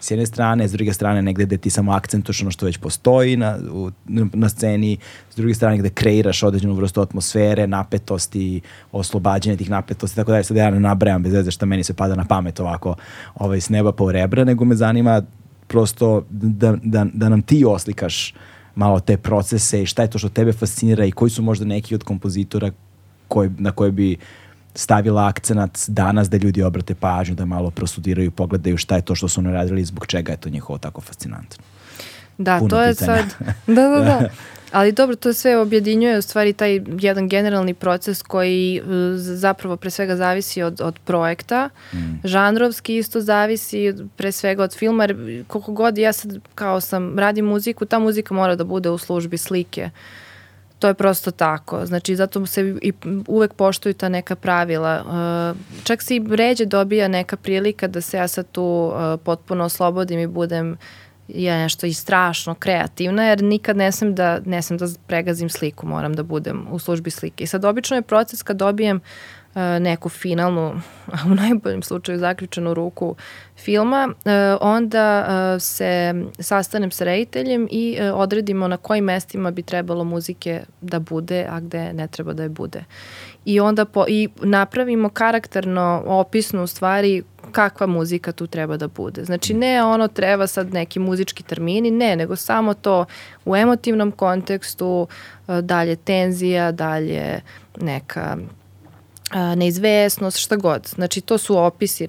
s 0.03 0.11
jedne 0.11 0.25
strane, 0.25 0.67
s 0.67 0.71
druge 0.71 0.93
strane 0.93 1.21
negde 1.21 1.45
gde 1.45 1.57
ti 1.57 1.69
samo 1.69 1.91
akcentuš 1.91 2.41
ono 2.41 2.51
što 2.51 2.65
već 2.65 2.77
postoji 2.77 3.37
na, 3.37 3.57
u, 3.71 3.91
na 4.33 4.49
sceni, 4.49 4.97
s 5.29 5.35
druge 5.35 5.53
strane 5.53 5.77
gde 5.77 5.89
kreiraš 5.89 6.43
određenu 6.43 6.73
vrstu 6.73 7.01
atmosfere, 7.01 7.67
napetosti, 7.67 8.61
oslobađanje 8.91 9.57
tih 9.57 9.69
napetosti, 9.69 10.15
tako 10.15 10.31
da 10.31 10.37
je 10.37 10.43
sad 10.43 10.57
ja 10.57 10.69
ne 10.69 10.79
nabrajam 10.79 11.23
bez 11.23 11.33
veze 11.33 11.51
šta 11.51 11.65
meni 11.65 11.83
se 11.83 11.93
pada 11.93 12.15
na 12.15 12.25
pamet 12.25 12.59
ovako 12.59 12.95
ovaj, 13.35 13.61
s 13.61 13.69
neba 13.69 13.91
po 13.91 14.11
rebra, 14.11 14.43
nego 14.43 14.65
me 14.65 14.75
zanima 14.75 15.21
prosto 15.67 16.25
da, 16.29 16.75
da, 16.83 17.05
da 17.13 17.29
nam 17.29 17.41
ti 17.41 17.65
oslikaš 17.65 18.33
malo 18.75 18.99
te 18.99 19.17
procese 19.17 19.81
i 19.81 19.85
šta 19.85 20.01
je 20.01 20.09
to 20.09 20.17
što 20.17 20.29
tebe 20.29 20.53
fascinira 20.53 21.05
i 21.05 21.11
koji 21.11 21.29
su 21.29 21.41
možda 21.41 21.65
neki 21.65 21.95
od 21.95 22.03
kompozitora 22.03 22.71
koji, 23.27 23.49
na 23.57 23.71
koje 23.71 23.91
bi 23.91 24.17
stavila 24.75 25.27
akcenat 25.27 25.79
danas 25.87 26.29
da 26.29 26.37
ljudi 26.37 26.63
obrate 26.63 26.95
pažnju, 26.95 27.35
da 27.35 27.45
malo 27.45 27.71
prostudiraju, 27.71 28.31
pogledaju 28.31 28.77
šta 28.77 28.95
je 28.95 29.01
to 29.01 29.15
što 29.15 29.27
su 29.27 29.39
oni 29.39 29.51
radili 29.51 29.81
i 29.81 29.85
zbog 29.85 30.05
čega 30.07 30.31
je 30.31 30.37
to 30.37 30.49
njihovo 30.49 30.79
tako 30.79 31.01
fascinantno. 31.01 31.63
Da, 32.37 32.57
Puno 32.59 32.69
to 32.69 32.81
je 32.81 32.95
pitanja. 32.95 33.17
sad... 33.17 33.47
Da, 33.67 33.87
da, 33.87 33.99
da. 33.99 34.29
Ali 34.73 34.91
dobro, 34.91 35.15
to 35.15 35.33
sve 35.33 35.57
objedinjuje 35.57 36.17
u 36.17 36.21
stvari 36.21 36.53
taj 36.53 36.81
jedan 36.99 37.29
generalni 37.29 37.73
proces 37.73 38.21
koji 38.21 38.81
uh, 38.81 38.87
zapravo 39.15 39.77
pre 39.77 39.89
svega 39.89 40.15
zavisi 40.15 40.61
od, 40.61 40.81
od 40.81 40.99
projekta. 40.99 41.69
Mm. 41.93 41.97
Žanrovski 42.23 42.97
isto 42.97 43.21
zavisi 43.21 43.93
pre 44.15 44.31
svega 44.31 44.63
od 44.63 44.75
filma, 44.75 45.07
koliko 45.47 45.71
god 45.71 45.97
ja 45.97 46.13
sad 46.13 46.37
kao 46.55 46.81
sam 46.81 47.19
radim 47.19 47.45
muziku, 47.45 47.85
ta 47.85 47.99
muzika 47.99 48.33
mora 48.33 48.55
da 48.55 48.63
bude 48.63 48.89
u 48.89 48.97
službi 48.97 49.37
slike. 49.37 49.89
To 50.83 50.87
je 50.87 50.93
prosto 50.93 51.31
tako. 51.31 51.85
Znači, 51.85 52.15
zato 52.15 52.45
se 52.45 52.75
i 52.81 52.93
uvek 53.27 53.53
poštuju 53.53 53.93
ta 53.93 54.09
neka 54.09 54.35
pravila. 54.35 55.03
Uh, 55.05 55.57
čak 55.83 56.01
se 56.01 56.15
i 56.15 56.21
ređe 56.29 56.65
dobija 56.65 57.07
neka 57.07 57.37
prilika 57.37 57.87
da 57.87 58.01
se 58.01 58.17
ja 58.17 58.27
sad 58.27 58.45
tu 58.51 58.63
uh, 58.63 59.19
potpuno 59.23 59.63
oslobodim 59.63 60.19
i 60.19 60.27
budem 60.27 60.77
je 61.27 61.57
nešto 61.57 61.85
i 61.85 61.93
strašno 61.93 62.55
kreativna, 62.55 63.23
jer 63.23 63.43
nikad 63.43 63.77
ne 63.77 63.91
sam 63.91 64.15
da, 64.15 64.39
ne 64.45 64.61
sam 64.61 64.77
da 64.77 64.85
pregazim 65.07 65.49
sliku, 65.49 65.87
moram 65.87 66.13
da 66.13 66.23
budem 66.23 66.67
u 66.71 66.79
službi 66.79 67.11
slike. 67.11 67.43
I 67.43 67.47
sad 67.47 67.65
obično 67.65 67.97
je 67.97 68.01
proces 68.01 68.43
kad 68.43 68.57
dobijem 68.57 68.97
uh, 68.97 69.03
neku 69.79 70.09
finalnu, 70.09 70.81
u 71.31 71.35
najboljem 71.35 71.83
slučaju 71.83 72.19
zaključenu 72.19 72.73
ruku 72.73 73.15
filma, 73.57 74.09
uh, 74.09 74.31
onda 74.61 75.25
uh, 75.27 75.61
se 75.61 76.13
sastanem 76.39 76.91
sa 76.91 77.03
rediteljem 77.03 77.67
i 77.71 77.97
uh, 77.99 78.19
odredimo 78.19 78.67
na 78.67 78.77
kojim 78.77 79.05
mestima 79.05 79.51
bi 79.51 79.61
trebalo 79.63 80.03
muzike 80.03 80.61
da 80.81 80.99
bude, 80.99 81.47
a 81.49 81.59
gde 81.59 81.93
ne 81.93 82.07
treba 82.07 82.33
da 82.33 82.43
je 82.43 82.49
bude. 82.49 82.83
I 83.45 83.59
onda 83.59 83.85
po, 83.85 84.05
i 84.07 84.29
napravimo 84.41 85.09
karakterno 85.09 86.03
opisnu 86.05 86.67
stvari 86.67 87.23
kakva 87.51 87.87
muzika 87.87 88.31
tu 88.31 88.47
treba 88.47 88.77
da 88.77 88.87
bude. 88.87 89.25
Znači 89.25 89.53
ne 89.53 89.83
ono 89.83 90.07
treba 90.07 90.47
sad 90.47 90.73
neki 90.73 90.99
muzički 90.99 91.43
termini, 91.43 91.91
ne, 91.91 92.15
nego 92.15 92.35
samo 92.35 92.73
to 92.73 93.05
u 93.45 93.55
emotivnom 93.55 94.11
kontekstu, 94.11 95.07
e, 95.47 95.61
dalje 95.61 95.95
tenzija, 95.95 96.71
dalje 96.71 97.41
neka 97.81 98.37
e, 98.39 98.62
neizvesnost, 99.55 100.37
šta 100.37 100.55
god. 100.55 100.87
Znači 100.87 101.21
to 101.21 101.37
su 101.37 101.57
opisi, 101.57 102.05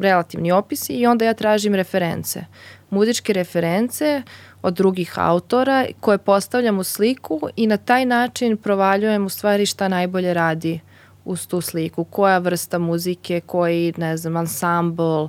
relativni 0.00 0.52
opisi 0.52 0.92
i 0.92 1.06
onda 1.06 1.24
ja 1.24 1.34
tražim 1.34 1.74
reference. 1.74 2.44
Muzičke 2.90 3.32
reference 3.32 4.22
od 4.62 4.74
drugih 4.74 5.18
autora 5.18 5.86
koje 6.00 6.18
postavljam 6.18 6.78
u 6.78 6.84
sliku 6.84 7.40
i 7.56 7.66
na 7.66 7.76
taj 7.76 8.06
način 8.06 8.56
provaljujem 8.56 9.26
u 9.26 9.28
stvari 9.28 9.66
šta 9.66 9.88
najbolje 9.88 10.34
radi 10.34 10.80
uz 11.24 11.46
tu 11.46 11.60
sliku, 11.60 12.04
koja 12.04 12.38
vrsta 12.38 12.78
muzike, 12.78 13.40
koji, 13.46 13.94
ne 13.96 14.16
znam, 14.16 14.36
ansambl, 14.36 15.26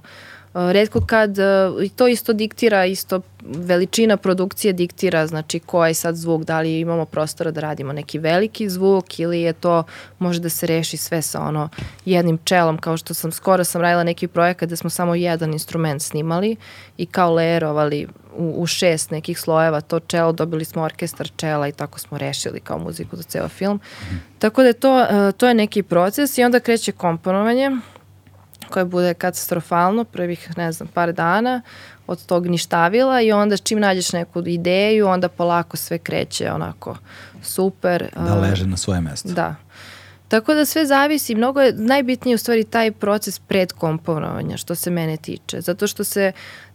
redko 0.54 1.02
kad 1.06 1.38
i 1.84 1.90
to 1.90 2.08
isto 2.08 2.34
diktira 2.34 2.86
isto 2.86 3.22
veličina 3.42 4.18
produkcije 4.18 4.74
diktira 4.74 5.28
znači 5.28 5.60
koji 5.60 5.90
je 5.90 5.94
sad 5.94 6.16
zvuk 6.16 6.44
da 6.44 6.60
li 6.60 6.80
imamo 6.80 7.06
prostora 7.06 7.52
da 7.52 7.62
radimo 7.62 7.94
neki 7.94 8.20
veliki 8.20 8.70
zvuk 8.70 9.20
ili 9.20 9.42
je 9.42 9.54
to 9.54 9.84
može 10.20 10.40
da 10.40 10.50
se 10.50 10.68
reši 10.68 10.98
sve 10.98 11.22
sa 11.22 11.42
ono 11.42 11.70
jednim 12.06 12.40
čelom 12.44 12.78
kao 12.78 12.98
što 12.98 13.14
sam 13.14 13.32
skoro 13.32 13.64
sam 13.64 13.82
radila 13.82 14.04
neki 14.04 14.28
projekat 14.28 14.70
gde 14.70 14.76
smo 14.76 14.90
samo 14.90 15.16
jedan 15.16 15.54
instrument 15.54 16.02
snimali 16.02 16.56
i 16.98 17.06
kao 17.06 17.34
lejerovali 17.34 18.08
u, 18.38 18.54
u 18.58 18.66
šest 18.68 19.12
nekih 19.12 19.40
slojeva 19.40 19.82
to 19.82 20.00
čelo 20.00 20.32
dobili 20.32 20.66
smo 20.66 20.82
orkestar 20.84 21.30
čela 21.36 21.68
i 21.68 21.72
tako 21.72 22.00
smo 22.00 22.18
rešili 22.18 22.60
kao 22.60 22.80
muziku 22.80 23.16
za 23.16 23.24
ceo 23.24 23.48
film. 23.48 23.80
Tako 24.40 24.62
da 24.62 24.68
je 24.68 24.74
to, 24.74 25.06
to 25.38 25.48
je 25.48 25.54
neki 25.54 25.84
proces 25.84 26.38
i 26.38 26.44
onda 26.44 26.60
kreće 26.60 26.92
komponovanje 26.92 27.72
koje 28.74 28.86
bude 28.86 29.14
katastrofalno 29.14 30.04
prvih, 30.04 30.58
ne 30.58 30.72
znam, 30.72 30.88
par 30.88 31.14
dana 31.14 31.62
od 32.08 32.26
tog 32.26 32.48
ništavila 32.48 33.22
i 33.22 33.32
onda 33.32 33.58
čim 33.58 33.80
nađeš 33.80 34.12
neku 34.14 34.44
ideju, 34.48 35.08
onda 35.08 35.30
polako 35.30 35.78
sve 35.78 35.98
kreće 35.98 36.52
onako 36.52 36.98
super. 37.44 38.10
Da 38.16 38.36
leže 38.36 38.68
na 38.68 38.78
svoje 38.78 39.02
mesto. 39.02 39.30
Da. 39.30 39.56
Tako 40.28 40.54
da 40.54 40.66
sve 40.66 40.86
zavisi, 40.86 41.36
mnogo 41.36 41.62
je 41.62 41.74
najbitnije 41.74 42.36
u 42.36 42.38
stvari 42.38 42.64
taj 42.64 42.92
proces 42.92 43.40
predkomponovanja 43.40 44.58
što 44.58 44.76
se 44.76 44.92
mene 44.92 45.18
tiče, 45.18 45.62
zato 45.62 45.88
što 45.88 46.04
se 46.04 46.32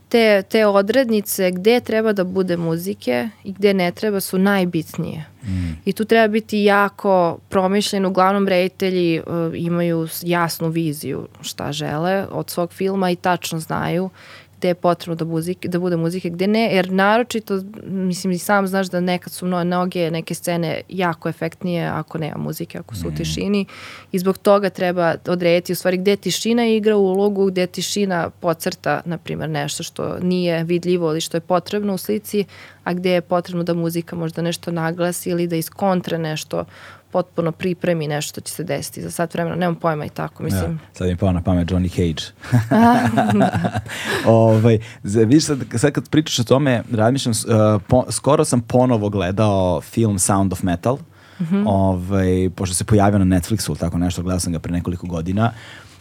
te, 0.08 0.42
te 0.42 0.66
odrednice 0.66 1.50
gde 1.50 1.80
treba 1.80 2.12
da 2.12 2.24
bude 2.24 2.56
muzike 2.56 3.28
i 3.44 3.52
gde 3.52 3.74
ne 3.74 3.92
treba 3.92 4.20
su 4.20 4.38
najbitnije. 4.38 5.24
Mm. 5.44 5.72
I 5.84 5.92
tu 5.92 6.04
treba 6.04 6.28
biti 6.28 6.64
jako 6.64 7.38
promišljen, 7.48 8.06
uglavnom 8.06 8.48
reditelji 8.48 9.20
uh, 9.20 9.26
imaju 9.54 10.08
jasnu 10.22 10.68
viziju 10.68 11.28
šta 11.40 11.72
žele 11.72 12.26
od 12.30 12.50
svog 12.50 12.72
filma 12.72 13.10
i 13.10 13.16
tačno 13.16 13.58
znaju 13.58 14.10
gde 14.58 14.68
je 14.68 14.74
potrebno 14.74 15.14
da, 15.14 15.24
muzike, 15.24 15.68
da 15.68 15.78
bude 15.78 15.96
muzike, 15.96 16.30
gde 16.30 16.46
ne, 16.46 16.74
jer 16.74 16.90
naročito, 16.92 17.60
mislim 17.86 18.32
i 18.32 18.38
sam 18.38 18.66
znaš 18.66 18.86
da 18.86 19.00
nekad 19.00 19.32
su 19.32 19.46
mnoge 19.46 20.10
neke 20.10 20.34
scene 20.34 20.80
jako 20.88 21.28
efektnije 21.28 21.86
ako 21.86 22.18
nema 22.18 22.36
muzike, 22.36 22.78
ako 22.78 22.94
su 22.94 23.06
mm. 23.06 23.12
u 23.12 23.16
tišini 23.16 23.66
i 24.12 24.18
zbog 24.18 24.38
toga 24.38 24.70
treba 24.70 25.14
odrediti 25.26 25.72
u 25.72 25.76
stvari 25.76 25.96
gde 25.96 26.16
tišina 26.16 26.66
igra 26.66 26.96
ulogu, 26.96 27.46
gde 27.46 27.66
tišina 27.66 28.30
pocrta, 28.30 29.00
na 29.04 29.18
primjer, 29.18 29.50
nešto 29.50 29.82
što 29.82 30.18
nije 30.22 30.64
vidljivo 30.64 31.10
ili 31.10 31.20
što 31.20 31.36
je 31.36 31.40
potrebno 31.40 31.94
u 31.94 31.98
slici, 31.98 32.44
a 32.84 32.92
gde 32.92 33.10
je 33.10 33.20
potrebno 33.20 33.62
da 33.62 33.74
muzika 33.74 34.16
možda 34.16 34.42
nešto 34.42 34.70
naglasi 34.70 35.30
ili 35.30 35.46
da 35.46 35.56
iskontre 35.56 36.18
nešto 36.18 36.64
potpuno 37.10 37.52
pripremi 37.52 38.08
nešto 38.08 38.30
što 38.30 38.40
će 38.40 38.52
se 38.52 38.64
desiti 38.64 39.02
za 39.02 39.10
sat 39.10 39.34
vremena, 39.34 39.56
nemam 39.56 39.74
pojma 39.74 40.04
i 40.04 40.08
tako, 40.08 40.42
mislim. 40.42 40.72
Ja, 40.72 40.78
sad 40.92 41.08
mi 41.08 41.16
pao 41.16 41.32
na 41.32 41.42
pamet 41.42 41.68
Johnny 41.68 41.90
Cage. 41.90 42.22
ovaj, 44.26 44.78
vidiš, 45.02 45.44
sad, 45.44 45.58
sad 45.76 45.92
kad 45.92 46.08
pričaš 46.08 46.38
o 46.38 46.44
tome, 46.44 46.82
razmišljam, 46.92 47.32
uh, 47.32 47.82
po, 47.88 48.04
skoro 48.10 48.44
sam 48.44 48.60
ponovo 48.60 49.08
gledao 49.08 49.80
film 49.80 50.18
Sound 50.18 50.52
of 50.52 50.62
Metal, 50.62 50.98
mm 51.40 51.44
-hmm. 51.44 51.64
ovaj, 51.66 52.50
pošto 52.54 52.74
se 52.74 52.84
pojavio 52.84 53.18
na 53.18 53.36
Netflixu, 53.36 53.78
tako 53.78 53.98
nešto, 53.98 54.22
gledao 54.22 54.40
sam 54.40 54.52
ga 54.52 54.58
pre 54.58 54.72
nekoliko 54.72 55.06
godina, 55.06 55.50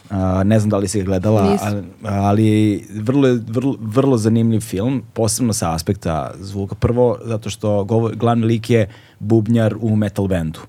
Uh, 0.10 0.16
ne 0.44 0.60
znam 0.60 0.70
da 0.70 0.78
li 0.78 0.88
si 0.88 1.00
ga 1.00 1.06
gledala, 1.06 1.58
ali, 1.62 1.84
ali 2.04 2.84
vrlo, 2.96 3.28
vrlo, 3.48 3.76
vrlo 3.80 4.18
zanimljiv 4.18 4.60
film, 4.60 5.04
posebno 5.14 5.54
sa 5.54 5.74
aspekta 5.74 6.32
zvuka. 6.40 6.76
Prvo, 6.76 7.18
zato 7.26 7.50
što 7.50 7.84
govor, 7.84 8.16
glavni 8.16 8.46
lik 8.46 8.70
je 8.70 8.90
bubnjar 9.20 9.76
u 9.82 9.96
metal 9.96 10.28
bandu 10.28 10.60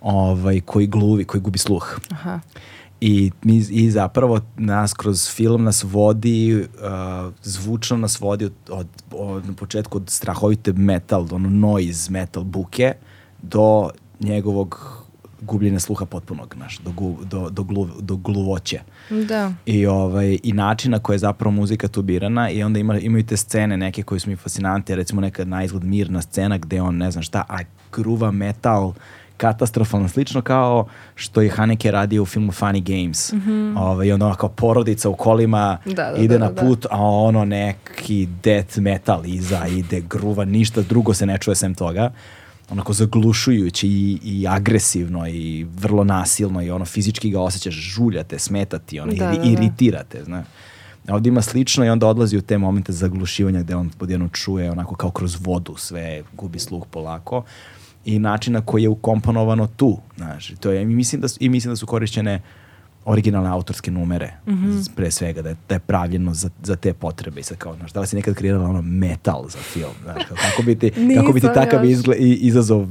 ovaj, 0.00 0.60
koji 0.60 0.86
gluvi, 0.86 1.24
koji 1.24 1.40
gubi 1.40 1.58
sluh. 1.58 1.98
Aha. 2.10 2.40
I, 3.00 3.30
mi, 3.42 3.56
I 3.56 3.90
zapravo 3.90 4.40
nas 4.56 4.94
kroz 4.94 5.30
film 5.30 5.64
nas 5.64 5.82
vodi, 5.82 6.54
uh, 6.54 7.32
zvučno 7.42 7.96
nas 7.96 8.20
vodi 8.20 8.44
od, 8.44 8.52
od, 8.70 8.86
od, 9.12 9.46
na 9.46 9.52
početku 9.52 9.98
od 9.98 10.10
strahovite 10.10 10.72
metal, 10.72 11.26
ono 11.30 11.48
noise 11.48 12.10
metal 12.10 12.44
buke, 12.44 12.92
do 13.42 13.90
njegovog 14.20 14.98
gubljenja 15.40 15.80
sluha 15.80 16.04
potpunog, 16.04 16.54
znaš, 16.56 16.78
do, 16.78 16.90
gu, 16.90 17.16
do, 17.24 17.50
do, 17.50 17.62
glu, 17.62 17.88
do 18.00 18.16
gluvoće. 18.16 18.80
Da. 19.28 19.52
I, 19.66 19.86
ovaj, 19.86 20.38
I 20.42 20.52
način 20.52 20.90
na 20.90 20.98
koji 20.98 21.14
je 21.14 21.18
zapravo 21.18 21.50
muzika 21.50 21.88
tu 21.88 22.02
birana 22.02 22.50
i 22.50 22.62
onda 22.62 22.78
ima, 22.78 22.98
imaju 22.98 23.26
te 23.26 23.36
scene 23.36 23.76
neke 23.76 24.02
koje 24.02 24.20
su 24.20 24.30
mi 24.30 24.36
fascinante, 24.36 24.96
recimo 24.96 25.20
neka 25.20 25.44
na 25.44 25.64
izgled 25.64 25.84
mirna 25.84 26.22
scena 26.22 26.58
gde 26.58 26.80
on 26.80 26.96
ne 26.96 27.10
znam 27.10 27.22
šta, 27.22 27.44
a 27.48 27.58
gruva 27.92 28.30
metal 28.30 28.92
katastrofalno, 29.38 30.08
slično 30.08 30.42
kao 30.42 30.86
što 31.14 31.40
je 31.40 31.50
Haneke 31.50 31.90
radio 31.90 32.22
u 32.22 32.26
filmu 32.26 32.52
Funny 32.52 32.82
Games. 32.82 33.32
Mm 33.32 33.42
-hmm. 33.46 33.78
Ove, 33.78 33.90
ovaj, 33.90 34.06
I 34.06 34.12
onda 34.12 34.34
kao 34.34 34.48
porodica 34.48 35.08
u 35.08 35.14
kolima 35.14 35.78
da, 35.84 35.92
da, 35.92 36.12
ide 36.16 36.38
da, 36.38 36.44
na 36.44 36.52
da. 36.52 36.62
put, 36.62 36.82
da. 36.82 36.88
a 36.90 37.00
ono 37.00 37.44
neki 37.44 38.28
death 38.42 38.78
metal 38.78 39.26
iza 39.26 39.66
ide 39.66 40.00
gruva, 40.00 40.44
ništa 40.44 40.82
drugo 40.82 41.14
se 41.14 41.26
ne 41.26 41.38
čuje 41.38 41.54
sem 41.54 41.74
toga 41.74 42.10
onako 42.70 42.92
zaglušujući 42.92 43.88
i, 43.88 44.18
i 44.24 44.46
agresivno 44.48 45.28
i 45.28 45.66
vrlo 45.76 46.04
nasilno 46.04 46.62
i 46.62 46.70
ono 46.70 46.84
fizički 46.84 47.30
ga 47.30 47.40
osjećaš 47.40 47.74
žuljate, 47.74 48.38
smetati, 48.38 49.00
ono, 49.00 49.12
da, 49.12 49.26
da, 49.26 49.36
da. 49.36 49.50
iritirate, 49.50 50.24
znaš. 50.24 50.46
Ovdje 51.08 51.28
ima 51.28 51.42
slično 51.42 51.84
i 51.84 51.88
onda 51.88 52.06
odlazi 52.06 52.36
u 52.36 52.42
te 52.42 52.58
momente 52.58 52.92
zaglušivanja 52.92 53.62
gde 53.62 53.76
on 53.76 53.90
podjedno 53.98 54.28
čuje 54.28 54.70
onako 54.70 54.94
kao 54.94 55.10
kroz 55.10 55.36
vodu 55.40 55.76
sve, 55.76 56.22
gubi 56.32 56.58
sluh 56.58 56.86
polako 56.90 57.44
i 58.08 58.18
način 58.18 58.52
na 58.52 58.60
koji 58.60 58.82
je 58.82 58.88
ukomponovano 58.88 59.66
tu. 59.66 59.98
Znaš, 60.16 60.52
to 60.60 60.70
je, 60.70 60.82
i, 60.82 60.86
mislim 60.86 61.20
da 61.20 61.28
su, 61.28 61.36
I 61.40 61.48
mislim 61.48 61.72
da 61.72 61.76
su 61.76 61.86
korišćene 61.86 62.42
originalne 63.08 63.50
autorske 63.50 63.90
numere, 63.90 64.32
mm 64.46 64.52
-hmm. 64.52 64.90
pre 64.96 65.10
svega, 65.10 65.42
da 65.42 65.48
je, 65.48 65.56
da 65.68 65.74
je 65.74 65.78
pravljeno 65.78 66.34
za, 66.34 66.50
za 66.62 66.76
te 66.76 66.92
potrebe. 66.92 67.40
I 67.40 67.42
sad 67.42 67.56
kao, 67.56 67.74
znaš, 67.76 67.92
da 67.92 68.00
li 68.00 68.06
si 68.06 68.16
nekad 68.16 68.34
kreirala 68.34 68.68
ono 68.68 68.82
metal 68.82 69.44
za 69.48 69.58
film? 69.58 69.92
Znaš, 70.02 70.22
kako 70.26 70.62
bi 70.62 70.78
ti, 70.78 70.90
kako 71.20 71.32
bi 71.32 71.40
ti 71.40 71.46
takav 71.54 71.84
izgle, 71.84 72.16
izazov, 72.18 72.86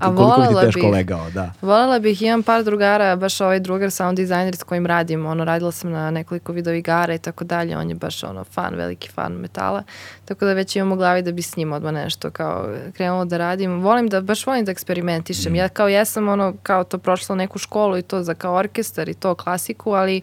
koliko 0.00 0.40
bi 0.40 0.54
ti 0.54 0.66
teško 0.66 0.80
bih. 0.80 0.92
legao, 0.92 1.30
da. 1.30 1.52
Volela 1.62 1.98
bih, 1.98 2.22
imam 2.22 2.42
par 2.42 2.64
drugara, 2.64 3.16
baš 3.16 3.40
ovaj 3.40 3.60
drugar 3.60 3.90
sound 3.90 4.16
designer 4.16 4.56
s 4.56 4.62
kojim 4.62 4.86
radim, 4.86 5.26
ono, 5.26 5.44
radila 5.44 5.72
sam 5.72 5.90
na 5.90 6.10
nekoliko 6.10 6.52
video 6.52 6.74
igara 6.74 7.14
i 7.14 7.18
tako 7.18 7.44
dalje, 7.44 7.78
on 7.78 7.88
je 7.88 7.94
baš 7.94 8.24
ono, 8.24 8.44
fan, 8.44 8.74
veliki 8.74 9.08
fan 9.08 9.32
metala, 9.32 9.82
tako 10.24 10.44
da 10.44 10.52
već 10.52 10.76
imam 10.76 10.92
u 10.92 10.96
glavi 10.96 11.22
da 11.22 11.32
bi 11.32 11.42
s 11.42 11.56
njim 11.56 11.72
odmah 11.72 11.92
nešto 11.92 12.30
kao 12.30 12.74
krenulo 12.92 13.24
da 13.24 13.36
radim. 13.36 13.80
Volim 13.80 14.08
da, 14.08 14.20
baš 14.20 14.46
volim 14.46 14.64
da 14.64 14.70
eksperimentišem. 14.70 15.52
Mm. 15.52 15.56
Ja 15.56 15.68
kao 15.68 15.88
jesam 15.88 16.28
ono, 16.28 16.54
kao 16.62 16.84
to 16.84 16.98
prošla 16.98 17.36
neku 17.36 17.58
školu 17.58 17.98
i 17.98 18.02
to 18.02 18.22
za 18.22 18.34
kao 18.34 18.54
orkestar 18.54 19.08
i 19.08 19.14
to 19.14 19.34
klasiku, 19.60 19.92
ali 19.92 20.22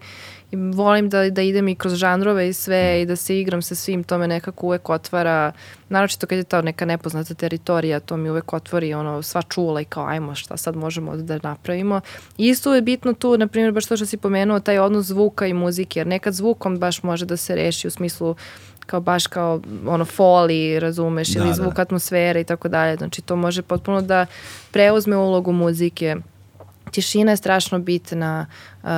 volim 0.51 1.09
da, 1.09 1.29
da 1.29 1.41
idem 1.41 1.67
i 1.67 1.75
kroz 1.75 1.93
žanrove 1.93 2.49
i 2.49 2.53
sve 2.53 3.01
i 3.01 3.05
da 3.05 3.15
se 3.15 3.39
igram 3.39 3.61
sa 3.61 3.75
svim, 3.75 4.03
to 4.03 4.17
me 4.17 4.27
nekako 4.27 4.65
uvek 4.65 4.89
otvara, 4.89 5.51
naročito 5.89 6.27
kad 6.27 6.37
je 6.37 6.43
ta 6.43 6.61
neka 6.61 6.85
nepoznata 6.85 7.33
teritorija, 7.33 7.99
to 7.99 8.17
mi 8.17 8.29
uvek 8.29 8.53
otvori 8.53 8.93
ono, 8.93 9.21
sva 9.21 9.41
čula 9.41 9.81
i 9.81 9.85
kao 9.85 10.05
ajmo 10.07 10.35
šta 10.35 10.57
sad 10.57 10.75
možemo 10.75 11.15
da 11.17 11.39
napravimo. 11.43 12.01
I 12.37 12.47
isto 12.47 12.75
je 12.75 12.81
bitno 12.81 13.13
tu, 13.13 13.37
na 13.37 13.47
primjer, 13.47 13.71
baš 13.71 13.85
to 13.85 13.97
što 13.97 14.05
si 14.05 14.17
pomenuo, 14.17 14.59
taj 14.59 14.79
odnos 14.79 15.05
zvuka 15.05 15.47
i 15.47 15.53
muzike, 15.53 15.99
jer 15.99 16.07
nekad 16.07 16.33
zvukom 16.33 16.79
baš 16.79 17.03
može 17.03 17.25
da 17.25 17.37
se 17.37 17.55
reši 17.55 17.87
u 17.87 17.91
smislu 17.91 18.35
kao 18.85 19.01
baš 19.01 19.27
kao 19.27 19.61
ono 19.87 20.05
foli, 20.05 20.79
razumeš, 20.79 21.27
da, 21.27 21.39
ili 21.39 21.49
da. 21.49 21.55
zvuk 21.55 21.75
da. 21.75 21.81
atmosfere 21.81 22.41
i 22.41 22.43
tako 22.43 22.67
dalje. 22.67 22.95
Znači 22.95 23.21
to 23.21 23.35
može 23.35 23.61
potpuno 23.61 24.01
da 24.01 24.25
preuzme 24.71 25.17
ulogu 25.17 25.51
muzike. 25.51 26.15
Tišina 26.97 27.31
je 27.31 27.37
strašno 27.37 27.79
bitna. 27.79 28.45
Uh, 28.83 28.89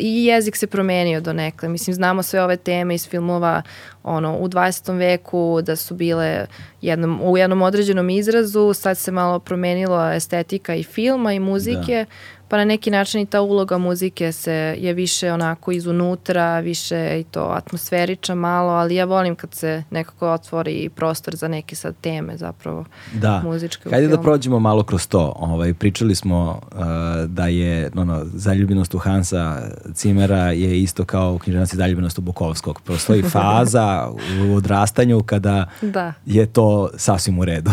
I 0.00 0.24
jezik 0.24 0.56
se 0.56 0.66
promenio 0.66 1.20
do 1.20 1.32
nekle. 1.32 1.68
Mislim, 1.68 1.94
znamo 1.94 2.22
sve 2.22 2.42
ove 2.42 2.56
teme 2.56 2.94
iz 2.94 3.08
filmova 3.08 3.62
ono, 4.02 4.38
u 4.38 4.48
20. 4.48 4.98
veku 4.98 5.60
da 5.62 5.76
su 5.76 5.94
bile 5.94 6.46
jednom, 6.80 7.20
u 7.22 7.36
jednom 7.38 7.62
određenom 7.62 8.10
izrazu, 8.10 8.74
sad 8.74 8.98
se 8.98 9.12
malo 9.12 9.38
promenila 9.38 10.14
estetika 10.14 10.74
i 10.74 10.82
filma 10.82 11.32
i 11.32 11.40
muzike. 11.40 12.06
Da 12.08 12.33
pa 12.48 12.56
na 12.56 12.64
neki 12.64 12.90
način 12.90 13.20
i 13.20 13.26
ta 13.26 13.40
uloga 13.40 13.78
muzike 13.78 14.32
se 14.32 14.76
je 14.78 14.92
više 14.92 15.32
onako 15.32 15.72
izunutra, 15.72 16.60
više 16.60 17.20
i 17.20 17.24
to 17.24 17.40
atmosferiča 17.40 18.34
malo, 18.34 18.72
ali 18.72 18.94
ja 18.94 19.04
volim 19.04 19.36
kad 19.36 19.54
se 19.54 19.82
nekako 19.90 20.30
otvori 20.30 20.90
prostor 20.94 21.36
za 21.36 21.48
neke 21.48 21.76
sad 21.76 21.94
teme 22.00 22.36
zapravo 22.36 22.84
da. 23.12 23.42
muzičke 23.44 23.90
Hajde 23.90 24.08
da 24.08 24.20
prođemo 24.20 24.58
malo 24.58 24.82
kroz 24.82 25.06
to. 25.08 25.32
Ovaj, 25.36 25.74
pričali 25.74 26.14
smo 26.14 26.60
uh, 26.72 26.80
da 27.26 27.46
je 27.46 27.90
ono, 27.96 28.22
zaljubljenost 28.34 28.94
u 28.94 28.98
Hansa 28.98 29.62
Cimera 29.94 30.50
je 30.52 30.82
isto 30.82 31.04
kao 31.04 31.34
u 31.34 31.38
književnosti 31.38 31.76
zaljubljenost 31.76 32.18
u 32.18 32.22
Bukovskog. 32.22 32.80
Postoji 32.80 33.22
faza 33.32 34.10
u 34.50 34.54
odrastanju 34.54 35.22
kada 35.22 35.66
da. 35.82 36.12
je 36.26 36.46
to 36.46 36.90
sasvim 36.96 37.38
u 37.38 37.44
redu. 37.44 37.70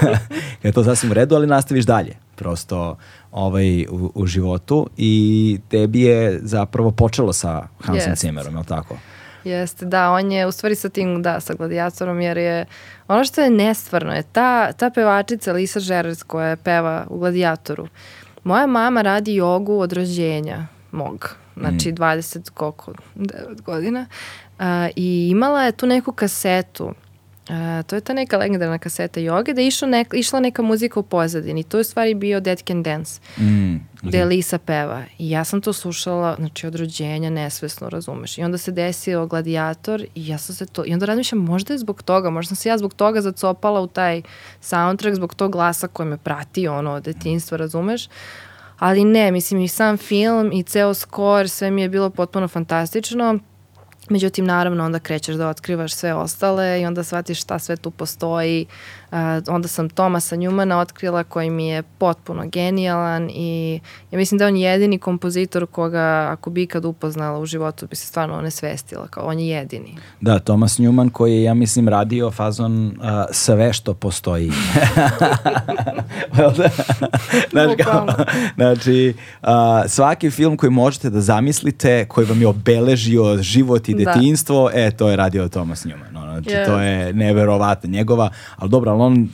kada 0.66 0.68
je 0.68 0.72
to 0.72 0.84
sasvim 0.84 1.10
u 1.10 1.14
redu, 1.14 1.34
ali 1.34 1.46
nastaviš 1.46 1.84
dalje. 1.84 2.16
Prosto 2.36 2.96
ovaj, 3.36 3.86
u, 3.90 4.12
u 4.14 4.26
životu 4.26 4.86
i 4.96 5.58
tebi 5.68 6.02
je 6.02 6.40
zapravo 6.42 6.90
počelo 6.90 7.32
sa 7.32 7.68
Hansom 7.80 8.12
yes. 8.12 8.20
Zimmerom, 8.20 8.54
je 8.54 8.58
li 8.58 8.66
tako? 8.66 8.96
Jeste, 9.44 9.86
da, 9.86 10.10
on 10.10 10.32
je 10.32 10.46
u 10.46 10.52
stvari 10.52 10.74
sa 10.74 10.88
tim, 10.88 11.22
da, 11.22 11.40
sa 11.40 11.54
gladijatorom, 11.54 12.20
jer 12.20 12.38
je, 12.38 12.66
ono 13.08 13.24
što 13.24 13.40
je 13.40 13.50
nestvarno 13.50 14.12
je, 14.12 14.22
ta, 14.22 14.72
ta 14.72 14.90
pevačica 14.90 15.52
Lisa 15.52 15.80
Žerez 15.80 16.22
koja 16.22 16.56
peva 16.56 17.06
u 17.10 17.18
gladijatoru, 17.18 17.88
moja 18.44 18.66
mama 18.66 19.02
radi 19.02 19.34
jogu 19.34 19.78
od 19.80 19.92
rođenja 19.92 20.66
mog, 20.92 21.36
znači 21.56 21.92
mm. 21.92 21.94
20 21.94 22.50
koliko, 22.50 22.92
9 23.16 23.62
godina, 23.62 24.06
uh, 24.58 24.64
i 24.96 25.28
imala 25.30 25.62
je 25.62 25.72
tu 25.72 25.86
neku 25.86 26.12
kasetu 26.12 26.94
Uh, 27.50 27.86
to 27.86 27.94
je 27.96 28.00
ta 28.00 28.12
neka 28.12 28.38
legendarna 28.38 28.78
kaseta 28.78 29.20
joge 29.20 29.52
da 29.54 29.60
je 29.60 29.66
išla 29.66 29.88
neka, 29.88 30.16
išla 30.16 30.40
neka 30.40 30.62
muzika 30.62 31.00
u 31.00 31.02
pozadini. 31.02 31.62
To 31.62 31.76
je 31.76 31.80
u 31.80 31.84
stvari 31.84 32.14
bio 32.14 32.40
Dead 32.40 32.62
Can 32.66 32.82
Dance, 32.82 33.20
mm, 33.38 33.76
gde 34.02 34.24
Lisa 34.24 34.58
peva. 34.58 35.02
I 35.18 35.30
ja 35.30 35.44
sam 35.44 35.60
to 35.60 35.72
slušala, 35.72 36.36
znači 36.38 36.66
od 36.66 36.74
rođenja, 36.74 37.30
nesvesno, 37.30 37.88
razumeš. 37.88 38.38
I 38.38 38.42
onda 38.42 38.58
se 38.58 38.72
desio 38.72 39.26
gladijator 39.26 40.02
i 40.14 40.28
ja 40.28 40.38
sam 40.38 40.54
se 40.54 40.66
to, 40.66 40.84
i 40.86 40.92
onda 40.92 41.06
razmišljam, 41.06 41.40
možda 41.40 41.74
je 41.74 41.78
zbog 41.78 42.02
toga, 42.02 42.30
možda 42.30 42.48
sam 42.48 42.56
se 42.56 42.68
ja 42.68 42.78
zbog 42.78 42.94
toga 42.94 43.20
zacopala 43.20 43.80
u 43.80 43.86
taj 43.86 44.22
soundtrack, 44.60 45.16
zbog 45.16 45.34
tog 45.34 45.52
glasa 45.52 45.88
koji 45.88 46.08
me 46.08 46.16
prati, 46.16 46.68
ono, 46.68 46.92
od 46.92 47.02
detinstva, 47.02 47.56
razumeš. 47.56 48.08
Ali 48.78 49.04
ne, 49.04 49.30
mislim 49.30 49.60
i 49.60 49.68
sam 49.68 49.96
film 49.96 50.52
i 50.52 50.62
ceo 50.62 50.94
skor, 50.94 51.48
sve 51.48 51.70
mi 51.70 51.82
je 51.82 51.88
bilo 51.88 52.10
potpuno 52.10 52.48
fantastično 52.48 53.38
Međutim, 54.08 54.44
naravno, 54.44 54.84
onda 54.84 54.98
krećeš 54.98 55.36
da 55.36 55.48
otkrivaš 55.48 55.94
sve 55.94 56.14
ostale 56.14 56.80
i 56.80 56.86
onda 56.86 57.04
shvatiš 57.04 57.40
šta 57.40 57.58
sve 57.58 57.76
tu 57.76 57.90
postoji. 57.90 58.66
Onda 59.48 59.68
sam 59.68 59.88
Tomasa 59.88 60.36
Njumana 60.36 60.78
otkrila 60.78 61.24
koji 61.24 61.50
mi 61.50 61.68
je 61.68 61.82
potpuno 61.82 62.46
genijalan 62.46 63.30
i 63.30 63.80
ja 64.10 64.18
mislim 64.18 64.38
da 64.38 64.44
je 64.44 64.48
on 64.48 64.56
jedini 64.56 64.98
kompozitor 64.98 65.66
koga 65.66 66.28
ako 66.30 66.50
bi 66.50 66.62
ikad 66.62 66.84
upoznala 66.84 67.38
u 67.38 67.46
životu 67.46 67.86
bi 67.86 67.96
se 67.96 68.06
stvarno 68.06 68.38
onesvestila, 68.38 69.06
kao 69.08 69.26
on 69.26 69.38
je 69.38 69.48
jedini. 69.48 69.96
Da, 70.20 70.38
Tomas 70.38 70.78
Njuman 70.78 71.08
koji 71.10 71.32
je, 71.32 71.42
ja 71.42 71.54
mislim, 71.54 71.88
radio 71.88 72.30
fazon 72.30 72.86
uh, 72.86 72.92
sve 73.30 73.72
što 73.72 73.94
postoji. 73.94 74.52
znači, 77.50 77.82
kao, 77.84 78.06
znači 78.56 79.14
uh, 79.42 79.48
svaki 79.88 80.30
film 80.30 80.56
koji 80.56 80.70
možete 80.70 81.10
da 81.10 81.20
zamislite, 81.20 82.04
koji 82.08 82.26
vam 82.26 82.40
je 82.40 82.46
obeležio 82.46 83.36
život 83.42 83.88
i 83.88 83.94
Da. 83.94 84.12
detinstvo, 84.12 84.70
da. 84.70 84.80
e, 84.80 84.90
to 84.90 85.08
je 85.08 85.16
radio 85.16 85.48
Thomas 85.48 85.84
Newman. 85.84 86.12
No, 86.12 86.20
znači, 86.20 86.50
yeah. 86.50 86.66
to 86.66 86.80
je 86.80 87.12
neverovatno 87.12 87.90
njegova, 87.90 88.30
ali 88.56 88.70
dobro, 88.70 88.95
ali 88.96 89.02
on 89.02 89.28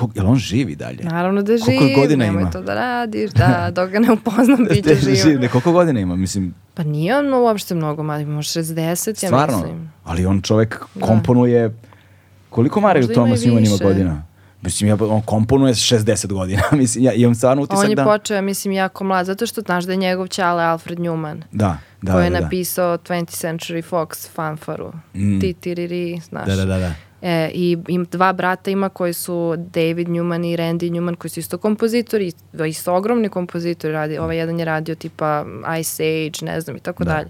Kog, 0.00 0.12
jel 0.16 0.26
on 0.26 0.36
živi 0.36 0.76
dalje? 0.76 1.04
Naravno 1.04 1.42
da 1.42 1.56
živi, 1.56 1.78
koliko 1.78 2.00
godina 2.00 2.24
nemoj 2.24 2.42
ima? 2.42 2.50
to 2.50 2.62
da 2.62 2.74
radiš, 2.74 3.30
da, 3.30 3.70
dok 3.76 3.90
ga 3.90 3.98
ne 3.98 4.12
upoznam, 4.12 4.66
bit 4.70 4.84
će 4.84 5.14
živ. 5.24 5.40
Ne, 5.40 5.48
koliko 5.48 5.72
godina 5.72 6.00
ima, 6.00 6.16
mislim? 6.16 6.54
Pa 6.74 6.82
nije 6.82 7.18
on 7.18 7.34
uopšte 7.34 7.74
mnogo, 7.74 8.02
ma 8.02 8.18
ima 8.18 8.42
60, 8.42 9.26
Stvarno? 9.26 9.56
ja 9.56 9.62
mislim. 9.62 9.92
Ali 10.04 10.26
on 10.26 10.42
čovek 10.42 10.80
da. 10.94 11.06
komponuje, 11.06 11.74
koliko 12.50 12.80
Mariju 12.80 13.08
Thomas 13.08 13.40
Newman 13.40 13.66
ima 13.66 13.76
godina? 13.82 14.22
Mislim, 14.62 14.88
ja, 14.88 14.96
on 15.00 15.22
komponuje 15.22 15.74
60 15.74 16.26
godina. 16.26 16.62
mislim, 16.72 17.04
ja 17.04 17.12
imam 17.12 17.34
stvarno 17.34 17.62
utisak 17.62 17.78
da... 17.78 17.84
On 17.84 17.90
je 17.90 17.96
da... 17.96 18.04
počeo, 18.04 18.42
mislim, 18.42 18.72
jako 18.72 19.04
mlad, 19.04 19.26
zato 19.26 19.46
što 19.46 19.60
znaš 19.60 19.84
da 19.84 19.92
je 19.92 19.96
njegov 19.96 20.28
čale 20.28 20.64
Alfred 20.64 20.98
Newman. 20.98 21.42
Da, 21.52 21.78
da, 22.02 22.12
Koji 22.12 22.24
je 22.24 22.30
da, 22.30 22.38
da. 22.38 22.44
napisao 22.44 22.98
20th 22.98 23.46
Century 23.46 23.82
Fox 23.90 24.28
fanfaru. 24.34 24.92
Mm. 25.14 25.40
Ti, 25.40 25.52
ti, 25.52 25.74
ri, 25.74 25.86
ri, 25.86 26.20
znaš. 26.28 26.46
Da, 26.46 26.56
da, 26.56 26.64
da. 26.64 26.78
da. 26.78 26.94
E, 27.22 27.50
I 27.54 27.78
im 27.88 28.04
dva 28.04 28.32
brata 28.32 28.70
ima 28.70 28.88
koji 28.88 29.12
su 29.12 29.54
David 29.56 30.08
Newman 30.08 30.52
i 30.52 30.56
Randy 30.56 30.90
Newman 30.90 31.14
koji 31.14 31.30
su 31.30 31.40
isto 31.40 31.58
kompozitori, 31.58 32.32
isto 32.68 32.94
ogromni 32.94 33.28
kompozitori. 33.28 33.92
Radi, 33.92 34.18
ovaj 34.18 34.36
jedan 34.36 34.58
je 34.58 34.64
radio 34.64 34.94
tipa 34.94 35.44
Ice 35.80 36.02
Age, 36.02 36.52
ne 36.52 36.60
znam 36.60 36.76
i 36.76 36.80
tako 36.80 37.04
da. 37.04 37.12
dalje. 37.12 37.28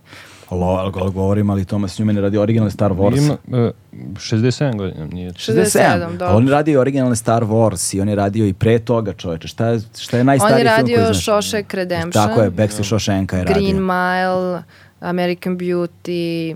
Lo, 0.50 0.90
govorim, 0.90 1.50
ali 1.50 1.64
Thomas 1.64 1.98
Newman 1.98 2.14
je 2.14 2.20
radi 2.20 2.38
originalne 2.38 2.70
Star 2.70 2.92
Wars. 2.92 3.18
Ima, 3.18 3.36
uh, 3.66 3.70
67 4.14 4.76
godina, 4.76 5.06
nije. 5.06 5.30
67, 5.30 6.16
da. 6.16 6.34
On 6.36 6.48
radi 6.48 6.76
originalne 6.76 7.16
Star 7.16 7.44
Wars 7.44 7.96
i 7.96 8.00
on 8.00 8.08
je 8.08 8.14
radio 8.14 8.46
i 8.46 8.52
pre 8.52 8.78
toga, 8.78 9.12
čoveče. 9.12 9.48
Šta 9.48 9.66
je, 9.66 9.80
šta 9.98 10.16
je 10.16 10.24
najstariji 10.24 10.64
film 10.64 10.76
koji 10.76 10.84
znaš? 10.84 10.84
On 10.84 10.90
je 10.90 10.96
radio 10.96 11.14
Shawshank 11.14 11.74
Redemption. 11.74 12.26
Tako 12.26 12.42
je, 12.42 12.50
Backstreet 12.50 12.86
Shawshanka 12.86 13.36
je 13.36 13.44
radio. 13.44 13.54
Green 13.54 13.86
Mile, 13.86 14.62
American 15.00 15.58
Beauty, 15.58 16.54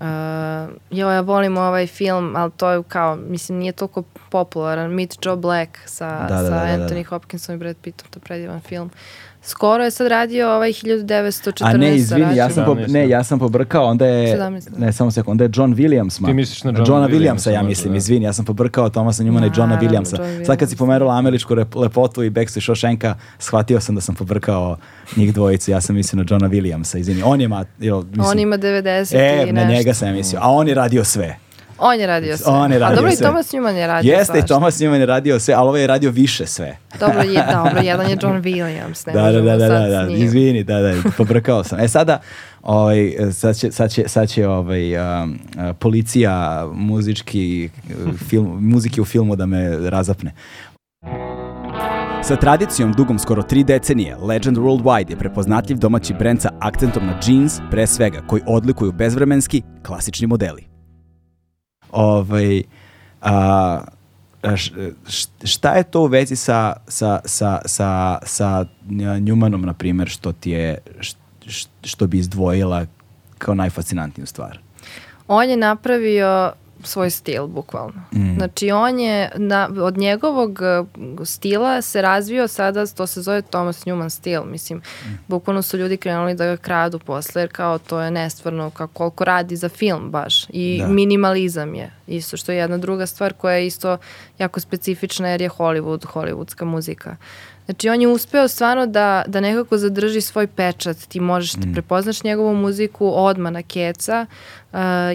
Uh, 0.00 0.06
jo, 0.90 1.10
ja 1.10 1.20
volim 1.20 1.56
ovaj 1.56 1.86
film, 1.86 2.36
ali 2.36 2.50
to 2.56 2.70
je 2.70 2.82
kao, 2.88 3.16
mislim, 3.16 3.58
nije 3.58 3.72
toliko 3.72 4.02
popularan. 4.30 4.90
Meet 4.90 5.18
Joe 5.22 5.36
Black 5.36 5.78
sa, 5.84 6.26
da, 6.28 6.34
da, 6.34 6.38
sa 6.38 6.42
da, 6.42 6.50
da, 6.50 6.76
da. 6.76 6.84
Anthony 6.84 7.04
Hopkinsom 7.04 7.54
i 7.54 7.58
Brad 7.58 7.76
Pittom, 7.82 8.08
to 8.10 8.20
predivan 8.20 8.60
film. 8.60 8.90
Skoro 9.46 9.84
je 9.84 9.90
sad 9.90 10.06
radio 10.06 10.50
ovaj 10.50 10.72
1914. 10.72 11.64
A 11.64 11.76
ne, 11.76 11.96
izvini, 11.96 12.36
ja 12.36 12.50
sam, 12.50 12.64
po, 12.64 12.74
ne, 12.74 13.08
ja 13.08 13.24
sam 13.24 13.38
pobrkao, 13.38 13.84
onda 13.84 14.06
je, 14.06 14.38
17. 14.38 14.78
ne, 14.78 14.92
samo 14.92 15.10
sekund, 15.10 15.30
onda 15.30 15.44
je 15.44 15.50
John 15.54 15.74
Williams. 15.74 16.20
Ma. 16.20 16.28
Ti 16.28 16.34
misliš 16.34 16.64
na 16.64 16.70
John 16.70 16.84
Johna 16.88 17.08
Williamsa, 17.08 17.50
ja 17.50 17.62
mislim, 17.62 17.92
da. 17.92 17.96
izvini, 17.96 18.24
ja 18.24 18.32
sam 18.32 18.44
pobrkao 18.44 18.88
Tomasa 18.88 19.22
Njumana 19.22 19.46
i 19.46 19.50
Johna 19.56 19.80
Williamsa. 19.80 20.18
John 20.18 20.44
sad 20.44 20.58
kad 20.58 20.70
si 20.70 20.76
pomerula 20.76 21.14
američku 21.14 21.54
lepotu 21.74 22.22
i 22.22 22.30
Backstreet 22.30 22.64
Shawshanka, 22.64 23.14
shvatio 23.38 23.80
sam 23.80 23.94
da 23.94 24.00
sam 24.00 24.14
pobrkao 24.14 24.76
njih 25.16 25.34
dvojicu, 25.34 25.70
ja 25.70 25.80
sam 25.80 25.96
mislio 25.96 26.22
na 26.22 26.26
Johna 26.30 26.48
Williamsa, 26.48 26.98
izvini. 26.98 27.22
On 27.24 27.40
ima, 27.40 27.64
jel, 27.78 28.02
mislim, 28.02 28.26
on 28.26 28.38
ima 28.38 28.58
90 28.58 29.16
e, 29.16 29.42
i 29.48 29.52
nešto. 29.52 29.54
na 29.54 29.64
njega 29.64 29.94
sam 29.94 30.12
mislio, 30.12 30.40
a 30.42 30.50
on 30.50 30.68
je 30.68 30.74
radio 30.74 31.04
sve. 31.04 31.43
On 31.86 32.00
je 32.00 32.06
radio 32.06 32.36
sve. 32.36 32.52
On 32.52 32.72
je 32.72 32.78
radio 32.78 32.92
A 32.92 32.96
dobro 32.96 33.10
sve. 33.10 33.24
i 33.24 33.28
Thomas 33.28 33.52
Newman 33.52 33.74
je 33.74 33.86
radio 33.86 34.12
Jeste, 34.12 34.38
i 34.38 34.46
Thomas 34.46 34.78
Newman 34.78 35.00
je 35.00 35.06
radio 35.06 35.40
sve, 35.40 35.54
ali 35.54 35.68
ovaj 35.68 35.80
je 35.80 35.86
radio 35.86 36.10
više 36.10 36.46
sve. 36.46 36.76
Dobro, 37.00 37.22
je, 37.22 37.44
dobro, 37.56 37.80
jedan 37.82 38.10
je 38.10 38.16
John 38.22 38.42
Williams. 38.42 39.06
Ne 39.06 39.12
da, 39.12 39.32
da, 39.32 39.40
da, 39.40 39.56
da, 39.56 39.68
da, 39.68 40.04
da, 40.04 40.12
izvini, 40.12 40.64
da, 40.64 40.80
da, 40.80 40.94
pobrkao 41.16 41.64
sam. 41.64 41.80
E 41.80 41.88
sada, 41.88 42.20
ovaj, 42.62 43.14
sad 43.32 43.56
će, 43.56 43.72
sad 43.72 43.90
će, 43.90 44.04
sad 44.06 44.28
će 44.28 44.48
ovaj, 44.48 44.96
um, 44.96 45.38
policija 45.78 46.66
muzički, 46.72 47.70
film, 48.28 48.58
muzike 48.60 49.00
u 49.00 49.04
filmu 49.04 49.36
da 49.36 49.46
me 49.46 49.90
razapne. 49.90 50.32
Sa 52.22 52.36
tradicijom 52.36 52.92
dugom 52.92 53.18
skoro 53.18 53.42
tri 53.42 53.64
decenije, 53.64 54.16
Legend 54.16 54.56
Worldwide 54.58 55.10
je 55.10 55.16
prepoznatljiv 55.16 55.78
domaći 55.78 56.14
brend 56.14 56.42
sa 56.42 56.50
akcentom 56.60 57.06
na 57.06 57.20
jeans, 57.26 57.60
pre 57.70 57.86
svega, 57.86 58.22
koji 58.26 58.42
odlikuju 58.46 58.92
bezvremenski, 58.92 59.62
klasični 59.86 60.26
modeli. 60.26 60.73
Ovaj, 61.94 62.62
a, 63.22 63.80
šta 65.44 65.70
je 65.74 65.82
to 65.82 66.00
u 66.00 66.06
vezi 66.06 66.36
sa, 66.36 66.72
sa, 66.88 67.20
sa, 67.24 67.60
sa, 67.66 68.18
sa 68.22 68.64
Njumanom, 69.20 69.62
na 69.62 69.72
primjer, 69.72 70.08
što 70.08 70.32
ti 70.32 70.50
je, 70.50 70.78
što 71.82 72.06
bi 72.06 72.18
izdvojila 72.18 72.86
kao 73.38 73.54
najfascinantniju 73.54 74.26
stvar? 74.26 74.58
On 75.28 75.50
je 75.50 75.56
napravio 75.56 76.52
svoj 76.84 77.10
stil, 77.10 77.46
bukvalno. 77.46 78.02
Mm. 78.12 78.34
Znači, 78.36 78.70
on 78.70 78.98
je, 78.98 79.30
na, 79.36 79.68
od 79.82 79.98
njegovog 79.98 80.60
uh, 80.60 81.26
stila 81.26 81.82
se 81.82 82.02
razvio 82.02 82.48
sada, 82.48 82.86
to 82.86 83.06
se 83.06 83.22
zove 83.22 83.42
Thomas 83.42 83.84
Newman 83.84 84.08
stil, 84.08 84.44
mislim, 84.44 84.78
mm. 84.78 85.18
bukvalno 85.28 85.62
su 85.62 85.76
ljudi 85.76 85.96
krenuli 85.96 86.34
da 86.34 86.46
ga 86.46 86.56
kradu 86.56 86.98
posle, 86.98 87.42
jer 87.42 87.52
kao 87.52 87.78
to 87.78 88.00
je 88.00 88.10
nestvarno, 88.10 88.70
kao 88.70 88.88
koliko 88.88 89.24
radi 89.24 89.56
za 89.56 89.68
film 89.68 90.10
baš. 90.10 90.46
I 90.48 90.78
da. 90.80 90.88
minimalizam 90.88 91.74
je, 91.74 91.90
isto 92.06 92.36
što 92.36 92.52
je 92.52 92.58
jedna 92.58 92.78
druga 92.78 93.06
stvar 93.06 93.32
koja 93.32 93.54
je 93.54 93.66
isto 93.66 93.98
jako 94.38 94.60
specifična, 94.60 95.28
jer 95.28 95.40
je 95.40 95.50
Hollywood, 95.50 96.06
hollywoodska 96.06 96.64
muzika. 96.64 97.16
Znači 97.64 97.88
on 97.88 98.00
je 98.00 98.08
uspeo 98.08 98.48
stvarno 98.48 98.86
da, 98.86 99.24
da 99.26 99.40
nekako 99.40 99.78
zadrži 99.78 100.20
svoj 100.20 100.46
pečat, 100.46 100.96
ti 100.96 101.20
možeš 101.20 101.52
da 101.52 101.66
mm. 101.66 101.72
prepoznaš 101.72 102.22
njegovu 102.22 102.54
muziku 102.54 103.12
odma 103.14 103.50
na 103.50 103.62
keca 103.62 104.26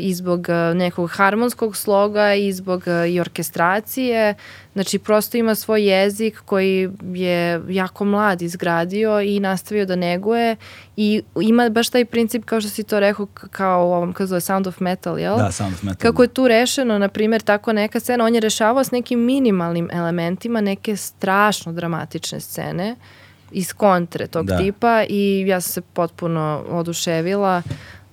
i 0.02 0.14
zbog 0.14 0.40
uh, 0.40 0.78
nekog 0.78 1.10
harmonskog 1.12 1.76
sloga 1.76 2.34
i 2.34 2.54
zbog 2.54 2.84
uh, 2.88 3.10
i 3.10 3.20
orkestracije, 3.20 4.36
znači 4.74 5.00
prosto 5.00 5.38
ima 5.38 5.56
svoj 5.56 5.84
jezik 5.84 6.42
koji 6.46 6.90
je 7.14 7.62
jako 7.70 8.06
mlad 8.06 8.42
izgradio 8.42 9.22
i 9.22 9.40
nastavio 9.40 9.86
da 9.86 9.96
neguje 9.96 10.56
i 10.98 11.22
ima 11.42 11.70
baš 11.70 11.90
taj 11.90 12.06
princip 12.06 12.46
kao 12.46 12.62
što 12.62 12.70
si 12.70 12.84
to 12.84 13.00
rekao 13.00 13.26
kao 13.26 13.88
u 13.88 13.94
ovom 13.94 14.14
kao 14.14 14.40
Sound 14.40 14.68
of 14.68 14.80
Metal, 14.80 15.20
jel? 15.20 15.38
Da, 15.38 15.52
Sound 15.52 15.74
of 15.74 15.84
Metal. 15.84 16.12
Kako 16.12 16.22
je 16.22 16.28
tu 16.28 16.48
rešeno, 16.48 16.98
na 16.98 17.08
primjer, 17.08 17.42
tako 17.42 17.74
neka 17.74 18.00
scena, 18.00 18.26
on 18.26 18.36
je 18.36 18.42
rešavao 18.42 18.84
s 18.84 18.92
nekim 18.92 19.20
minimalnim 19.20 19.90
elementima 19.92 20.62
neke 20.62 20.96
strašno 20.96 21.72
dramatične 21.74 22.40
scene 22.40 22.96
iz 23.52 23.74
kontre 23.74 24.28
tog 24.28 24.46
da. 24.46 24.58
tipa 24.58 25.04
i 25.10 25.44
ja 25.48 25.62
sam 25.62 25.72
se 25.72 25.82
potpuno 25.82 26.64
oduševila. 26.70 27.62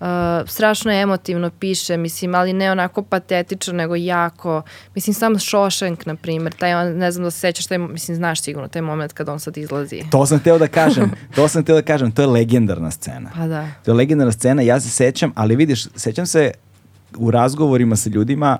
Uh, 0.01 0.07
strašno 0.49 0.93
emotivno 0.93 1.51
piše, 1.51 1.97
mislim, 1.97 2.35
ali 2.35 2.53
ne 2.53 2.73
onako 2.73 3.03
patetično, 3.03 3.73
nego 3.73 3.95
jako, 3.97 4.63
mislim, 4.95 5.15
sam 5.15 5.35
Shawshank, 5.35 6.07
na 6.07 6.15
primjer, 6.15 6.53
taj, 6.53 6.75
on, 6.75 6.97
ne 6.97 7.13
znam 7.13 7.25
da 7.25 7.31
se 7.31 7.39
sećaš, 7.39 7.67
taj, 7.67 7.79
mislim, 7.79 8.17
znaš 8.17 8.41
sigurno, 8.41 8.69
taj 8.69 8.83
moment 8.83 9.13
kad 9.13 9.29
on 9.29 9.41
sad 9.41 9.57
izlazi. 9.57 10.03
To 10.11 10.27
sam 10.27 10.39
teo 10.39 10.59
da 10.59 10.69
kažem, 10.69 11.11
to 11.35 11.49
sam 11.49 11.65
teo 11.65 11.75
da 11.75 11.83
kažem, 11.83 12.13
to 12.13 12.23
je 12.23 12.29
legendarna 12.29 12.91
scena. 12.91 13.31
Pa 13.37 13.47
da. 13.47 13.69
To 13.85 13.91
je 13.91 13.95
legendarna 13.95 14.33
scena, 14.33 14.63
ja 14.63 14.81
se 14.81 14.89
sećam, 14.89 15.33
ali 15.35 15.57
vidiš, 15.57 15.87
sećam 15.97 16.27
se 16.27 16.51
u 17.17 17.31
razgovorima 17.31 17.97
sa 17.97 18.11
ljudima, 18.11 18.59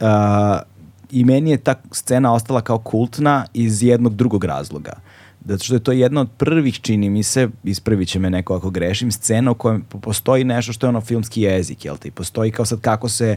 uh, 0.00 0.06
i 1.10 1.24
meni 1.24 1.50
je 1.50 1.56
ta 1.56 1.74
scena 1.92 2.32
ostala 2.32 2.60
kao 2.60 2.78
kultna 2.78 3.46
iz 3.54 3.82
jednog 3.82 4.14
drugog 4.14 4.44
razloga 4.44 4.92
Zato 5.44 5.64
što 5.64 5.74
je 5.74 5.80
to 5.80 5.92
jedna 5.92 6.20
od 6.20 6.28
prvih, 6.36 6.80
čini 6.80 7.10
mi 7.10 7.22
se, 7.22 7.48
ispravit 7.64 8.08
će 8.08 8.18
me 8.18 8.30
neko 8.30 8.56
ako 8.56 8.70
grešim, 8.70 9.12
scena 9.12 9.50
u 9.50 9.54
po- 9.54 9.98
postoji 10.00 10.44
nešto 10.44 10.72
što 10.72 10.86
je 10.86 10.88
ono 10.88 11.00
filmski 11.00 11.42
jezik, 11.42 11.84
jel 11.84 11.96
ti? 11.96 12.10
Postoji 12.10 12.50
kao 12.50 12.64
sad 12.64 12.80
kako 12.80 13.08
se 13.08 13.36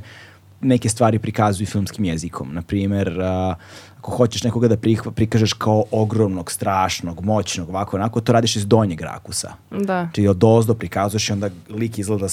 neke 0.61 0.89
stvari 0.89 1.19
prikazuju 1.19 1.67
filmskim 1.67 2.05
jezikom. 2.05 2.53
Naprimer, 2.53 3.21
a, 3.21 3.55
ako 4.03 4.11
hoćeš 4.11 4.43
nekoga 4.43 4.67
da 4.67 4.77
prihva- 4.77 5.11
prikažeš 5.11 5.53
kao 5.53 5.83
ogromnog, 5.91 6.51
strašnog, 6.51 7.25
moćnog, 7.25 7.69
ovako, 7.69 7.97
onako, 7.97 8.21
to 8.21 8.33
radiš 8.33 8.55
iz 8.55 8.67
donjeg 8.67 9.01
rakusa. 9.01 9.53
Da. 9.71 10.03
Znači 10.03 10.27
od 10.27 10.43
ozdo 10.43 10.73
prikazuješ 10.73 11.29
i 11.29 11.33
onda 11.33 11.49
lik 11.69 11.99
izgleda 11.99 12.27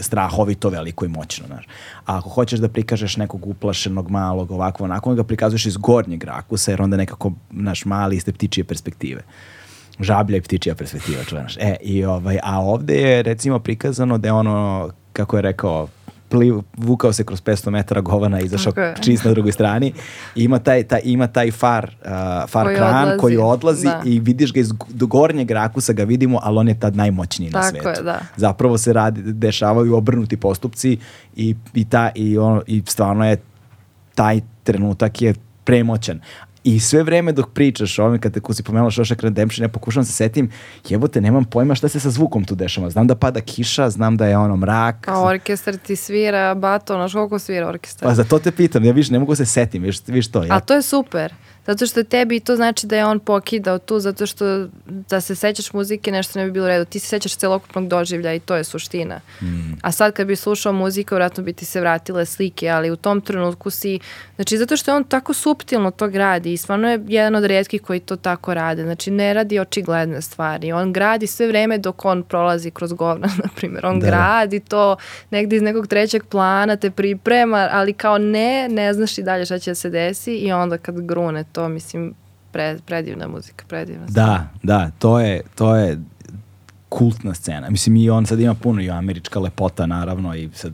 strahovito 0.00 0.68
veliko 0.68 1.04
i 1.04 1.08
moćno. 1.08 1.46
Znaš. 1.46 1.64
A 2.06 2.18
ako 2.18 2.28
hoćeš 2.28 2.60
da 2.60 2.68
prikažeš 2.68 3.16
nekog 3.16 3.46
uplašenog, 3.46 4.10
malog, 4.10 4.50
ovako, 4.50 4.84
onako, 4.84 5.10
onda 5.10 5.22
ga 5.22 5.26
prikazuješ 5.26 5.66
iz 5.66 5.76
gornjeg 5.76 6.24
rakusa, 6.24 6.70
jer 6.70 6.82
onda 6.82 6.96
nekako, 6.96 7.32
naš 7.50 7.84
mali 7.84 8.16
iz 8.16 8.24
te 8.24 8.32
ptičije 8.32 8.64
perspektive. 8.64 9.22
Žablja 9.98 10.36
i 10.36 10.40
ptičija 10.40 10.74
perspektiva, 10.74 11.24
čuvaš. 11.24 11.56
E, 11.56 11.76
i 11.82 12.04
ovaj, 12.04 12.38
a 12.42 12.60
ovde 12.60 12.94
je 12.94 13.22
recimo 13.22 13.58
prikazano 13.58 14.18
da 14.18 14.28
je 14.28 14.32
ono, 14.32 14.90
kako 15.12 15.36
je 15.36 15.42
rekao, 15.42 15.88
pliv, 16.30 16.54
vukao 16.76 17.12
se 17.12 17.24
kroz 17.24 17.42
500 17.42 17.70
metara 17.70 18.00
govana 18.00 18.40
i 18.40 18.44
izašao 18.44 18.72
je. 18.76 18.94
čist 19.02 19.24
na 19.24 19.30
drugoj 19.30 19.52
strani 19.52 19.92
i 20.34 20.44
ima 20.44 20.58
taj, 20.58 20.82
taj, 20.82 21.00
ima 21.04 21.26
taj 21.26 21.50
far, 21.50 21.90
uh, 22.00 22.10
far 22.48 22.64
Koji 22.64 22.76
kran 22.76 23.02
odlazi. 23.02 23.18
koji 23.18 23.36
odlazi 23.36 23.86
Da. 23.86 24.02
i 24.04 24.20
vidiš 24.20 24.52
ga 24.52 24.60
iz 24.60 24.72
do 24.88 25.06
gornjeg 25.06 25.50
rakusa 25.50 25.92
ga 25.92 26.04
vidimo, 26.04 26.40
ali 26.42 26.58
on 26.58 26.68
je 26.68 26.80
tad 26.80 26.96
najmoćniji 26.96 27.50
na 27.50 27.60
Tako 27.60 27.70
svetu. 27.70 27.88
je, 27.90 28.02
da. 28.02 28.20
Zapravo 28.36 28.78
se 28.78 28.92
radi, 28.92 29.22
dešavaju 29.24 29.96
obrnuti 29.96 30.36
postupci 30.36 30.98
i, 31.36 31.54
i, 31.74 31.84
ta, 31.84 32.10
i, 32.14 32.38
ono, 32.38 32.62
i 32.66 32.82
stvarno 32.86 33.26
je 33.26 33.36
taj 34.14 34.40
trenutak 34.62 35.22
je 35.22 35.34
premoćan. 35.64 36.20
I 36.64 36.80
sve 36.80 37.02
vreme 37.02 37.32
dok 37.32 37.50
pričaš 37.52 37.98
o 37.98 38.02
ovome, 38.02 38.18
kad 38.18 38.32
te 38.32 38.40
si 38.54 38.62
pomenula 38.62 38.90
Shawshank 38.90 39.22
Redemption, 39.22 39.64
ja 39.64 39.68
pokušavam 39.68 40.04
se 40.04 40.12
setim, 40.12 40.50
jebote, 40.88 41.20
nemam 41.20 41.44
pojma 41.44 41.74
šta 41.74 41.88
se 41.88 42.00
sa 42.00 42.10
zvukom 42.10 42.44
tu 42.44 42.54
dešava. 42.54 42.90
Znam 42.90 43.06
da 43.06 43.14
pada 43.14 43.40
kiša, 43.40 43.90
znam 43.90 44.16
da 44.16 44.26
je 44.26 44.38
ono 44.38 44.56
mrak. 44.56 45.08
A 45.08 45.22
orkestar 45.22 45.76
ti 45.76 45.96
svira, 45.96 46.54
bato, 46.54 46.94
znaš 46.94 47.12
koliko 47.12 47.38
svira 47.38 47.68
orkestar? 47.68 48.08
Pa 48.08 48.14
za 48.14 48.24
to 48.24 48.38
te 48.38 48.50
pitam, 48.50 48.84
ja 48.84 48.92
viš, 48.92 49.10
ne 49.10 49.18
mogu 49.18 49.34
se 49.34 49.46
setim, 49.46 49.82
viš, 49.82 50.00
viš 50.06 50.30
to. 50.30 50.44
Ja, 50.44 50.56
A 50.56 50.60
to 50.60 50.74
je 50.74 50.82
super. 50.82 51.34
Zato 51.70 51.86
što 51.86 52.02
tebi 52.02 52.40
to 52.40 52.56
znači 52.56 52.86
da 52.86 52.96
je 52.96 53.04
on 53.04 53.20
pokidao 53.20 53.78
tu, 53.78 54.00
zato 54.00 54.26
što 54.26 54.66
da 54.86 55.20
se 55.20 55.34
sećaš 55.34 55.72
muzike 55.72 56.12
nešto 56.12 56.38
ne 56.38 56.44
bi 56.44 56.50
bilo 56.52 56.64
u 56.64 56.68
redu. 56.68 56.84
Ti 56.84 56.98
se 56.98 57.06
sećaš 57.06 57.36
celokupnog 57.36 57.88
doživlja 57.88 58.34
i 58.34 58.40
to 58.40 58.56
je 58.56 58.64
suština. 58.64 59.20
A 59.82 59.92
sad 59.92 60.12
kad 60.12 60.26
bi 60.26 60.36
slušao 60.36 60.72
muziku, 60.72 61.14
vratno 61.14 61.42
bi 61.44 61.52
ti 61.52 61.64
se 61.64 61.80
vratile 61.80 62.26
slike, 62.26 62.68
ali 62.68 62.90
u 62.90 62.96
tom 62.96 63.20
trenutku 63.20 63.70
si, 63.70 63.98
znači 64.36 64.58
zato 64.58 64.76
što 64.76 64.90
je 64.90 64.94
on 64.94 65.04
tako 65.04 65.34
suptilno 65.34 65.90
to 65.90 66.08
gradi 66.08 66.52
i 66.52 66.56
stvarno 66.56 66.90
je 66.90 67.00
jedan 67.08 67.34
od 67.34 67.44
redkih 67.44 67.82
koji 67.82 68.00
to 68.00 68.16
tako 68.16 68.54
rade. 68.54 68.82
Znači 68.82 69.10
ne 69.10 69.34
radi 69.34 69.58
očigledne 69.58 70.22
stvari. 70.22 70.72
On 70.72 70.92
gradi 70.92 71.26
sve 71.26 71.46
vreme 71.46 71.78
dok 71.78 72.04
on 72.04 72.22
prolazi 72.22 72.70
kroz 72.70 72.92
govna, 72.92 73.28
na 73.44 73.48
primjer. 73.56 73.86
On 73.86 74.00
Da, 74.00 74.06
da. 74.06 74.10
gradi 74.10 74.60
to 74.60 74.96
negdje 75.30 75.56
iz 75.56 75.62
nekog 75.62 75.86
trećeg 75.86 76.24
plana, 76.24 76.76
te 76.76 76.90
priprema, 76.90 77.68
ali 77.72 77.92
kao 77.92 78.18
ne, 78.18 78.68
ne 78.68 78.94
znaš 78.94 79.18
i 79.18 79.22
dalje 79.22 79.44
šta 79.44 79.58
će 79.58 79.70
da 79.70 79.74
se 79.74 79.90
desi 79.90 80.34
i 80.34 80.52
onda 80.52 80.78
kad 80.78 81.00
grune 81.00 81.44
to, 81.52 81.59
mislim, 81.68 82.14
pre, 82.50 82.78
predivna 82.86 83.28
muzika, 83.28 83.64
predivna. 83.68 84.06
Da, 84.08 84.48
da, 84.62 84.90
to 84.90 85.20
je, 85.20 85.42
to 85.54 85.76
je 85.76 85.98
kultna 86.88 87.34
scena. 87.34 87.70
Mislim, 87.70 87.96
i 87.96 88.10
on 88.10 88.26
sad 88.26 88.40
ima 88.40 88.54
puno 88.54 88.82
i 88.82 88.90
američka 88.90 89.40
lepota, 89.40 89.86
naravno, 89.86 90.34
i 90.34 90.50
sad 90.54 90.72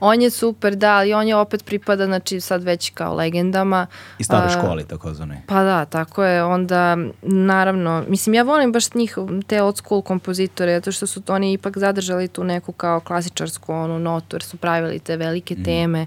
On 0.00 0.22
je 0.22 0.30
super, 0.30 0.76
da, 0.76 0.92
ali 0.92 1.14
on 1.14 1.28
je 1.28 1.36
opet 1.36 1.64
pripada, 1.64 2.06
znači 2.06 2.40
sad 2.40 2.62
već 2.62 2.90
kao 2.90 3.14
legendama. 3.14 3.86
i 4.18 4.24
A, 4.28 4.48
školi, 4.50 4.84
takozvane. 4.84 5.42
Pa 5.46 5.62
da, 5.62 5.84
tako 5.84 6.24
je. 6.24 6.44
Onda, 6.44 6.96
naravno, 7.22 8.04
mislim, 8.08 8.34
ja 8.34 8.42
volim 8.42 8.72
baš 8.72 8.94
njih, 8.94 9.16
te 9.46 9.62
old 9.62 9.76
school 9.76 10.02
kompozitore, 10.02 10.74
zato 10.74 10.92
što 10.92 11.06
su 11.06 11.20
to 11.20 11.34
oni 11.34 11.52
ipak 11.52 11.78
zadržali 11.78 12.28
tu 12.28 12.44
neku 12.44 12.72
kao 12.72 13.00
klasičarsku 13.00 13.72
onu 13.72 13.98
notu, 13.98 14.36
jer 14.36 14.42
su 14.42 14.56
pravili 14.56 14.98
te 14.98 15.16
velike 15.16 15.54
Mhm. 15.54 15.64
teme. 15.64 16.06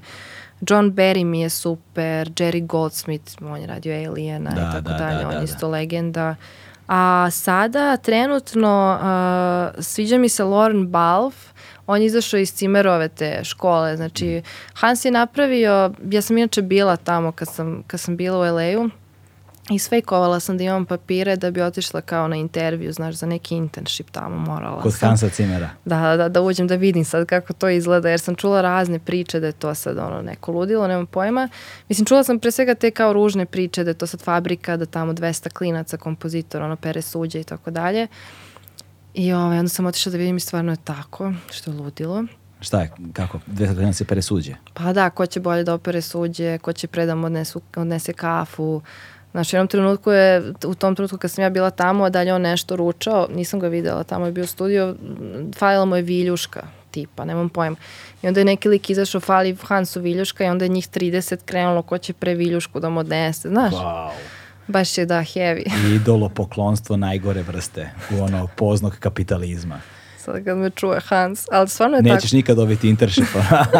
John 0.61 0.91
Barry 0.91 1.25
mi 1.25 1.41
je 1.41 1.49
super, 1.49 2.29
Jerry 2.29 2.65
Goldsmith, 2.65 3.41
on 3.41 3.61
je 3.61 3.67
radio 3.67 4.09
Aliena 4.09 4.51
Da, 4.51 4.61
i 4.61 4.63
tako 4.71 4.89
da, 4.89 4.97
dalje, 4.97 5.17
da, 5.17 5.27
on 5.27 5.29
da, 5.29 5.33
je 5.33 5.37
da. 5.37 5.43
isto 5.43 5.67
legenda. 5.67 6.35
A 6.87 7.27
sada, 7.31 7.97
trenutno, 7.97 8.99
uh, 8.99 9.83
sviđa 9.83 10.17
mi 10.17 10.29
se 10.29 10.43
Lauren 10.43 10.87
Balf, 10.87 11.35
on 11.87 12.01
je 12.01 12.05
izašao 12.05 12.39
iz 12.39 12.53
Cimerove 12.53 13.07
te 13.07 13.43
škole, 13.43 13.97
znači 13.97 14.41
Hans 14.73 15.05
je 15.05 15.11
napravio, 15.11 15.91
ja 16.09 16.21
sam 16.21 16.37
inače 16.37 16.61
bila 16.61 16.95
tamo 16.95 17.31
kad 17.31 17.47
sam, 17.47 17.83
kad 17.87 17.99
sam 17.99 18.17
bila 18.17 18.37
u 18.37 18.55
LA-u, 18.55 18.89
i 19.69 19.79
sfejkovala 19.79 20.39
sam 20.39 20.57
da 20.57 20.63
imam 20.63 20.85
papire 20.85 21.35
da 21.35 21.51
bi 21.51 21.61
otišla 21.61 22.01
kao 22.01 22.27
na 22.27 22.35
intervju, 22.35 22.93
znaš, 22.93 23.15
za 23.15 23.25
neki 23.25 23.55
internship 23.55 24.09
tamo 24.11 24.37
morala 24.37 24.81
Kod 24.81 24.93
sam. 24.93 25.09
Hansa 25.09 25.29
Cimera. 25.29 25.69
Da, 25.85 26.17
da, 26.17 26.29
da 26.29 26.41
uđem 26.41 26.67
da 26.67 26.75
vidim 26.75 27.05
sad 27.05 27.25
kako 27.27 27.53
to 27.53 27.69
izgleda, 27.69 28.09
jer 28.09 28.19
sam 28.19 28.35
čula 28.35 28.61
razne 28.61 28.99
priče 28.99 29.39
da 29.39 29.47
je 29.47 29.53
to 29.53 29.75
sad 29.75 29.97
ono 29.97 30.21
neko 30.21 30.51
ludilo, 30.51 30.87
nemam 30.87 31.05
pojma. 31.05 31.49
Mislim, 31.89 32.05
čula 32.05 32.23
sam 32.23 32.39
pre 32.39 32.51
svega 32.51 32.75
te 32.75 32.91
kao 32.91 33.13
ružne 33.13 33.45
priče 33.45 33.83
da 33.83 33.89
je 33.89 33.93
to 33.93 34.07
sad 34.07 34.21
fabrika, 34.21 34.77
da 34.77 34.85
tamo 34.85 35.13
200 35.13 35.49
klinaca, 35.49 35.97
kompozitor, 35.97 36.61
ono 36.61 36.75
pere 36.75 37.01
suđe 37.01 37.39
i 37.39 37.43
tako 37.43 37.71
dalje. 37.71 38.07
I 39.13 39.33
ovaj, 39.33 39.59
onda 39.59 39.69
sam 39.69 39.85
otišla 39.85 40.11
da 40.11 40.17
vidim 40.17 40.37
i 40.37 40.39
stvarno 40.39 40.71
je 40.71 40.77
tako, 40.83 41.33
što 41.51 41.71
je 41.71 41.77
ludilo. 41.77 42.25
Šta 42.61 42.81
je, 42.81 42.91
kako? 43.13 43.39
Dve 43.47 43.67
godina 43.67 43.93
se 43.93 44.05
pere 44.05 44.21
suđe. 44.21 44.55
Pa 44.73 44.93
da, 44.93 45.09
ko 45.09 45.25
će 45.25 45.39
bolje 45.39 45.63
da 45.63 45.73
opere 45.73 46.01
suđe, 46.01 46.57
ko 46.57 46.73
će 46.73 46.87
predam 46.87 47.23
odnesu, 47.23 47.61
odnese 47.75 48.13
kafu. 48.13 48.81
Znaš, 49.35 49.53
u 49.53 49.55
jednom 49.55 49.67
trenutku 49.67 50.11
je, 50.11 50.53
u 50.65 50.75
tom 50.75 50.95
trenutku 50.95 51.17
kad 51.17 51.31
sam 51.31 51.43
ja 51.43 51.49
bila 51.49 51.69
tamo, 51.69 52.09
dalje 52.09 52.33
on 52.33 52.41
nešto 52.41 52.75
ručao, 52.75 53.27
nisam 53.35 53.59
ga 53.59 53.67
videla, 53.67 54.03
tamo 54.03 54.25
je 54.25 54.31
bio 54.31 54.47
studio, 54.47 54.95
falila 55.55 55.85
mu 55.85 55.95
je 55.95 56.01
viljuška, 56.01 56.61
tipa, 56.91 57.25
nemam 57.25 57.49
pojma. 57.49 57.75
I 58.21 58.27
onda 58.27 58.39
je 58.39 58.45
neki 58.45 58.69
lik 58.69 58.89
izašao, 58.89 59.21
fali 59.21 59.57
Hansu 59.63 60.01
viljuška 60.01 60.45
i 60.45 60.47
onda 60.47 60.65
je 60.65 60.69
njih 60.69 60.89
30 60.89 61.37
krenulo 61.45 61.81
ko 61.81 61.97
će 61.97 62.13
pre 62.13 62.33
viljušku 62.33 62.79
da 62.79 62.89
mu 62.89 62.99
odnese, 62.99 63.49
znaš. 63.49 63.73
Wow. 63.73 64.09
Baš 64.67 64.97
je 64.97 65.05
da, 65.05 65.19
heavy. 65.19 65.95
Idolo 65.95 66.29
poklonstvo 66.29 66.97
najgore 66.97 67.41
vrste 67.41 67.89
u 68.11 68.23
ono 68.23 68.47
poznog 68.55 68.95
kapitalizma. 68.99 69.79
Sad 70.25 70.43
kad 70.43 70.57
me 70.57 70.69
čuje 70.69 70.99
Hans, 70.99 71.47
ali 71.51 71.69
stvarno 71.69 71.97
je 71.97 72.03
Nećeš 72.03 72.31
nikad 72.31 72.57
dobiti 72.57 72.89
internship. 72.89 73.25
tako, 73.33 73.79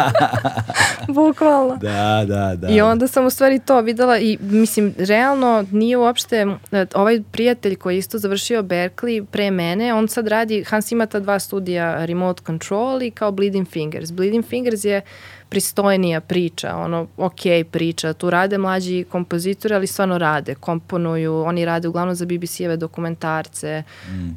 bukvalno. 1.12 1.76
da, 1.76 2.24
da, 2.28 2.56
da. 2.56 2.68
I 2.68 2.80
onda 2.80 3.06
sam 3.06 3.26
u 3.26 3.30
stvari 3.30 3.58
to 3.58 3.80
videla 3.80 4.18
i 4.18 4.38
mislim, 4.40 4.94
realno 4.98 5.64
nije 5.70 5.96
uopšte, 5.96 6.46
e, 6.72 6.86
ovaj 6.94 7.22
prijatelj 7.32 7.76
koji 7.76 7.94
je 7.94 7.98
isto 7.98 8.18
završio 8.18 8.62
Berkeley 8.62 9.24
pre 9.24 9.50
mene, 9.50 9.94
on 9.94 10.08
sad 10.08 10.28
radi, 10.28 10.64
Hans 10.68 10.92
ima 10.92 11.06
ta 11.06 11.20
dva 11.20 11.38
studija 11.38 12.04
Remote 12.04 12.42
Control 12.46 13.02
i 13.02 13.10
kao 13.10 13.32
Bleeding 13.32 13.68
Fingers. 13.68 14.12
Bleeding 14.12 14.44
Fingers 14.44 14.84
je 14.84 15.00
pristojnija 15.48 16.20
priča, 16.20 16.76
ono, 16.76 17.06
ok 17.16 17.40
priča, 17.70 18.12
tu 18.12 18.30
rade 18.30 18.58
mlađi 18.58 19.04
kompozitori, 19.10 19.74
ali 19.74 19.86
stvarno 19.86 20.18
rade, 20.18 20.54
komponuju, 20.54 21.34
oni 21.34 21.64
rade 21.64 21.88
uglavnom 21.88 22.14
za 22.14 22.24
BBC-eve 22.24 22.76
dokumentarce, 22.76 23.82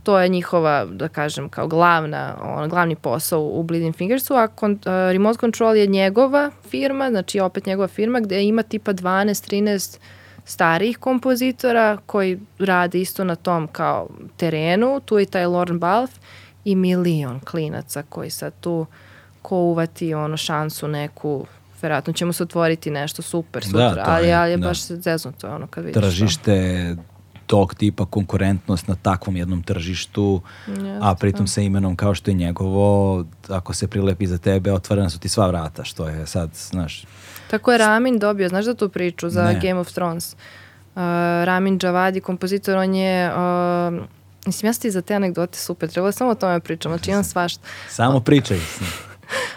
to 0.03 0.19
je 0.19 0.29
njihova, 0.29 0.85
da 0.85 1.07
kažem, 1.07 1.49
kao 1.49 1.67
glavna, 1.67 2.35
on, 2.43 2.69
glavni 2.69 2.95
posao 2.95 3.41
u 3.41 3.63
Bleeding 3.63 3.95
Fingersu, 3.95 4.33
a 4.35 4.47
kon, 4.47 4.71
uh, 4.71 4.79
Remote 4.85 5.39
Control 5.39 5.75
je 5.75 5.87
njegova 5.87 6.51
firma, 6.69 7.09
znači 7.09 7.39
opet 7.39 7.65
njegova 7.65 7.87
firma 7.87 8.19
gde 8.19 8.43
ima 8.43 8.63
tipa 8.63 8.93
12-13 8.93 9.97
starijih 10.45 10.97
kompozitora 10.97 11.97
koji 12.05 12.39
rade 12.59 13.01
isto 13.01 13.23
na 13.23 13.35
tom 13.35 13.67
kao 13.67 14.07
terenu, 14.37 14.99
tu 15.05 15.19
je 15.19 15.25
taj 15.25 15.45
Lauren 15.45 15.79
Balf 15.79 16.11
i 16.65 16.75
milion 16.75 17.39
klinaca 17.39 18.03
koji 18.09 18.29
sad 18.29 18.53
tu 18.59 18.85
ko 19.41 19.57
uvati 19.57 20.13
ono 20.13 20.37
šansu 20.37 20.87
neku 20.87 21.45
verovatno 21.81 22.13
će 22.13 22.25
mu 22.25 22.33
se 22.33 22.43
otvoriti 22.43 22.91
nešto 22.91 23.21
super 23.21 23.63
sutra, 23.65 24.03
to 24.05 24.11
ali, 24.11 24.27
je, 24.27 24.33
ali 24.33 24.51
je 24.51 24.57
da. 24.57 24.67
baš 24.67 24.85
zeznuto 24.85 25.55
ono 25.55 25.67
kad 25.67 25.83
vidiš 25.83 25.93
to. 25.93 26.01
tržište 26.01 26.95
tog 27.45 27.75
tipa 27.75 28.05
konkurentnost 28.05 28.87
na 28.87 28.95
takvom 28.95 29.35
jednom 29.35 29.63
tržištu, 29.63 30.41
a 31.01 31.15
pritom 31.15 31.47
sa 31.47 31.61
imenom 31.61 31.95
kao 31.95 32.15
što 32.15 32.31
je 32.31 32.35
njegovo, 32.35 33.25
ako 33.47 33.73
se 33.73 33.87
prilepi 33.87 34.27
za 34.27 34.37
tebe, 34.37 34.73
otvorena 34.73 35.09
su 35.09 35.19
ti 35.19 35.29
sva 35.29 35.47
vrata, 35.47 35.83
što 35.83 36.07
je 36.07 36.27
sad, 36.27 36.49
znaš, 36.53 37.05
Tako 37.49 37.71
je 37.71 37.77
Ramin 37.77 38.19
dobio, 38.19 38.49
znaš 38.49 38.65
za 38.65 38.73
tu 38.73 38.89
priču 38.89 39.29
za 39.29 39.43
Ne. 39.43 39.59
Game 39.63 39.79
of 39.79 39.91
Thrones? 39.91 40.33
Uh, 40.33 41.01
Ramin 41.45 41.79
Džavadi, 41.79 42.21
kompozitor, 42.21 42.77
on 42.77 42.95
je... 42.95 43.29
Uh, 43.29 44.03
mislim, 44.45 44.69
ja 44.69 44.73
sam 44.73 44.81
ti 44.81 44.91
za 44.91 45.01
te 45.01 45.15
anegdote 45.15 45.59
super, 45.59 45.89
trebalo 45.89 46.11
samo 46.11 46.31
o 46.31 46.35
tome 46.35 46.59
pričam, 46.59 46.91
znači 46.91 47.11
imam 47.11 47.23
svašta. 47.33 47.67
samo 47.89 48.19
pričaj. 48.19 48.59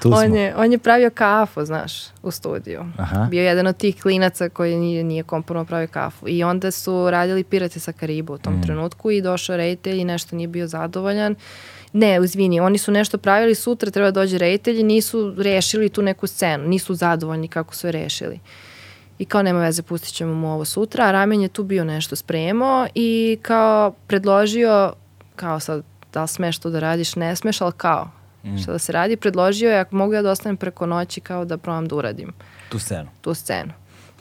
Tu 0.03 0.09
On 0.09 0.27
smo. 0.27 0.37
je, 0.37 0.57
on 0.57 0.73
je 0.73 0.79
pravio 0.79 1.11
kafu, 1.11 1.65
znaš, 1.65 1.93
u 2.23 2.31
studiju. 2.31 2.85
Aha. 2.99 3.27
Bio 3.31 3.41
je 3.41 3.47
jedan 3.47 3.67
od 3.67 3.77
tih 3.77 4.03
klinaca 4.03 4.49
koji 4.49 4.77
nije, 4.77 5.05
nije 5.05 5.23
komponovao 5.23 5.65
pravio 5.67 5.89
kafu. 5.89 6.29
I 6.29 6.45
onda 6.45 6.71
su 6.71 7.11
radili 7.11 7.45
Pirate 7.45 7.81
sa 7.81 7.93
Karibu 7.93 8.35
u 8.35 8.39
tom 8.39 8.55
Mm. 8.55 8.63
trenutku 8.63 9.11
i 9.11 9.23
došao 9.23 9.57
reditelj 9.57 10.01
i 10.01 10.05
nešto 10.05 10.37
nije 10.37 10.49
bio 10.49 10.67
zadovoljan. 10.67 11.35
Ne, 11.93 12.21
izvini, 12.25 12.61
oni 12.61 12.79
su 12.79 12.93
nešto 12.93 13.19
pravili, 13.19 13.55
sutra 13.55 13.91
treba 13.91 14.11
da 14.11 14.21
dođe 14.21 14.39
reditelj 14.39 14.81
i 14.81 14.85
nisu 14.85 15.35
rešili 15.39 15.89
tu 15.89 16.03
neku 16.03 16.27
scenu, 16.27 16.69
nisu 16.69 16.95
zadovoljni 16.95 17.49
kako 17.49 17.75
su 17.75 17.87
je 17.87 17.93
rešili. 17.93 18.41
I 19.19 19.25
kao 19.25 19.43
nema 19.43 19.61
veze, 19.61 19.83
pustit 19.83 20.15
ćemo 20.15 20.35
mu 20.35 20.53
ovo 20.53 20.65
sutra. 20.65 21.05
A 21.05 21.13
Ramen 21.13 21.41
je 21.41 21.49
tu 21.49 21.65
bio 21.65 21.85
nešto 21.85 22.17
spremao 22.17 22.87
i 22.95 23.39
kao 23.43 23.91
predložio, 24.07 24.93
kao 25.37 25.61
sad, 25.61 25.83
da 26.13 26.23
li 26.23 26.29
smeš 26.29 26.59
to 26.59 26.71
da 26.71 26.81
radiš, 26.81 27.17
ne 27.17 27.37
smeš, 27.37 27.61
ali 27.61 27.73
kao, 27.77 28.11
mm. 28.45 28.59
šta 28.59 28.73
da 28.73 28.79
se 28.79 28.93
radi, 28.93 29.17
predložio 29.17 29.71
je 29.71 29.79
ako 29.79 29.97
mogu 29.97 30.13
ja 30.13 30.23
da 30.23 30.31
ostanem 30.31 30.57
preko 30.57 30.87
noći 30.87 31.21
kao 31.21 31.45
da 31.45 31.59
probam 31.59 31.89
da 31.89 31.97
uradim. 31.97 32.33
Tu 32.69 32.79
scenu. 32.79 33.09
Tu 33.21 33.35
scenu. 33.35 33.73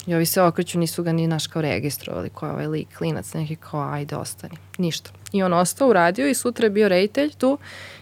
I 0.07 0.15
ovi 0.15 0.25
se 0.25 0.41
okreću, 0.41 0.79
nisu 0.79 1.03
ga 1.03 1.11
ni 1.11 1.27
naš 1.27 1.47
kao 1.47 1.61
registrovali, 1.61 2.29
ko 2.29 2.45
je 2.45 2.51
ovaj 2.51 2.67
lik, 2.67 2.97
klinac, 2.97 3.33
neki 3.33 3.55
kao 3.55 3.93
ajde 3.93 4.15
ostani. 4.15 4.57
Ništa. 4.77 5.11
I 5.31 5.43
on 5.43 5.53
ostao, 5.53 5.89
uradio 5.89 6.27
i 6.27 6.33
sutra 6.33 6.65
je 6.65 6.69
bio 6.69 6.87
reditelj 6.87 7.33
tu 7.37 7.57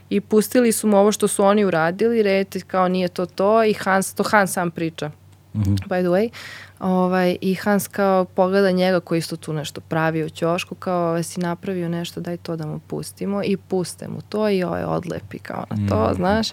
i 0.10 0.22
pustili 0.22 0.72
su 0.72 0.88
mu 0.88 0.98
ovo 0.98 1.12
što 1.12 1.28
su 1.28 1.44
oni 1.44 1.66
uradili, 1.66 2.24
reditelj 2.24 2.62
kao 2.62 2.88
nije 2.88 3.08
to 3.08 3.26
to 3.26 3.64
i 3.64 3.74
Hans, 3.74 4.14
to 4.14 4.24
Hans 4.24 4.52
sam 4.52 4.72
priča. 4.72 5.12
Mm 5.54 5.62
-hmm. 5.62 5.88
By 5.88 6.02
the 6.02 6.10
way, 6.10 6.30
Ovaj, 6.80 7.38
I 7.42 7.56
Hans 7.56 7.88
kao 7.88 8.26
pogleda 8.26 8.72
njega 8.72 9.00
koji 9.00 9.20
isto 9.20 9.36
tu 9.36 9.54
nešto 9.54 9.82
pravi 9.82 10.24
u 10.24 10.30
ćošku, 10.30 10.76
kao 10.76 11.10
ovaj, 11.10 11.24
si 11.24 11.40
napravio 11.40 11.90
nešto, 11.90 12.22
daj 12.22 12.38
to 12.38 12.56
da 12.56 12.66
mu 12.66 12.80
pustimo 12.80 13.44
i 13.44 13.58
puste 13.58 14.08
mu 14.08 14.22
to 14.22 14.50
i 14.50 14.64
ovaj 14.64 14.84
odlepi 14.84 15.40
kao 15.40 15.66
na 15.70 15.90
to, 15.90 16.12
mm. 16.12 16.16
znaš. 16.16 16.48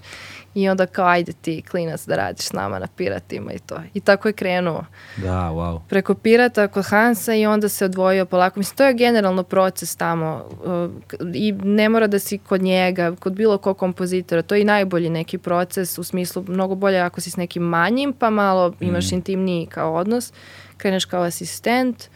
I 0.57 0.69
onda 0.69 0.87
kao 0.87 1.07
ajde 1.07 1.33
ti 1.33 1.63
klinac 1.71 2.07
da 2.07 2.17
radiš 2.17 2.47
s 2.47 2.53
nama 2.53 2.79
na 2.79 2.87
piratima 2.97 3.53
i 3.53 3.59
to. 3.59 3.77
I 3.95 4.01
tako 4.01 4.29
je 4.29 4.33
krenuo. 4.33 4.85
Da, 5.17 5.51
wow. 5.51 5.81
Preko 5.89 6.15
pirata 6.15 6.69
kod 6.69 6.85
Hansa 6.85 7.35
i 7.35 7.47
onda 7.47 7.69
se 7.69 7.85
odvojio 7.85 8.27
polako. 8.27 8.61
Mislim, 8.61 8.77
to 8.77 8.85
je 8.85 8.95
generalno 8.95 9.43
proces 9.43 9.97
tamo 9.97 10.45
uh, 10.65 10.91
i 11.35 11.53
ne 11.53 11.89
mora 11.89 12.07
da 12.07 12.19
si 12.19 12.39
kod 12.39 12.63
njega, 12.63 13.17
kod 13.21 13.33
bilo 13.33 13.59
kog 13.59 13.79
kompozitora. 13.79 14.43
To 14.43 14.55
je 14.55 14.61
i 14.61 14.65
najbolji 14.65 15.11
neki 15.11 15.39
proces 15.39 15.99
u 15.99 16.05
smislu 16.05 16.45
mnogo 16.49 16.75
bolje 16.75 16.99
ako 16.99 17.21
si 17.21 17.31
s 17.31 17.37
nekim 17.37 17.63
manjim 17.63 18.13
pa 18.13 18.31
malo 18.31 18.73
imaš 18.81 19.11
mm. 19.11 19.15
intimniji 19.15 19.67
kao 19.67 19.95
odnos. 19.95 20.33
Kreneš 20.77 21.05
kao 21.05 21.23
asistent, 21.23 22.09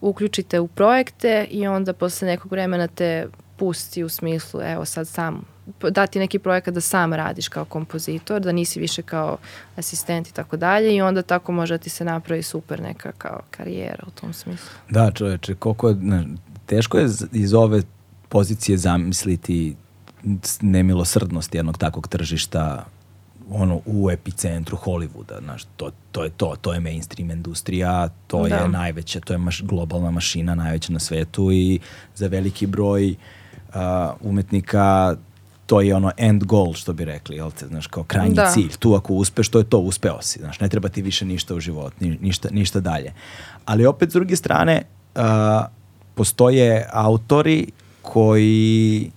uključite 0.00 0.60
u 0.60 0.68
projekte 0.68 1.46
i 1.50 1.66
onda 1.66 1.92
posle 1.92 2.28
nekog 2.28 2.52
vremena 2.52 2.86
te 2.86 3.28
pusti 3.58 4.04
u 4.04 4.08
smislu, 4.08 4.60
evo 4.62 4.84
sad 4.84 5.08
sam 5.08 5.44
dati 5.90 6.18
neki 6.18 6.38
projekat 6.38 6.74
da 6.74 6.80
sam 6.80 7.12
radiš 7.12 7.48
kao 7.48 7.64
kompozitor, 7.64 8.40
da 8.40 8.52
nisi 8.52 8.80
više 8.80 9.02
kao 9.02 9.36
asistent 9.76 10.28
i 10.28 10.32
tako 10.32 10.56
dalje 10.56 10.94
i 10.94 11.00
onda 11.02 11.22
tako 11.22 11.52
može 11.52 11.74
da 11.74 11.78
ti 11.78 11.90
se 11.90 12.04
napravi 12.04 12.42
super 12.42 12.80
neka 12.80 13.12
kao 13.18 13.40
karijera 13.50 14.04
u 14.06 14.10
tom 14.10 14.32
smislu. 14.32 14.68
Da, 14.90 15.10
čoveče, 15.10 15.54
koliko 15.54 15.88
je, 15.88 15.94
ne, 15.94 16.26
teško 16.66 16.98
je 16.98 17.08
iz 17.32 17.54
ove 17.54 17.82
pozicije 18.28 18.78
zamisliti 18.78 19.76
nemilosrdnost 20.60 21.54
jednog 21.54 21.78
takvog 21.78 22.08
tržišta 22.08 22.84
ono 23.50 23.80
u 23.86 24.10
epicentru 24.10 24.78
Hollywooda, 24.84 25.44
znaš, 25.44 25.64
to, 25.76 25.90
to 26.12 26.24
je 26.24 26.30
to, 26.30 26.56
to 26.60 26.74
je 26.74 26.80
mainstream 26.80 27.30
industrija, 27.30 28.08
to 28.26 28.48
da. 28.48 28.56
je 28.56 28.68
najveća, 28.68 29.20
to 29.20 29.32
je 29.32 29.38
maš, 29.38 29.62
globalna 29.62 30.10
mašina 30.10 30.54
najveća 30.54 30.92
na 30.92 30.98
svetu 30.98 31.52
i 31.52 31.80
za 32.14 32.26
veliki 32.26 32.66
broj 32.66 33.10
uh, 33.10 33.18
umetnika 34.20 35.16
to 35.66 35.80
je 35.80 35.94
ono 35.94 36.10
end 36.16 36.44
goal 36.44 36.72
što 36.72 36.92
bi 36.92 37.04
rekli, 37.04 37.36
jel 37.36 37.50
te, 37.50 37.66
znaš, 37.66 37.86
kao 37.86 38.04
krajnji 38.04 38.34
da. 38.34 38.50
cilj. 38.50 38.76
Tu 38.78 38.94
ako 38.94 39.14
uspeš, 39.14 39.48
to 39.48 39.58
je 39.58 39.64
to, 39.64 39.78
uspeo 39.78 40.22
si, 40.22 40.38
znaš, 40.38 40.60
ne 40.60 40.68
treba 40.68 40.88
ti 40.88 41.02
više 41.02 41.24
ništa 41.24 41.54
u 41.54 41.60
život, 41.60 41.92
ni, 42.00 42.18
ništa, 42.20 42.48
ništa 42.52 42.80
dalje. 42.80 43.12
Ali 43.64 43.86
opet, 43.86 44.10
s 44.10 44.12
druge 44.12 44.36
strane, 44.36 44.82
uh, 45.14 45.22
postoje 46.14 46.86
autori 46.92 47.66
koji 48.02 49.10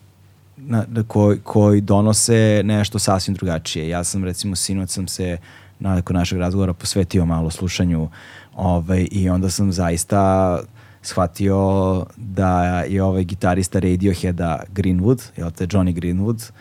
na, 0.58 0.86
koji, 1.08 1.40
koji 1.40 1.82
donose 1.82 2.62
nešto 2.66 3.00
sasvim 3.00 3.36
drugačije. 3.36 3.90
Ja 3.90 4.04
sam, 4.04 4.24
recimo, 4.24 4.56
sinoć 4.56 4.90
sam 4.90 5.08
se 5.08 5.38
nakon 5.80 6.16
našeg 6.16 6.40
razgovora 6.40 6.74
posvetio 6.74 7.26
malo 7.26 7.50
slušanju 7.50 8.10
ovaj, 8.56 9.08
i 9.12 9.30
onda 9.30 9.50
sam 9.50 9.72
zaista 9.72 10.60
shvatio 11.02 12.06
da 12.18 12.82
je 12.82 13.04
ovaj 13.04 13.24
gitarista 13.24 13.80
Radioheada 13.80 14.64
Greenwood, 14.74 15.22
je 15.38 15.52
te 15.52 15.68
Johnny 15.68 15.94
Greenwood, 15.94 16.52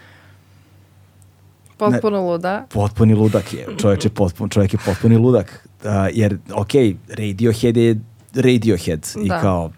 Potpuno 1.81 2.21
luda. 2.21 2.67
Potpuni 2.73 3.15
ludak 3.15 3.53
je. 3.53 3.67
Čovjek 3.79 4.05
je, 4.05 4.11
potpun, 4.11 4.49
čovjek 4.49 4.73
je 4.73 4.79
potpuni 4.85 5.17
ludak. 5.17 5.69
Uh, 5.85 5.91
jer, 6.13 6.39
ok, 6.53 6.73
Radiohead 7.09 7.77
je 7.77 8.01
Radiohead 8.35 9.07
da. 9.15 9.23
i 9.23 9.29
kao 9.29 9.71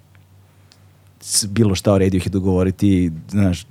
bilo 1.48 1.74
šta 1.74 1.93
o 1.93 1.98
Radioheadu 1.98 2.40
govoriti, 2.40 3.12
znaš, 3.28 3.66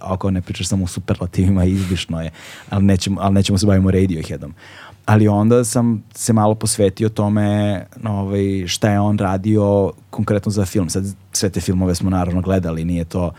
ako 0.00 0.30
ne 0.30 0.42
pričaš 0.42 0.68
samo 0.68 0.84
u 0.84 0.86
superlativima, 0.86 1.64
izbišno 1.64 2.22
je, 2.22 2.30
ali 2.70 2.84
nećemo, 2.84 3.20
ali 3.20 3.34
nećemo 3.34 3.58
se 3.58 3.66
bavimo 3.66 3.90
Radioheadom 3.90 4.54
ali 5.06 5.28
onda 5.28 5.64
sam 5.64 6.02
se 6.14 6.32
malo 6.32 6.54
posvetio 6.54 7.08
tome 7.08 7.86
ovaj, 8.04 8.66
šta 8.66 8.90
je 8.90 9.00
on 9.00 9.18
radio 9.18 9.92
konkretno 10.10 10.52
za 10.52 10.64
film. 10.64 10.90
Sad 10.90 11.04
sve 11.32 11.50
te 11.50 11.60
filmove 11.60 11.94
smo 11.94 12.10
naravno 12.10 12.40
gledali, 12.40 12.84
nije 12.84 13.04
to, 13.04 13.32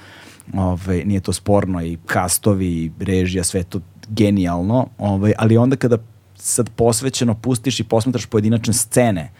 ovaj, 0.53 1.03
nije 1.05 1.19
to 1.19 1.33
sporno 1.33 1.81
i 1.81 1.97
kastovi, 2.05 2.91
režija, 2.99 3.43
sve 3.43 3.63
to 3.63 3.79
genijalno, 4.09 4.87
ovaj, 4.97 5.33
ali 5.37 5.57
onda 5.57 5.75
kada 5.75 5.97
sad 6.35 6.69
posvećeno 6.69 7.33
pustiš 7.33 7.79
i 7.79 7.83
posmetraš 7.83 8.25
pojedinačne 8.25 8.73
scene, 8.73 9.31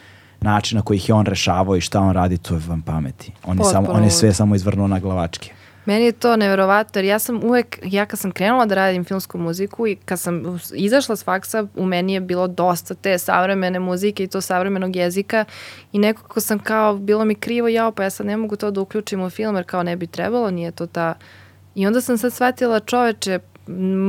načina 0.42 0.82
koji 0.82 0.98
ih 0.98 1.10
je 1.10 1.16
on 1.16 1.26
rešavao 1.26 1.76
i 1.76 1.82
šta 1.82 2.00
on 2.00 2.14
radi, 2.14 2.38
to 2.38 2.54
je 2.54 2.62
vam 2.68 2.82
pameti. 2.82 3.32
On 3.46 3.58
je, 3.58 3.64
samo, 3.64 3.88
on 3.92 4.04
je 4.04 4.12
sve 4.12 4.34
samo 4.34 4.56
izvrnuo 4.56 4.88
na 4.88 5.00
glavačke. 5.00 5.55
Meni 5.86 6.06
je 6.06 6.12
to 6.12 6.36
neverovato 6.36 7.00
jer 7.00 7.06
ja 7.06 7.20
sam 7.20 7.44
uvek, 7.44 7.80
ja 7.84 8.06
kad 8.06 8.20
sam 8.20 8.32
krenula 8.32 8.66
da 8.66 8.76
radim 8.76 9.06
filmsku 9.06 9.38
muziku 9.38 9.88
i 9.88 9.96
kad 9.96 10.20
sam 10.20 10.60
izašla 10.74 11.16
s 11.16 11.24
faksa, 11.24 11.68
u 11.76 11.86
meni 11.86 12.14
je 12.14 12.20
bilo 12.20 12.48
dosta 12.48 12.94
te 12.94 13.18
savremene 13.18 13.80
muzike 13.80 14.24
i 14.24 14.28
to 14.28 14.42
savremenog 14.42 14.96
jezika 14.96 15.46
i 15.92 16.00
nekako 16.00 16.42
sam 16.42 16.60
kao, 16.60 16.96
bilo 16.96 17.26
mi 17.26 17.36
krivo, 17.36 17.68
jao 17.68 17.92
pa 17.92 18.04
ja 18.04 18.10
sad 18.10 18.26
ne 18.26 18.38
mogu 18.38 18.56
to 18.56 18.72
da 18.72 18.82
uključim 18.82 19.22
u 19.22 19.30
film 19.30 19.56
jer 19.56 19.66
kao 19.66 19.84
ne 19.84 19.96
bi 19.96 20.08
trebalo, 20.08 20.52
nije 20.52 20.72
to 20.72 20.88
ta... 20.88 21.14
I 21.76 21.88
onda 21.88 22.02
sam 22.02 22.18
sad 22.18 22.34
shvatila 22.34 22.80
čoveče, 22.80 23.40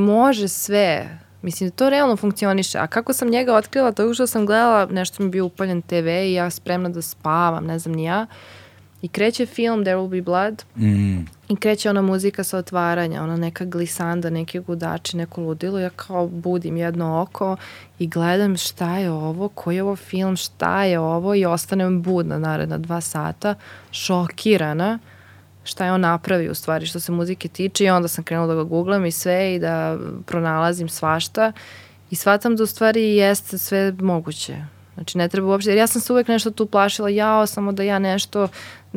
može 0.05 0.47
sve, 0.47 1.19
Mislim, 1.41 1.71
to 1.71 1.89
realno 1.89 2.15
funkcioniše. 2.15 2.77
A 2.77 2.87
kako 2.87 3.13
sam 3.13 3.29
njega 3.29 3.55
otkrila, 3.55 3.91
to 3.91 4.13
što 4.13 4.27
sam 4.27 4.45
gledala, 4.45 4.85
nešto 4.85 5.23
mi 5.23 5.27
je 5.27 5.31
bio 5.31 5.45
upaljen 5.45 5.81
TV 5.81 6.07
i 6.07 6.33
ja 6.33 6.49
spremna 6.49 6.89
da 6.89 7.01
spavam, 7.01 7.65
ne 7.65 7.79
znam 7.79 7.95
ni 7.95 8.03
ja. 8.03 8.25
I 9.01 9.07
kreće 9.07 9.45
film 9.45 9.83
There 9.83 9.97
Will 9.97 10.09
Be 10.09 10.21
Blood 10.21 10.63
mm. 10.75 11.19
i 11.49 11.55
kreće 11.59 11.89
ona 11.89 12.01
muzika 12.01 12.43
sa 12.43 12.57
otvaranja, 12.57 13.23
ona 13.23 13.37
neka 13.37 13.65
glisanda, 13.65 14.29
neki 14.29 14.59
gudači, 14.59 15.17
neko 15.17 15.41
ludilo. 15.41 15.79
Ja 15.79 15.89
kao 15.89 16.27
budim 16.27 16.77
jedno 16.77 17.21
oko 17.21 17.57
i 17.99 18.07
gledam 18.07 18.57
šta 18.57 18.97
je 18.97 19.11
ovo, 19.11 19.49
koji 19.49 19.75
je 19.75 19.83
ovo 19.83 19.95
film, 19.95 20.35
šta 20.35 20.83
je 20.83 20.99
ovo 20.99 21.35
i 21.35 21.45
ostanem 21.45 22.01
budna 22.01 22.39
naredna 22.39 22.77
dva 22.77 23.01
sata, 23.01 23.55
šokirana 23.91 24.99
šta 25.63 25.85
je 25.85 25.91
on 25.91 26.01
napravio 26.01 26.51
u 26.51 26.55
stvari 26.55 26.85
što 26.85 26.99
se 26.99 27.11
muzike 27.11 27.47
tiče 27.47 27.85
i 27.85 27.89
onda 27.89 28.07
sam 28.07 28.23
krenula 28.23 28.47
da 28.47 28.55
ga 28.55 28.63
googlam 28.63 29.05
i 29.05 29.11
sve 29.11 29.55
i 29.55 29.59
da 29.59 29.97
pronalazim 30.25 30.89
svašta 30.89 31.51
i 32.09 32.15
shvatam 32.15 32.55
da 32.55 32.63
u 32.63 32.65
stvari 32.65 33.15
jeste 33.15 33.57
sve 33.57 33.91
moguće 33.99 34.57
Znači 34.97 35.17
ne 35.17 35.29
treba 35.29 35.47
uopšte, 35.47 35.71
jer 35.71 35.77
ja 35.77 35.87
sam 35.87 36.01
se 36.01 36.13
uvek 36.13 36.27
nešto 36.27 36.51
tu 36.51 36.65
plašila, 36.65 37.09
jao 37.09 37.45
samo 37.45 37.71
da 37.71 37.83
ja 37.83 37.99
nešto 37.99 38.47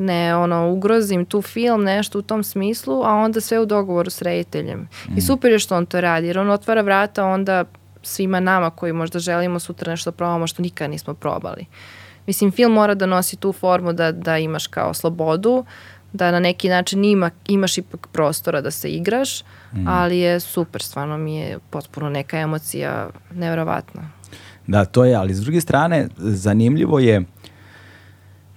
ne 0.01 0.37
ono 0.37 0.71
ugrozim 0.73 1.25
tu 1.25 1.43
film, 1.43 1.85
nešto 1.85 2.19
u 2.19 2.23
tom 2.23 2.43
smislu, 2.45 3.03
a 3.05 3.15
onda 3.15 3.41
sve 3.41 3.59
u 3.59 3.67
dogovoru 3.67 4.11
s 4.11 4.23
rediteljem. 4.23 4.89
Mm. 5.09 5.19
I 5.19 5.21
super 5.21 5.53
je 5.53 5.59
što 5.59 5.77
on 5.77 5.87
to 5.87 6.01
radi, 6.01 6.27
jer 6.27 6.39
on 6.39 6.51
otvara 6.51 6.83
vrata 6.83 7.25
onda 7.25 7.65
svima 8.03 8.41
nama 8.41 8.71
koji 8.71 8.93
možda 8.93 9.19
želimo 9.19 9.59
sutra 9.59 9.91
nešto 9.91 10.13
probamo 10.13 10.47
što 10.47 10.63
nikad 10.63 10.91
nismo 10.91 11.15
probali. 11.15 11.67
Mislim, 12.27 12.53
film 12.53 12.73
mora 12.73 12.95
da 12.95 13.07
nosi 13.07 13.37
tu 13.37 13.53
formu 13.53 13.93
da, 13.93 14.13
da 14.13 14.39
imaš 14.39 14.67
kao 14.67 14.95
slobodu, 14.95 15.65
da 16.13 16.31
na 16.31 16.41
neki 16.41 16.69
način 16.69 17.05
ima, 17.05 17.31
imaš 17.49 17.79
ipak 17.79 18.07
prostora 18.13 18.61
da 18.61 18.71
se 18.71 18.91
igraš, 18.91 19.43
mm. 19.73 19.89
ali 19.89 20.19
je 20.19 20.41
super, 20.41 20.83
stvarno 20.83 21.19
mi 21.19 21.37
je 21.37 21.59
potpuno 21.71 22.11
neka 22.11 22.39
emocija 22.39 23.09
nevjerovatna. 23.35 24.03
Da, 24.67 24.85
to 24.85 25.05
je, 25.05 25.15
ali 25.15 25.35
s 25.35 25.41
druge 25.41 25.61
strane, 25.61 26.09
zanimljivo 26.17 26.99
je 26.99 27.23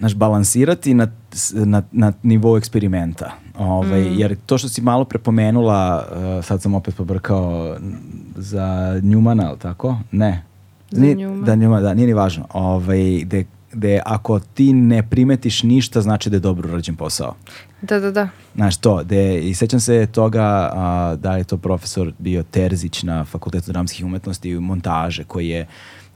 naš 0.03 0.15
balansirati 0.15 0.93
na, 0.93 1.07
na, 1.53 1.81
na 1.91 2.13
nivou 2.23 2.57
eksperimenta. 2.57 3.31
Ovaj, 3.57 4.01
mm. 4.01 4.19
Jer 4.19 4.35
to 4.45 4.57
što 4.57 4.69
si 4.69 4.81
malo 4.81 5.05
prepomenula, 5.05 6.07
uh, 6.11 6.45
sad 6.45 6.61
sam 6.61 6.75
opet 6.75 6.95
pobrkao 6.95 7.77
za 8.35 8.99
Njumana, 9.03 9.49
ali 9.49 9.59
tako? 9.59 9.97
Ne. 10.11 10.43
Za 10.91 11.05
Njuma. 11.05 11.45
Da, 11.45 11.55
Njuma, 11.55 11.81
da, 11.81 11.93
nije 11.93 12.07
ni 12.07 12.13
važno. 12.13 12.45
Ovaj, 12.53 13.19
gde, 13.23 13.45
gde 13.73 14.01
ako 14.05 14.39
ti 14.39 14.73
ne 14.73 15.03
primetiš 15.09 15.63
ništa, 15.63 16.01
znači 16.01 16.29
da 16.29 16.35
je 16.35 16.39
dobro 16.39 16.69
urađen 16.69 16.95
posao. 16.95 17.35
Da, 17.81 17.99
da, 17.99 18.11
da. 18.11 18.29
Znaš 18.55 18.77
to, 18.77 19.03
de, 19.03 19.39
i 19.39 19.53
sećam 19.55 19.79
se 19.79 20.07
toga 20.11 20.69
a, 20.73 21.15
da 21.19 21.37
je 21.37 21.43
to 21.43 21.57
profesor 21.57 22.13
bio 22.19 22.43
Terzić 22.43 23.03
na 23.03 23.25
Fakultetu 23.25 23.71
dramskih 23.71 24.05
umetnosti 24.05 24.49
i 24.49 24.59
montaže 24.59 25.23
koji 25.23 25.49
je 25.49 25.67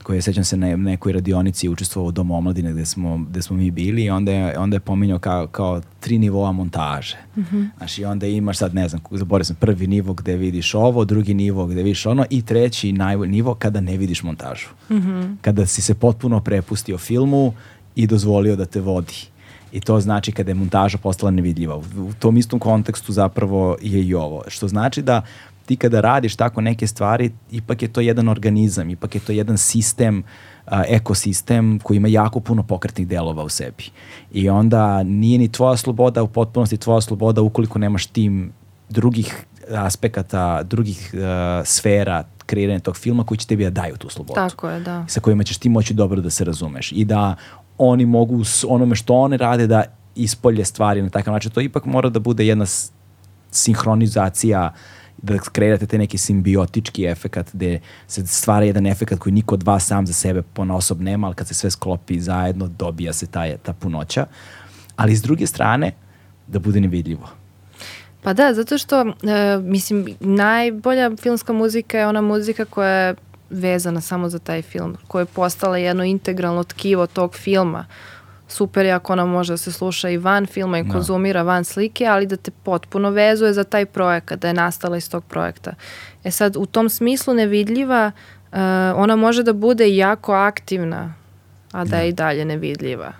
koji 0.02 0.16
je, 0.16 0.22
sećam 0.22 0.44
se, 0.44 0.56
na 0.56 0.76
nekoj 0.76 1.12
radionici 1.12 1.68
učestvovao 1.68 2.08
u 2.08 2.12
Domu 2.12 2.36
omladine 2.36 2.72
gde 2.72 2.84
smo, 2.84 3.18
gde 3.18 3.42
smo 3.42 3.56
mi 3.56 3.70
bili 3.70 4.04
i 4.04 4.10
onda 4.10 4.32
je, 4.32 4.58
onda 4.58 4.76
je 4.76 4.80
pominjao 4.80 5.18
kao, 5.18 5.46
kao 5.46 5.80
tri 6.00 6.18
nivoa 6.18 6.52
montaže. 6.52 7.16
Mm 7.36 7.40
-hmm. 7.40 7.68
Znaš, 7.76 7.98
i 7.98 8.04
onda 8.04 8.26
imaš 8.26 8.58
sad, 8.58 8.74
ne 8.74 8.88
znam, 8.88 9.00
zaboravio 9.10 9.44
sam, 9.44 9.56
prvi 9.56 9.86
nivo 9.86 10.14
gde 10.14 10.36
vidiš 10.36 10.74
ovo, 10.74 11.04
drugi 11.04 11.34
nivo 11.34 11.66
gde 11.66 11.82
vidiš 11.82 12.06
ono 12.06 12.24
i 12.30 12.42
treći 12.42 12.92
najbolji 12.92 13.30
nivo 13.30 13.54
kada 13.54 13.80
ne 13.80 13.96
vidiš 13.96 14.22
montažu. 14.22 14.68
Mm 14.90 14.94
-hmm. 14.94 15.36
Kada 15.40 15.66
si 15.66 15.82
se 15.82 15.94
potpuno 15.94 16.40
prepustio 16.40 16.98
filmu 16.98 17.52
i 17.94 18.06
dozvolio 18.06 18.56
da 18.56 18.66
te 18.66 18.80
vodi. 18.80 19.14
I 19.72 19.80
to 19.80 20.00
znači 20.00 20.32
kada 20.32 20.50
je 20.50 20.54
montaža 20.54 20.98
postala 20.98 21.30
nevidljiva. 21.30 21.76
U 21.76 22.12
tom 22.18 22.36
istom 22.36 22.58
kontekstu 22.58 23.12
zapravo 23.12 23.76
je 23.82 24.02
i 24.02 24.14
ovo. 24.14 24.42
Što 24.48 24.68
znači 24.68 25.02
da 25.02 25.22
ti 25.68 25.76
kada 25.76 26.00
radiš 26.00 26.36
tako 26.36 26.60
neke 26.60 26.86
stvari, 26.86 27.30
ipak 27.50 27.82
je 27.82 27.88
to 27.92 28.00
jedan 28.00 28.28
organizam, 28.28 28.90
ipak 28.90 29.14
je 29.14 29.20
to 29.20 29.32
jedan 29.32 29.58
sistem, 29.58 30.22
a, 30.66 30.84
ekosistem 30.88 31.78
koji 31.82 31.96
ima 31.96 32.08
jako 32.08 32.40
puno 32.40 32.62
pokretnih 32.62 33.08
delova 33.08 33.44
u 33.44 33.48
sebi. 33.48 33.84
I 34.32 34.48
onda 34.48 35.02
nije 35.02 35.38
ni 35.38 35.52
tvoja 35.52 35.76
sloboda 35.76 36.22
u 36.22 36.28
potpunosti 36.28 36.76
tvoja 36.76 37.00
sloboda 37.00 37.42
ukoliko 37.42 37.78
nemaš 37.78 38.06
tim 38.06 38.52
drugih 38.88 39.44
aspekata, 39.76 40.62
drugih 40.62 41.10
uh, 41.14 41.20
sfera 41.64 42.24
kreiranja 42.46 42.80
tog 42.80 42.96
filma 42.96 43.24
koji 43.24 43.38
će 43.38 43.46
tebi 43.46 43.64
da 43.64 43.70
daju 43.70 43.96
tu 43.96 44.08
slobodu. 44.08 44.34
Tako 44.34 44.70
je, 44.70 44.80
da. 44.80 45.04
Sa 45.08 45.20
kojima 45.20 45.44
ćeš 45.44 45.58
ti 45.58 45.68
moći 45.68 45.94
dobro 45.94 46.20
da 46.20 46.30
se 46.30 46.44
razumeš. 46.44 46.92
I 46.92 47.04
da 47.04 47.36
oni 47.78 48.06
mogu 48.06 48.44
s 48.44 48.64
onome 48.68 48.96
što 48.96 49.14
one 49.14 49.36
rade 49.36 49.66
da 49.66 49.84
ispolje 50.14 50.64
stvari 50.64 51.02
na 51.02 51.10
takav 51.10 51.34
način. 51.34 51.50
To 51.50 51.60
ipak 51.60 51.84
mora 51.84 52.08
da 52.08 52.20
bude 52.20 52.46
jedna 52.46 52.64
sinhronizacija 53.50 54.72
da 55.22 55.38
kreirate 55.38 55.86
te 55.86 55.98
neki 55.98 56.18
simbiotički 56.18 57.04
efekat 57.04 57.50
gde 57.52 57.80
se 58.06 58.26
stvara 58.26 58.64
jedan 58.64 58.86
efekat 58.86 59.18
koji 59.18 59.32
niko 59.32 59.54
od 59.54 59.62
vas 59.62 59.86
sam 59.86 60.06
za 60.06 60.12
sebe 60.12 60.42
ponosob 60.42 61.00
nema, 61.00 61.26
ali 61.26 61.36
kad 61.36 61.48
se 61.48 61.54
sve 61.54 61.70
sklopi 61.70 62.20
zajedno 62.20 62.68
dobija 62.68 63.12
se 63.12 63.26
ta, 63.26 63.56
ta 63.56 63.72
punoća. 63.72 64.26
Ali 64.96 65.16
s 65.16 65.22
druge 65.22 65.46
strane, 65.46 65.92
da 66.46 66.58
bude 66.58 66.80
nevidljivo. 66.80 67.28
Pa 68.22 68.32
da, 68.32 68.54
zato 68.54 68.78
što, 68.78 69.00
e, 69.00 69.58
mislim, 69.62 70.06
najbolja 70.20 71.10
filmska 71.16 71.52
muzika 71.52 71.98
je 71.98 72.06
ona 72.06 72.20
muzika 72.20 72.64
koja 72.64 72.90
je 72.90 73.14
vezana 73.50 74.00
samo 74.00 74.28
za 74.28 74.38
taj 74.38 74.62
film, 74.62 74.96
koja 75.08 75.22
je 75.22 75.26
postala 75.26 75.78
jedno 75.78 76.04
integralno 76.04 76.64
tkivo 76.64 77.06
tog 77.06 77.34
filma. 77.34 77.86
Super 78.48 78.86
je 78.86 78.92
ako 78.92 79.12
ona 79.12 79.24
može 79.24 79.52
da 79.52 79.56
se 79.56 79.72
sluša 79.72 80.08
i 80.08 80.16
van 80.16 80.46
filma 80.46 80.78
i 80.78 80.82
no. 80.82 80.88
Da. 80.88 80.92
konzumira 80.92 81.42
van 81.42 81.64
slike, 81.64 82.06
ali 82.06 82.26
da 82.26 82.36
te 82.36 82.50
potpuno 82.50 83.10
vezuje 83.10 83.52
za 83.52 83.64
taj 83.64 83.86
projekat, 83.86 84.40
da 84.40 84.48
je 84.48 84.54
nastala 84.54 84.96
iz 84.96 85.10
tog 85.10 85.24
projekta. 85.24 85.74
E 86.24 86.30
sad, 86.30 86.56
u 86.56 86.66
tom 86.66 86.88
smislu 86.88 87.34
nevidljiva, 87.34 88.12
uh, 88.52 88.58
ona 88.96 89.16
može 89.16 89.42
da 89.42 89.52
bude 89.52 89.96
jako 89.96 90.32
aktivna, 90.32 91.14
a 91.72 91.84
da 91.84 91.96
je 91.96 92.02
no. 92.02 92.08
i 92.08 92.12
dalje 92.12 92.44
nevidljiva. 92.44 93.12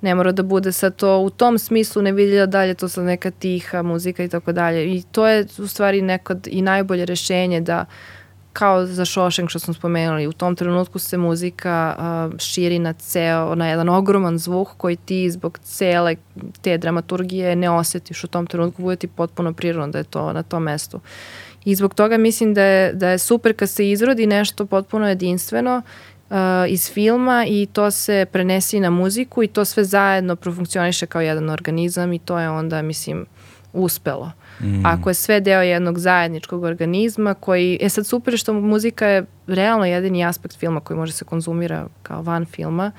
Ne 0.00 0.14
mora 0.14 0.32
da 0.32 0.42
bude 0.42 0.72
sad 0.72 0.96
to 0.96 1.18
u 1.18 1.30
tom 1.30 1.58
smislu 1.58 2.02
nevidljiva 2.02 2.46
dalje, 2.46 2.74
to 2.74 2.88
sad 2.88 3.04
neka 3.04 3.30
tiha 3.30 3.82
muzika 3.82 4.24
i 4.24 4.28
tako 4.28 4.52
dalje. 4.52 4.94
I 4.94 5.02
to 5.02 5.26
je 5.26 5.46
u 5.58 5.66
stvari 5.66 6.02
nekad 6.02 6.48
i 6.50 6.62
najbolje 6.62 7.04
rešenje 7.04 7.60
da 7.60 7.80
uh, 7.80 8.17
kao 8.52 8.86
za 8.86 9.04
Shawshank 9.04 9.48
što 9.48 9.58
smo 9.58 9.74
spomenuli, 9.74 10.26
u 10.26 10.32
tom 10.32 10.56
trenutku 10.56 10.98
se 10.98 11.16
muzika 11.16 11.96
uh, 11.98 12.38
širi 12.38 12.78
na 12.78 12.92
ceo, 12.92 13.54
na 13.54 13.68
jedan 13.68 13.88
ogroman 13.88 14.38
zvuk 14.38 14.68
koji 14.76 14.96
ti 14.96 15.30
zbog 15.30 15.58
cele 15.62 16.16
te 16.62 16.78
dramaturgije 16.78 17.56
ne 17.56 17.70
osetiš 17.70 18.24
u 18.24 18.28
tom 18.28 18.46
trenutku, 18.46 18.82
bude 18.82 18.96
ti 18.96 19.06
potpuno 19.06 19.52
prirodno 19.52 19.88
da 19.88 19.98
je 19.98 20.04
to 20.04 20.32
na 20.32 20.42
tom 20.42 20.62
mestu. 20.62 21.00
I 21.64 21.74
zbog 21.74 21.94
toga 21.94 22.18
mislim 22.18 22.54
da 22.54 22.62
je, 22.62 22.92
da 22.92 23.08
je 23.08 23.18
super 23.18 23.56
kad 23.56 23.70
se 23.70 23.90
izrodi 23.90 24.26
nešto 24.26 24.66
potpuno 24.66 25.08
jedinstveno 25.08 25.82
uh, 26.30 26.36
iz 26.68 26.90
filma 26.90 27.44
i 27.48 27.66
to 27.72 27.90
se 27.90 28.26
prenesi 28.32 28.80
na 28.80 28.90
muziku 28.90 29.42
i 29.42 29.48
to 29.48 29.64
sve 29.64 29.84
zajedno 29.84 30.36
profunkcioniše 30.36 31.06
kao 31.06 31.20
jedan 31.20 31.50
organizam 31.50 32.12
i 32.12 32.18
to 32.18 32.38
je 32.38 32.50
onda, 32.50 32.82
mislim, 32.82 33.26
uspelo. 33.72 34.32
Mm. 34.60 34.86
Ako 34.86 35.10
je 35.10 35.14
sve 35.14 35.40
deo 35.40 35.62
jednog 35.62 35.98
zajedničkog 35.98 36.62
organizma 36.62 37.34
koji, 37.34 37.78
je 37.80 37.88
sad 37.88 38.06
super 38.06 38.38
što 38.38 38.52
muzika 38.52 39.06
je 39.06 39.24
realno 39.46 39.84
jedini 39.84 40.24
aspekt 40.24 40.58
filma 40.58 40.80
koji 40.80 40.98
može 40.98 41.12
se 41.12 41.24
konzumira 41.24 41.86
kao 42.02 42.22
van 42.22 42.46
filma 42.46 42.92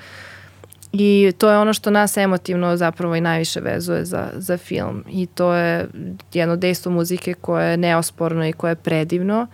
i 0.92 1.32
to 1.38 1.50
je 1.50 1.58
ono 1.58 1.72
što 1.72 1.90
nas 1.90 2.16
emotivno 2.16 2.76
zapravo 2.76 3.16
i 3.16 3.20
najviše 3.20 3.60
vezuje 3.60 4.04
za, 4.04 4.28
za 4.36 4.56
film 4.56 5.04
i 5.08 5.26
to 5.26 5.54
je 5.54 5.88
jedno 6.32 6.56
dejstvo 6.56 6.92
muzike 6.92 7.34
koje 7.34 7.70
je 7.70 7.76
neosporno 7.76 8.46
i 8.46 8.52
koje 8.52 8.70
je 8.70 8.76
predivno 8.76 9.46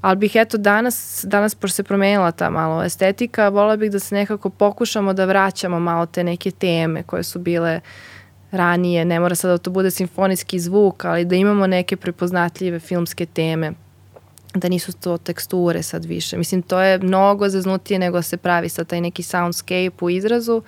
ali 0.00 0.16
bih 0.16 0.32
eto 0.34 0.58
danas, 0.58 1.24
danas 1.28 1.54
pošto 1.54 1.74
se 1.74 1.82
promenila 1.82 2.32
ta 2.32 2.50
malo 2.50 2.82
estetika, 2.82 3.48
volila 3.48 3.76
bih 3.76 3.90
da 3.90 3.98
se 3.98 4.14
nekako 4.14 4.50
pokušamo 4.50 5.12
da 5.12 5.24
vraćamo 5.24 5.80
malo 5.80 6.06
te 6.06 6.24
neke 6.24 6.50
teme 6.50 7.02
koje 7.02 7.22
su 7.22 7.38
bile 7.38 7.76
uh, 7.76 8.13
ranije, 8.54 9.04
ne 9.04 9.20
mora 9.20 9.34
sad 9.34 9.50
da 9.50 9.58
to 9.58 9.70
bude 9.70 9.90
simfonijski 9.90 10.60
zvuk, 10.60 11.04
ali 11.04 11.24
da 11.24 11.36
imamo 11.36 11.66
neke 11.66 11.96
prepoznatljive 11.96 12.80
filmske 12.80 13.26
teme 13.26 13.72
da 14.54 14.68
nisu 14.68 14.92
to 14.92 15.18
teksture 15.18 15.82
sad 15.82 16.04
više. 16.04 16.38
Mislim, 16.38 16.62
to 16.62 16.80
je 16.80 16.98
mnogo 16.98 17.48
zaznutije 17.48 17.98
nego 17.98 18.22
se 18.22 18.36
pravi 18.36 18.68
sad 18.68 18.86
taj 18.86 19.00
neki 19.00 19.22
soundscape 19.22 19.90
u 20.00 20.10
izrazu, 20.10 20.62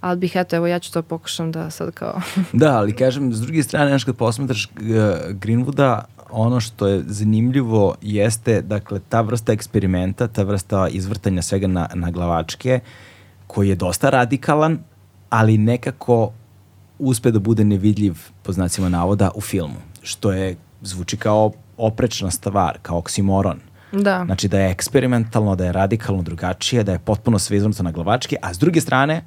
ali 0.00 0.18
bih, 0.18 0.32
eto, 0.36 0.56
evo 0.56 0.66
ja 0.66 0.78
ću 0.78 0.92
to 0.92 1.02
pokušam 1.02 1.52
da 1.52 1.70
sad 1.70 1.90
kao... 1.90 2.20
da, 2.52 2.78
ali 2.78 2.96
kažem, 2.96 3.32
s 3.32 3.40
druge 3.40 3.62
strane, 3.62 3.88
znaš, 3.88 4.04
kad 4.04 4.16
posmetraš 4.16 4.64
uh, 4.66 4.72
Greenwooda, 5.30 6.00
ono 6.30 6.60
što 6.60 6.86
je 6.86 7.02
zanimljivo 7.06 7.94
jeste, 8.02 8.62
dakle, 8.62 9.00
ta 9.08 9.20
vrsta 9.20 9.52
eksperimenta, 9.52 10.28
ta 10.28 10.42
vrsta 10.42 10.88
izvrtanja 10.88 11.42
svega 11.42 11.66
na, 11.66 11.88
na 11.94 12.10
glavačke, 12.10 12.80
koji 13.46 13.68
je 13.68 13.74
dosta 13.74 14.10
radikalan, 14.10 14.78
ali 15.30 15.58
nekako 15.58 16.32
uspe 16.98 17.30
da 17.30 17.38
bude 17.38 17.64
nevidljiv, 17.64 18.14
po 18.42 18.52
znacima 18.52 18.88
navoda, 18.88 19.30
u 19.34 19.40
filmu. 19.40 19.80
Što 20.02 20.32
je, 20.32 20.56
zvuči 20.82 21.16
kao 21.16 21.52
oprečna 21.76 22.30
stvar, 22.30 22.78
kao 22.82 22.98
oksimoron. 22.98 23.60
Da. 23.92 24.22
Znači 24.24 24.48
da 24.48 24.60
je 24.60 24.70
eksperimentalno, 24.70 25.56
da 25.56 25.64
je 25.64 25.72
radikalno 25.72 26.22
drugačije, 26.22 26.84
da 26.84 26.92
je 26.92 26.98
potpuno 26.98 27.38
sve 27.38 27.56
izvrnuto 27.56 27.82
na 27.82 27.90
glavačke, 27.90 28.36
a 28.42 28.54
s 28.54 28.58
druge 28.58 28.80
strane, 28.80 29.24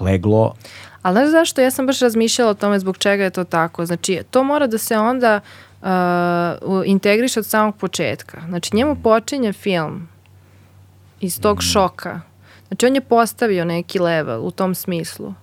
leglo... 0.00 0.54
Ali 1.02 1.14
znaš 1.14 1.30
zašto? 1.30 1.60
Ja 1.60 1.70
sam 1.70 1.86
baš 1.86 2.00
razmišljala 2.00 2.50
o 2.50 2.54
tome 2.54 2.78
zbog 2.78 2.98
čega 2.98 3.24
je 3.24 3.30
to 3.30 3.44
tako. 3.44 3.86
Znači, 3.86 4.22
to 4.30 4.44
mora 4.44 4.66
da 4.66 4.78
se 4.78 4.98
onda 4.98 5.40
uh, 5.82 5.88
integriše 6.84 7.40
od 7.40 7.46
samog 7.46 7.76
početka. 7.76 8.42
Znači, 8.48 8.76
njemu 8.76 8.96
počinje 9.02 9.52
film 9.52 10.08
iz 11.20 11.40
tog 11.40 11.58
mm. 11.58 11.60
šoka. 11.60 12.20
Znači, 12.68 12.86
on 12.86 12.94
je 12.94 13.00
postavio 13.00 13.64
neki 13.64 13.98
level 13.98 14.46
u 14.46 14.50
tom 14.50 14.74
smislu 14.74 15.34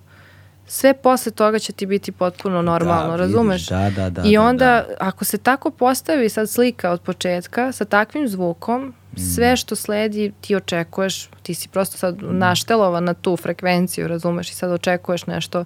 sve 0.72 0.94
posle 0.94 1.32
toga 1.32 1.58
će 1.58 1.72
ti 1.72 1.86
biti 1.86 2.12
potpuno 2.12 2.62
normalno, 2.62 3.10
da, 3.10 3.16
razumeš? 3.16 3.68
Da, 3.68 3.90
da, 3.96 4.10
da. 4.10 4.22
I 4.24 4.34
da, 4.34 4.42
onda, 4.42 4.64
da, 4.64 4.86
da. 4.88 4.94
ako 4.98 5.24
se 5.24 5.38
tako 5.38 5.70
postavi 5.70 6.28
sad 6.28 6.50
slika 6.50 6.90
od 6.90 7.00
početka, 7.00 7.72
sa 7.72 7.84
takvim 7.84 8.28
zvukom, 8.28 8.82
mm. 8.82 9.20
sve 9.20 9.56
što 9.56 9.76
sledi 9.76 10.32
ti 10.40 10.56
očekuješ, 10.56 11.28
ti 11.42 11.54
si 11.54 11.68
prosto 11.68 11.96
sad 11.96 12.22
mm. 12.22 12.38
naštelovan 12.38 13.04
na 13.04 13.14
tu 13.14 13.36
frekvenciju, 13.36 14.08
razumeš, 14.08 14.50
i 14.50 14.54
sad 14.54 14.72
očekuješ 14.72 15.26
nešto 15.26 15.64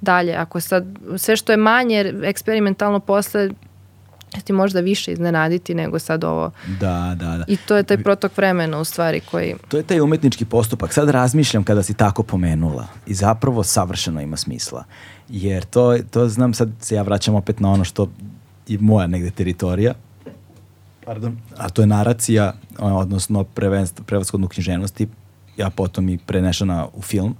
dalje. 0.00 0.34
Ako 0.34 0.60
sad, 0.60 0.84
sve 1.16 1.36
što 1.36 1.52
je 1.52 1.56
manje 1.56 2.14
eksperimentalno 2.24 3.00
posle, 3.00 3.50
ti 4.44 4.52
možda 4.52 4.80
više 4.80 5.12
iznenaditi 5.12 5.74
nego 5.74 5.98
sad 5.98 6.24
ovo. 6.24 6.50
Da, 6.80 7.16
da, 7.18 7.36
da. 7.36 7.44
I 7.48 7.56
to 7.56 7.76
je 7.76 7.82
taj 7.82 8.02
protok 8.02 8.36
vremena 8.36 8.78
u 8.78 8.84
stvari 8.84 9.20
koji... 9.20 9.54
To 9.68 9.76
je 9.76 9.82
taj 9.82 10.00
umetnički 10.00 10.44
postupak. 10.44 10.92
Sad 10.92 11.10
razmišljam 11.10 11.64
kada 11.64 11.82
si 11.82 11.94
tako 11.94 12.22
pomenula 12.22 12.86
i 13.06 13.14
zapravo 13.14 13.64
savršeno 13.64 14.20
ima 14.20 14.36
smisla. 14.36 14.84
Jer 15.28 15.64
to, 15.64 15.98
to 16.10 16.28
znam, 16.28 16.54
sad 16.54 16.68
se 16.80 16.94
ja 16.94 17.02
vraćam 17.02 17.34
opet 17.34 17.60
na 17.60 17.72
ono 17.72 17.84
što 17.84 18.10
je 18.68 18.78
moja 18.78 19.06
negde 19.06 19.30
teritorija, 19.30 19.94
pardon, 21.04 21.38
a 21.56 21.68
to 21.68 21.82
je 21.82 21.86
naracija, 21.86 22.52
odnosno 22.78 23.44
prevaskodnu 24.06 24.48
književnosti, 24.48 25.08
ja 25.56 25.70
potom 25.70 26.08
i 26.08 26.18
prenešena 26.18 26.86
u 26.94 27.02
film. 27.02 27.36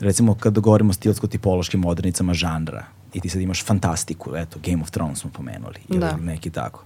Recimo, 0.00 0.34
kada 0.34 0.60
govorimo 0.60 0.90
o 0.90 0.92
stilsko-tipološkim 0.92 1.84
odrednicama 1.86 2.34
žanra, 2.34 2.84
i 3.14 3.20
ti 3.20 3.28
sad 3.28 3.40
imaš 3.40 3.64
fantastiku, 3.64 4.36
eto, 4.36 4.58
Game 4.64 4.82
of 4.82 4.90
Thrones 4.90 5.18
smo 5.18 5.30
pomenuli, 5.30 5.80
ili 5.88 6.00
da. 6.00 6.16
neki 6.16 6.50
tako, 6.50 6.84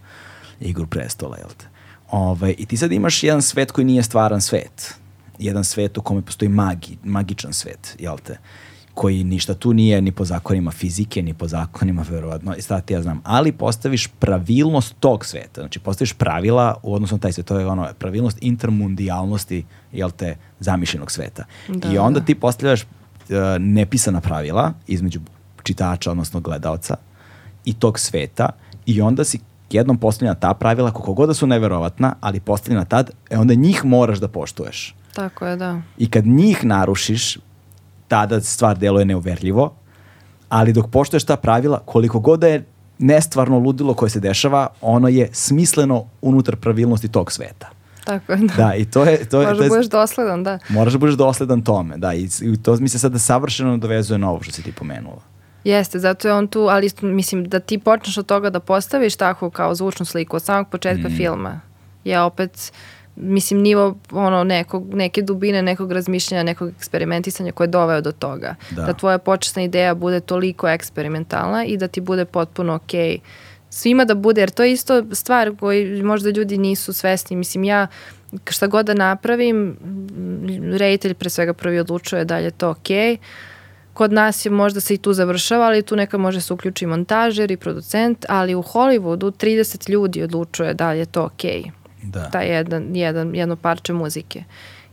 Igru 0.60 0.86
prestola, 0.86 1.36
jel 1.36 1.48
te? 1.56 1.66
Ove, 2.10 2.30
ovaj, 2.30 2.54
I 2.58 2.66
ti 2.66 2.76
sad 2.76 2.92
imaš 2.92 3.22
jedan 3.22 3.42
svet 3.42 3.70
koji 3.72 3.84
nije 3.84 4.02
stvaran 4.02 4.40
svet, 4.40 4.94
jedan 5.38 5.64
svet 5.64 5.98
u 5.98 6.02
kome 6.02 6.22
postoji 6.22 6.48
magi, 6.48 6.98
magičan 7.04 7.52
svet, 7.52 7.96
jel 7.98 8.18
te? 8.18 8.38
koji 8.98 9.24
ništa 9.24 9.54
tu 9.54 9.72
nije 9.72 10.00
ni 10.02 10.12
po 10.12 10.24
zakonima 10.24 10.70
fizike, 10.70 11.22
ni 11.22 11.34
po 11.34 11.48
zakonima 11.48 12.04
verovatno, 12.10 12.54
i 12.54 12.62
sad 12.62 12.84
ti 12.84 12.94
ja 12.94 13.02
znam, 13.02 13.20
ali 13.24 13.52
postaviš 13.52 14.06
pravilnost 14.06 14.94
tog 15.00 15.26
sveta, 15.26 15.60
znači 15.60 15.78
postaviš 15.78 16.12
pravila 16.12 16.74
u 16.82 16.94
odnosu 16.94 17.14
na 17.14 17.20
taj 17.20 17.32
svet, 17.32 17.46
to 17.46 17.58
je 17.58 17.66
ono 17.66 17.88
pravilnost 17.98 18.38
intermundijalnosti, 18.40 19.64
jel 19.92 20.10
te, 20.10 20.36
zamišljenog 20.60 21.10
sveta. 21.10 21.44
Da, 21.68 21.92
I 21.92 21.98
onda 21.98 22.20
da. 22.20 22.26
ti 22.26 22.34
postavljaš 22.34 22.82
uh, 22.82 22.88
nepisana 23.60 24.20
pravila 24.20 24.72
između 24.86 25.20
čitača, 25.68 26.10
odnosno 26.10 26.40
gledalca 26.40 26.96
i 27.64 27.74
tog 27.74 27.98
sveta 27.98 28.48
i 28.86 29.00
onda 29.00 29.24
si 29.24 29.40
jednom 29.70 29.98
postavljena 29.98 30.34
ta 30.34 30.54
pravila, 30.54 30.90
koliko 30.90 31.12
god 31.12 31.28
da 31.28 31.34
su 31.34 31.46
neverovatna, 31.46 32.14
ali 32.20 32.40
postavljena 32.40 32.84
tad, 32.84 33.10
e 33.30 33.38
onda 33.38 33.54
njih 33.54 33.84
moraš 33.84 34.18
da 34.18 34.28
poštuješ. 34.28 34.94
Tako 35.14 35.46
je, 35.46 35.56
da. 35.56 35.80
I 35.98 36.10
kad 36.10 36.26
njih 36.26 36.64
narušiš, 36.64 37.36
tada 38.08 38.40
stvar 38.40 38.78
deluje 38.78 39.04
neuverljivo, 39.04 39.72
ali 40.48 40.72
dok 40.72 40.90
poštuješ 40.90 41.24
ta 41.24 41.36
pravila, 41.36 41.82
koliko 41.84 42.20
god 42.20 42.40
da 42.40 42.48
je 42.48 42.64
nestvarno 42.98 43.58
ludilo 43.58 43.94
koje 43.94 44.10
se 44.10 44.20
dešava, 44.20 44.68
ono 44.80 45.08
je 45.08 45.28
smisleno 45.32 46.04
unutar 46.22 46.56
pravilnosti 46.56 47.08
tog 47.08 47.32
sveta. 47.32 47.68
Tako 48.04 48.32
je, 48.32 48.38
da. 48.38 48.54
Da, 48.56 48.74
i 48.74 48.84
to 48.84 49.04
je... 49.04 49.24
To 49.28 49.40
je, 49.40 49.56
to 49.56 49.62
je, 49.62 49.68
budeš 49.68 49.90
dosledan, 49.92 50.44
da. 50.44 50.58
Moraš 50.68 50.92
da 50.92 50.98
budeš 50.98 51.16
dosledan 51.16 51.62
tome, 51.62 51.96
da, 51.96 52.14
i, 52.14 52.28
i 52.40 52.62
to 52.62 52.76
mi 52.76 52.88
se 52.88 52.98
sada 52.98 53.18
savršeno 53.18 53.76
dovezuje 53.76 54.18
na 54.18 54.30
ovo 54.30 54.42
što 54.42 54.52
si 54.52 54.62
ti 54.62 54.72
pomenula. 54.72 55.27
Jeste, 55.64 55.98
zato 55.98 56.28
je 56.28 56.34
on 56.34 56.48
tu, 56.48 56.60
ali 56.60 56.90
mislim 57.02 57.44
da 57.48 57.60
ti 57.60 57.78
počneš 57.78 58.18
od 58.18 58.26
toga 58.26 58.50
da 58.50 58.60
postaviš 58.60 59.16
tako 59.16 59.50
kao 59.50 59.74
zvučnu 59.74 60.06
sliku 60.06 60.36
od 60.36 60.42
samog 60.42 60.68
početka 60.68 61.08
Mm. 61.08 61.16
filma. 61.16 61.60
Je 62.04 62.20
opet, 62.20 62.72
mislim, 63.16 63.60
nivo 63.60 63.96
ono, 64.12 64.44
nekog, 64.44 64.94
neke 64.94 65.22
dubine, 65.22 65.62
nekog 65.62 65.92
razmišljanja, 65.92 66.42
nekog 66.42 66.68
eksperimentisanja 66.68 67.52
koje 67.52 67.64
je 67.64 67.70
doveo 67.70 68.00
do 68.00 68.12
toga. 68.12 68.54
Da. 68.70 68.82
Da. 68.82 68.92
tvoja 68.92 69.18
početna 69.18 69.62
ideja 69.62 69.94
bude 69.94 70.20
toliko 70.20 70.68
eksperimentalna 70.68 71.64
i 71.64 71.76
da 71.76 71.88
ti 71.88 72.00
bude 72.00 72.24
potpuno 72.24 72.74
okej 72.74 73.18
svima 73.70 74.04
da 74.04 74.14
bude, 74.14 74.40
jer 74.40 74.50
to 74.50 74.62
je 74.62 74.72
isto 74.72 75.04
stvar 75.12 75.56
koju 75.60 76.04
možda 76.04 76.30
ljudi 76.30 76.58
nisu 76.58 76.92
svesni. 76.92 77.36
Mislim, 77.36 77.64
ja 77.64 77.86
šta 78.50 78.66
god 78.66 78.86
da 78.86 78.94
napravim, 78.94 79.76
reditelj 80.78 81.14
pre 81.14 81.30
svega 81.30 81.52
prvi 81.52 81.78
odlučuje 81.80 82.24
da 82.24 82.38
li 82.38 82.44
je 82.44 82.50
to 82.50 82.70
okej. 82.70 83.16
Kod 83.98 84.12
nas 84.12 84.46
je 84.46 84.50
možda 84.50 84.80
se 84.80 84.94
i 84.94 84.98
tu 84.98 85.12
završava, 85.12 85.66
ali 85.66 85.82
tu 85.82 85.96
neka 85.96 86.18
može 86.18 86.40
se 86.40 86.52
uključi 86.52 86.84
i 86.84 86.88
montažer 86.88 87.50
i 87.50 87.56
producent, 87.56 88.24
ali 88.28 88.54
u 88.54 88.62
Hollywoodu 88.62 89.32
30 89.46 89.90
ljudi 89.90 90.22
odlučuje 90.22 90.74
da 90.74 90.92
li 90.92 90.98
je 90.98 91.06
to 91.06 91.24
okej. 91.24 91.64
Da. 92.02 92.30
Taj 92.30 92.48
jedan, 92.48 92.96
jedan, 92.96 93.34
jedno 93.34 93.56
parče 93.56 93.92
muzike. 93.92 94.44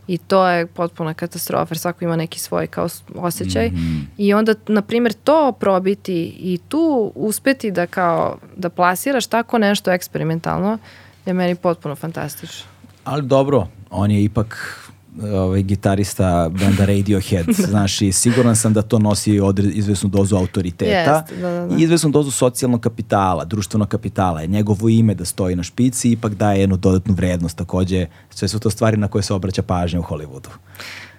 I 0.08 0.18
to 0.18 0.48
je 0.48 0.66
potpuna 0.66 1.14
katastrofa, 1.14 1.72
jer 1.72 1.78
svako 1.78 2.04
ima 2.04 2.16
neki 2.16 2.38
svoj 2.38 2.66
kao 2.66 2.88
osjećaj. 3.14 3.66
Mhm. 3.66 4.00
I 4.18 4.34
onda, 4.34 4.54
na 4.66 4.82
primjer, 4.82 5.12
to 5.12 5.52
probiti 5.52 6.36
i 6.38 6.58
tu 6.68 7.12
uspeti 7.14 7.70
da 7.70 7.86
kao, 7.86 8.38
da 8.56 8.70
plasiraš 8.70 9.26
tako 9.26 9.58
nešto 9.58 9.90
eksperimentalno, 9.90 10.78
je 11.26 11.32
meni 11.32 11.54
potpuno 11.54 11.96
fantastično. 11.96 12.66
Ali 13.04 13.22
dobro, 13.22 13.68
on 13.90 14.10
je 14.10 14.24
ipak 14.24 14.82
ovaj, 15.22 15.62
gitarista 15.62 16.48
benda 16.48 16.84
Radiohead, 16.84 17.46
znaš, 17.70 18.02
i 18.02 18.12
siguran 18.12 18.56
sam 18.56 18.72
da 18.72 18.82
to 18.82 18.98
nosi 18.98 19.40
odre, 19.40 19.68
izvesnu 19.68 20.08
dozu 20.08 20.36
autoriteta 20.36 21.10
Jeste, 21.10 21.36
da, 21.36 21.50
da, 21.50 21.66
da. 21.66 21.76
i 21.76 21.82
izvesnu 21.82 22.10
dozu 22.10 22.30
socijalnog 22.30 22.80
kapitala, 22.80 23.44
društvenog 23.44 23.88
kapitala. 23.88 24.40
Je 24.40 24.46
njegovo 24.46 24.88
ime 24.88 25.14
da 25.14 25.24
stoji 25.24 25.56
na 25.56 25.62
špici 25.62 26.10
ipak 26.10 26.34
daje 26.34 26.60
jednu 26.60 26.76
dodatnu 26.76 27.14
vrednost 27.14 27.56
takođe. 27.56 28.06
Sve 28.30 28.48
su 28.48 28.58
to 28.58 28.70
stvari 28.70 28.96
na 28.96 29.08
koje 29.08 29.22
se 29.22 29.34
obraća 29.34 29.62
pažnja 29.62 30.00
u 30.00 30.02
Hollywoodu. 30.02 30.48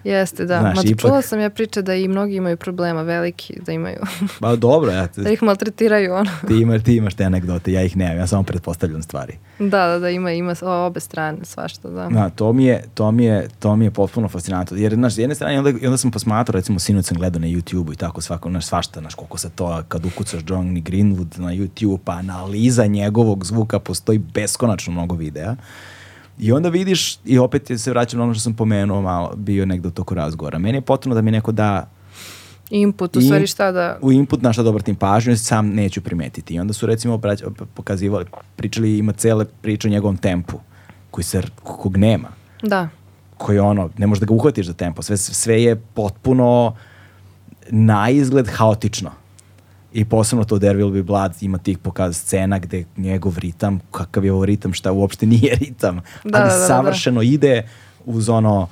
Jeste, 0.07 0.45
da. 0.45 0.59
Znaš, 0.59 0.75
Ma, 0.75 0.81
ipak- 0.83 1.01
čula 1.01 1.21
sam 1.21 1.39
ja 1.39 1.49
priče 1.49 1.81
da 1.81 1.93
i 1.93 2.07
mnogi 2.07 2.35
imaju 2.35 2.57
problema 2.57 3.01
veliki, 3.01 3.59
da 3.65 3.71
imaju, 3.71 3.99
Pa 4.41 4.55
dobro, 4.55 4.91
ja, 4.91 5.07
da 5.15 5.29
ih 5.29 5.43
maltretiraju 5.43 6.13
ono. 6.13 6.31
ti, 6.47 6.53
imaš, 6.53 6.83
ti 6.83 6.95
imaš 6.95 7.13
te 7.13 7.23
anegdote, 7.23 7.71
ja 7.71 7.83
ih 7.83 7.97
nemam, 7.97 8.17
ja 8.17 8.27
samo 8.27 8.43
pretpostavljam 8.43 9.01
stvari. 9.01 9.37
Da, 9.59 9.87
da, 9.87 9.99
da, 9.99 10.09
ima, 10.09 10.31
ima 10.31 10.53
obe 10.61 10.99
strane, 10.99 11.37
svašta, 11.43 11.89
da. 11.89 12.07
Da, 12.11 12.29
to 12.29 12.53
mi 12.53 12.65
je, 12.65 12.83
to 12.93 13.11
mi 13.11 13.25
je, 13.25 13.47
to 13.59 13.75
mi 13.75 13.85
je 13.85 13.91
potpuno 13.91 14.27
fascinantno. 14.27 14.77
Jer, 14.77 14.93
znaš, 14.93 15.13
s 15.13 15.17
jedne 15.17 15.35
strane, 15.35 15.57
onda, 15.59 15.69
onda 15.69 15.97
sam 15.97 16.11
posmatrao, 16.11 16.53
recimo, 16.53 16.79
sinoć 16.79 17.05
sam 17.05 17.17
gledao 17.17 17.39
na 17.39 17.47
YouTube-u 17.47 17.93
i 17.93 17.95
tako 17.95 18.21
svako, 18.21 18.49
znaš, 18.49 18.65
svašta, 18.65 18.99
znaš, 18.99 19.15
koliko 19.15 19.37
se 19.37 19.49
to, 19.49 19.83
kad 19.87 20.05
ukucaš 20.05 20.41
Johnny 20.41 20.83
Greenwood 20.83 21.39
na 21.39 21.49
YouTube, 21.53 21.97
pa 22.03 22.11
analiza 22.11 22.85
njegovog 22.85 23.45
zvuka, 23.45 23.79
postoji 23.79 24.17
beskonačno 24.17 24.93
mnogo 24.93 25.15
videa. 25.15 25.55
I 26.39 26.51
onda 26.51 26.69
vidiš, 26.69 27.17
i 27.25 27.39
opet 27.39 27.71
se 27.77 27.91
vraćam 27.91 28.17
na 28.17 28.23
ono 28.23 28.33
što 28.33 28.41
sam 28.41 28.53
pomenuo 28.53 29.01
malo, 29.01 29.33
bio 29.35 29.65
negde 29.65 29.87
u 29.87 29.91
toku 29.91 30.15
razgovora. 30.15 30.59
Meni 30.59 30.77
je 30.77 30.81
potrebno 30.81 31.15
da 31.15 31.21
mi 31.21 31.31
neko 31.31 31.51
da 31.51 31.89
Input, 32.69 33.15
u 33.15 33.21
stvari 33.21 33.47
šta 33.47 33.71
da... 33.71 33.97
u 34.01 34.11
input 34.11 34.41
na 34.41 34.53
šta 34.53 34.63
da 34.63 34.69
obratim 34.69 34.95
pažnju, 34.95 35.37
sam 35.37 35.69
neću 35.69 36.01
primetiti. 36.01 36.53
I 36.53 36.59
onda 36.59 36.73
su 36.73 36.85
recimo 36.85 37.21
pokazivali, 37.73 38.25
pričali, 38.55 38.97
ima 38.97 39.13
cele 39.13 39.45
priče 39.45 39.87
o 39.87 39.91
njegovom 39.91 40.17
tempu, 40.17 40.59
koji 41.11 41.23
se, 41.23 41.41
kog 41.63 41.97
nema 41.97 42.27
Da, 42.61 42.89
koji 43.37 43.59
ono, 43.59 43.89
ne 43.97 44.07
možeš 44.07 44.19
da 44.19 44.25
ga 44.25 44.33
uhvatiš 44.33 44.65
za 44.65 44.73
tempo. 44.73 45.01
Sve, 45.01 45.17
sve 45.17 45.63
je 45.63 45.75
potpuno 45.75 46.75
na 47.69 48.09
izgled 48.09 48.47
haotično. 48.47 49.11
I 49.97 50.05
posebno 50.05 50.43
to 50.45 50.59
There 50.59 50.79
Will 50.79 50.93
Be 50.93 51.03
Blood 51.03 51.31
ima 51.41 51.57
tih 51.57 51.77
pokaz 51.77 52.17
scena 52.17 52.59
gde 52.59 52.85
njegov 52.97 53.37
ritam, 53.37 53.79
kakav 53.91 54.25
je 54.25 54.33
ovo 54.33 54.45
ritam, 54.45 54.73
šta 54.73 54.91
uopšte 54.91 55.25
nije 55.25 55.55
ritam, 55.55 55.95
Da, 56.23 56.39
ali 56.39 56.49
da, 56.49 56.53
da, 56.53 56.59
da. 56.59 56.67
savršeno 56.67 57.21
ide 57.21 57.69
uz 58.05 58.29
ono 58.29 58.67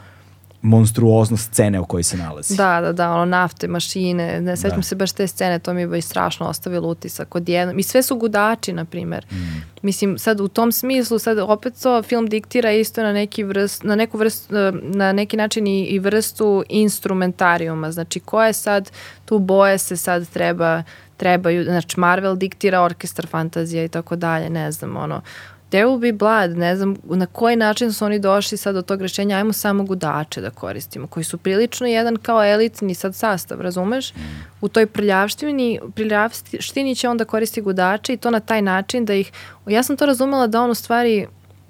monstruoznost 0.61 1.51
scene 1.51 1.79
u 1.79 1.85
kojoj 1.85 2.03
se 2.03 2.17
nalazi. 2.17 2.55
da, 2.57 2.81
da, 2.81 2.91
da, 2.93 3.11
ono 3.11 3.25
nafte, 3.25 3.67
mašine, 3.67 4.41
ne 4.41 4.57
sećam 4.57 4.77
Da. 4.79 4.83
se 4.83 4.95
baš 4.95 5.11
te 5.11 5.27
scene, 5.27 5.59
to 5.59 5.73
mi 5.73 5.81
je 5.81 5.87
baš 5.87 6.03
strašno 6.03 6.47
ostavilo 6.47 6.87
utisak 6.89 7.35
odjednom. 7.35 7.79
I 7.79 7.83
sve 7.83 8.03
su 8.03 8.15
gudači, 8.15 8.73
na 8.73 8.85
primer. 8.85 9.25
Mm. 9.31 9.35
Mislim, 9.81 10.17
sad 10.17 10.39
u 10.39 10.47
tom 10.47 10.71
smislu, 10.71 11.19
sad 11.19 11.37
opet 11.39 11.73
to 11.83 12.03
film 12.03 12.27
diktira 12.27 12.71
isto 12.71 13.03
na 13.03 13.13
neki 13.13 13.43
vrst, 13.43 13.83
na 13.83 13.95
neku 13.95 14.17
vrst, 14.17 14.49
na 14.81 15.13
neki 15.13 15.37
način 15.37 15.67
i, 15.67 15.83
i 15.83 15.99
vrstu 15.99 16.63
instrumentarijuma. 16.69 17.91
Znači, 17.91 18.19
koje 18.19 18.53
sad, 18.53 18.91
tu 19.25 19.39
boje 19.39 19.77
se 19.77 19.97
sad 19.97 20.29
treba, 20.29 20.83
trebaju, 21.17 21.63
znači 21.63 21.99
Marvel 21.99 22.35
diktira 22.35 22.81
orkestar 22.81 23.27
fantazija 23.27 23.83
i 23.83 23.89
tako 23.89 24.15
dalje, 24.15 24.49
ne 24.49 24.71
znam, 24.71 24.97
ono, 24.97 25.21
There 25.69 25.85
will 25.85 25.99
be 25.99 26.11
blood, 26.11 26.57
ne 26.57 26.75
znam 26.75 26.95
na 27.03 27.25
koji 27.25 27.55
način 27.55 27.93
su 27.93 28.05
oni 28.05 28.19
došli 28.19 28.57
sad 28.57 28.75
do 28.75 28.81
tog 28.81 29.01
rešenja, 29.01 29.37
ajmo 29.37 29.53
samo 29.53 29.83
gudače 29.83 30.41
da 30.41 30.49
koristimo, 30.49 31.07
koji 31.07 31.23
su 31.23 31.37
prilično 31.37 31.87
jedan 31.87 32.17
kao 32.17 32.45
elitni 32.45 32.95
sad 32.95 33.15
sastav, 33.15 33.61
razumeš? 33.61 34.13
U 34.61 34.67
toj 34.67 34.85
prljavštini, 34.85 35.79
prljavštini 35.95 36.95
će 36.95 37.09
onda 37.09 37.25
koristi 37.25 37.61
gudače 37.61 38.13
i 38.13 38.17
to 38.17 38.31
na 38.31 38.39
taj 38.39 38.61
način 38.61 39.05
da 39.05 39.13
ih, 39.13 39.31
ja 39.67 39.83
sam 39.83 39.97
to 39.97 40.05
razumela 40.05 40.47
da 40.47 40.61
on 40.61 40.71
u 40.71 40.75
stvari 40.75 41.27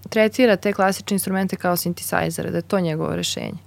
tretira 0.10 0.56
te 0.56 0.74
klasične 0.74 1.16
instrumente 1.16 1.56
kao 1.56 1.76
synthesizere, 1.76 2.50
da 2.50 2.58
je 2.58 2.62
to 2.62 2.80
njegovo 2.80 3.16
rešenje. 3.16 3.58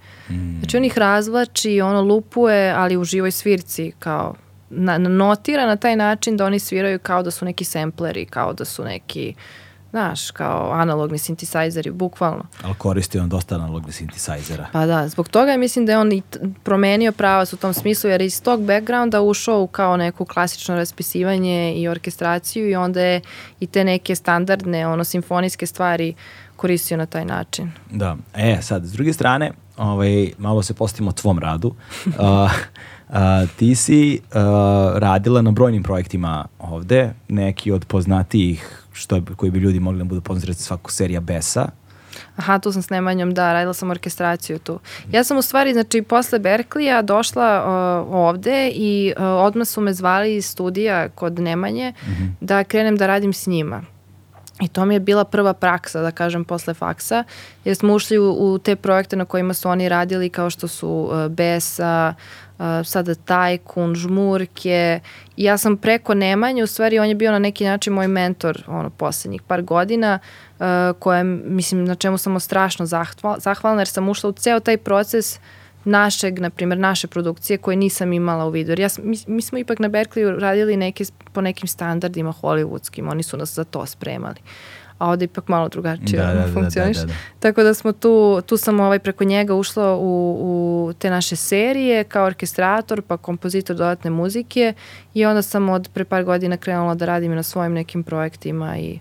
Znači 0.59 0.77
on 0.77 0.85
ih 0.85 0.97
razvlači, 0.97 1.81
ono 1.81 2.01
lupuje, 2.01 2.71
ali 2.71 2.97
u 2.97 3.03
živoj 3.03 3.31
svirci 3.31 3.91
kao 3.99 4.35
na, 4.69 4.97
notira 4.97 5.65
na 5.65 5.75
taj 5.75 5.95
način 5.95 6.37
da 6.37 6.45
oni 6.45 6.59
sviraju 6.59 6.99
kao 6.99 7.23
da 7.23 7.31
su 7.31 7.45
neki 7.45 7.63
sempleri, 7.63 8.25
kao 8.25 8.53
da 8.53 8.65
su 8.65 8.83
neki 8.83 9.33
znaš, 9.91 10.31
kao 10.31 10.71
analogni 10.71 11.17
synthesizeri, 11.17 11.91
bukvalno. 11.91 12.43
Ali 12.63 12.75
koristi 12.75 13.19
on 13.19 13.29
dosta 13.29 13.55
analognih 13.55 13.95
synthesizera. 13.95 14.65
Pa 14.71 14.85
da, 14.85 15.07
zbog 15.07 15.29
toga 15.29 15.57
mislim 15.57 15.85
da 15.85 15.91
je 15.91 15.97
on 15.97 16.11
i 16.11 16.21
promenio 16.63 17.11
pravac 17.11 17.53
u 17.53 17.57
tom 17.57 17.73
smislu, 17.73 18.09
jer 18.09 18.21
je 18.21 18.27
iz 18.27 18.41
tog 18.41 18.61
backgrounda 18.63 19.21
ušao 19.21 19.61
u 19.61 19.67
kao 19.67 19.97
neku 19.97 20.25
klasično 20.25 20.75
raspisivanje 20.75 21.73
i 21.75 21.87
orkestraciju 21.87 22.69
i 22.69 22.75
onda 22.75 23.01
je 23.01 23.21
i 23.59 23.67
te 23.67 23.83
neke 23.83 24.15
standardne, 24.15 24.87
ono, 24.87 25.03
simfonijske 25.03 25.65
stvari 25.65 26.13
koristio 26.55 26.97
na 26.97 27.05
taj 27.05 27.25
način. 27.25 27.71
Da. 27.91 28.17
E, 28.33 28.57
sad, 28.61 28.85
s 28.85 28.91
druge 28.91 29.13
strane, 29.13 29.51
ovaj, 29.77 30.31
malo 30.37 30.63
se 30.63 30.73
postimo 30.73 31.11
tvom 31.11 31.39
radu. 31.39 31.75
Uh, 32.05 32.51
uh, 33.09 33.15
ti 33.57 33.75
si 33.75 34.19
uh, 34.21 34.39
radila 34.97 35.41
na 35.41 35.51
brojnim 35.51 35.83
projektima 35.83 36.45
ovde, 36.59 37.13
neki 37.27 37.71
od 37.71 37.85
poznatijih 37.85 38.83
što, 38.93 39.21
koji 39.35 39.51
bi 39.51 39.59
ljudi 39.59 39.79
mogli 39.79 39.97
da 39.97 40.03
budu 40.03 40.21
poznati, 40.21 40.63
svaku 40.63 40.91
serija 40.91 41.19
Besa. 41.19 41.69
Aha, 42.35 42.59
tu 42.59 42.71
sam 42.71 42.81
s 42.81 42.89
Nemanjom, 42.89 43.33
da, 43.33 43.53
radila 43.53 43.73
sam 43.73 43.89
orkestraciju 43.89 44.59
tu. 44.59 44.79
Ja 45.11 45.23
sam 45.23 45.37
u 45.37 45.41
stvari, 45.41 45.73
znači, 45.73 46.01
posle 46.01 46.39
Berklija 46.39 47.01
došla 47.01 47.63
uh, 47.63 48.15
ovde 48.15 48.71
i 48.73 49.13
uh, 49.17 49.23
odmah 49.23 49.67
su 49.67 49.81
me 49.81 49.93
zvali 49.93 50.35
iz 50.35 50.45
studija 50.45 51.09
kod 51.09 51.39
Nemanje 51.39 51.93
da 52.41 52.63
krenem 52.63 52.97
da 52.97 53.07
radim 53.07 53.33
s 53.33 53.47
njima. 53.47 53.81
I 54.61 54.67
to 54.67 54.85
mi 54.85 54.95
je 54.95 54.99
bila 54.99 55.23
prva 55.23 55.53
praksa, 55.53 56.01
da 56.01 56.11
kažem, 56.11 56.45
posle 56.45 56.73
faksa, 56.73 57.23
jer 57.65 57.75
smo 57.75 57.93
ušli 57.93 58.17
u, 58.19 58.31
u 58.31 58.57
te 58.57 58.75
projekte 58.75 59.15
na 59.15 59.25
kojima 59.25 59.53
su 59.53 59.69
oni 59.69 59.89
radili 59.89 60.29
kao 60.29 60.49
što 60.49 60.67
su 60.67 60.89
uh, 60.89 61.31
Besa, 61.31 62.13
uh, 62.17 62.48
sada 62.83 63.15
Tajkun, 63.15 63.95
Žmurke. 63.95 64.99
I 65.37 65.43
ja 65.43 65.57
sam 65.57 65.77
preko 65.77 66.13
Nemanje, 66.13 66.63
u 66.63 66.67
stvari 66.67 66.99
on 66.99 67.07
je 67.07 67.15
bio 67.15 67.31
na 67.31 67.39
neki 67.39 67.65
način 67.65 67.93
moj 67.93 68.07
mentor 68.07 68.63
ono, 68.67 68.89
poslednjih 68.89 69.41
par 69.41 69.61
godina, 69.61 70.19
uh, 70.59 70.65
koje, 70.99 71.23
mislim, 71.23 71.85
na 71.85 71.95
čemu 71.95 72.17
sam 72.17 72.39
strašno 72.39 72.85
zahval, 72.85 73.39
zahvalna, 73.39 73.81
jer 73.81 73.87
sam 73.87 74.09
ušla 74.09 74.29
u 74.29 74.33
ceo 74.33 74.59
taj 74.59 74.77
proces 74.77 75.39
našeg, 75.83 76.39
na 76.39 76.49
primjer, 76.49 76.79
naše 76.79 77.07
produkcije 77.07 77.57
koje 77.57 77.77
nisam 77.77 78.13
imala 78.13 78.45
u 78.45 78.49
vidu. 78.49 78.81
Ja, 78.81 78.87
mi, 79.03 79.17
mi 79.27 79.41
smo 79.41 79.57
ipak 79.57 79.79
na 79.79 79.89
Berkeley 79.89 80.39
radili 80.39 80.77
neke, 80.77 81.03
po 81.33 81.41
nekim 81.41 81.67
standardima 81.67 82.33
hollywoodskim, 82.41 83.11
oni 83.11 83.23
su 83.23 83.37
nas 83.37 83.55
za 83.55 83.63
to 83.63 83.85
spremali. 83.85 84.39
A 84.99 85.09
ovde 85.09 85.25
ipak 85.25 85.47
malo 85.47 85.69
drugačije 85.69 86.19
Da, 86.19 86.25
da, 86.25 86.31
ono, 86.31 86.39
da, 86.39 86.47
da, 86.47 86.53
funkcioniš. 86.53 86.97
da, 86.97 87.05
da. 87.05 87.13
Tako 87.39 87.63
da 87.63 87.73
smo 87.73 87.91
tu, 87.91 88.41
tu 88.45 88.57
sam 88.57 88.79
ovaj 88.79 88.99
preko 88.99 89.23
njega 89.23 89.55
ušla 89.55 89.95
u, 89.95 90.37
u 90.41 90.93
te 90.93 91.09
naše 91.09 91.35
serije 91.35 92.03
kao 92.03 92.25
orkestrator, 92.25 93.01
pa 93.01 93.17
kompozitor 93.17 93.75
dodatne 93.75 94.09
muzike 94.09 94.73
i 95.13 95.25
onda 95.25 95.41
sam 95.41 95.69
od 95.69 95.89
pre 95.93 96.05
par 96.05 96.23
godina 96.23 96.57
krenula 96.57 96.95
da 96.95 97.05
radim 97.05 97.35
na 97.35 97.43
svojim 97.43 97.73
nekim 97.73 98.03
projektima 98.03 98.77
i 98.77 98.99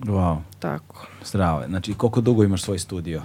Wow, 0.00 0.36
Tako. 0.58 1.06
zdravo. 1.24 1.62
Znači, 1.68 1.94
koliko 1.94 2.20
dugo 2.20 2.44
imaš 2.44 2.62
svoj 2.62 2.78
studio? 2.78 3.22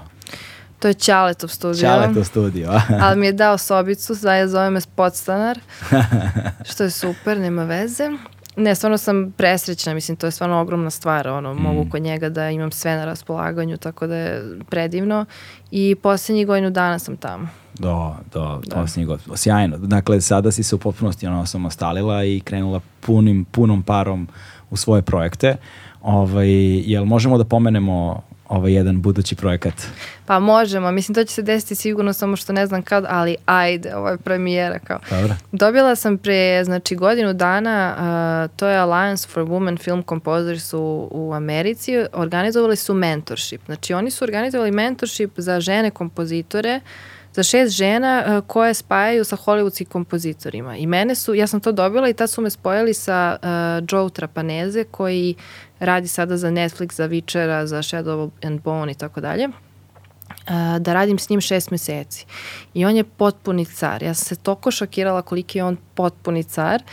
To 0.80 0.88
je 0.88 0.94
Ćaletov 0.94 1.50
studio. 1.50 1.82
Čale 1.82 2.14
to 2.14 2.24
studio, 2.24 2.82
ali 3.04 3.20
mi 3.20 3.26
je 3.26 3.34
dao 3.34 3.58
sobicu, 3.58 4.14
zove 4.48 4.70
me 4.70 4.80
podstanar, 4.96 5.60
što 6.64 6.84
je 6.84 6.90
super, 6.90 7.38
nema 7.38 7.64
veze. 7.64 8.10
Ne, 8.58 8.76
stvarno 8.76 8.98
sam 8.98 9.34
presrećna, 9.38 9.94
mislim, 9.94 10.18
to 10.18 10.28
je 10.28 10.32
stvarno 10.32 10.62
ogromna 10.62 10.90
stvar, 10.90 11.28
ono, 11.28 11.54
Mm. 11.54 11.58
mogu 11.58 11.90
kod 11.92 12.02
njega 12.02 12.30
da 12.30 12.50
imam 12.50 12.72
sve 12.72 12.96
na 12.96 13.06
raspolaganju, 13.06 13.78
tako 13.78 14.08
da 14.08 14.16
je 14.16 14.44
predivno. 14.70 15.26
I 15.72 15.96
posljednjih 15.96 16.48
godinu 16.48 16.70
dana 16.70 17.00
sam 17.00 17.18
tamo. 17.18 17.48
Do, 17.80 18.16
do, 18.34 18.62
posljednji 18.72 19.06
god. 19.06 19.20
Sjajno. 19.36 19.78
Dakle, 19.78 20.22
sada 20.22 20.52
si 20.52 20.64
se 20.64 20.76
u 20.76 20.80
potpunosti 20.80 21.28
ono, 21.28 21.46
samostalila 21.46 22.24
i 22.24 22.40
krenula 22.40 22.80
punim, 23.00 23.46
punom 23.52 23.84
parom 23.84 24.28
u 24.70 24.78
svoje 24.78 25.02
projekte. 25.02 25.56
Ovaj, 26.02 26.50
jel 26.92 27.06
možemo 27.06 27.38
da 27.38 27.44
pomenemo 27.44 28.22
ovaj 28.50 28.74
jedan 28.74 29.02
budući 29.02 29.36
projekat? 29.36 29.74
Pa 30.26 30.40
možemo, 30.40 30.92
mislim, 30.92 31.16
to 31.16 31.24
će 31.24 31.34
se 31.34 31.42
desiti 31.42 31.76
sigurno, 31.76 32.14
samo 32.14 32.36
što 32.36 32.54
ne 32.54 32.68
znam 32.68 32.82
kad, 32.82 33.06
ali 33.10 33.36
ajde, 33.46 33.96
ovo 33.96 34.10
je 34.10 34.18
premijera 34.18 34.80
kao. 34.80 35.00
Dobro. 35.10 35.36
Dobila 35.52 35.96
sam 35.96 36.18
pre, 36.18 36.64
znači, 36.64 36.96
godinu 36.96 37.34
dana, 37.34 37.96
uh, 37.98 38.58
to 38.58 38.68
je 38.68 38.78
Alliance 38.78 39.28
for 39.28 39.44
Women 39.44 39.84
Film 39.84 40.04
Composers 40.10 40.74
u, 40.74 41.08
u 41.12 41.34
Americi, 41.34 42.06
organizovali 42.14 42.76
su 42.76 42.94
mentorship. 42.94 43.62
Znači, 43.66 43.94
oni 43.94 44.12
su 44.12 44.24
organizovali 44.24 44.72
mentorship 44.72 45.32
za 45.38 45.60
žene 45.60 45.92
kompozitore, 45.92 46.80
za 47.34 47.44
šest 47.44 47.72
žena 47.72 48.24
uh, 48.28 48.48
koje 48.48 48.74
spajaju 48.74 49.24
sa 49.24 49.36
hollywoodskim 49.36 49.86
kompozitorima. 49.86 50.78
I 50.78 50.88
mene 50.88 51.16
su, 51.16 51.34
ja 51.34 51.48
sam 51.48 51.60
to 51.60 51.72
dobila 51.72 52.10
i 52.10 52.14
tad 52.14 52.30
su 52.30 52.42
me 52.42 52.50
spojili 52.50 52.94
sa 52.94 53.38
uh, 53.42 53.88
Joe 53.92 54.10
Trapaneze 54.10 54.84
koji 54.84 55.36
radi 55.80 56.08
sada 56.08 56.38
za 56.38 56.52
Netflix, 56.52 56.94
za 56.94 57.08
Witchera, 57.08 57.66
za 57.66 57.78
Shadow 57.78 58.30
and 58.44 58.62
Bone 58.62 58.92
i 58.92 58.96
tako 58.96 59.22
dalje 59.22 59.50
da 60.80 60.94
radim 60.94 61.20
s 61.20 61.30
njim 61.30 61.42
šest 61.42 61.72
meseci. 61.72 62.26
I 62.74 62.86
on 62.86 62.96
je 62.96 63.04
potpuni 63.04 63.66
car. 63.66 64.04
Ja 64.04 64.14
sam 64.14 64.26
se 64.26 64.36
toliko 64.36 64.72
šokirala 64.72 65.22
koliki 65.22 65.58
je 65.58 65.64
on 65.64 65.78
potpuni 65.96 66.44
car 66.44 66.84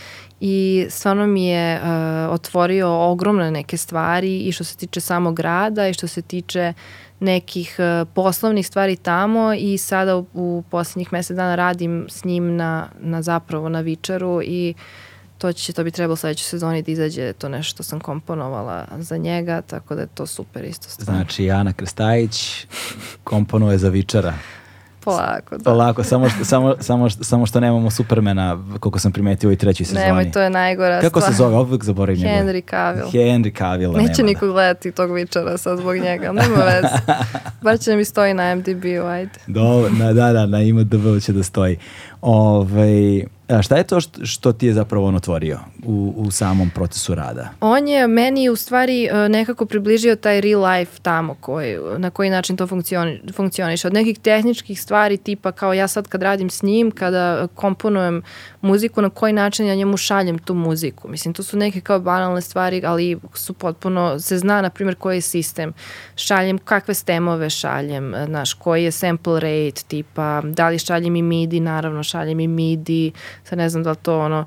i 0.41 0.87
stvarno 0.91 1.27
mi 1.27 1.47
je 1.47 1.81
uh, 1.81 2.35
otvorio 2.35 3.11
ogromne 3.11 3.51
neke 3.51 3.77
stvari 3.77 4.39
i 4.39 4.53
što 4.53 4.65
se 4.65 4.77
tiče 4.77 5.01
samog 5.01 5.41
rada 5.41 5.89
i 5.89 5.95
što 5.95 6.09
se 6.09 6.23
tiče 6.23 6.73
nekih 7.21 7.77
uh, 7.79 8.09
poslovnih 8.15 8.67
stvari 8.67 8.97
tamo 8.97 9.55
i 9.59 9.79
sada 9.79 10.17
u, 10.17 10.27
u 10.35 10.65
posljednjih 10.71 11.13
mesec 11.13 11.37
dana 11.37 11.55
radim 11.55 12.07
s 12.09 12.25
njim 12.25 12.57
na, 12.57 12.89
na 13.01 13.23
zapravo 13.23 13.69
na 13.69 13.81
Vičaru 13.81 14.43
i 14.43 14.75
to 15.43 15.53
će, 15.53 15.73
to 15.73 15.85
bi 15.85 15.91
trebalo 15.91 16.17
sledećoj 16.17 16.45
sezoni 16.45 16.83
da 16.83 16.93
izađe 16.93 17.33
to 17.33 17.49
nešto 17.49 17.71
što 17.75 17.83
sam 17.83 18.01
komponovala 18.01 18.87
za 18.99 19.17
njega, 19.17 19.63
tako 19.63 19.95
da 19.95 20.01
je 20.01 20.07
to 20.15 20.27
super 20.27 20.65
isto 20.65 20.89
stvar. 20.89 21.17
Znači, 21.17 21.51
Ana 21.51 21.73
Krstajić 21.73 22.67
komponuje 23.25 23.79
za 23.79 23.89
Vičara. 23.89 24.35
Polako, 25.05 25.59
da. 25.59 25.65
Polako, 25.65 26.05
samo 26.05 26.29
što, 26.29 26.45
samo, 26.45 26.75
samo, 26.81 27.09
što, 27.09 27.25
samo 27.25 27.47
što 27.47 27.61
nemamo 27.61 27.91
Supermana, 27.91 28.59
koliko 28.81 28.99
sam 28.99 29.13
primetio 29.13 29.51
u 29.51 29.57
trećoj 29.57 29.87
sezoni. 29.87 30.07
Nemoj, 30.07 30.31
to 30.31 30.41
je 30.41 30.51
najgora 30.51 31.01
Kako 31.01 31.21
stvar. 31.21 31.33
se 31.33 31.37
zove? 31.37 31.57
Uvijek 31.57 31.85
zaboravim 31.85 32.23
njegov. 32.23 32.47
Henry 32.47 32.71
Cavill. 32.71 33.11
Henry 33.11 33.59
Cavill. 33.59 33.93
Neće 33.93 34.23
niko 34.23 34.47
gledati 34.47 34.93
tog 34.93 35.13
vičara 35.13 35.59
sad 35.59 35.79
zbog 35.79 35.97
njega, 35.97 36.33
nema 36.33 36.65
veze. 36.65 36.97
Bar 37.65 37.79
će 37.79 37.97
mi 37.97 38.05
stoji 38.05 38.35
na 38.35 38.55
MDB-u, 38.55 39.07
ajde. 39.07 39.39
Do, 39.47 39.89
na, 39.91 40.13
da, 40.13 40.33
da, 40.33 40.47
na 40.47 40.63
IMDb 40.63 41.21
će 41.23 41.33
da 41.33 41.43
stoji. 41.43 41.79
Ove, 42.23 43.25
a 43.49 43.63
šta 43.63 43.77
je 43.77 43.85
to 43.85 44.01
što, 44.01 44.27
što 44.27 44.53
ti 44.53 44.67
je 44.67 44.75
zapravo 44.75 45.07
on 45.07 45.17
otvorio 45.17 45.59
u, 45.85 46.15
u 46.17 46.31
samom 46.31 46.71
procesu 46.75 47.15
rada? 47.15 47.49
On 47.61 47.89
je 47.89 48.07
meni 48.07 48.49
u 48.49 48.57
stvari 48.57 49.05
e, 49.05 49.29
nekako 49.29 49.67
približio 49.67 50.17
taj 50.17 50.41
real 50.41 50.65
life 50.65 50.93
tamo 51.03 51.35
koji, 51.41 51.79
na 51.99 52.11
koji 52.11 52.31
način 52.31 52.57
to 52.57 52.67
funkcioni, 52.67 53.21
funkcioniše. 53.35 53.87
Od 53.87 53.95
nekih 53.95 54.19
tehničkih 54.19 54.81
stvari 54.81 55.17
tipa 55.17 55.53
kao 55.53 55.73
ja 55.73 55.89
sad 55.89 56.09
kad 56.09 56.23
radim 56.23 56.51
s 56.51 56.63
njim, 56.63 56.91
kada 56.91 57.47
komponujem 57.55 58.23
muziku, 58.61 59.03
na 59.03 59.11
koji 59.11 59.33
način 59.33 59.67
ja 59.67 59.75
njemu 59.75 59.97
šaljem 59.97 60.39
tu 60.39 60.55
muziku. 60.55 61.09
Mislim, 61.09 61.35
to 61.35 61.43
su 61.43 61.57
neke 61.57 61.81
kao 61.81 62.01
banalne 62.01 62.41
stvari, 62.41 62.83
ali 62.85 63.19
su 63.35 63.55
potpuno, 63.55 64.21
se 64.21 64.39
zna 64.39 64.63
na 64.63 64.71
primjer 64.71 64.97
koji 64.97 65.17
je 65.17 65.21
sistem. 65.21 65.73
Šaljem 66.17 66.59
kakve 66.59 66.95
stemove 66.95 67.51
šaljem, 67.51 68.15
e, 68.15 68.27
znaš, 68.27 68.53
koji 68.55 68.85
je 68.85 68.91
sample 68.91 69.41
rate 69.41 69.83
tipa, 69.89 70.43
da 70.45 70.69
li 70.69 70.79
šaljem 70.79 71.17
i 71.17 71.23
MIDI, 71.23 71.61
naravno 71.61 72.03
šaljem 72.13 72.41
i 72.41 72.49
MIDI, 72.49 73.13
sad 73.45 73.59
ne 73.59 73.69
znam 73.69 73.83
da 73.83 73.91
li 73.91 73.97
to 73.97 74.21
ono, 74.21 74.45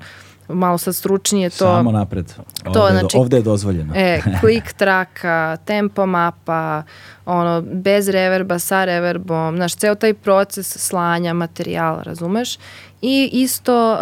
malo 0.48 0.78
sad 0.78 0.96
stručnije 0.96 1.50
to. 1.50 1.56
Samo 1.56 1.92
napred. 1.92 2.32
Ovde, 2.64 2.78
To, 2.80 2.88
znači- 2.90 3.16
ovde 3.16 3.36
je 3.36 3.42
dozvoljeno. 3.42 3.92
E, 3.96 4.20
click 4.40 4.72
traka, 4.72 5.56
tempo 5.64 6.06
mapa, 6.06 6.82
ono, 7.26 7.62
bez 7.62 8.08
reverba, 8.08 8.58
sa 8.58 8.84
reverbom, 8.84 9.56
znaš, 9.56 9.74
ceo 9.74 9.94
taj 9.94 10.14
proces 10.14 10.78
slanja 10.78 11.32
materijala, 11.32 12.02
razumeš? 12.02 12.58
I 13.02 13.30
isto 13.32 13.92
uh, 13.92 13.98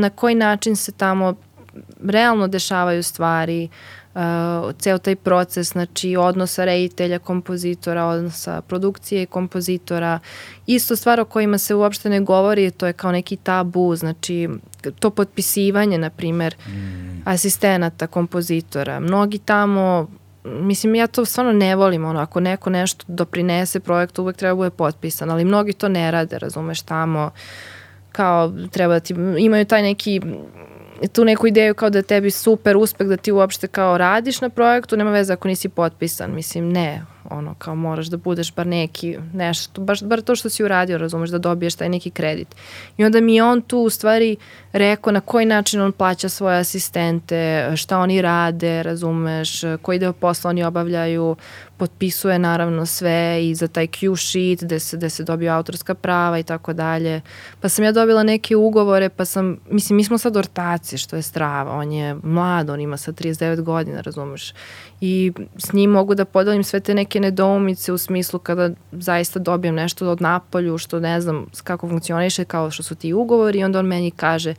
na 0.00 0.10
koji 0.14 0.34
način 0.34 0.76
se 0.76 0.92
tamo 0.92 1.34
realno 2.04 2.48
dešavaju 2.48 3.02
stvari, 3.02 3.64
uh, 3.64 3.99
ceo 4.78 4.98
taj 4.98 5.16
proces, 5.16 5.72
znači 5.72 6.16
odnosa 6.16 6.64
reditelja, 6.64 7.18
kompozitora, 7.18 8.04
odnosa 8.04 8.60
produkcije 8.60 9.22
i 9.22 9.26
kompozitora, 9.26 10.18
isto 10.66 10.96
stvar 10.96 11.20
o 11.20 11.24
kojima 11.24 11.58
se 11.58 11.74
uopšte 11.74 12.08
ne 12.08 12.20
govori, 12.20 12.70
to 12.70 12.86
je 12.86 12.92
kao 12.92 13.12
neki 13.12 13.36
tabu, 13.36 13.96
znači 13.96 14.48
to 14.98 15.10
potpisivanje, 15.10 15.98
na 15.98 16.10
primer, 16.10 16.54
asistenata, 17.24 18.06
kompozitora. 18.06 19.00
Mnogi 19.00 19.38
tamo, 19.38 20.08
mislim, 20.44 20.94
ja 20.94 21.06
to 21.06 21.24
stvarno 21.24 21.52
ne 21.52 21.76
volim, 21.76 22.04
ono, 22.04 22.20
ako 22.20 22.40
neko 22.40 22.70
nešto 22.70 23.04
doprinese 23.08 23.80
projektu, 23.80 24.22
uvek 24.22 24.36
treba 24.36 24.52
da 24.52 24.56
bude 24.56 24.70
potpisan, 24.70 25.30
ali 25.30 25.44
mnogi 25.44 25.72
to 25.72 25.88
ne 25.88 26.10
rade, 26.10 26.38
razumeš, 26.38 26.82
tamo, 26.82 27.30
kao 28.12 28.52
treba 28.70 28.94
da 28.94 29.00
ti, 29.00 29.14
imaju 29.38 29.64
taj 29.64 29.82
neki 29.82 30.20
tu 31.08 31.24
neku 31.24 31.46
ideju 31.46 31.74
kao 31.74 31.90
da 31.90 32.02
tebi 32.02 32.30
super 32.30 32.76
uspeh 32.76 33.08
da 33.08 33.16
ti 33.16 33.32
uopšte 33.32 33.66
kao 33.66 33.98
radiš 33.98 34.40
na 34.40 34.48
projektu, 34.48 34.96
nema 34.96 35.10
veze 35.10 35.32
ako 35.32 35.48
nisi 35.48 35.68
potpisan, 35.68 36.34
mislim 36.34 36.72
ne, 36.72 37.02
ono 37.30 37.54
kao 37.54 37.74
moraš 37.74 38.06
da 38.06 38.16
budeš 38.16 38.54
bar 38.54 38.66
neki 38.66 39.18
nešto, 39.34 39.80
baš, 39.80 40.02
bar 40.02 40.20
to 40.20 40.36
što 40.36 40.48
si 40.48 40.64
uradio, 40.64 40.98
razumeš, 40.98 41.30
da 41.30 41.38
dobiješ 41.38 41.74
taj 41.74 41.88
neki 41.88 42.10
kredit. 42.10 42.48
I 42.96 43.04
onda 43.04 43.20
mi 43.20 43.34
je 43.34 43.44
on 43.44 43.62
tu 43.62 43.78
u 43.78 43.90
stvari 43.90 44.36
rekao 44.72 45.12
na 45.12 45.20
koji 45.20 45.46
način 45.46 45.80
on 45.80 45.92
plaća 45.92 46.28
svoje 46.28 46.58
asistente, 46.58 47.72
šta 47.76 47.98
oni 47.98 48.22
rade, 48.22 48.82
razumeš, 48.82 49.60
koji 49.82 49.98
deo 49.98 50.12
posla 50.12 50.50
oni 50.50 50.64
obavljaju, 50.64 51.36
potpisuje 51.80 52.38
naravno 52.38 52.86
sve 52.86 53.48
i 53.48 53.54
za 53.54 53.68
taj 53.68 53.86
Q 53.86 54.16
sheet 54.16 54.64
gde 54.64 54.80
se, 54.80 54.96
gde 54.96 55.10
se 55.10 55.24
dobiju 55.24 55.52
autorska 55.52 55.94
prava 55.94 56.38
i 56.38 56.42
tako 56.42 56.72
dalje. 56.72 57.20
Pa 57.60 57.68
sam 57.68 57.84
ja 57.84 57.92
dobila 57.92 58.22
neke 58.22 58.56
ugovore, 58.56 59.08
pa 59.08 59.24
sam, 59.24 59.56
mislim, 59.70 59.96
mi 59.96 60.04
smo 60.04 60.18
sad 60.18 60.36
ortaci, 60.36 60.98
što 60.98 61.16
je 61.16 61.22
strava, 61.22 61.72
on 61.72 61.92
je 61.92 62.14
mlad, 62.22 62.70
on 62.70 62.80
ima 62.80 62.96
sad 62.96 63.14
39 63.20 63.62
godina, 63.62 64.00
razumeš. 64.00 64.52
I 65.00 65.32
s 65.56 65.72
njim 65.72 65.90
mogu 65.90 66.14
da 66.14 66.24
podelim 66.24 66.64
sve 66.64 66.80
te 66.80 66.94
neke 66.94 67.20
nedoumice 67.20 67.92
u 67.92 67.98
smislu 67.98 68.38
kada 68.38 68.70
zaista 68.92 69.38
dobijem 69.38 69.74
nešto 69.74 70.10
od 70.10 70.20
napolju, 70.22 70.78
što 70.78 71.00
ne 71.00 71.20
znam 71.20 71.46
kako 71.64 71.88
funkcioniše, 71.88 72.44
kao 72.44 72.70
što 72.70 72.82
su 72.82 72.94
ti 72.94 73.12
ugovori 73.12 73.58
i 73.58 73.64
onda 73.64 73.78
on 73.78 73.86
meni 73.86 74.10
kaže 74.10 74.54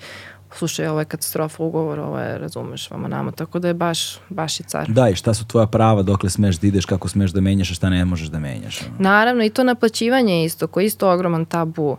slušaj, 0.57 0.88
ovo 0.88 0.99
je 0.99 1.06
katastrofa 1.06 1.64
ugovor, 1.64 1.99
ovo 1.99 2.19
je, 2.19 2.38
razumeš, 2.38 2.91
vama 2.91 3.07
nama, 3.07 3.32
tako 3.32 3.60
da 3.60 3.68
je 3.68 3.73
baš, 3.73 4.19
baš 4.30 4.60
i 4.60 4.64
car. 4.64 4.90
Da, 4.90 5.10
i 5.10 5.15
šta 5.15 5.34
su 5.34 5.45
tvoja 5.45 5.65
prava, 5.65 6.02
dokle 6.02 6.30
smeš 6.30 6.57
da 6.57 6.68
ideš, 6.68 6.86
kako 6.86 7.07
smeš 7.07 7.32
da 7.32 7.41
menjaš, 7.41 7.72
a 7.72 7.73
šta 7.73 7.90
ne 7.90 8.06
možeš 8.06 8.28
da 8.28 8.40
menjaš. 8.40 8.82
ono? 8.82 8.95
Naravno 8.99 9.44
i 9.44 9.49
to 9.49 9.64
naplaćivanje 9.64 10.34
je 10.34 10.45
isto, 10.45 10.68
koji 10.68 10.84
je 10.84 10.88
isto 10.88 11.11
ogroman 11.11 11.45
tabu. 11.45 11.98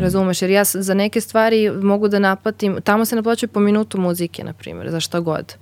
Razumeš, 0.00 0.42
jer 0.42 0.50
ja 0.50 0.64
za 0.64 0.94
neke 0.94 1.20
stvari 1.20 1.70
mogu 1.82 2.08
da 2.08 2.18
naplatim, 2.18 2.76
tamo 2.84 3.04
se 3.04 3.16
naplaćuje 3.16 3.48
po 3.48 3.60
minutu 3.60 4.00
muzike, 4.00 4.44
na 4.44 4.52
primjer, 4.52 4.90
za 4.90 5.00
šta 5.00 5.20
god. 5.20 5.54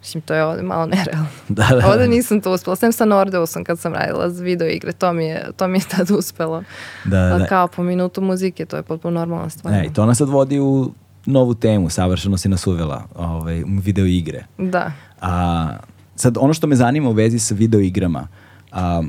Mislim, 0.00 0.20
to 0.20 0.34
je 0.34 0.44
ovde 0.44 0.62
malo 0.62 0.86
nerealno. 0.86 1.26
Da, 1.48 1.66
da, 1.70 1.76
da. 1.76 1.88
Ovde 1.88 2.08
nisam 2.08 2.40
to 2.40 2.52
uspela, 2.52 2.76
sem 2.76 2.92
sa 2.92 3.04
Nordeusom 3.04 3.64
kad 3.64 3.78
sam 3.78 3.94
radila 3.94 4.30
z 4.30 4.40
video 4.40 4.68
igre, 4.68 4.92
to 4.92 5.12
mi 5.12 5.24
je, 5.24 5.50
to 5.56 5.68
mi 5.68 5.78
je 5.78 5.84
tad 5.96 6.10
uspelo. 6.10 6.62
Da, 7.04 7.18
Ali 7.18 7.42
da. 7.42 7.46
kao 7.46 7.68
po 7.68 7.82
minutu 7.82 8.20
muzike, 8.20 8.66
to 8.66 8.76
je 8.76 8.82
potpuno 8.82 9.20
normalna 9.20 9.50
stvar. 9.50 9.74
Ne, 9.74 9.86
i 9.86 9.92
to 9.92 10.06
nas 10.06 10.18
sad 10.18 10.28
vodi 10.28 10.60
u 10.60 10.92
novu 11.26 11.54
temu, 11.54 11.90
savršeno 11.90 12.36
si 12.36 12.48
nas 12.48 12.66
uvela, 12.66 13.04
ovaj, 13.14 13.62
video 13.66 14.06
igre. 14.06 14.44
Da. 14.58 14.92
A, 15.20 15.76
sad, 16.16 16.36
ono 16.40 16.54
što 16.54 16.66
me 16.66 16.76
zanima 16.76 17.08
u 17.08 17.12
vezi 17.12 17.38
sa 17.38 17.54
video 17.54 17.80
igrama, 17.80 18.28
a, 18.72 19.02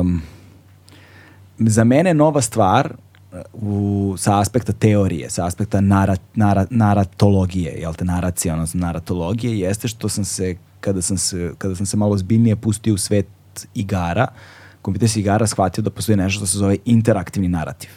um, 0.00 0.22
za 1.58 1.84
mene 1.84 2.14
nova 2.14 2.40
stvar 2.40 2.92
uh, 3.32 3.38
u, 3.52 4.14
sa 4.18 4.40
aspekta 4.40 4.72
teorije, 4.72 5.30
sa 5.30 5.46
aspekta 5.46 5.80
nara, 5.80 6.16
nara, 6.34 6.66
naratologije, 6.70 7.72
jel 7.72 7.94
te, 7.94 8.04
naracija, 8.04 8.54
odnosno 8.54 8.80
naratologije, 8.80 9.58
jeste 9.58 9.88
što 9.88 10.08
sam 10.08 10.24
se, 10.24 10.56
kada 10.80 11.02
sam 11.02 11.18
se, 11.18 11.52
kada 11.58 11.74
sam 11.74 11.86
se 11.86 11.96
malo 11.96 12.16
zbiljnije 12.18 12.56
pustio 12.56 12.94
u 12.94 12.98
svet 12.98 13.26
igara, 13.74 14.26
kompjuterskih 14.82 15.20
igara, 15.20 15.46
shvatio 15.46 15.82
da 15.82 15.90
postoji 15.90 16.16
nešto 16.16 16.36
što 16.36 16.46
se 16.46 16.58
zove 16.58 16.76
interaktivni 16.84 17.48
narativ 17.48 17.90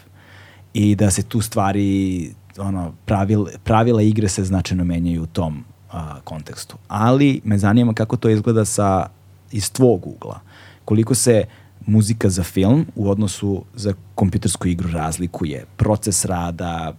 i 0.73 0.95
da 0.95 1.11
se 1.11 1.23
tu 1.23 1.41
stvari 1.41 2.29
ono, 2.57 2.93
pravil, 3.05 3.45
pravila 3.63 4.01
igre 4.01 4.29
se 4.29 4.43
značajno 4.43 4.83
menjaju 4.83 5.23
u 5.23 5.25
tom 5.25 5.63
a, 5.91 6.19
kontekstu. 6.23 6.77
Ali 6.87 7.41
me 7.43 7.57
zanima 7.57 7.93
kako 7.93 8.17
to 8.17 8.29
izgleda 8.29 8.65
sa, 8.65 9.07
iz 9.51 9.71
tvog 9.71 10.07
ugla. 10.07 10.39
Koliko 10.85 11.15
se 11.15 11.43
muzika 11.85 12.29
za 12.29 12.43
film 12.43 12.85
u 12.95 13.09
odnosu 13.09 13.63
za 13.75 13.93
kompjutersku 14.15 14.67
igru 14.67 14.89
razlikuje. 14.91 15.65
Proces 15.77 16.25
rada, 16.25 16.93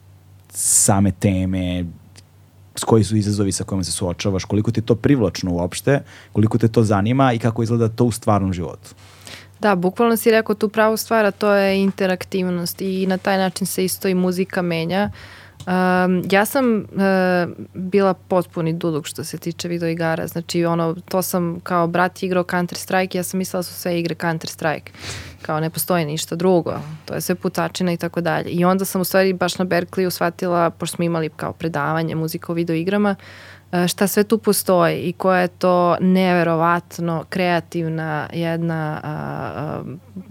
same 0.51 1.13
teme, 1.13 1.85
s 2.75 2.85
koji 2.85 3.05
su 3.05 3.17
izazovi 3.17 3.53
sa 3.53 3.65
kojima 3.65 3.85
se 3.85 3.93
suočavaš, 3.93 4.45
koliko 4.45 4.71
ti 4.71 4.81
je 4.81 4.87
to 4.87 4.95
privlačno 4.95 5.53
uopšte, 5.53 6.03
koliko 6.33 6.59
te 6.59 6.69
to 6.69 6.83
zanima 6.83 7.33
i 7.33 7.39
kako 7.39 7.63
izgleda 7.63 7.89
to 7.89 8.05
u 8.05 8.11
stvarnom 8.11 8.53
životu. 8.53 8.95
Da, 9.61 9.75
bukvalno 9.75 10.17
si 10.17 10.31
rekao 10.31 10.55
tu 10.55 10.69
pravu 10.69 10.97
stvar, 10.97 11.25
a 11.25 11.31
to 11.31 11.53
je 11.53 11.83
interaktivnost 11.83 12.81
i 12.81 13.07
na 13.07 13.19
taj 13.19 13.39
način 13.39 13.67
se 13.67 13.85
isto 13.85 14.09
i 14.09 14.15
muzika 14.15 14.63
menja. 14.63 15.11
Um, 15.67 16.23
ja 16.31 16.45
sam 16.45 16.77
uh, 16.77 16.85
bila 17.75 18.15
potpuni 18.15 18.73
duduk 18.73 19.07
što 19.07 19.25
se 19.25 19.39
tiče 19.39 19.69
video 19.69 19.89
igara, 19.89 20.27
znači 20.27 20.65
ono, 20.65 20.97
to 21.09 21.23
sam 21.23 21.61
kao 21.63 21.87
brat 21.87 22.23
igrao 22.23 22.45
Counter 22.51 22.79
Strike, 22.79 23.19
ja 23.19 23.23
sam 23.23 23.39
mislila 23.39 23.59
da 23.59 23.63
su 23.63 23.75
sve 23.75 23.99
igre 24.01 24.15
Counter 24.15 24.51
Strike, 24.51 24.93
kao 25.43 25.61
ne 25.61 25.71
postoji 25.71 26.05
ništa 26.05 26.37
drugo, 26.37 26.75
to 27.05 27.15
je 27.15 27.21
sve 27.21 27.35
putačina 27.35 27.93
i 27.93 27.97
tako 27.97 28.21
dalje. 28.21 28.51
I 28.51 28.65
onda 28.65 28.85
sam 28.85 29.01
u 29.01 29.05
stvari 29.05 29.33
baš 29.33 29.59
na 29.59 29.65
Berkeley 29.65 30.11
shvatila, 30.11 30.71
pošto 30.71 30.97
smo 30.97 31.05
imali 31.05 31.31
kao 31.37 31.53
predavanje 31.53 32.15
muzika 32.15 32.53
u 32.53 32.55
video 32.55 32.77
igrama, 32.77 33.17
uh, 33.19 33.54
šta 33.89 34.07
sve 34.07 34.25
tu 34.25 34.39
postoji 34.39 35.01
i 35.01 35.13
koja 35.13 35.41
je 35.41 35.49
to 35.49 35.97
neverovatno 36.01 37.25
kreativna 37.29 38.29
jedna 38.33 39.01
a, 39.03 39.11
a, 39.57 39.83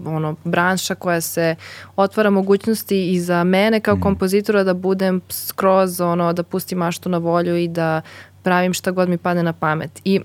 ono 0.04 0.36
branša 0.44 0.94
koja 0.94 1.20
se 1.20 1.54
otvara 1.96 2.30
mogućnosti 2.30 3.12
i 3.12 3.20
za 3.20 3.44
mene 3.44 3.80
kao 3.80 3.96
mm. 3.96 4.00
kompozitora 4.00 4.64
da 4.64 4.74
budem 4.74 5.20
skroz 5.28 6.00
ono 6.00 6.32
da 6.32 6.42
pustim 6.42 6.78
maštu 6.78 7.08
na 7.08 7.18
volju 7.18 7.56
i 7.56 7.68
da 7.68 8.00
pravim 8.42 8.72
šta 8.72 8.90
god 8.90 9.08
mi 9.08 9.18
padne 9.18 9.42
na 9.42 9.52
pamet. 9.52 10.00
I 10.04 10.20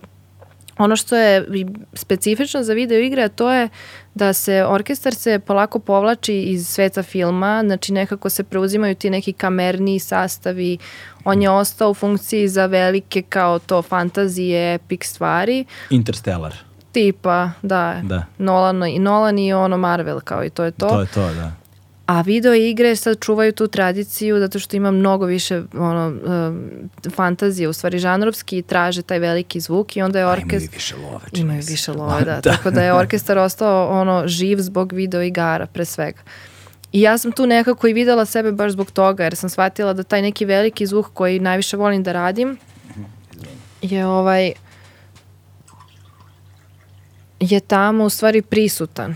ono 0.80 0.96
što 0.96 1.16
je 1.16 1.46
specifično 1.94 2.64
za 2.64 2.74
video 2.74 3.00
igre, 3.00 3.30
to 3.30 3.52
je 3.52 3.70
da 4.16 4.34
se 4.34 4.66
orkestar 4.66 5.16
se 5.16 5.40
polako 5.40 5.80
povlači 5.80 6.42
iz 6.42 6.68
sveta 6.68 7.04
filma, 7.04 7.64
znači 7.66 7.94
nekako 7.94 8.30
se 8.30 8.44
preuzimaju 8.44 8.96
ti 8.96 9.10
neki 9.10 9.34
kamerni 9.34 10.00
sastavi, 10.00 10.78
on 11.26 11.42
je 11.42 11.50
ostao 11.50 11.90
u 11.90 11.94
funkciji 11.94 12.48
za 12.48 12.66
velike 12.66 13.22
kao 13.22 13.60
to 13.60 13.82
fantazije, 13.82 14.74
epic 14.74 15.06
stvari. 15.06 15.66
Interstellar. 15.90 16.56
Tipa, 16.92 17.52
da. 17.62 18.02
da. 18.04 18.26
Nolan, 18.38 18.84
i 18.84 19.00
Nolan 19.00 19.40
i 19.40 19.54
ono 19.54 19.78
Marvel 19.78 20.20
kao 20.20 20.46
i 20.46 20.50
to 20.50 20.64
je 20.64 20.72
to. 20.72 20.90
To 20.90 21.02
je 21.02 21.08
to, 21.08 21.34
da. 21.34 21.52
A 22.10 22.22
video 22.22 22.54
igre 22.54 22.96
sad 22.96 23.20
čuvaju 23.20 23.52
tu 23.52 23.68
tradiciju 23.68 24.40
zato 24.40 24.60
što 24.60 24.78
ima 24.78 24.92
mnogo 24.92 25.26
više 25.26 25.64
ono, 25.74 26.08
um, 26.08 26.70
fantazije, 27.16 27.70
u 27.70 27.74
stvari 27.74 28.00
žanrovski 28.00 28.62
traže 28.62 29.02
taj 29.02 29.20
veliki 29.20 29.60
zvuk 29.60 29.98
i 29.98 30.02
onda 30.02 30.20
je 30.20 30.28
orkestar... 30.28 30.60
Imaju 30.60 30.70
više 30.74 30.96
love. 30.96 31.26
Imaju 31.34 31.62
više 31.68 31.92
love, 31.92 32.26
da, 32.26 32.36
da. 32.36 32.42
Tako 32.42 32.72
da 32.72 32.84
je 32.84 32.94
orkestar 32.94 33.38
ostao 33.38 34.02
ono, 34.02 34.24
živ 34.28 34.58
zbog 34.60 34.94
video 34.94 35.22
igara 35.22 35.66
pre 35.66 35.86
svega. 35.86 36.20
I 36.92 37.02
ja 37.02 37.18
sam 37.18 37.32
tu 37.32 37.48
nekako 37.48 37.88
i 37.88 37.94
videla 37.94 38.26
sebe 38.26 38.52
baš 38.52 38.72
zbog 38.72 38.92
toga, 38.92 39.24
jer 39.24 39.36
sam 39.36 39.50
shvatila 39.50 39.94
da 39.94 40.04
taj 40.04 40.22
neki 40.22 40.46
veliki 40.46 40.86
zvuk 40.86 41.10
koji 41.14 41.40
najviše 41.40 41.78
volim 41.78 42.04
da 42.04 42.12
radim 42.12 42.58
je 43.82 44.06
ovaj 44.06 44.52
je 47.40 47.60
tamo 47.60 48.04
u 48.04 48.10
stvari 48.10 48.42
prisutan. 48.42 49.16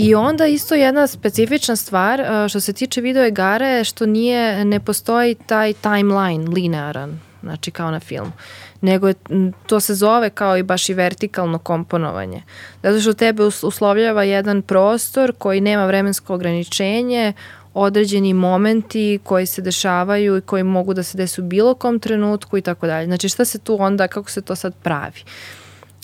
I 0.00 0.14
onda 0.14 0.46
isto 0.46 0.74
jedna 0.74 1.06
specifična 1.06 1.76
stvar 1.76 2.20
što 2.48 2.60
se 2.60 2.72
tiče 2.72 3.00
video 3.00 3.26
igara 3.26 3.84
što 3.84 4.06
nije, 4.06 4.64
ne 4.64 4.80
postoji 4.80 5.34
taj 5.34 5.72
timeline 5.72 6.50
linearan, 6.50 7.20
znači 7.42 7.70
kao 7.70 7.90
na 7.90 8.00
filmu 8.00 8.32
nego 8.80 9.08
je, 9.08 9.14
to 9.66 9.80
se 9.80 9.94
zove 9.94 10.30
kao 10.30 10.56
i 10.56 10.62
baš 10.62 10.88
i 10.88 10.94
vertikalno 10.94 11.58
komponovanje. 11.58 12.42
Zato 12.82 13.00
što 13.00 13.12
tebe 13.12 13.42
uslovljava 13.44 14.24
jedan 14.24 14.62
prostor 14.62 15.32
koji 15.38 15.60
nema 15.60 15.86
vremensko 15.86 16.34
ograničenje, 16.34 17.32
određeni 17.74 18.34
momenti 18.34 19.20
koji 19.24 19.46
se 19.46 19.62
dešavaju 19.62 20.36
i 20.36 20.40
koji 20.40 20.62
mogu 20.62 20.94
da 20.94 21.02
se 21.02 21.18
desu 21.18 21.42
u 21.42 21.46
bilo 21.46 21.74
kom 21.74 21.98
trenutku 21.98 22.58
i 22.58 22.62
tako 22.62 22.86
dalje. 22.86 23.06
Znači 23.06 23.28
šta 23.28 23.44
se 23.44 23.58
tu 23.58 23.82
onda, 23.82 24.08
kako 24.08 24.30
se 24.30 24.40
to 24.40 24.56
sad 24.56 24.74
pravi? 24.82 25.20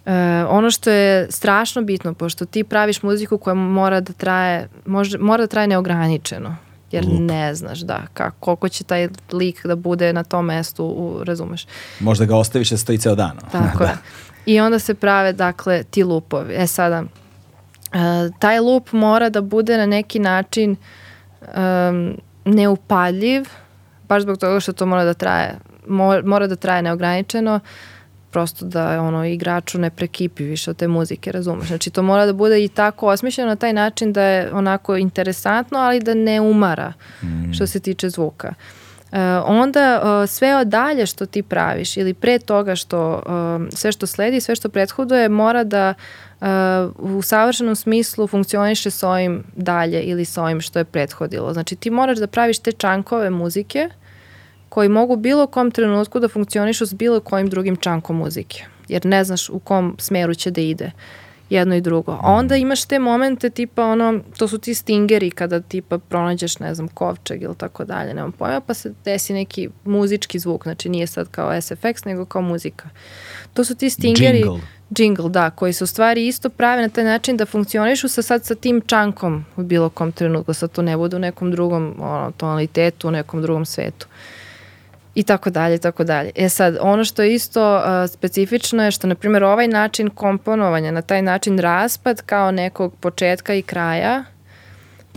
E, 0.07 0.45
ono 0.49 0.70
što 0.70 0.91
je 0.91 1.27
strašno 1.31 1.83
bitno, 1.83 2.15
pošto 2.15 2.45
ti 2.45 2.65
praviš 2.65 3.03
muziku 3.03 3.39
koja 3.39 3.55
mora 3.55 4.01
da 4.01 4.12
traje, 4.12 4.69
može, 4.87 5.19
mora 5.19 5.43
da 5.43 5.47
traje 5.47 5.69
neograničeno 5.69 6.57
jer 6.91 7.05
Lup. 7.05 7.20
ne 7.20 7.55
znaš 7.55 7.78
da 7.78 8.03
kako, 8.15 8.37
koliko 8.41 8.69
će 8.69 8.85
taj 8.85 9.09
lik 9.33 9.66
da 9.66 9.77
bude 9.77 10.12
na 10.12 10.24
tom 10.24 10.47
mestu, 10.47 10.85
u, 10.85 11.24
razumeš. 11.24 11.66
Možda 12.01 12.24
ga 12.24 12.37
ostaviš 12.37 12.70
da 12.70 12.77
stoji 12.77 12.99
ceo 12.99 13.15
dan. 13.15 13.39
Tako 13.53 13.78
da. 13.85 13.85
je. 13.85 13.97
I 14.47 14.61
onda 14.61 14.78
se 14.78 14.95
prave, 14.95 15.33
dakle, 15.33 15.83
ti 15.83 16.05
lupovi. 16.05 16.55
E 16.55 16.66
sada, 16.66 17.03
uh, 17.03 17.99
taj 18.39 18.61
lup 18.61 18.93
mora 18.93 19.28
da 19.28 19.41
bude 19.41 19.77
na 19.77 19.87
neki 19.87 20.19
način 20.19 20.77
um, 21.41 22.16
neupaljiv, 22.45 23.45
baš 24.09 24.23
zbog 24.23 24.39
toga 24.39 24.61
što 24.61 24.73
to 24.73 24.87
mora 24.87 25.05
da 25.05 25.15
traje, 25.15 25.59
mora, 25.89 26.23
mora 26.24 26.47
da 26.47 26.57
traje 26.57 26.83
neograničeno, 26.83 27.55
uh, 27.55 27.95
prosto 28.37 28.67
da 28.67 29.03
ono 29.03 29.25
igraču 29.25 29.79
ne 29.79 29.91
prekipi 29.91 30.45
više 30.45 30.71
od 30.71 30.77
te 30.77 30.89
muzike, 30.89 31.33
razumeš? 31.33 31.67
Znači 31.67 31.91
to 31.91 32.03
mora 32.03 32.27
da 32.27 32.33
bude 32.33 32.65
i 32.65 32.69
tako 32.69 33.07
osmišljeno 33.09 33.49
na 33.49 33.57
taj 33.57 33.73
način 33.73 34.13
da 34.13 34.23
je 34.23 34.53
onako 34.53 34.97
interesantno, 34.97 35.79
ali 35.79 36.01
da 36.01 36.15
ne 36.15 36.41
umara 36.41 36.93
mm. 37.23 37.53
što 37.53 37.67
se 37.67 37.81
tiče 37.81 38.11
zvuka. 38.11 38.55
Uh, 39.13 39.19
onda 39.45 40.01
uh, 40.03 40.29
sve 40.29 40.57
od 40.57 40.69
dalje 40.69 41.07
što 41.07 41.27
ti 41.27 41.43
praviš 41.43 41.97
ili 41.97 42.15
pre 42.15 42.39
toga 42.39 42.77
što 42.77 43.23
uh, 43.27 43.69
sve 43.75 43.93
što 43.93 44.07
sledi, 44.07 44.41
sve 44.41 44.55
što 44.57 44.69
prethoduje 44.69 45.29
mora 45.29 45.65
da 45.65 45.95
uh, 46.41 46.47
u 46.99 47.23
savršenom 47.23 47.77
smislu 47.77 48.27
funkcioniše 48.27 48.91
s 48.91 49.03
ovim 49.03 49.45
dalje 49.57 50.03
ili 50.03 50.25
s 50.25 50.39
ovim 50.39 50.61
što 50.61 50.79
je 50.79 50.85
prethodilo. 50.85 51.53
Znači 51.53 51.77
ti 51.77 51.91
moraš 51.91 52.19
da 52.19 52.27
praviš 52.27 52.59
te 52.59 52.73
čankove 52.73 53.31
muzike 53.31 53.89
uh, 53.91 54.06
koji 54.77 54.89
mogu 54.89 55.16
bilo 55.16 55.47
kom 55.47 55.70
trenutku 55.70 56.20
da 56.20 56.28
funkcionišu 56.28 56.86
s 56.86 56.94
bilo 56.94 57.20
kojim 57.20 57.48
drugim 57.48 57.77
čankom 57.77 58.16
muzike, 58.16 58.65
jer 58.89 59.07
ne 59.07 59.24
znaš 59.24 59.48
u 59.48 59.59
kom 59.59 59.97
smeru 59.98 60.35
će 60.35 60.51
da 60.51 60.61
ide 60.61 60.90
jedno 61.51 61.74
i 61.74 61.81
drugo. 61.81 62.12
A 62.23 62.32
onda 62.32 62.57
imaš 62.57 62.85
te 62.85 62.98
momente 62.98 63.51
tipa 63.51 63.85
ono, 63.86 64.20
to 64.39 64.48
su 64.48 64.59
ti 64.59 64.74
stingeri 64.74 65.31
kada 65.31 65.61
tipa 65.61 65.98
pronađeš, 65.98 66.59
ne 66.59 66.74
znam, 66.74 66.89
kovčeg 66.89 67.43
ili 67.43 67.55
tako 67.55 67.85
dalje, 67.85 68.15
nemam 68.15 68.32
pojma, 68.32 68.61
pa 68.61 68.74
se 68.74 68.93
desi 69.05 69.32
neki 69.32 69.69
muzički 69.85 70.39
zvuk, 70.39 70.62
znači 70.62 70.89
nije 70.89 71.07
sad 71.07 71.28
kao 71.31 71.51
SFX, 71.53 72.07
nego 72.07 72.24
kao 72.24 72.43
muzika. 72.43 72.89
To 73.55 73.65
su 73.65 73.74
ti 73.74 73.90
stingeri... 73.90 74.39
Jingle. 74.39 74.61
Jingle, 74.98 75.31
da, 75.31 75.51
koji 75.51 75.73
se 75.73 75.85
u 75.85 75.86
stvari 75.86 76.27
isto 76.27 76.48
prave 76.48 76.82
na 76.82 76.89
taj 76.89 77.05
način 77.05 77.36
da 77.36 77.47
funkcionišu 77.47 78.09
sa 78.09 78.23
sad 78.23 78.44
sa 78.44 78.55
tim 78.55 78.81
čankom 78.86 79.44
u 79.57 79.62
bilo 79.62 79.89
kom 79.89 80.12
trenutku, 80.12 80.55
sad 80.55 80.73
to 80.73 80.82
ne 80.82 80.97
bude 80.97 81.16
u 81.16 81.19
nekom 81.19 81.51
drugom 81.51 81.94
ono, 82.01 82.32
tonalitetu, 82.36 83.09
u 83.09 83.11
nekom 83.11 83.43
drugom 83.43 83.65
svetu. 83.65 84.07
Uh, 84.07 84.36
i 85.16 85.22
tako 85.22 85.51
dalje 85.51 85.74
i 85.74 85.78
tako 85.78 86.05
dalje. 86.05 86.30
E 86.34 86.48
sad, 86.48 86.76
ono 86.80 87.05
što 87.05 87.22
je 87.22 87.34
isto 87.34 87.76
uh, 87.76 88.10
specifično 88.10 88.84
je 88.84 88.90
što, 88.90 89.06
na 89.06 89.14
primjer, 89.14 89.44
ovaj 89.44 89.68
način 89.68 90.10
komponovanja, 90.10 90.90
na 90.90 91.02
taj 91.02 91.22
način 91.22 91.59
raspad 91.59 92.22
kao 92.22 92.51
nekog 92.51 92.94
početka 93.01 93.55
i 93.55 93.62
kraja, 93.62 94.24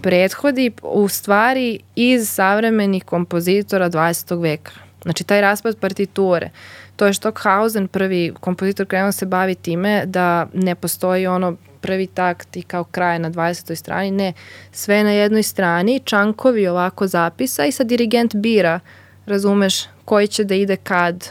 prethodi 0.02 0.72
u 0.84 1.08
stvari 1.08 1.80
iz 1.96 2.30
savremenih 2.30 3.04
kompozitora 3.04 3.90
20. 3.90 4.42
veka. 4.42 4.72
Znači, 5.04 5.24
taj 5.24 5.42
raspad 5.42 5.78
partiture. 5.78 6.50
To 6.96 7.06
je 7.06 7.14
Stockhausen, 7.14 7.88
prvi 7.88 8.34
kompozitor 8.40 8.86
krenuo 8.86 9.12
se 9.12 9.26
bavi 9.26 9.56
time 9.56 10.06
da 10.06 10.48
ne 10.54 10.76
postoji 10.76 11.28
ono 11.28 11.56
prvi 11.82 12.08
takt 12.08 12.58
i 12.58 12.62
kao 12.62 12.84
kraj 12.84 13.20
na 13.20 13.32
20. 13.32 13.76
strani, 13.76 14.12
ne, 14.12 14.34
sve 14.72 15.04
na 15.04 15.12
jednoj 15.12 15.44
strani, 15.44 16.00
čankovi 16.00 16.68
ovako 16.68 17.08
zapisa 17.08 17.66
i 17.66 17.72
sad 17.72 17.88
dirigent 17.88 18.36
bira 18.36 18.80
uh, 18.84 18.99
razumeš 19.30 19.84
koji 20.06 20.28
će 20.28 20.44
da 20.44 20.56
ide 20.56 20.76
kad. 20.76 21.30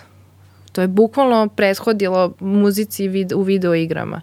To 0.73 0.81
je 0.81 0.89
bukvalno 0.89 1.49
prethodilo 1.49 2.33
muzici 2.41 3.09
vid, 3.09 3.33
u 3.33 3.43
video 3.43 3.75
igrama. 3.75 4.21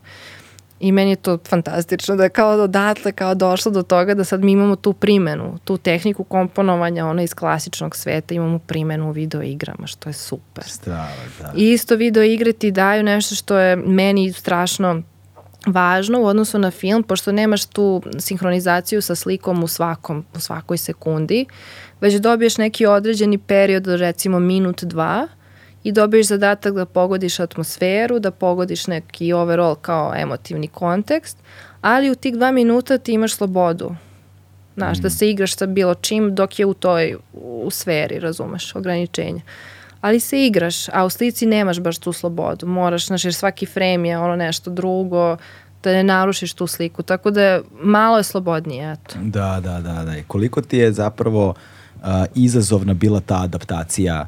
I 0.80 0.92
meni 0.92 1.10
je 1.10 1.16
to 1.16 1.38
fantastično 1.48 2.16
da 2.16 2.24
je 2.24 2.30
kao 2.30 2.52
odatle 2.52 3.12
kao 3.12 3.36
došlo 3.36 3.72
do 3.72 3.84
toga 3.84 4.14
da 4.14 4.24
sad 4.24 4.44
mi 4.44 4.52
imamo 4.52 4.76
tu 4.76 4.94
primenu, 4.94 5.58
tu 5.64 5.78
tehniku 5.78 6.24
komponovanja 6.24 7.06
ona 7.06 7.24
iz 7.24 7.34
klasičnog 7.34 7.96
sveta, 7.96 8.34
imamo 8.34 8.60
primenu 8.60 9.10
u 9.10 9.12
video 9.12 9.42
igrama, 9.42 9.88
što 9.88 10.10
je 10.10 10.14
super. 10.14 10.64
Strava, 10.64 11.08
da. 11.40 11.54
I 11.56 11.72
isto 11.72 11.96
video 11.96 12.24
igre 12.24 12.54
ti 12.54 12.72
daju 12.72 13.04
nešto 13.04 13.36
što 13.36 13.58
je 13.58 13.76
meni 13.76 14.34
strašno 14.34 15.02
važno 15.68 16.22
u 16.22 16.26
odnosu 16.26 16.60
na 16.60 16.72
film, 16.72 17.04
pošto 17.04 17.32
nemaš 17.32 17.66
tu 17.66 18.02
sinhronizaciju 18.20 19.02
sa 19.02 19.16
slikom 19.16 19.64
u 19.64 19.68
svakom, 19.68 20.26
u 20.36 20.40
svakoj 20.40 20.78
sekundi, 20.78 21.46
već 22.06 22.16
dobiješ 22.16 22.58
neki 22.58 22.86
određeni 22.86 23.38
period, 23.38 23.88
recimo 23.88 24.40
minut, 24.40 24.84
dva, 24.84 25.28
i 25.84 25.92
dobiješ 25.92 26.28
zadatak 26.28 26.74
da 26.74 26.86
pogodiš 26.86 27.40
atmosferu, 27.40 28.20
da 28.20 28.32
pogodiš 28.32 28.88
neki 28.88 29.34
overall 29.34 29.76
kao 29.76 30.14
emotivni 30.18 30.68
kontekst, 30.68 31.38
ali 31.82 32.12
u 32.12 32.16
tih 32.16 32.34
dva 32.34 32.52
minuta 32.52 32.98
ti 32.98 33.14
imaš 33.14 33.34
slobodu. 33.36 33.96
Znaš, 34.76 34.98
mm. 34.98 35.02
da 35.02 35.10
se 35.10 35.30
igraš 35.30 35.56
sa 35.56 35.66
bilo 35.66 35.96
čim 35.96 36.36
dok 36.36 36.60
je 36.60 36.66
u 36.66 36.74
toj 36.74 37.16
u 37.34 37.70
sferi, 37.72 38.20
razumeš, 38.20 38.76
ograničenja. 38.76 39.42
ali 40.02 40.20
se 40.20 40.46
igraš, 40.46 40.90
a 40.90 41.06
u 41.06 41.10
slici 41.10 41.46
nemaš 41.46 41.80
baš 41.80 41.98
tu 41.98 42.14
slobodu. 42.14 42.68
Moraš, 42.68 43.08
znaš, 43.08 43.26
jer 43.26 43.34
svaki 43.34 43.66
frame 43.66 44.10
je 44.10 44.18
ono 44.18 44.36
nešto 44.36 44.70
drugo, 44.70 45.38
da 45.84 45.92
ne 45.92 46.04
narušiš 46.04 46.54
tu 46.54 46.68
sliku. 46.68 47.04
Tako 47.04 47.32
da 47.32 47.44
je, 47.44 47.62
malo 47.82 48.18
je 48.18 48.24
slobodnije, 48.24 48.94
eto. 48.94 49.16
Da, 49.22 49.60
da, 49.64 49.82
da, 49.82 50.04
da. 50.06 50.18
I 50.18 50.24
koliko 50.28 50.62
ti 50.62 50.78
je 50.78 50.92
zapravo 50.92 51.50
uh, 51.50 51.56
izazovna 52.36 52.94
bila 52.94 53.20
ta 53.20 53.42
adaptacija 53.44 54.28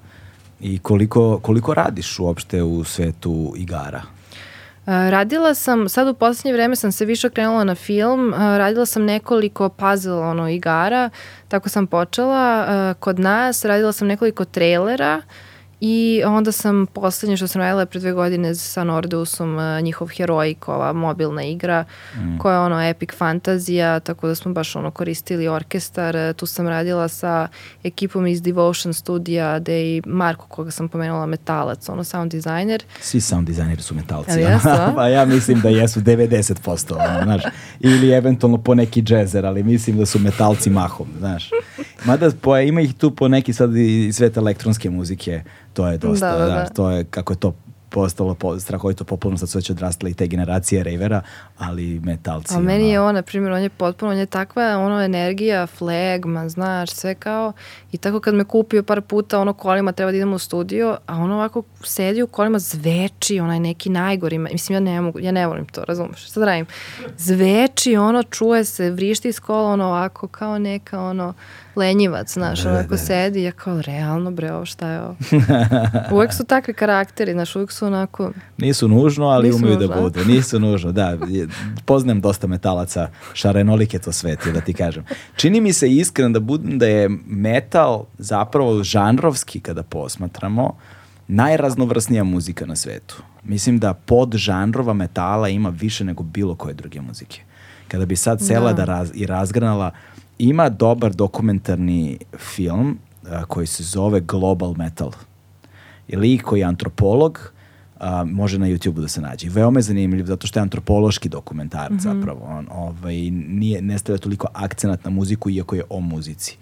i 0.59 0.79
koliko, 0.79 1.39
koliko 1.39 1.73
radiš 1.73 2.19
uopšte 2.19 2.63
u 2.63 2.83
svetu 2.83 3.53
igara? 3.57 4.01
Radila 4.85 5.53
sam, 5.53 5.89
sad 5.89 6.07
u 6.07 6.13
poslednje 6.13 6.53
vreme 6.53 6.75
sam 6.75 6.91
se 6.91 7.05
više 7.05 7.27
okrenula 7.27 7.63
na 7.63 7.75
film, 7.75 8.33
radila 8.33 8.85
sam 8.85 9.03
nekoliko 9.03 9.69
puzzle 9.69 10.19
ono, 10.19 10.49
igara, 10.49 11.09
tako 11.47 11.69
sam 11.69 11.87
počela 11.87 12.93
kod 12.99 13.19
nas, 13.19 13.65
radila 13.65 13.91
sam 13.91 14.07
nekoliko 14.07 14.45
trailera, 14.45 15.17
uh, 15.17 15.46
I 15.81 16.21
onda 16.25 16.51
sam 16.51 16.85
poslednje 16.93 17.37
što 17.37 17.47
sam 17.47 17.61
radila 17.61 17.85
pre 17.85 17.99
dve 17.99 18.13
godine 18.13 18.55
sa 18.55 18.83
Nordeusom, 18.83 19.55
uh, 19.55 19.81
njihov 19.81 20.07
Heroic, 20.07 20.57
ova 20.67 20.93
mobilna 20.93 21.43
igra, 21.43 21.85
mm. 22.15 22.37
koja 22.37 22.53
je 22.53 22.59
ono 22.59 22.81
epic 22.83 23.09
fantazija, 23.17 23.99
tako 23.99 24.27
da 24.27 24.35
smo 24.35 24.53
baš 24.53 24.75
ono 24.75 24.91
koristili 24.91 25.47
orkestar. 25.47 26.15
Uh, 26.15 26.35
tu 26.35 26.45
sam 26.45 26.67
radila 26.67 27.07
sa 27.07 27.47
ekipom 27.83 28.27
iz 28.27 28.41
Devotion 28.41 28.93
studija, 28.93 29.59
gde 29.59 29.81
i 29.81 30.01
Marko, 30.05 30.45
koga 30.47 30.71
sam 30.71 30.87
pomenula, 30.87 31.25
metalac, 31.25 31.89
ono 31.89 32.03
sound 32.03 32.31
designer. 32.31 32.83
Svi 33.01 33.21
sound 33.21 33.47
designeri 33.47 33.81
su 33.81 33.95
metalci. 33.95 34.31
Ali 34.31 34.41
jesu, 34.41 34.67
pa 34.95 35.07
ja 35.07 35.25
mislim 35.25 35.61
da 35.61 35.69
jesu 35.69 36.01
90%, 36.01 36.93
ono, 36.93 37.23
znaš. 37.23 37.41
Ili 37.79 38.11
eventualno 38.11 38.57
po 38.57 38.75
neki 38.75 39.01
džezer, 39.01 39.45
ali 39.45 39.63
mislim 39.63 39.97
da 39.97 40.05
su 40.05 40.19
metalci 40.19 40.69
mahom, 40.69 41.07
znaš. 41.19 41.49
Mada 42.05 42.31
po, 42.41 42.57
ima 42.57 42.81
ih 42.81 42.93
tu 42.93 43.11
po 43.11 43.27
neki 43.27 43.53
sad 43.53 43.75
i 43.75 44.13
svet 44.13 44.37
elektronske 44.37 44.89
muzike 44.89 45.41
to 45.73 45.87
je 45.87 45.97
dosta, 45.97 46.37
da, 46.37 46.45
da, 46.45 46.45
da. 46.45 46.65
to 46.65 46.89
je 46.91 47.03
kako 47.03 47.33
je 47.33 47.37
to 47.37 47.55
postalo 47.89 48.35
po, 48.35 48.59
strahovito 48.59 49.03
popularno, 49.03 49.37
sad 49.37 49.49
su 49.49 49.57
već 49.57 49.69
odrastali 49.69 50.13
te 50.13 50.27
generacije 50.27 50.83
ravera, 50.83 51.21
ali 51.57 51.99
metalci. 51.99 52.55
A 52.55 52.59
meni 52.59 52.89
je 52.89 53.01
on, 53.01 53.15
na 53.15 53.21
primjer, 53.21 53.51
on 53.51 53.61
je 53.61 53.69
potpuno, 53.69 54.11
on 54.11 54.17
je 54.17 54.25
takva 54.25 54.77
ono 54.77 55.01
energija, 55.01 55.67
flegma, 55.67 56.49
znaš, 56.49 56.91
sve 56.91 57.15
kao, 57.15 57.53
i 57.91 57.97
tako 57.97 58.19
kad 58.19 58.33
me 58.33 58.43
kupio 58.43 58.83
par 58.83 59.01
puta 59.01 59.39
ono 59.39 59.53
kolima, 59.53 59.91
treba 59.91 60.11
da 60.11 60.17
idemo 60.17 60.35
u 60.35 60.39
studio, 60.39 60.97
a 61.05 61.15
ono 61.15 61.35
ovako 61.35 61.63
sedi 61.83 62.21
u 62.21 62.27
kolima, 62.27 62.59
zveči, 62.59 63.39
onaj 63.39 63.59
neki 63.59 63.89
najgori, 63.89 64.37
mislim, 64.37 64.75
ja 64.75 64.79
ne 64.79 65.01
mogu, 65.01 65.19
ja 65.19 65.31
ne 65.31 65.47
volim 65.47 65.65
to, 65.65 65.83
razumeš, 65.85 66.29
da 66.31 66.45
radim? 66.45 66.65
Zveči, 67.17 67.97
ono, 67.97 68.23
čuje 68.23 68.65
se, 68.65 68.91
vrišti 68.91 69.29
iz 69.29 69.39
kola, 69.39 69.71
ono 69.71 69.85
ovako, 69.85 70.27
kao 70.27 70.59
neka, 70.59 71.01
ono, 71.01 71.33
lenjivac, 71.75 72.33
znaš, 72.33 72.63
da, 72.63 72.69
onako 72.69 72.89
da. 72.89 72.97
sedi, 72.97 73.43
ja 73.43 73.51
kao, 73.51 73.81
realno 73.81 74.31
bre, 74.31 74.53
ovo 74.53 74.65
šta 74.65 74.87
je 74.87 75.01
ovo? 75.01 75.15
uvek 76.15 76.33
su 76.33 76.45
takvi 76.45 76.73
karakteri, 76.73 77.31
znaš, 77.31 77.55
uvek 77.55 77.71
su 77.71 77.86
onako... 77.87 78.31
Nisu 78.57 78.87
nužno, 78.87 79.25
ali 79.25 79.47
nisu 79.47 79.57
umeju 79.57 79.75
da 79.75 79.81
nužno. 79.81 79.95
da 79.95 80.01
budu. 80.01 80.25
Nisu 80.25 80.59
nužno, 80.59 80.91
da. 80.91 81.17
Poznajem 81.85 82.21
dosta 82.21 82.47
metalaca, 82.47 83.09
šarenolike 83.33 83.99
to 83.99 84.11
sveti, 84.11 84.51
da 84.51 84.61
ti 84.61 84.73
kažem. 84.73 85.05
Čini 85.35 85.61
mi 85.61 85.73
se 85.73 85.89
iskreno 85.89 86.29
da 86.29 86.39
budem 86.39 86.79
da 86.79 86.87
je 86.87 87.09
metal 87.25 88.05
zapravo 88.17 88.83
žanrovski 88.83 89.59
kada 89.59 89.83
posmatramo, 89.83 90.75
najraznovrsnija 91.27 92.23
muzika 92.23 92.65
na 92.65 92.75
svetu. 92.75 93.23
Mislim 93.43 93.79
da 93.79 93.93
pod 93.93 94.35
žanrova 94.35 94.93
metala 94.93 95.49
ima 95.49 95.69
više 95.69 96.03
nego 96.03 96.23
bilo 96.23 96.55
koje 96.55 96.73
druge 96.73 97.01
muzike. 97.01 97.41
Kada 97.87 98.05
bi 98.05 98.15
sad 98.15 98.41
sela 98.41 98.73
da, 98.73 98.85
da 98.85 98.85
raz, 98.85 99.11
i 99.13 99.25
razgranala 99.25 99.91
ima 100.39 100.69
dobar 100.69 101.13
dokumentarni 101.13 102.17
film 102.37 102.97
a, 103.29 103.45
koji 103.45 103.67
se 103.67 103.83
zove 103.83 104.19
Global 104.19 104.73
Metal. 104.77 105.11
Je 106.07 106.17
lik 106.17 106.41
koji 106.41 106.59
je 106.59 106.65
antropolog, 106.65 107.51
a, 107.99 108.23
može 108.23 108.59
na 108.59 108.67
YouTube-u 108.67 109.01
da 109.01 109.07
se 109.07 109.21
nađe. 109.21 109.49
Veoma 109.49 109.79
je 109.79 109.83
zanimljiv 109.83 110.25
zato 110.25 110.47
što 110.47 110.59
je 110.59 110.61
antropološki 110.61 111.29
dokumentar 111.29 111.91
mm 111.91 111.95
-hmm. 111.95 112.01
zapravo. 112.01 112.45
On 112.45 112.67
ovaj, 112.71 113.15
nije, 113.31 113.81
ne 113.81 113.97
stavlja 113.97 114.19
toliko 114.19 114.47
akcenat 114.53 115.03
na 115.05 115.09
muziku 115.09 115.49
iako 115.49 115.75
je 115.75 115.83
o 115.89 115.99
muzici. 115.99 116.57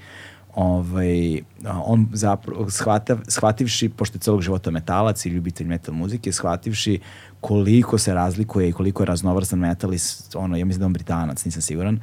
Ovaj, 0.55 1.41
on 1.85 2.07
zapravo 2.13 2.69
shvatav, 2.69 3.17
shvativši, 3.27 3.89
pošto 3.89 4.15
je 4.15 4.19
celog 4.19 4.41
života 4.41 4.71
metalac 4.71 5.25
i 5.25 5.29
ljubitelj 5.29 5.67
metal 5.67 5.95
muzike, 5.95 6.31
shvativši 6.31 6.99
koliko 7.41 7.97
se 7.97 8.13
razlikuje 8.13 8.69
i 8.69 8.71
koliko 8.71 9.03
je 9.03 9.07
raznovrsan 9.07 9.59
metal 9.59 9.93
i 9.93 9.97
ono, 10.35 10.57
ja 10.57 10.65
mislim 10.65 10.79
da 10.79 10.85
on 10.85 10.93
britanac, 10.93 11.45
nisam 11.45 11.61
siguran, 11.61 11.99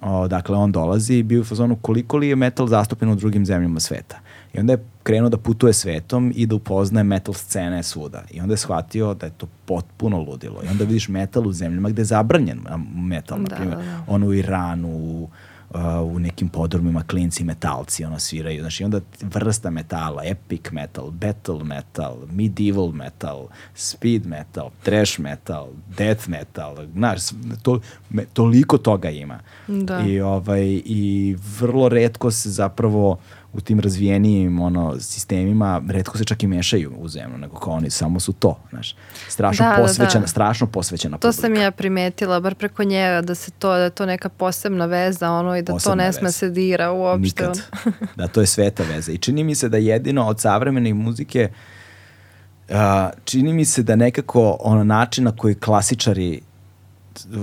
O, 0.00 0.28
dakle, 0.28 0.56
on 0.56 0.72
dolazi 0.72 1.14
i 1.14 1.22
bio 1.22 1.40
u 1.40 1.44
fazonu 1.44 1.76
koliko 1.76 2.16
li 2.16 2.28
je 2.28 2.36
metal 2.36 2.66
zastupljen 2.66 3.12
u 3.12 3.14
drugim 3.14 3.46
zemljama 3.46 3.80
sveta. 3.80 4.20
I 4.54 4.60
onda 4.60 4.72
je 4.72 4.84
krenuo 5.06 5.28
da 5.28 5.38
putuje 5.38 5.72
svetom 5.72 6.32
i 6.36 6.46
da 6.46 6.54
upoznaje 6.54 7.04
metal 7.04 7.34
scene 7.34 7.82
svuda. 7.82 8.22
I 8.30 8.40
onda 8.40 8.52
je 8.52 8.58
shvatio 8.58 9.14
da 9.14 9.26
je 9.26 9.32
to 9.36 9.46
potpuno 9.64 10.18
ludilo. 10.18 10.62
I 10.64 10.68
onda 10.68 10.84
vidiš 10.84 11.08
metal 11.08 11.46
u 11.46 11.52
zemljama 11.52 11.88
gde 11.88 12.02
je 12.02 12.06
zabranjen 12.06 12.60
metal, 12.94 13.38
na 13.38 13.56
primjer. 13.56 13.78
Da, 13.78 13.84
da, 13.84 13.90
da. 13.90 14.04
Ono 14.06 14.26
u 14.26 14.34
Iranu, 14.34 14.88
u, 14.88 15.28
uh, 15.70 16.14
u 16.14 16.18
nekim 16.18 16.48
podrumima 16.48 17.02
klinci 17.02 17.44
metalci 17.44 18.04
ono 18.04 18.18
sviraju. 18.18 18.60
Znači, 18.60 18.84
onda 18.84 19.00
vrsta 19.22 19.70
metala, 19.70 20.24
epic 20.24 20.70
metal, 20.70 21.10
battle 21.10 21.64
metal, 21.64 22.16
medieval 22.32 22.92
metal, 22.92 23.46
speed 23.74 24.26
metal, 24.26 24.70
trash 24.82 25.20
metal, 25.20 25.68
death 25.98 26.28
metal, 26.28 26.76
znaš, 26.92 27.20
to, 27.62 27.80
me, 28.10 28.24
toliko 28.32 28.78
toga 28.78 29.10
ima. 29.10 29.38
Da. 29.66 30.00
I, 30.00 30.20
ovaj, 30.20 30.82
I 30.84 31.36
vrlo 31.58 31.88
redko 31.88 32.30
se 32.30 32.50
zapravo 32.50 33.18
u 33.56 33.60
tim 33.60 33.80
razvijenijim 33.80 34.60
ono, 34.60 35.00
sistemima 35.00 35.82
redko 35.88 36.18
se 36.18 36.24
čak 36.24 36.42
i 36.42 36.46
mešaju 36.46 36.92
u 36.98 37.08
zemlju, 37.08 37.38
nego 37.38 37.56
kao 37.56 37.72
oni 37.72 37.90
samo 37.90 38.20
su 38.20 38.32
to, 38.32 38.58
znaš. 38.70 38.96
Strašno 39.28 39.66
da, 39.66 39.82
posvećena, 39.82 40.20
da, 40.20 40.20
da. 40.20 40.26
strašno 40.26 40.66
posvećena 40.66 41.16
To 41.16 41.28
publika. 41.28 41.40
sam 41.40 41.54
ja 41.54 41.70
primetila, 41.70 42.40
bar 42.40 42.54
preko 42.54 42.84
njega, 42.84 43.22
da 43.22 43.34
se 43.34 43.50
to, 43.50 43.68
da 43.68 43.82
je 43.82 43.90
to 43.90 44.06
neka 44.06 44.28
posebna 44.28 44.86
veza, 44.86 45.30
ono, 45.30 45.56
i 45.56 45.62
da 45.62 45.72
posebna 45.72 45.92
to 45.92 45.96
ne 45.96 46.12
sme 46.12 46.32
se 46.32 46.50
dira 46.50 46.92
uopšte. 46.92 47.22
Nikad. 47.22 47.60
da, 48.16 48.28
to 48.28 48.40
je 48.40 48.46
sveta 48.46 48.82
veza. 48.82 49.12
I 49.12 49.18
čini 49.18 49.44
mi 49.44 49.54
se 49.54 49.68
da 49.68 49.76
jedino 49.76 50.26
od 50.26 50.40
savremene 50.40 50.94
muzike 50.94 51.48
uh, 52.68 52.74
čini 53.24 53.52
mi 53.52 53.64
se 53.64 53.82
da 53.82 53.96
nekako 53.96 54.56
ono 54.60 54.84
način 54.84 55.24
na 55.24 55.36
koji 55.36 55.54
klasičari 55.54 56.40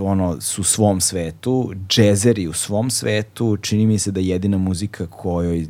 ono 0.01 0.41
su 0.41 0.61
u 0.61 0.63
svom 0.63 1.01
svetu, 1.01 1.71
džezeri 1.87 2.47
u 2.47 2.53
svom 2.53 2.89
svetu, 2.89 3.57
čini 3.57 3.85
mi 3.85 3.99
se 3.99 4.11
da 4.11 4.19
jedina 4.19 4.57
muzika 4.57 5.07
kojoj 5.07 5.67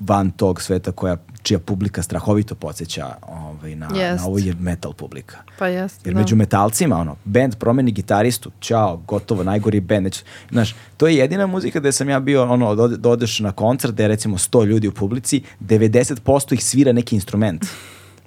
van 0.00 0.30
tog 0.30 0.62
sveta 0.62 0.92
koja 0.92 1.16
čija 1.42 1.58
publika 1.58 2.02
strahovito 2.02 2.54
podsjeća 2.54 3.14
ovaj, 3.22 3.74
na, 3.74 3.86
jest. 3.94 4.20
na 4.20 4.28
ovo 4.28 4.38
je 4.38 4.54
metal 4.60 4.92
publika. 4.92 5.36
Pa 5.58 5.66
jeste, 5.66 6.08
Jer 6.08 6.14
da. 6.14 6.20
među 6.20 6.36
metalcima, 6.36 6.96
ono, 6.96 7.16
band 7.24 7.56
promeni 7.56 7.92
gitaristu, 7.92 8.50
čao, 8.58 8.96
gotovo, 8.96 9.44
najgori 9.44 9.80
band. 9.80 10.16
znaš, 10.50 10.74
to 10.96 11.06
je 11.06 11.16
jedina 11.16 11.46
muzika 11.46 11.80
gde 11.80 11.92
sam 11.92 12.08
ja 12.08 12.20
bio, 12.20 12.42
ono, 12.52 12.74
da 12.74 13.08
odeš 13.08 13.40
na 13.40 13.52
koncert 13.52 13.94
gde 13.94 14.02
je 14.04 14.08
recimo 14.08 14.38
100 14.38 14.66
ljudi 14.66 14.88
u 14.88 14.92
publici, 14.92 15.42
90% 15.60 16.54
ih 16.54 16.64
svira 16.64 16.92
neki 16.92 17.14
instrument. 17.14 17.66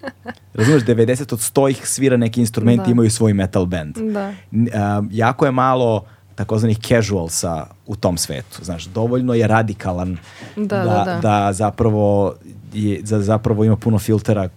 Razumeš, 0.53 0.83
90 0.83 1.33
od 1.33 1.39
100 1.39 1.69
ih 1.69 1.87
svira 1.87 2.17
neki 2.17 2.39
instrument 2.39 2.85
da. 2.85 2.91
imaju 2.91 3.09
svoj 3.09 3.33
metal 3.33 3.65
band. 3.65 3.97
Da. 3.97 4.33
Uh, 4.51 4.67
jako 5.11 5.45
je 5.45 5.51
malo 5.51 6.05
takozvanih 6.39 6.79
casualsa 6.79 7.67
u 7.87 7.95
tom 7.95 8.17
svetu. 8.17 8.63
Znaš, 8.63 8.85
dovoljno 8.85 9.33
je 9.33 9.47
radikalan 9.47 10.17
da, 10.55 10.77
da, 10.77 10.83
da, 10.83 11.03
da. 11.05 11.19
da 11.21 11.53
zapravo, 11.53 12.35
je, 12.73 13.01
da 13.01 13.21
zapravo 13.21 13.63
ima 13.63 13.75
puno 13.75 13.99
filtera 13.99 14.49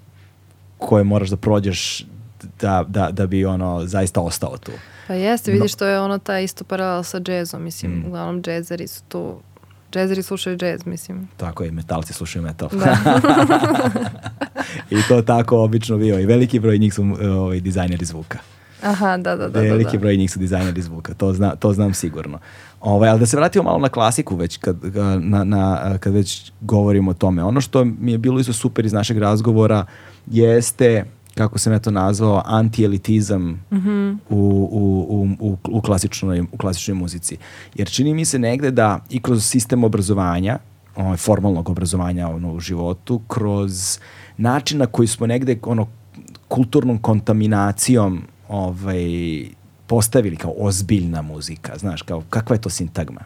koje 0.78 1.04
moraš 1.04 1.28
da 1.28 1.36
prođeš 1.36 2.06
da, 2.60 2.84
da, 2.88 3.10
da 3.10 3.26
bi 3.26 3.44
ono 3.44 3.86
zaista 3.86 4.20
ostao 4.20 4.56
tu. 4.58 4.72
Pa 5.08 5.14
jeste, 5.14 5.52
vidiš, 5.52 5.72
no. 5.72 5.78
to 5.78 5.86
je 5.86 6.00
ono 6.00 6.18
ta 6.18 6.38
isto 6.40 6.64
paralela 6.64 7.02
sa 7.02 7.20
džezom, 7.20 7.62
mislim, 7.62 7.92
mm. 7.92 8.04
uglavnom 8.06 8.42
džezeri 8.42 8.86
su 8.86 9.02
tu, 9.08 9.40
džezeri 9.92 10.22
slušaju 10.22 10.56
džez, 10.56 10.86
mislim. 10.86 11.28
Tako 11.36 11.64
je, 11.64 11.70
metalci 11.70 12.12
slušaju 12.12 12.42
metal. 12.42 12.68
Da. 12.72 12.96
I 14.96 14.96
to 15.08 15.22
tako 15.22 15.58
obično 15.58 15.96
bio 15.96 16.20
i 16.20 16.26
veliki 16.26 16.58
broj 16.58 16.78
njih 16.78 16.94
su 16.94 17.16
ovaj, 17.22 17.60
dizajneri 17.60 18.04
zvuka. 18.04 18.38
Aha, 18.82 19.16
da, 19.16 19.36
da, 19.36 19.48
da. 19.48 19.60
Veliki 19.60 19.84
da, 19.84 19.92
da. 19.92 19.98
broj 19.98 20.16
njih 20.16 20.30
su 20.30 20.38
dizajneri 20.38 20.82
zvuka, 20.82 21.14
to, 21.14 21.32
zna, 21.32 21.56
to 21.56 21.72
znam 21.72 21.94
sigurno. 21.94 22.38
Ovaj, 22.80 23.08
ali 23.10 23.20
da 23.20 23.26
se 23.26 23.36
vratimo 23.36 23.64
malo 23.64 23.78
na 23.78 23.88
klasiku 23.88 24.36
već, 24.36 24.56
kad, 24.56 24.76
na, 25.20 25.44
na, 25.44 25.98
kad 25.98 26.12
već 26.12 26.52
govorimo 26.60 27.10
o 27.10 27.14
tome. 27.14 27.44
Ono 27.44 27.60
što 27.60 27.84
mi 27.84 28.12
je 28.12 28.18
bilo 28.18 28.40
isto 28.40 28.52
super 28.52 28.86
iz 28.86 28.92
našeg 28.92 29.18
razgovora 29.18 29.86
jeste 30.26 31.04
kako 31.34 31.58
sam 31.58 31.72
ja 31.72 31.78
to 31.78 31.90
nazvao, 31.90 32.42
antielitizam 32.44 33.42
mm 33.42 33.76
-hmm. 33.76 34.16
u, 34.28 34.36
u, 34.72 35.06
u, 35.08 35.48
u, 35.50 35.56
u, 35.68 35.80
klasičnoj, 35.80 36.40
u 36.52 36.56
klasičnoj 36.56 36.94
muzici. 36.94 37.36
Jer 37.74 37.90
čini 37.90 38.14
mi 38.14 38.24
se 38.24 38.38
negde 38.38 38.70
da 38.70 38.98
i 39.10 39.20
kroz 39.20 39.44
sistem 39.44 39.84
obrazovanja, 39.84 40.58
ovaj, 40.96 41.16
formalnog 41.16 41.68
obrazovanja 41.68 42.28
ono, 42.28 42.52
u 42.52 42.60
životu, 42.60 43.20
kroz 43.28 43.98
način 44.36 44.78
na 44.78 44.86
koji 44.86 45.08
smo 45.08 45.26
negde 45.26 45.58
ono, 45.62 45.86
kulturnom 46.48 46.98
kontaminacijom 46.98 48.22
ovaj, 48.52 49.04
postavili 49.86 50.36
kao 50.36 50.54
ozbiljna 50.58 51.22
muzika, 51.22 51.78
znaš, 51.78 52.02
kao 52.02 52.22
kakva 52.30 52.56
je 52.56 52.60
to 52.60 52.70
sintagma? 52.70 53.20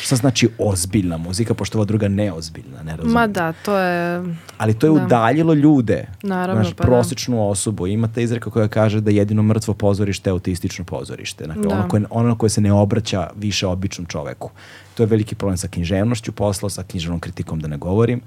Šta 0.00 0.16
znači 0.16 0.48
ozbiljna 0.58 1.16
muzika, 1.16 1.54
pošto 1.54 1.78
ova 1.78 1.84
druga 1.84 2.08
neozbiljna, 2.08 2.82
ne 2.82 2.90
razumijem. 2.96 3.12
Ma 3.14 3.26
da, 3.26 3.52
to 3.52 3.76
je... 3.78 4.22
Ali 4.58 4.74
to 4.74 4.86
je 4.86 4.92
Da. 4.98 5.04
udaljilo 5.04 5.54
ljude. 5.54 6.06
Naravno, 6.22 6.62
Znaš, 6.62 6.74
pa 6.74 6.84
da. 6.84 6.88
prosječnu 6.88 7.48
osobu. 7.50 7.86
Imate 7.86 8.22
izreka 8.22 8.50
koja 8.50 8.68
kaže 8.68 9.00
da 9.00 9.10
jedino 9.10 9.42
mrtvo 9.42 9.74
pozorište 9.74 10.30
je 10.30 10.32
autistično 10.32 10.84
pozorište. 10.84 11.46
Dakle, 11.46 11.62
Da. 11.62 11.74
ono, 11.74 11.88
koje, 11.88 12.02
ono 12.10 12.36
koje 12.36 12.50
se 12.50 12.60
ne 12.60 12.72
obraća 12.72 13.30
više 13.36 13.66
običnom 13.66 14.06
čoveku. 14.06 14.50
To 14.94 15.02
je 15.02 15.06
veliki 15.06 15.34
problem 15.34 15.56
sa 15.58 15.68
književnošću 15.68 16.32
posla, 16.32 16.70
sa 16.70 16.82
književnom 16.82 17.20
kritikom 17.20 17.60
da 17.60 17.68
ne 17.68 17.76
govorim. 17.76 18.20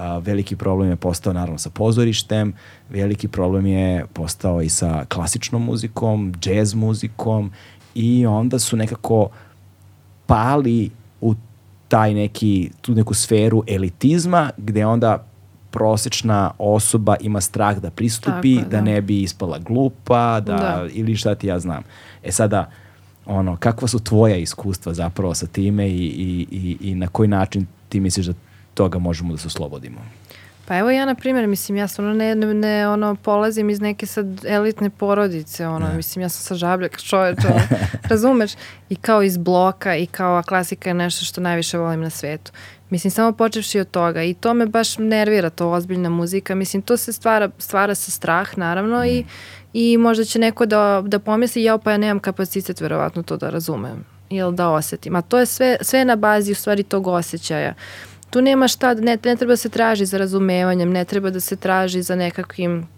A, 0.00 0.18
veliki 0.18 0.56
problem 0.56 0.90
je 0.90 0.96
postao 0.96 1.32
naravno 1.32 1.58
sa 1.58 1.70
pozorištem, 1.70 2.52
veliki 2.90 3.28
problem 3.28 3.66
je 3.66 4.06
postao 4.12 4.62
i 4.62 4.68
sa 4.68 5.04
klasičnom 5.08 5.64
muzikom, 5.64 6.34
džez 6.40 6.74
muzikom 6.74 7.52
i 7.94 8.26
onda 8.26 8.58
su 8.58 8.76
nekako 8.76 9.28
pali 10.26 10.90
u 11.20 11.34
taj 11.88 12.14
neki, 12.14 12.70
tu 12.80 12.94
neku 12.94 13.14
sferu 13.14 13.62
elitizma 13.66 14.50
gde 14.56 14.86
onda 14.86 15.24
prosečna 15.70 16.50
osoba 16.58 17.16
ima 17.20 17.40
strah 17.40 17.78
da 17.78 17.90
pristupi, 17.90 18.56
Tako 18.56 18.70
da. 18.70 18.76
da. 18.76 18.80
ne 18.80 19.00
bi 19.00 19.22
ispala 19.22 19.58
glupa, 19.58 20.40
da, 20.40 20.56
Da. 20.56 20.86
ili 20.92 21.16
šta 21.16 21.34
ti 21.34 21.46
ja 21.46 21.58
znam. 21.58 21.82
E 22.22 22.32
sada, 22.32 22.70
ono, 23.26 23.56
kakva 23.56 23.88
su 23.88 23.98
tvoja 23.98 24.36
iskustva 24.36 24.94
zapravo 24.94 25.34
sa 25.34 25.46
time 25.46 25.88
i, 25.88 25.92
i, 25.92 26.46
i, 26.50 26.90
i 26.90 26.94
na 26.94 27.08
koji 27.08 27.28
način 27.28 27.66
ti 27.88 28.00
misliš 28.00 28.26
da 28.26 28.32
toga 28.80 28.98
možemo 28.98 29.32
da 29.32 29.38
se 29.38 29.46
oslobodimo? 29.46 30.00
Pa 30.66 30.76
evo 30.78 30.90
ja, 30.90 31.04
na 31.04 31.14
primjer, 31.14 31.46
mislim, 31.46 31.76
ja 31.76 31.88
stvarno 31.88 32.14
ne, 32.14 32.34
ne, 32.34 32.54
ne, 32.54 32.88
ono, 32.88 33.14
polazim 33.14 33.70
iz 33.70 33.80
neke 33.80 34.06
sad 34.06 34.44
elitne 34.44 34.90
porodice, 34.90 35.66
ono, 35.66 35.88
Ne. 35.88 35.94
mislim, 35.94 36.22
ja 36.22 36.28
sam 36.28 36.42
sa 36.42 36.54
žabljak 36.54 37.02
čoveč, 37.02 37.38
ono, 37.44 37.60
razumeš? 38.10 38.52
I 38.88 38.96
kao 38.96 39.22
iz 39.22 39.36
bloka 39.36 39.96
i 39.96 40.06
kao 40.06 40.36
a 40.36 40.42
klasika 40.42 40.90
je 40.90 40.94
nešto 40.94 41.24
što 41.24 41.40
najviše 41.40 41.78
volim 41.78 42.00
na 42.00 42.10
svetu. 42.10 42.52
Mislim, 42.90 43.10
samo 43.10 43.32
počevši 43.32 43.80
od 43.80 43.90
toga 43.90 44.22
i 44.22 44.34
to 44.34 44.54
me 44.54 44.66
baš 44.66 44.98
nervira, 44.98 45.50
to 45.50 45.70
ozbiljna 45.70 46.08
muzika. 46.08 46.54
Mislim, 46.54 46.82
to 46.82 46.96
se 46.96 47.12
stvara, 47.12 47.50
stvara 47.58 47.94
se 47.94 48.10
strah, 48.10 48.58
naravno, 48.58 49.04
i, 49.04 49.24
i 49.72 49.96
možda 49.96 50.24
će 50.24 50.38
neko 50.38 50.66
da, 50.66 51.02
da 51.06 51.18
pomisli, 51.18 51.62
jao, 51.62 51.78
pa 51.78 51.90
ja 51.90 51.98
nemam 51.98 52.20
kapacitet 52.20 52.80
verovatno 52.80 53.22
to 53.22 53.36
da 53.36 53.50
razumem 53.50 54.04
ili 54.30 54.54
da 54.54 54.68
osetim. 54.68 55.16
A 55.16 55.22
to 55.22 55.38
je 55.38 55.46
sve, 55.46 55.76
sve 55.80 56.04
na 56.04 56.16
bazi 56.16 56.52
u 56.52 56.54
stvari 56.54 56.82
tog 56.82 57.06
osjećaja. 57.06 57.74
Tu 58.30 58.42
nema 58.42 58.68
šta, 58.68 58.94
ne, 58.94 59.18
ne 59.24 59.36
treba 59.36 59.56
se 59.56 59.68
traži 59.68 60.06
za 60.06 60.18
razumevanjem, 60.18 60.90
ne 60.90 61.04
treba 61.04 61.30
da 61.30 61.40
se 61.40 61.56
traži 61.56 62.02
za 62.02 62.16
nekakvim 62.16 62.88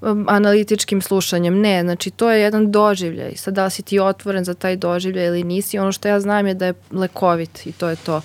um, 0.00 0.26
analitičkim 0.28 1.02
slušanjem. 1.02 1.60
Ne, 1.60 1.82
znači 1.82 2.10
to 2.10 2.30
je 2.30 2.40
jedan 2.40 2.70
doživljaj. 2.70 3.36
Sad 3.36 3.54
da 3.54 3.64
li 3.64 3.70
si 3.70 3.82
ti 3.82 4.00
otvoren 4.00 4.44
za 4.44 4.54
taj 4.54 4.76
doživljaj 4.76 5.26
ili 5.26 5.44
nisi, 5.44 5.78
ono 5.78 5.92
što 5.92 6.08
ja 6.08 6.20
znam 6.20 6.46
je 6.46 6.54
da 6.54 6.66
je 6.66 6.74
lekovit 6.90 7.66
i 7.66 7.72
to 7.72 7.88
je 7.88 7.96
to. 7.96 8.20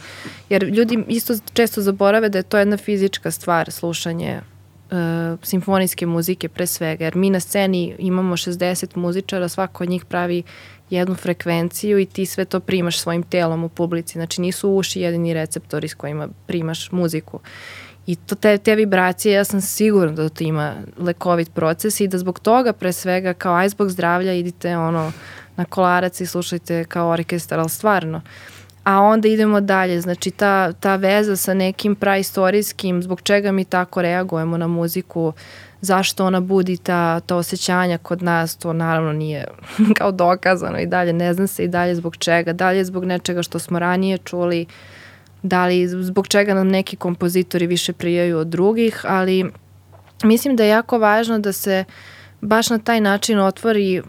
Jer 0.49 0.63
ljudi 0.63 1.03
isto 1.07 1.33
često 1.53 1.81
zaborave 1.81 2.29
da 2.29 2.37
je 2.37 2.43
to 2.43 2.57
jedna 2.57 2.77
fizička 2.77 3.31
stvar, 3.31 3.71
slušanje 3.71 4.41
uh, 4.91 5.39
simfonijske 5.43 6.05
muzike 6.05 6.49
pre 6.49 6.67
svega, 6.67 7.05
jer 7.05 7.15
mi 7.15 7.29
na 7.29 7.39
sceni 7.39 7.95
imamo 7.99 8.37
60 8.37 8.97
muzičara, 8.97 9.49
svako 9.49 9.83
od 9.83 9.89
njih 9.89 10.05
pravi 10.05 10.43
jednu 10.89 11.15
frekvenciju 11.15 11.99
i 11.99 12.05
ti 12.05 12.25
sve 12.25 12.45
to 12.45 12.59
primaš 12.59 12.99
svojim 12.99 13.23
telom 13.23 13.63
u 13.63 13.69
publici. 13.69 14.13
Znači 14.13 14.41
nisu 14.41 14.69
uši 14.69 15.01
jedini 15.01 15.33
receptori 15.33 15.87
s 15.87 15.93
kojima 15.93 16.27
primaš 16.47 16.91
muziku. 16.91 17.39
I 18.07 18.15
to 18.15 18.35
te, 18.35 18.57
te 18.57 18.75
vibracije, 18.75 19.33
ja 19.33 19.43
sam 19.43 19.61
sigurna 19.61 20.11
da 20.11 20.29
to 20.29 20.43
ima 20.43 20.73
lekovit 20.97 21.53
proces 21.53 21.99
i 21.99 22.07
da 22.07 22.17
zbog 22.17 22.39
toga 22.39 22.73
pre 22.73 22.93
svega 22.93 23.33
kao 23.33 23.55
aj 23.55 23.69
zbog 23.69 23.89
zdravlja 23.89 24.33
idite 24.33 24.77
ono 24.77 25.11
na 25.55 25.65
kolarac 25.65 26.21
i 26.21 26.25
slušajte 26.25 26.83
kao 26.83 27.09
orkestar, 27.09 27.59
ali 27.59 27.69
stvarno. 27.69 28.21
A 28.83 29.01
onda 29.01 29.27
idemo 29.27 29.61
dalje, 29.61 30.01
znači 30.01 30.31
ta, 30.31 30.73
ta 30.73 30.95
veza 30.95 31.35
sa 31.35 31.53
nekim 31.53 31.95
praistorijskim, 31.95 33.03
zbog 33.03 33.21
čega 33.21 33.51
mi 33.51 33.65
tako 33.65 34.01
reagujemo 34.01 34.57
na 34.57 34.67
muziku, 34.67 35.33
zašto 35.85 36.25
ona 36.25 36.39
budi 36.39 36.77
ta, 36.77 37.19
ta 37.19 37.35
osjećanja 37.35 37.97
kod 37.97 38.23
nas, 38.23 38.55
to 38.55 38.73
naravno 38.73 39.13
nije 39.13 39.45
kao 39.97 40.11
dokazano 40.11 40.79
i 40.79 40.85
dalje, 40.85 41.13
ne 41.13 41.33
zna 41.33 41.47
se 41.47 41.63
i 41.63 41.67
dalje 41.67 41.95
zbog 41.95 42.17
čega, 42.17 42.53
dalje 42.53 42.85
zbog 42.85 43.05
nečega 43.05 43.43
što 43.43 43.59
smo 43.59 43.79
ranije 43.79 44.17
čuli, 44.17 44.65
da 45.43 45.65
li 45.65 45.87
zbog 45.87 46.27
čega 46.27 46.53
nam 46.53 46.67
neki 46.67 46.95
kompozitori 46.95 47.67
više 47.67 47.93
prijaju 47.93 48.37
od 48.37 48.47
drugih, 48.47 49.01
ali 49.07 49.51
mislim 50.23 50.55
da 50.55 50.63
je 50.63 50.69
jako 50.69 50.97
važno 50.97 51.39
da 51.39 51.51
se 51.51 51.83
baš 52.41 52.69
na 52.69 52.79
taj 52.79 53.01
način 53.01 53.39
otvori 53.39 54.01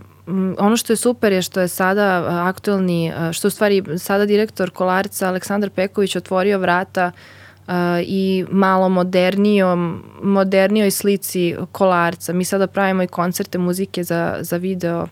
ono 0.58 0.76
što 0.76 0.92
je 0.92 0.96
super 0.96 1.32
je 1.32 1.42
što 1.42 1.60
je 1.60 1.68
sada 1.68 2.24
aktuelni, 2.48 3.12
što 3.32 3.48
u 3.48 3.50
stvari 3.50 3.82
sada 3.98 4.26
direktor 4.26 4.70
Kolarca 4.70 5.28
Aleksandar 5.28 5.70
Peković 5.70 6.16
otvorio 6.16 6.58
vrata 6.58 7.04
a, 7.04 7.10
i 8.06 8.44
malo 8.50 8.88
modernijom, 8.88 10.04
modernijoj 10.22 10.90
slici 10.90 11.56
Kolarca. 11.72 12.32
Mi 12.32 12.44
sada 12.44 12.66
pravimo 12.66 13.02
i 13.02 13.06
koncerte 13.06 13.58
muzike 13.58 14.04
za, 14.04 14.38
za 14.40 14.56
video 14.56 15.06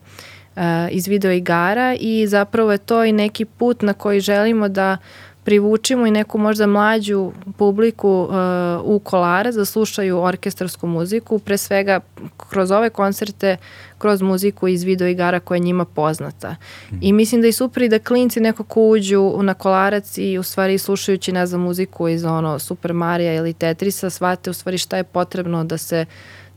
a, 0.57 0.89
iz 0.91 1.07
video 1.09 1.33
igara 1.33 1.97
i 2.01 2.27
zapravo 2.27 2.73
je 2.73 2.79
to 2.79 3.05
i 3.05 3.13
neki 3.13 3.45
put 3.45 3.83
na 3.83 3.93
koji 3.93 4.21
želimo 4.21 4.69
da 4.69 4.97
privučimo 5.45 6.07
i 6.07 6.11
neku 6.11 6.39
možda 6.39 6.67
mlađu 6.67 7.33
publiku 7.57 8.23
uh, 8.23 8.35
u 8.85 8.99
Kolarac 8.99 9.55
da 9.55 9.65
slušaju 9.65 10.19
orkestarsku 10.19 10.87
muziku, 10.87 11.39
pre 11.39 11.59
svega 11.59 12.01
kroz 12.37 12.71
ove 12.71 12.91
koncerte, 12.91 13.57
kroz 13.99 14.23
muziku 14.23 14.69
iz 14.69 14.83
video 14.83 15.09
igara 15.09 15.41
koja 15.41 15.57
je 15.57 15.61
njima 15.61 15.85
poznata. 15.85 16.57
I 17.01 17.13
mislim 17.13 17.41
da 17.41 17.47
je 17.47 17.53
super 17.53 17.83
i 17.83 17.89
da 17.89 17.99
klinci 17.99 18.41
nekako 18.41 18.83
uđu 18.89 19.43
na 19.43 19.55
Kolarac 19.55 20.19
i 20.19 20.39
u 20.39 20.43
stvari 20.43 20.79
slušajući, 20.79 21.33
ne 21.33 21.47
znam, 21.47 21.61
muziku 21.61 22.09
iz 22.09 22.25
ono 22.25 22.59
Super 22.59 22.93
Marija 22.93 23.35
ili 23.35 23.53
Tetrisa, 23.53 24.11
shvate 24.11 24.51
u 24.51 24.53
stvari 24.53 24.79
šta 24.79 24.97
je 24.97 25.05
potrebno 25.05 25.65
da 25.65 25.79
se 25.79 26.07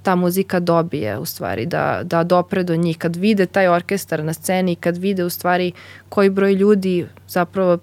ta 0.08 0.16
muzika 0.16 0.60
dobije 0.60 1.18
u 1.18 1.26
stvari, 1.26 1.66
da, 1.66 2.02
da 2.04 2.24
dopre 2.24 2.64
do 2.64 2.76
njih. 2.76 2.98
Kad 2.98 3.16
vide 3.16 3.46
taj 3.46 3.68
orkestar 3.68 4.24
na 4.24 4.34
sceni, 4.34 4.76
kad 4.76 4.98
vide 4.98 5.24
u 5.24 5.30
stvari 5.30 5.72
koji 6.10 6.30
broj 6.30 6.54
ljudi 6.54 7.08
zapravo 7.28 7.78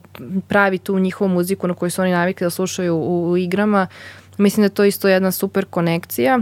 pravi 0.48 0.78
tu 0.78 0.98
njihovu 0.98 1.28
muziku 1.28 1.68
na 1.68 1.74
koju 1.74 1.90
su 1.90 2.02
oni 2.02 2.12
navikli 2.12 2.44
da 2.44 2.50
slušaju 2.50 2.96
u, 2.96 3.30
u 3.30 3.36
igrama, 3.36 3.86
mislim 4.38 4.62
da 4.62 4.64
je 4.64 4.74
to 4.74 4.84
isto 4.84 5.08
jedna 5.08 5.32
super 5.32 5.64
konekcija. 5.64 6.38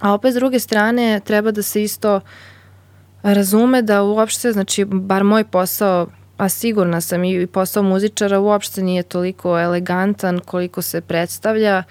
A 0.00 0.12
opet 0.12 0.32
s 0.32 0.36
druge 0.36 0.58
strane 0.58 1.20
treba 1.24 1.50
da 1.50 1.62
se 1.62 1.82
isto 1.82 2.20
razume 3.22 3.82
da 3.82 4.02
uopšte, 4.02 4.52
znači 4.52 4.84
bar 4.84 5.24
moj 5.24 5.44
posao 5.44 6.06
a 6.36 6.48
sigurna 6.48 7.00
sam 7.00 7.24
i 7.24 7.46
posao 7.46 7.82
muzičara 7.82 8.40
uopšte 8.40 8.82
nije 8.82 9.02
toliko 9.02 9.58
elegantan 9.58 10.40
koliko 10.40 10.82
se 10.82 11.00
predstavlja. 11.00 11.82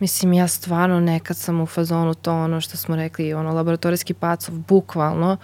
Mislim, 0.00 0.32
ja 0.32 0.48
stvarno 0.48 1.00
nekad 1.00 1.36
sam 1.36 1.60
u 1.60 1.66
fazonu 1.66 2.14
to 2.14 2.32
ono 2.32 2.60
što 2.60 2.76
smo 2.76 2.96
rekli, 2.96 3.34
ono 3.34 3.52
laboratorijski 3.52 4.14
pacov, 4.14 4.54
bukvalno 4.54 5.36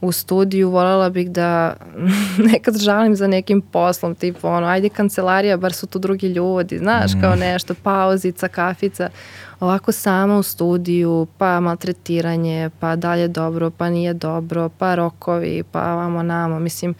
u 0.00 0.12
studiju, 0.12 0.70
voljela 0.70 1.10
bih 1.10 1.30
da 1.30 1.76
nekad 2.52 2.78
žalim 2.78 3.16
za 3.16 3.26
nekim 3.26 3.60
poslom, 3.60 4.14
tipu 4.14 4.48
ono, 4.48 4.66
ajde 4.66 4.88
kancelarija, 4.88 5.56
bar 5.56 5.72
su 5.72 5.86
tu 5.86 5.98
drugi 5.98 6.26
ljudi, 6.26 6.78
znaš, 6.78 7.12
kao 7.20 7.36
nešto, 7.36 7.74
pauzica, 7.82 8.48
kafica, 8.48 9.08
ovako 9.60 9.92
sama 9.92 10.38
u 10.38 10.42
studiju, 10.42 11.26
pa 11.38 11.60
maltretiranje, 11.60 12.70
pa 12.80 12.96
dalje 12.96 13.28
dobro, 13.28 13.70
pa 13.70 13.90
nije 13.90 14.14
dobro, 14.14 14.68
pa 14.68 14.94
rokovi, 14.94 15.62
pa 15.72 15.94
vamo 15.94 16.22
namo, 16.22 16.58
mislim, 16.58 16.94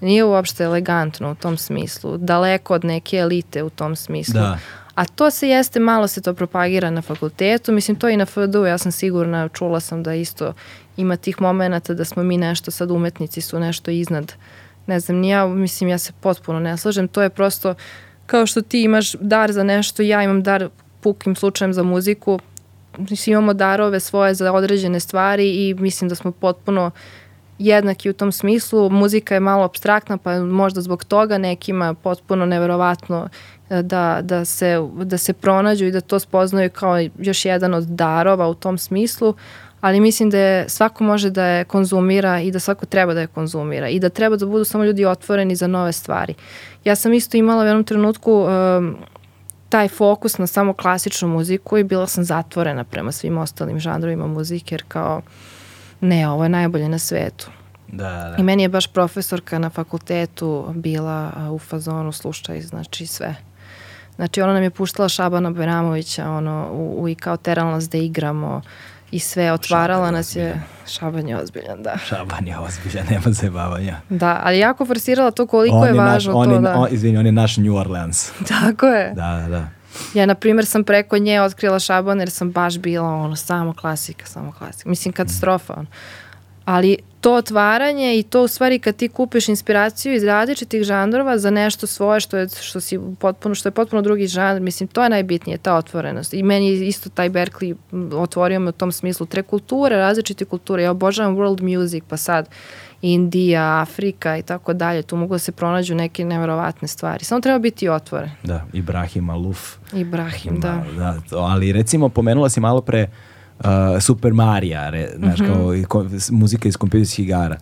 nije 0.00 0.24
uopšte 0.24 0.64
elegantno 0.64 1.30
u 1.30 1.34
tom 1.34 1.56
smislu, 1.56 2.16
daleko 2.16 2.74
od 2.74 2.84
neke 2.84 3.16
elite 3.16 3.62
u 3.62 3.70
tom 3.70 3.96
smislu. 3.96 4.40
Da. 4.40 4.58
A 4.98 5.04
to 5.04 5.30
se 5.30 5.48
jeste, 5.48 5.80
malo 5.80 6.08
se 6.08 6.20
to 6.20 6.34
propagira 6.34 6.90
na 6.90 7.02
fakultetu, 7.02 7.72
mislim 7.72 7.96
to 7.96 8.08
i 8.08 8.16
na 8.16 8.26
FDU, 8.26 8.66
ja 8.66 8.78
sam 8.78 8.92
sigurna, 8.92 9.48
čula 9.48 9.80
sam 9.80 10.02
da 10.02 10.14
isto 10.14 10.52
ima 10.96 11.16
tih 11.16 11.40
momenta 11.40 11.94
da 11.94 12.04
smo 12.04 12.22
mi 12.22 12.36
nešto, 12.38 12.70
sad 12.70 12.90
umetnici 12.90 13.40
su 13.40 13.58
nešto 13.58 13.90
iznad, 13.90 14.32
ne 14.86 15.00
znam, 15.00 15.16
ni 15.16 15.28
ja, 15.28 15.46
mislim 15.46 15.90
ja 15.90 15.98
se 15.98 16.12
potpuno 16.20 16.60
ne 16.60 16.76
slažem, 16.76 17.08
to 17.08 17.22
je 17.22 17.30
prosto 17.30 17.74
kao 18.26 18.46
što 18.46 18.62
ti 18.62 18.82
imaš 18.82 19.12
dar 19.12 19.52
za 19.52 19.62
nešto, 19.64 20.02
ja 20.02 20.22
imam 20.22 20.42
dar 20.42 20.68
pukim 21.00 21.36
slučajem 21.36 21.72
za 21.72 21.82
muziku, 21.82 22.38
mislim 22.98 23.32
imamo 23.32 23.54
darove 23.54 24.00
svoje 24.00 24.34
za 24.34 24.52
određene 24.52 25.00
stvari 25.00 25.68
i 25.68 25.74
mislim 25.74 26.08
da 26.08 26.14
smo 26.14 26.32
potpuno 26.32 26.90
jednaki 27.58 28.10
u 28.10 28.12
tom 28.12 28.32
smislu. 28.32 28.90
Muzika 28.90 29.34
je 29.34 29.40
malo 29.40 29.64
abstraktna, 29.64 30.16
pa 30.16 30.38
možda 30.40 30.80
zbog 30.80 31.04
toga 31.04 31.38
nekima 31.38 31.94
potpuno 31.94 32.46
neverovatno 32.46 33.28
da, 33.70 34.18
da, 34.22 34.44
se, 34.44 34.76
da 35.04 35.18
se 35.18 35.32
pronađu 35.32 35.84
i 35.84 35.90
da 35.90 36.00
to 36.00 36.18
spoznaju 36.18 36.70
kao 36.70 36.98
još 37.18 37.44
jedan 37.44 37.74
od 37.74 37.84
darova 37.84 38.48
u 38.48 38.54
tom 38.54 38.78
smislu, 38.78 39.34
ali 39.80 40.00
mislim 40.00 40.30
da 40.30 40.38
je, 40.38 40.68
svako 40.68 41.04
može 41.04 41.30
da 41.30 41.44
je 41.44 41.64
konzumira 41.64 42.40
i 42.40 42.50
da 42.50 42.58
svako 42.58 42.86
treba 42.86 43.14
da 43.14 43.20
je 43.20 43.26
konzumira 43.26 43.88
i 43.88 44.00
da 44.00 44.08
treba 44.08 44.36
da 44.36 44.46
budu 44.46 44.64
samo 44.64 44.84
ljudi 44.84 45.04
otvoreni 45.04 45.56
za 45.56 45.66
nove 45.66 45.92
stvari. 45.92 46.34
Ja 46.84 46.96
sam 46.96 47.12
isto 47.12 47.36
imala 47.36 47.62
u 47.62 47.66
jednom 47.66 47.84
trenutku 47.84 48.32
um, 48.32 48.96
taj 49.68 49.88
fokus 49.88 50.38
na 50.38 50.46
samo 50.46 50.72
klasičnu 50.72 51.28
muziku 51.28 51.78
i 51.78 51.84
bila 51.84 52.06
sam 52.06 52.24
zatvorena 52.24 52.84
prema 52.84 53.12
svim 53.12 53.38
ostalim 53.38 53.80
žanrovima 53.80 54.26
muzike 54.26 54.74
jer 54.74 54.82
kao 54.88 55.22
ne, 56.00 56.28
ovo 56.28 56.42
je 56.42 56.48
najbolje 56.48 56.88
na 56.88 56.98
svetu. 56.98 57.50
Da, 57.88 58.04
da. 58.04 58.36
I 58.38 58.42
meni 58.42 58.62
je 58.62 58.68
baš 58.68 58.86
profesorka 58.86 59.58
na 59.58 59.70
fakultetu 59.70 60.72
bila 60.74 61.32
u 61.52 61.58
fazonu 61.58 62.12
slušaj, 62.12 62.60
znači 62.60 63.06
sve. 63.06 63.34
Znači 64.18 64.42
ona 64.42 64.52
nam 64.52 64.62
je 64.62 64.70
puštala 64.70 65.08
Šabana 65.08 65.50
Beramovića 65.50 66.30
ono, 66.30 66.68
u, 66.72 67.02
u, 67.02 67.08
i 67.08 67.14
kao 67.14 67.36
terala 67.36 67.70
nas 67.70 67.88
da 67.88 67.98
igramo 67.98 68.62
i 69.10 69.18
sve, 69.18 69.52
otvarala 69.52 70.06
Šaban 70.06 70.14
nas 70.14 70.36
je... 70.36 70.62
Šaban 70.86 71.28
je 71.28 71.42
ozbiljan, 71.42 71.82
da. 71.82 71.98
Šaban 72.08 72.46
je 72.46 72.58
ozbiljan, 72.58 73.06
nema 73.10 73.32
zajebavanja. 73.32 73.96
Da, 74.08 74.40
ali 74.44 74.58
jako 74.58 74.86
forsirala 74.86 75.30
to 75.30 75.46
koliko 75.46 75.76
On 75.76 75.86
je 75.86 75.94
naš, 75.94 76.12
važno 76.12 76.32
on 76.34 76.48
to, 76.48 76.54
je, 76.54 76.60
da. 76.60 76.74
on, 76.74 76.88
izvini, 76.90 77.18
on 77.18 77.26
je 77.26 77.32
naš 77.32 77.56
New 77.56 77.74
Orleans. 77.74 78.30
Tako 78.48 78.86
je. 78.86 79.12
Da, 79.14 79.40
da, 79.42 79.48
da. 79.48 79.68
Ja, 80.14 80.26
na 80.26 80.34
primjer, 80.34 80.66
sam 80.66 80.84
preko 80.84 81.18
nje 81.18 81.42
otkrila 81.42 81.78
Šaban 81.78 82.18
jer 82.18 82.30
sam 82.30 82.50
baš 82.50 82.78
bila 82.78 83.08
ono, 83.08 83.36
samo 83.36 83.74
klasika, 83.74 84.26
samo 84.26 84.52
klasika. 84.58 84.88
Mislim, 84.88 85.12
katastrofa. 85.12 85.74
Ono. 85.76 85.86
Ali 86.64 86.98
to 87.20 87.34
otvaranje 87.34 88.18
i 88.18 88.22
to 88.22 88.42
u 88.42 88.48
stvari 88.48 88.78
kad 88.78 88.96
ti 88.96 89.08
kupiš 89.08 89.48
inspiraciju 89.48 90.14
iz 90.14 90.24
različitih 90.24 90.82
žanrova 90.82 91.38
za 91.38 91.50
nešto 91.50 91.86
svoje 91.86 92.20
što 92.20 92.36
je, 92.36 92.48
što 92.60 92.80
si 92.80 93.00
potpuno, 93.18 93.54
što 93.54 93.68
je 93.68 93.72
potpuno 93.72 94.02
drugi 94.02 94.26
žanr, 94.26 94.60
mislim, 94.60 94.88
to 94.88 95.02
je 95.02 95.08
najbitnije, 95.08 95.58
ta 95.58 95.76
otvorenost. 95.76 96.34
I 96.34 96.42
meni 96.42 96.70
isto 96.70 97.10
taj 97.10 97.30
Berkeley 97.30 97.74
otvorio 98.12 98.60
me 98.60 98.68
u 98.68 98.72
tom 98.72 98.92
smislu. 98.92 99.26
Tre 99.26 99.42
kulture, 99.42 99.96
različite 99.96 100.44
kulture. 100.44 100.82
Ja 100.82 100.90
obožavam 100.90 101.36
world 101.36 101.80
music, 101.80 102.04
pa 102.08 102.16
sad 102.16 102.48
Indija, 103.02 103.80
Afrika 103.80 104.36
i 104.36 104.42
tako 104.42 104.72
dalje. 104.72 105.02
Tu 105.02 105.16
mogu 105.16 105.34
da 105.34 105.38
se 105.38 105.52
pronađu 105.52 105.94
neke 105.94 106.24
neverovatne 106.24 106.88
stvari. 106.88 107.24
Samo 107.24 107.40
treba 107.40 107.58
biti 107.58 107.88
otvoren. 107.88 108.30
Da, 108.42 108.64
Ibrahim 108.72 109.30
Aluf. 109.30 109.76
Ibrahim, 109.92 110.60
da. 110.60 110.84
da 110.96 111.16
to, 111.30 111.38
ali 111.38 111.72
recimo 111.72 112.08
pomenula 112.08 112.48
si 112.48 112.60
malo 112.60 112.80
pre 112.80 113.02
uh, 113.02 113.08
Super 114.00 114.32
Marija, 114.32 114.90
re, 114.90 115.08
znaš, 115.16 115.40
Mhm. 115.40 115.52
kao 115.52 115.74
i 115.74 115.84
ko, 115.84 116.06
muzika 116.30 116.68
iz 116.68 116.76
kompjuterskih 116.76 117.24
igara. 117.24 117.56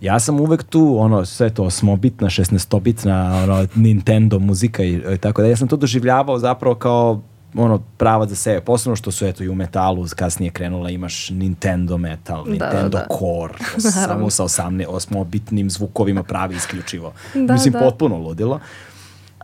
Ja 0.00 0.20
sam 0.20 0.40
uvek 0.40 0.62
tu, 0.62 0.96
ono, 0.98 1.24
sve 1.24 1.50
to 1.50 1.64
osmobitna, 1.64 2.28
16-bitna, 2.28 3.14
ono, 3.42 3.66
Nintendo 3.74 4.38
muzika 4.38 4.82
i, 4.82 5.02
i 5.14 5.18
tako 5.18 5.42
da. 5.42 5.48
Ja 5.48 5.56
sam 5.56 5.68
to 5.68 5.76
doživljavao 5.76 6.38
zapravo 6.38 6.74
kao 6.74 7.22
ono 7.54 7.78
pravac 7.96 8.28
za 8.28 8.36
sebe, 8.36 8.60
posebno 8.60 8.96
što 8.96 9.10
su 9.10 9.26
eto 9.26 9.44
i 9.44 9.48
u 9.48 9.54
metalu 9.54 10.06
kasnije 10.16 10.50
krenula 10.50 10.90
imaš 10.90 11.30
Nintendo 11.30 11.98
metal, 11.98 12.44
Da, 12.44 12.50
Nintendo 12.50 12.88
da, 12.88 12.98
da. 12.98 13.06
Core, 13.10 13.54
samo 14.06 14.30
sa 14.30 14.44
18 14.44 14.84
osmobitnim 14.88 15.70
zvukovima 15.70 16.22
pravi 16.22 16.56
isključivo. 16.56 17.12
Da, 17.34 17.52
Mislim, 17.52 17.72
da. 17.72 17.78
potpuno 17.78 18.16
ludilo. 18.16 18.60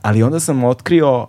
Ali 0.03 0.23
onda 0.23 0.41
sam 0.41 0.65
otkrio 0.65 1.19
uh, 1.19 1.29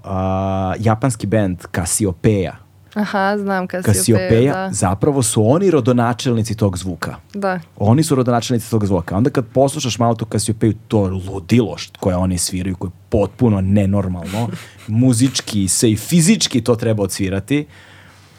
japanski 0.79 1.27
band 1.27 1.57
Cassiopeia. 1.75 2.55
Aha, 2.93 3.37
znam 3.37 3.67
Cassiopeia, 3.67 3.93
Cassiopeia, 3.93 4.53
da. 4.53 4.69
zapravo 4.71 5.23
su 5.23 5.51
oni 5.51 5.71
rodonačelnici 5.71 6.55
tog 6.55 6.77
zvuka. 6.77 7.15
Da. 7.33 7.59
Oni 7.77 8.03
su 8.03 8.15
rodonačelnici 8.15 8.69
tog 8.69 8.85
zvuka. 8.85 9.17
Onda 9.17 9.29
kad 9.29 9.45
poslušaš 9.45 9.99
malo 9.99 10.15
tu 10.15 10.25
Cassiopeia, 10.31 10.73
to 10.87 11.01
ludilo 11.01 11.75
koje 11.99 12.15
oni 12.15 12.37
sviraju, 12.37 12.75
koje 12.75 12.89
je 12.89 12.93
potpuno 13.09 13.61
nenormalno, 13.61 14.49
muzički 14.87 15.67
se 15.67 15.91
i 15.91 15.95
fizički 15.95 16.61
to 16.61 16.75
treba 16.75 17.03
odsvirati, 17.03 17.65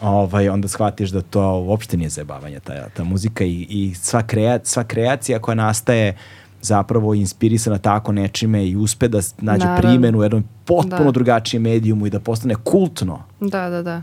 ovaj, 0.00 0.48
onda 0.48 0.68
shvatiš 0.68 1.10
da 1.10 1.22
to 1.22 1.58
uopšte 1.58 1.96
nije 1.96 2.08
zabavanje, 2.08 2.60
ta, 2.60 2.88
ta 2.88 3.04
muzika 3.04 3.44
i, 3.44 3.66
i 3.70 3.94
sva, 3.94 4.22
krea, 4.22 4.58
sva 4.62 4.84
kreacija 4.84 5.38
koja 5.38 5.54
nastaje 5.54 6.16
zapravo 6.62 7.14
inspirisana 7.14 7.78
tako 7.78 8.12
nečime 8.12 8.66
i 8.68 8.76
uspe 8.76 9.08
da 9.08 9.18
nađe 9.38 9.64
Naravno. 9.66 9.88
primenu 9.90 10.18
u 10.18 10.22
jednom 10.22 10.44
potpuno 10.64 11.04
Da. 11.04 11.10
drugačijem 11.10 11.62
medijumu 11.62 12.06
i 12.06 12.10
da 12.10 12.20
postane 12.20 12.54
kultno. 12.54 13.22
Da, 13.40 13.70
da, 13.70 13.82
da. 13.82 14.02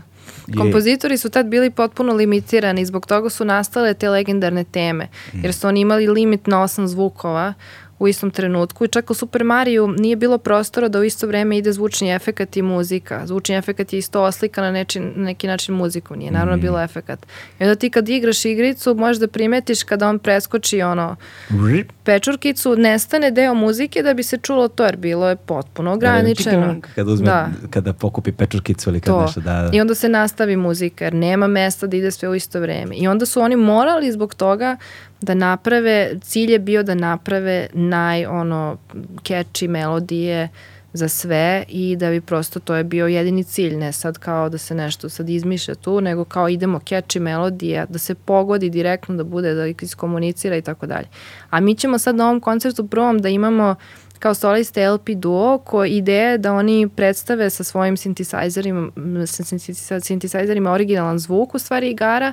Kompozitori 0.58 1.18
su 1.18 1.30
tad 1.30 1.46
bili 1.46 1.70
potpuno 1.70 2.14
limitirani, 2.14 2.86
zbog 2.86 3.06
toga 3.06 3.30
su 3.30 3.44
nastale 3.44 3.94
te 3.94 4.08
legendarne 4.08 4.64
teme, 4.64 5.08
jer 5.32 5.54
su 5.54 5.68
oni 5.68 5.80
imali 5.80 6.06
limit 6.06 6.46
na 6.46 6.62
osam 6.62 6.88
zvukova 6.88 7.54
u 8.02 8.08
istom 8.08 8.30
trenutku 8.30 8.84
i 8.84 8.88
čak 8.88 9.10
u 9.10 9.14
Super 9.14 9.44
Mariju 9.44 9.86
nije 9.88 10.16
bilo 10.16 10.38
prostora 10.38 10.88
da 10.88 10.98
u 10.98 11.04
isto 11.04 11.26
vreme 11.26 11.58
ide 11.58 11.72
zvučni 11.72 12.10
efekat 12.10 12.56
i 12.56 12.62
muzika. 12.62 13.26
Zvučni 13.26 13.54
efekat 13.56 13.92
je 13.92 13.98
isto 13.98 14.22
oslika 14.22 14.62
na 14.62 14.70
neči, 14.72 15.00
na 15.00 15.10
neki 15.16 15.46
način 15.46 15.74
muzikom, 15.74 16.18
nije 16.18 16.30
naravno 16.30 16.56
Mm. 16.56 16.60
bilo 16.60 16.80
efekat. 16.80 17.26
I 17.60 17.64
onda 17.64 17.74
ti 17.74 17.90
kad 17.90 18.08
igraš 18.08 18.44
igricu 18.44 18.94
možeš 18.94 19.18
da 19.18 19.28
primetiš 19.28 19.82
kada 19.82 20.08
on 20.08 20.18
preskoči 20.18 20.82
ono 20.82 21.16
pečurkicu, 22.04 22.76
nestane 22.76 23.30
deo 23.30 23.54
muzike 23.54 24.02
da 24.02 24.14
bi 24.14 24.22
se 24.22 24.38
čulo 24.38 24.68
to, 24.68 24.84
jer 24.84 24.96
bilo 24.96 25.28
je 25.28 25.36
potpuno 25.36 25.92
ograničeno. 25.92 26.76
Kada 26.94 27.10
uzme, 27.12 27.26
Da. 27.26 27.48
kada 27.70 27.92
pokupi 27.92 28.32
pečurkicu 28.32 28.90
ili 28.90 29.00
kad 29.00 29.14
to. 29.14 29.20
nešto 29.20 29.40
da... 29.40 29.70
I 29.72 29.80
onda 29.80 29.94
se 29.94 30.08
nastavi 30.08 30.56
muzika 30.56 31.04
jer 31.04 31.14
nema 31.14 31.46
mesta 31.46 31.86
da 31.86 31.96
ide 31.96 32.10
sve 32.10 32.28
u 32.28 32.34
isto 32.34 32.60
vreme. 32.60 32.94
I 32.96 33.08
onda 33.08 33.26
su 33.26 33.40
oni 33.40 33.56
morali 33.56 34.12
zbog 34.12 34.34
toga 34.34 34.76
da 35.22 35.34
naprave, 35.34 36.12
cilj 36.20 36.52
je 36.52 36.58
bio 36.58 36.82
da 36.82 36.94
naprave 36.94 37.66
naj 37.72 38.26
ono 38.26 38.76
catchy 39.22 39.68
melodije 39.68 40.48
za 40.92 41.08
sve 41.08 41.64
i 41.68 41.96
da 41.96 42.10
bi 42.10 42.20
prosto 42.20 42.60
to 42.60 42.74
je 42.74 42.84
bio 42.84 43.06
jedini 43.06 43.44
cilj, 43.44 43.76
ne 43.76 43.92
sad 43.92 44.18
kao 44.18 44.48
da 44.48 44.58
se 44.58 44.74
nešto 44.74 45.08
sad 45.08 45.28
izmišlja 45.28 45.74
tu, 45.74 46.00
nego 46.00 46.24
kao 46.24 46.48
idemo 46.48 46.78
catchy 46.78 47.18
melodije, 47.18 47.86
da 47.88 47.98
se 47.98 48.14
pogodi 48.14 48.70
direktno, 48.70 49.14
da 49.16 49.24
bude, 49.24 49.54
da 49.54 49.66
iskomunicira 49.66 50.56
i 50.56 50.62
tako 50.62 50.86
dalje. 50.86 51.06
A 51.50 51.60
mi 51.60 51.74
ćemo 51.74 51.98
sad 51.98 52.16
na 52.16 52.24
ovom 52.24 52.40
koncertu 52.40 52.86
prvom 52.86 53.18
da 53.18 53.28
imamo 53.28 53.74
kao 54.18 54.34
soliste 54.34 54.90
LP 54.90 55.08
duo 55.08 55.58
ko 55.58 55.84
ideja 55.84 56.30
je 56.30 56.38
da 56.38 56.52
oni 56.52 56.88
predstave 56.96 57.50
sa 57.50 57.64
svojim 57.64 57.96
synthesizerima, 57.96 58.90
m, 58.96 59.26
sa 59.26 59.42
synthesi- 59.42 60.00
synthesizerima 60.00 60.70
originalan 60.70 61.18
zvuk 61.18 61.54
u 61.54 61.58
stvari 61.58 61.90
igara 61.90 62.32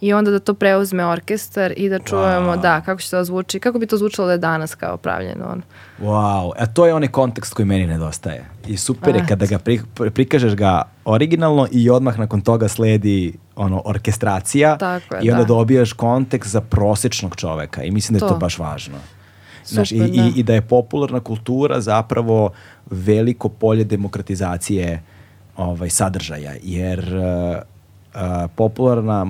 i 0.00 0.12
onda 0.12 0.30
da 0.30 0.38
to 0.38 0.54
preuzme 0.54 1.06
orkestar 1.06 1.72
i 1.76 1.88
da 1.88 1.98
čujemo, 1.98 2.52
Wow. 2.52 2.60
da, 2.60 2.80
kako 2.80 3.00
će 3.00 3.10
to 3.10 3.24
zvuči, 3.24 3.60
kako 3.60 3.78
bi 3.78 3.86
to 3.86 3.96
zvučalo 3.96 4.26
da 4.26 4.32
je 4.32 4.38
danas 4.38 4.74
kao 4.74 4.96
pravljeno. 4.96 5.44
On. 5.46 5.62
Wow, 6.00 6.52
a 6.58 6.66
to 6.66 6.86
je 6.86 6.94
onaj 6.94 7.08
kontekst 7.08 7.54
koji 7.54 7.66
meni 7.66 7.86
nedostaje. 7.86 8.44
I 8.66 8.76
super 8.76 9.16
je 9.16 9.24
kada 9.28 9.46
ga 9.46 9.58
pri, 9.58 9.80
pri- 9.94 10.10
prikažeš 10.10 10.54
ga 10.54 10.82
originalno 11.04 11.66
i 11.72 11.90
odmah 11.90 12.18
nakon 12.18 12.40
toga 12.40 12.68
sledi 12.68 13.32
ono 13.56 13.82
orkestracija 13.84 14.76
Tako 14.78 15.14
je, 15.14 15.20
i 15.22 15.30
onda 15.30 15.42
da. 15.42 15.48
dobijaš 15.48 15.92
kontekst 15.92 16.50
za 16.50 16.60
prosečnog 16.60 17.36
čoveka 17.36 17.82
i 17.82 17.90
mislim 17.90 18.18
da 18.18 18.26
je 18.26 18.28
to, 18.28 18.34
To. 18.34 18.38
baš 18.38 18.58
važno. 18.58 18.96
Znaš, 19.64 19.92
i, 19.92 19.98
Super, 19.98 20.08
i, 20.08 20.16
da. 20.16 20.30
I 20.36 20.42
da 20.42 20.54
je 20.54 20.62
popularna 20.62 21.20
kultura 21.20 21.80
zapravo 21.80 22.50
veliko 22.86 23.48
polje 23.48 23.84
demokratizacije 23.84 25.02
ovaj, 25.56 25.90
sadržaja, 25.90 26.52
jer 26.62 26.98
uh, 26.98 27.58
uh, 28.14 28.20
popularna, 28.54 29.26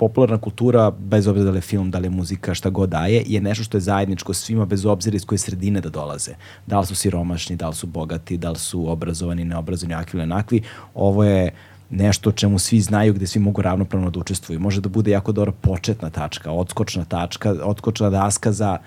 popularna 0.00 0.38
kultura, 0.38 0.90
bez 0.90 1.26
obzira 1.26 1.44
da 1.44 1.50
li 1.50 1.58
je 1.58 1.68
film, 1.68 1.90
da 1.90 1.98
li 1.98 2.06
je 2.06 2.10
muzika, 2.10 2.54
šta 2.54 2.70
god 2.70 2.88
daje, 2.88 3.22
je 3.26 3.40
nešto 3.40 3.64
što 3.64 3.76
je 3.76 3.80
zajedničko 3.80 4.34
svima 4.34 4.64
bez 4.64 4.86
obzira 4.86 5.16
iz 5.16 5.24
koje 5.24 5.38
sredine 5.38 5.80
da 5.80 5.90
dolaze. 5.92 6.32
Da 6.66 6.80
li 6.80 6.86
su 6.86 6.94
siromašni, 6.94 7.56
da 7.56 7.68
li 7.68 7.74
su 7.74 7.86
bogati, 7.86 8.38
da 8.38 8.50
li 8.50 8.58
su 8.58 8.88
obrazovani, 8.90 9.44
neobrazovani, 9.44 9.94
akvi 9.94 10.16
ili 10.16 10.22
onakvi. 10.22 10.62
Ovo 10.94 11.24
je 11.24 11.50
nešto 11.90 12.32
čemu 12.32 12.58
svi 12.58 12.80
znaju 12.80 13.14
gde 13.14 13.26
svi 13.26 13.40
mogu 13.40 13.62
ravnopravno 13.62 14.10
da 14.10 14.20
učestvuju. 14.20 14.60
Može 14.60 14.80
da 14.80 14.88
bude 14.88 15.10
jako 15.10 15.32
dobra 15.32 15.52
početna 15.52 16.10
tačka, 16.10 16.52
odskočna 16.52 17.04
tačka, 17.04 17.54
odskočna 17.62 18.10
daska 18.10 18.52
za 18.52 18.78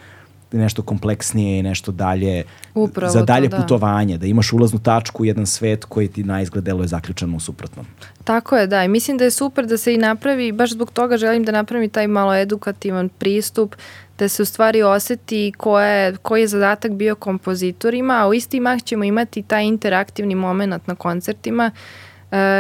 nešto 0.57 0.81
kompleksnije 0.81 1.59
i 1.59 1.63
nešto 1.63 1.91
dalje 1.91 2.43
Upravo 2.75 3.13
za 3.13 3.19
to, 3.19 3.25
dalje 3.25 3.47
da. 3.47 3.57
putovanje, 3.57 4.17
da 4.17 4.25
imaš 4.25 4.53
ulaznu 4.53 4.79
tačku 4.79 5.23
u 5.23 5.25
jedan 5.25 5.45
svet 5.45 5.85
koji 5.85 6.07
ti 6.07 6.23
na 6.23 6.41
izgled 6.41 6.63
deluje 6.63 6.87
zaključan 6.87 7.35
u 7.35 7.39
suprotnom. 7.39 7.85
Tako 8.23 8.57
je, 8.57 8.67
da. 8.67 8.83
I 8.83 8.87
mislim 8.87 9.17
da 9.17 9.23
je 9.23 9.31
super 9.31 9.65
da 9.65 9.77
se 9.77 9.93
i 9.93 9.97
napravi, 9.97 10.51
baš 10.51 10.71
zbog 10.71 10.91
toga 10.91 11.17
želim 11.17 11.43
da 11.43 11.51
napravim 11.51 11.89
taj 11.89 12.07
malo 12.07 12.35
edukativan 12.35 13.09
pristup, 13.09 13.75
da 14.19 14.29
se 14.29 14.41
u 14.41 14.45
stvari 14.45 14.81
oseti 14.81 15.53
koja 15.57 15.87
je, 15.87 16.15
koji 16.21 16.41
je 16.41 16.47
zadatak 16.47 16.91
bio 16.91 17.15
kompozitorima, 17.15 18.13
a 18.13 18.27
u 18.27 18.33
isti 18.33 18.59
mah 18.59 18.83
ćemo 18.83 19.03
imati 19.03 19.41
taj 19.41 19.65
interaktivni 19.65 20.35
moment 20.35 20.87
na 20.87 20.95
koncertima, 20.95 21.71
e, 21.73 22.12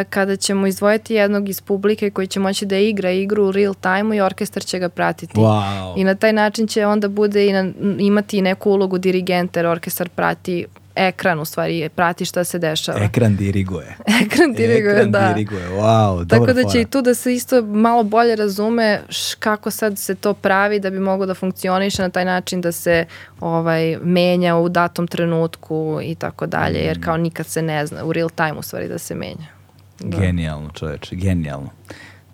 kada 0.09 0.35
ćemo 0.35 0.67
izdvojiti 0.67 1.13
jednog 1.13 1.49
iz 1.49 1.61
publike 1.61 2.09
koji 2.09 2.27
će 2.27 2.39
moći 2.39 2.65
da 2.65 2.77
igra 2.77 3.11
igru 3.11 3.45
u 3.45 3.51
real 3.51 3.73
time 3.73 4.17
i 4.17 4.21
orkestar 4.21 4.63
će 4.63 4.79
ga 4.79 4.89
pratiti. 4.89 5.33
Wow. 5.35 5.93
I 5.97 6.03
na 6.03 6.15
taj 6.15 6.33
način 6.33 6.67
će 6.67 6.85
onda 6.85 7.07
bude 7.07 7.47
i 7.47 7.53
na, 7.53 7.71
imati 7.99 8.41
neku 8.41 8.71
ulogu 8.71 8.97
dirigenta 8.97 9.59
jer 9.59 9.67
orkestar 9.67 10.09
prati 10.09 10.65
ekran 10.95 11.39
u 11.39 11.45
stvari, 11.45 11.89
prati 11.89 12.25
šta 12.25 12.43
se 12.43 12.59
dešava. 12.59 12.99
Ekran 12.99 13.35
diriguje. 13.35 13.95
Ekran 14.25 14.53
diriguje, 14.53 14.93
Ekran 14.93 15.11
da. 15.11 15.27
diriguje, 15.27 15.69
wow, 15.69 16.27
Tako 16.29 16.45
da 16.45 16.53
će 16.53 16.61
fora. 16.63 16.79
i 16.79 16.85
tu 16.85 17.01
da 17.01 17.13
se 17.13 17.33
isto 17.33 17.61
malo 17.61 18.03
bolje 18.03 18.35
razume 18.35 19.01
š, 19.09 19.35
kako 19.35 19.71
sad 19.71 19.97
se 19.99 20.15
to 20.15 20.33
pravi 20.33 20.79
da 20.79 20.89
bi 20.89 20.99
moglo 20.99 21.25
da 21.25 21.33
funkcioniše 21.33 22.01
na 22.01 22.09
taj 22.09 22.25
način 22.25 22.61
da 22.61 22.71
se 22.71 23.05
ovaj 23.39 23.97
menja 23.97 24.55
u 24.55 24.69
datom 24.69 25.07
trenutku 25.07 25.99
i 26.03 26.15
tako 26.15 26.45
dalje, 26.45 26.79
Mm. 26.79 26.85
jer 26.85 27.03
kao 27.03 27.17
nikad 27.17 27.45
se 27.45 27.61
ne 27.61 27.85
zna, 27.85 28.05
u 28.05 28.13
real 28.13 28.29
time 28.29 28.53
u 28.53 28.61
stvari 28.61 28.87
da 28.87 28.97
se 28.97 29.15
menja. 29.15 29.62
Da. 30.03 30.17
Genijalno, 30.17 30.69
čoveče, 30.69 31.15
genijalno. 31.15 31.69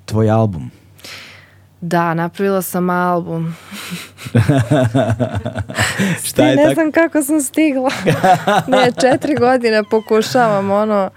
Tvoj 0.06 0.30
album. 0.30 0.72
Da, 1.82 2.14
napravila 2.14 2.62
sam 2.62 2.90
album. 2.90 3.56
Šta 6.28 6.46
je 6.46 6.56
ne 6.56 6.64
tako? 6.64 6.74
znam 6.74 6.92
kako 6.92 7.24
sam 7.24 7.42
stigla. 7.42 7.90
ne, 8.68 8.92
četiri 9.02 9.36
godine 9.36 9.84
pokušavam 9.92 10.72
ono 10.72 11.10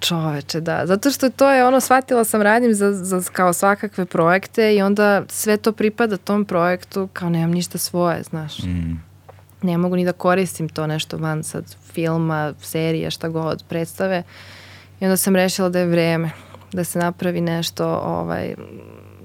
Čoveče, 0.00 0.60
da. 0.60 0.86
Zato 0.86 1.10
što 1.10 1.30
to 1.30 1.50
je 1.50 1.64
ono, 1.64 1.80
shvatila 1.80 2.24
sam, 2.24 2.42
radim 2.42 2.74
za, 2.74 2.92
za 2.92 3.22
kao 3.32 3.52
svakakve 3.52 4.04
projekte 4.04 4.74
i 4.74 4.82
onda 4.82 5.22
sve 5.28 5.56
to 5.56 5.72
pripada 5.72 6.16
tom 6.16 6.44
projektu, 6.44 7.08
kao 7.12 7.30
nemam 7.30 7.50
ništa 7.50 7.78
svoje, 7.78 8.22
znaš. 8.22 8.58
Mm. 8.62 9.00
Ne 9.62 9.78
mogu 9.78 9.96
ni 9.96 10.04
da 10.04 10.12
koristim 10.12 10.68
to 10.68 10.86
nešto 10.86 11.16
van 11.16 11.42
sad 11.42 11.76
filma, 11.92 12.54
serija, 12.60 13.10
šta 13.10 13.28
god, 13.28 13.64
predstave. 13.68 14.22
I 15.00 15.04
onda 15.04 15.16
sam 15.16 15.36
rešila 15.36 15.68
da 15.68 15.78
je 15.78 15.86
vreme 15.86 16.30
da 16.72 16.84
se 16.84 16.98
napravi 16.98 17.40
nešto 17.40 17.86
ovaj, 18.04 18.54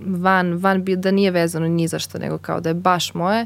van, 0.05 0.53
van, 0.53 0.83
da 0.85 1.11
nije 1.11 1.31
vezano 1.31 1.67
ni 1.67 1.87
za 1.87 1.99
što, 1.99 2.17
nego 2.17 2.37
kao 2.37 2.59
da 2.59 2.69
je 2.69 2.73
baš 2.73 3.13
moje. 3.13 3.45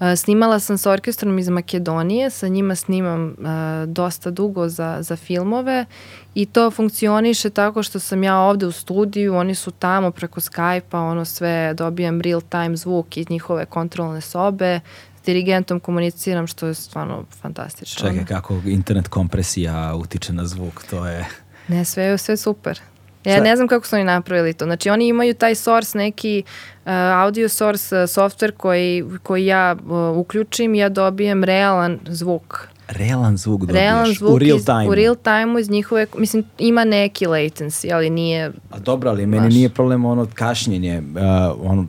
Uh, 0.00 0.06
snimala 0.16 0.60
sam 0.60 0.78
sa 0.78 0.90
orkestrom 0.90 1.38
iz 1.38 1.48
Makedonije, 1.48 2.30
sa 2.30 2.48
njima 2.48 2.74
snimam 2.74 3.26
uh, 3.26 3.88
dosta 3.88 4.30
dugo 4.30 4.68
za, 4.68 4.98
za 5.00 5.16
filmove 5.16 5.86
i 6.34 6.46
to 6.46 6.70
funkcioniše 6.70 7.50
tako 7.50 7.82
što 7.82 7.98
sam 7.98 8.22
ja 8.22 8.38
ovde 8.38 8.66
u 8.66 8.72
studiju, 8.72 9.34
oni 9.34 9.54
su 9.54 9.70
tamo 9.70 10.10
preko 10.10 10.40
Skype-a, 10.40 11.00
ono 11.00 11.24
sve, 11.24 11.74
dobijam 11.74 12.20
real 12.20 12.40
time 12.40 12.76
zvuk 12.76 13.16
iz 13.16 13.30
njihove 13.30 13.64
kontrolne 13.64 14.20
sobe, 14.20 14.80
s 15.22 15.24
dirigentom 15.24 15.80
komuniciram, 15.80 16.46
što 16.46 16.66
je 16.66 16.74
stvarno 16.74 17.24
fantastično. 17.40 18.08
Čekaj, 18.08 18.24
kako 18.24 18.54
internet 18.54 19.08
kompresija 19.08 19.94
utiče 19.94 20.32
na 20.32 20.46
zvuk, 20.46 20.84
to 20.90 21.06
je... 21.06 21.26
Ne, 21.68 21.84
sve 21.84 22.04
je 22.04 22.18
sve 22.18 22.36
super. 22.36 22.80
Ja 23.24 23.40
ne 23.40 23.56
znam 23.56 23.68
kako 23.68 23.86
su 23.86 23.96
oni 23.96 24.04
napravili 24.04 24.54
to. 24.54 24.64
Znači 24.64 24.90
oni 24.90 25.08
imaju 25.08 25.34
taj 25.34 25.54
source, 25.54 25.98
neki 25.98 26.42
uh, 26.46 26.92
audio 26.92 27.48
source 27.48 27.96
uh, 27.96 28.02
software 28.02 28.50
koji, 28.50 29.04
koji 29.22 29.46
ja 29.46 29.76
uh, 29.84 30.16
uključim 30.16 30.74
i 30.74 30.78
ja 30.78 30.88
dobijem 30.88 31.44
realan 31.44 31.98
zvuk. 32.08 32.68
Realan 32.88 33.36
zvuk 33.36 33.60
dobiješ 33.60 33.82
realan 33.82 34.14
zvuk 34.14 34.30
u 34.34 34.38
real 34.38 34.58
time. 34.58 34.88
U 34.88 34.94
real 34.94 35.16
time 35.16 35.60
iz 35.60 35.70
njihove, 35.70 36.06
mislim 36.18 36.44
ima 36.58 36.84
neki 36.84 37.26
latency, 37.26 37.94
ali 37.94 38.10
nije... 38.10 38.52
A 38.70 38.78
dobro, 38.78 39.10
ali 39.10 39.26
meni 39.26 39.46
Baš. 39.46 39.54
nije 39.54 39.68
problem 39.68 40.04
ono 40.04 40.26
kašnjenje, 40.34 41.02
uh, 41.14 41.70
ono, 41.70 41.86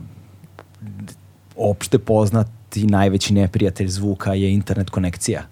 opšte 1.56 1.98
poznati 1.98 2.86
najveći 2.86 3.34
neprijatelj 3.34 3.88
zvuka 3.88 4.34
je 4.34 4.52
internet 4.52 4.90
konekcija. 4.90 5.42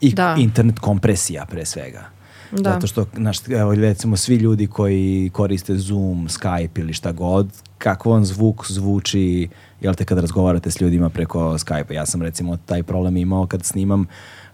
I 0.00 0.14
Da. 0.14 0.34
internet 0.38 0.78
kompresija 0.78 1.46
pre 1.46 1.64
svega. 1.64 2.15
Da. 2.52 2.72
Zato 2.72 2.86
što, 2.86 3.06
znaš, 3.16 3.48
evo, 3.48 3.74
recimo, 3.74 4.16
svi 4.16 4.36
ljudi 4.36 4.66
koji 4.66 5.30
koriste 5.32 5.76
Zoom, 5.76 6.28
Skype 6.28 6.80
ili 6.80 6.92
šta 6.92 7.12
god, 7.12 7.48
kako 7.78 8.10
vam 8.10 8.24
zvuk 8.24 8.66
zvuči, 8.70 9.48
jel 9.80 9.94
te 9.94 10.04
kad 10.04 10.18
razgovarate 10.18 10.70
s 10.70 10.80
ljudima 10.80 11.08
preko 11.08 11.58
Skype-a. 11.58 11.94
Ja 11.94 12.06
sam 12.06 12.22
recimo 12.22 12.56
taj 12.56 12.82
problem 12.82 13.16
imao 13.16 13.46
kad 13.46 13.64
snimam 13.64 14.06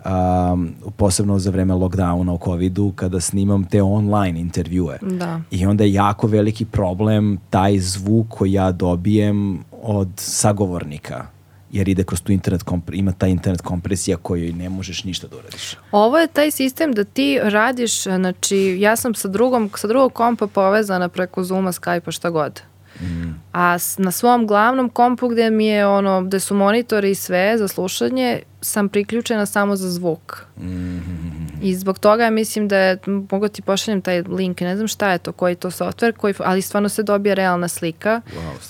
um, 0.04 0.74
posebno 0.96 1.38
za 1.38 1.50
vreme 1.50 1.74
lockdowna 1.74 2.30
u 2.30 2.38
covidu, 2.44 2.92
kada 2.96 3.20
snimam 3.20 3.64
te 3.64 3.82
online 3.82 4.40
intervjue. 4.40 4.98
Da. 5.02 5.40
I 5.50 5.66
onda 5.66 5.84
je 5.84 5.92
jako 5.92 6.26
veliki 6.26 6.64
problem 6.64 7.38
taj 7.50 7.78
zvuk 7.78 8.26
koji 8.28 8.52
ja 8.52 8.72
dobijem 8.72 9.58
od 9.82 10.08
sagovornika 10.16 11.26
jer 11.72 11.88
ide 11.88 12.04
kroz 12.04 12.22
tu 12.22 12.32
internet 12.32 12.62
kompre, 12.62 12.96
ima 12.96 13.12
ta 13.12 13.26
internet 13.26 13.60
kompresija 13.62 14.16
koju 14.16 14.52
ne 14.54 14.68
možeš 14.68 15.04
ništa 15.04 15.26
da 15.26 15.36
uradiš. 15.36 15.76
Ovo 15.92 16.18
je 16.18 16.26
taj 16.26 16.50
sistem 16.50 16.92
da 16.92 17.04
ti 17.04 17.38
radiš, 17.42 18.02
znači 18.02 18.76
ja 18.80 18.96
sam 18.96 19.14
sa 19.14 19.28
drugom, 19.28 19.70
sa 19.76 19.88
drugog 19.88 20.12
kompa 20.12 20.46
povezana 20.46 21.08
preko 21.08 21.44
Zooma, 21.44 21.72
Skype-a, 21.72 22.10
šta 22.10 22.30
god. 22.30 22.62
Mm. 23.00 23.34
A 23.52 23.76
na 23.98 24.10
svom 24.10 24.46
glavnom 24.46 24.88
kompu 24.88 25.28
gde 25.28 25.50
mi 25.50 25.66
je 25.66 25.86
ono, 25.86 26.22
gde 26.22 26.40
su 26.40 26.54
monitori 26.54 27.10
i 27.10 27.14
sve 27.14 27.58
za 27.58 27.68
slušanje, 27.68 28.42
sam 28.60 28.88
priključena 28.88 29.46
samo 29.46 29.76
za 29.76 29.90
zvuk. 29.90 30.46
Mm. 30.58 30.98
I 31.62 31.74
zbog 31.74 31.98
toga 31.98 32.30
mislim 32.30 32.68
da 32.68 32.76
je, 32.78 32.98
mogu 33.30 33.48
ti 33.48 33.62
pošaljem 33.62 34.02
taj 34.02 34.22
link, 34.22 34.60
ne 34.60 34.76
znam 34.76 34.88
šta 34.88 35.12
je 35.12 35.18
to, 35.18 35.32
koji 35.32 35.52
je 35.52 35.56
to 35.56 35.70
software, 35.70 36.12
koji, 36.12 36.34
ali 36.38 36.62
stvarno 36.62 36.88
se 36.88 37.02
dobija 37.02 37.34
realna 37.34 37.68
slika. 37.68 38.20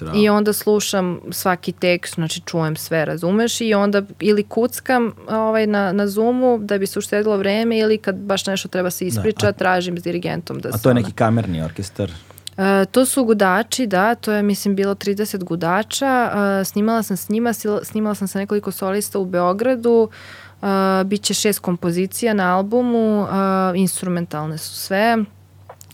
Wow. 0.00 0.10
I 0.14 0.28
onda 0.28 0.52
slušam 0.52 1.20
svaki 1.30 1.72
tekst, 1.72 2.14
znači 2.14 2.40
čujem 2.40 2.76
sve, 2.76 3.04
razumeš? 3.04 3.60
I 3.60 3.74
onda 3.74 4.02
ili 4.20 4.42
kuckam 4.42 5.12
ovaj, 5.28 5.66
na, 5.66 5.92
na 5.92 6.08
Zoomu 6.08 6.58
da 6.58 6.78
bi 6.78 6.86
se 6.86 6.98
uštedilo 6.98 7.36
vreme 7.36 7.78
ili 7.78 7.98
kad 7.98 8.16
baš 8.16 8.46
nešto 8.46 8.68
treba 8.68 8.90
se 8.90 9.06
ispriča, 9.06 9.48
a- 9.48 9.52
tražim 9.52 9.98
s 9.98 10.02
dirigentom 10.02 10.58
da 10.58 10.68
A 10.68 10.72
se 10.72 10.82
to 10.82 10.88
je 10.88 10.90
ona- 10.90 11.00
neki 11.00 11.12
kamerni 11.12 11.62
orkestar. 11.62 12.10
E, 12.58 12.84
to 12.90 13.06
su 13.06 13.24
gudači, 13.24 13.86
da, 13.86 14.14
to 14.14 14.32
je 14.32 14.42
mislim 14.42 14.74
bilo 14.76 14.94
30 14.94 15.44
gudača. 15.44 16.30
E, 16.60 16.64
snimala 16.64 17.02
sam 17.02 17.16
s 17.16 17.28
njima, 17.28 17.52
snimala 17.82 18.14
sam 18.14 18.28
sa 18.28 18.38
nekoliko 18.38 18.70
solista 18.70 19.18
u 19.18 19.24
Beogradu. 19.24 20.08
E, 20.62 21.04
biće 21.04 21.34
šest 21.34 21.58
kompozicija 21.58 22.34
na 22.34 22.56
albumu, 22.56 23.26
e, 23.26 23.26
instrumentalne 23.74 24.58
su 24.58 24.74
sve. 24.74 25.18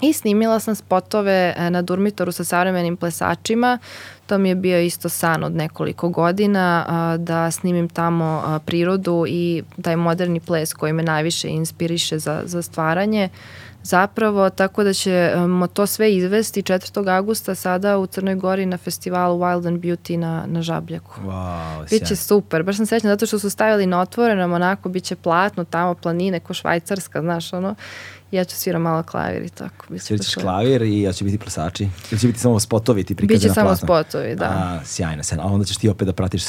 I 0.01 0.13
snimila 0.13 0.61
sam 0.61 0.75
spotove 0.75 1.55
e, 1.57 1.71
na 1.71 1.83
Durmitoru 1.83 2.33
sa 2.33 2.45
savremenim 2.45 2.97
plesačima. 2.97 3.79
To 4.27 4.39
mi 4.39 4.49
je 4.49 4.55
bio 4.55 4.81
isto 4.81 5.09
san 5.09 5.45
od 5.45 5.55
nekoliko 5.55 6.09
godina 6.09 6.85
a, 6.89 7.17
da 7.17 7.51
snimim 7.51 7.89
tamo 7.89 8.43
a, 8.47 8.59
prirodu 8.67 9.25
i 9.29 9.63
taj 9.83 9.97
moderni 9.97 10.41
ples 10.41 10.73
koji 10.73 10.93
me 10.93 11.03
najviše 11.03 11.49
inspiriše 11.49 12.19
za, 12.19 12.43
za 12.45 12.63
stvaranje 12.63 13.29
zapravo, 13.83 14.51
tako 14.51 14.85
da 14.85 14.93
ćemo 14.93 15.67
to 15.67 15.87
sve 15.87 16.15
izvesti 16.15 16.63
4. 16.63 17.17
augusta 17.17 17.55
sada 17.55 17.99
u 17.99 18.07
Crnoj 18.07 18.35
Gori 18.35 18.67
na 18.67 18.77
festivalu 18.77 19.39
Wild 19.39 19.67
and 19.69 19.81
Beauty 19.81 20.17
na, 20.17 20.45
na 20.47 20.63
Žabljaku. 20.63 21.21
Wow, 21.21 21.83
Biće 21.83 22.07
sjajno. 22.07 22.17
super, 22.17 22.63
baš 22.63 22.77
sam 22.77 22.87
srećna 22.87 23.11
zato 23.11 23.27
što 23.27 23.39
su 23.39 23.51
stavili 23.51 23.87
na 23.87 24.01
otvorenom, 24.01 24.53
onako 24.53 24.89
biće 24.89 25.17
platno, 25.17 25.65
tamo 25.65 25.95
planine 25.95 26.41
ko 26.41 26.55
švajcarska, 26.55 27.21
znaš 27.21 27.53
ono. 27.53 27.75
Ja 28.31 28.45
ću 28.45 28.57
sviram 28.57 28.83
malo 28.83 29.03
klavir 29.03 29.43
i 29.43 29.49
tako. 29.49 29.87
Biće 29.89 30.05
Svirićeš 30.05 30.35
baš 30.35 30.43
klavir 30.43 30.83
i 30.83 31.03
ja 31.03 31.13
će 31.13 31.25
biti 31.25 31.39
plesači. 31.39 31.89
Ili 32.11 32.21
će 32.21 32.27
biti 32.27 32.39
samo 32.39 32.61
spotovi 32.61 33.05
ti 33.05 33.15
Biće 33.15 33.49
na 33.49 33.55
samo 33.55 33.67
platnu? 33.67 33.87
spotovi, 33.87 34.35
da. 34.37 34.45
A, 34.45 34.81
sjajno, 34.85 35.23
sjajno. 35.23 35.45
A 35.45 35.47
onda 35.47 35.65
ćeš 35.65 35.77
ti 35.77 35.89
opet 35.89 36.07
da 36.07 36.13
pratiš 36.13 36.43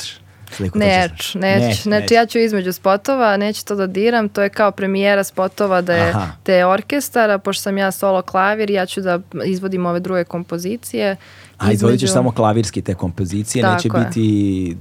sliku. 0.52 0.78
Neću, 0.78 1.16
ćeš- 1.16 1.36
neću, 1.36 1.60
Neć, 1.60 1.76
znači 1.78 2.02
neć. 2.02 2.12
ja 2.12 2.26
ću 2.26 2.40
između 2.40 2.74
spotova, 2.74 3.38
neću 3.38 3.66
to 3.66 3.76
da 3.76 3.88
diram, 3.88 4.30
to 4.30 4.42
je 4.42 4.50
kao 4.50 4.72
premijera 4.72 5.24
spotova 5.24 5.82
da 5.82 5.96
je 5.96 6.10
Aha. 6.10 6.28
te 6.44 6.66
orkestara, 6.66 7.38
pošto 7.38 7.62
sam 7.62 7.78
ja 7.78 7.92
solo 7.92 8.22
klavir, 8.22 8.70
ja 8.72 8.86
ću 8.86 9.02
da 9.02 9.20
izvodim 9.46 9.86
ove 9.86 10.00
druge 10.00 10.24
kompozicije. 10.24 11.16
A 11.58 11.72
izvodit 11.72 12.00
ćeš 12.00 12.12
samo 12.12 12.32
klavirski 12.32 12.82
te 12.82 12.96
kompozicije, 12.96 13.62
Tako 13.62 13.74
neće 13.76 13.88
je. 13.90 14.06
biti 14.06 14.78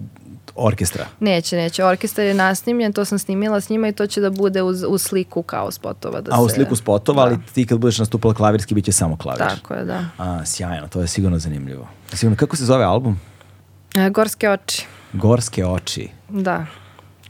orkestra. 0.57 1.07
Neće, 1.21 1.57
neće, 1.57 1.85
orkestar 1.85 2.25
je 2.25 2.35
nasnimljen, 2.35 2.93
to 2.93 3.05
sam 3.05 3.19
snimila 3.19 3.61
s 3.61 3.69
njima 3.69 3.89
i 3.89 3.93
to 3.93 4.07
će 4.07 4.21
da 4.21 4.31
bude 4.31 4.63
uz, 4.63 4.85
uz 4.89 5.03
sliku 5.03 5.43
kao 5.43 5.71
spotova. 5.71 6.21
Da 6.21 6.35
A 6.35 6.43
u 6.43 6.49
sliku 6.49 6.77
spotova, 6.77 7.23
ali 7.23 7.37
Da. 7.37 7.43
ti 7.55 7.67
kad 7.67 7.79
budeš 7.79 7.99
nastupala 7.99 8.35
klavirski, 8.35 8.75
bit 8.75 8.85
će 8.85 8.93
samo 8.93 9.17
klavir. 9.17 9.39
Tako 9.41 9.75
je, 9.75 9.85
da. 9.85 10.05
A, 10.19 10.45
sjajno, 10.45 10.89
to 10.89 11.01
je 11.01 11.07
sigurno 11.07 11.39
zanimljivo. 11.39 11.89
Sigurno, 12.13 12.37
kako 12.37 12.57
se 12.57 12.65
zove 12.65 12.85
album? 12.85 13.21
E, 13.97 14.11
Gorske 14.11 14.51
oči. 14.51 14.87
Gorske 15.13 15.67
oči. 15.67 16.09
Da. 16.29 16.67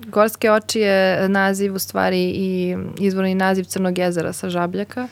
Gorske 0.06 0.50
oči 0.50 0.80
je 0.80 1.28
naziv 1.28 1.74
u 1.74 1.78
stvari 1.78 2.20
i 2.20 2.76
izvorni 2.98 3.34
naziv 3.34 3.64
Crnog 3.64 3.98
jezera 3.98 4.32
sa 4.32 4.50
Žabljaka 4.50 5.08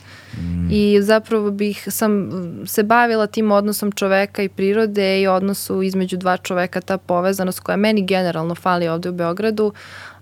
i 0.70 0.98
zapravo 1.02 1.50
bih 1.50 1.88
sam 1.90 2.30
se 2.66 2.82
bavila 2.82 3.26
tim 3.26 3.52
odnosom 3.52 3.92
čoveka 3.92 4.42
i 4.42 4.48
prirode 4.48 5.20
i 5.20 5.26
odnosu 5.26 5.82
između 5.82 6.16
dva 6.16 6.36
čoveka, 6.36 6.80
ta 6.80 6.98
povezanost 6.98 7.60
koja 7.60 7.76
meni 7.76 8.06
generalno 8.06 8.54
fali 8.54 8.88
ovde 8.88 9.08
u 9.08 9.12
Beogradu, 9.12 9.72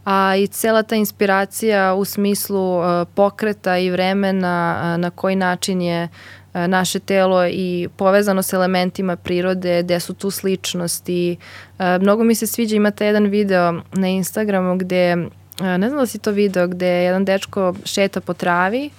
a 0.04 0.36
i 0.36 0.46
cela 0.46 0.82
ta 0.82 0.96
inspiracija 0.96 1.94
u 1.94 2.04
smislu 2.04 2.78
uh, 2.78 2.84
pokreta 3.14 3.78
i 3.78 3.90
vremena 3.90 4.76
uh, 4.78 5.00
na 5.00 5.10
koji 5.10 5.36
način 5.36 5.82
je 5.82 6.08
naše 6.54 6.98
telo 6.98 7.46
i 7.46 7.88
povezano 7.96 8.42
s 8.42 8.52
elementima 8.52 9.16
prirode, 9.16 9.82
gde 9.82 10.00
su 10.00 10.14
tu 10.14 10.30
sličnosti. 10.30 11.36
Uh, 11.78 11.84
mnogo 12.00 12.24
mi 12.24 12.34
se 12.34 12.46
sviđa, 12.46 12.76
imate 12.76 13.06
jedan 13.06 13.24
video 13.26 13.72
na 13.92 14.08
Instagramu 14.08 14.76
gde 14.76 15.16
uh, 15.16 15.66
ne 15.66 15.88
znam 15.88 16.00
da 16.00 16.06
si 16.06 16.18
to 16.18 16.30
video, 16.30 16.68
gde 16.68 16.86
jedan 16.86 17.24
dečko 17.24 17.74
šeta 17.84 18.20
po 18.20 18.34
travi 18.34 18.90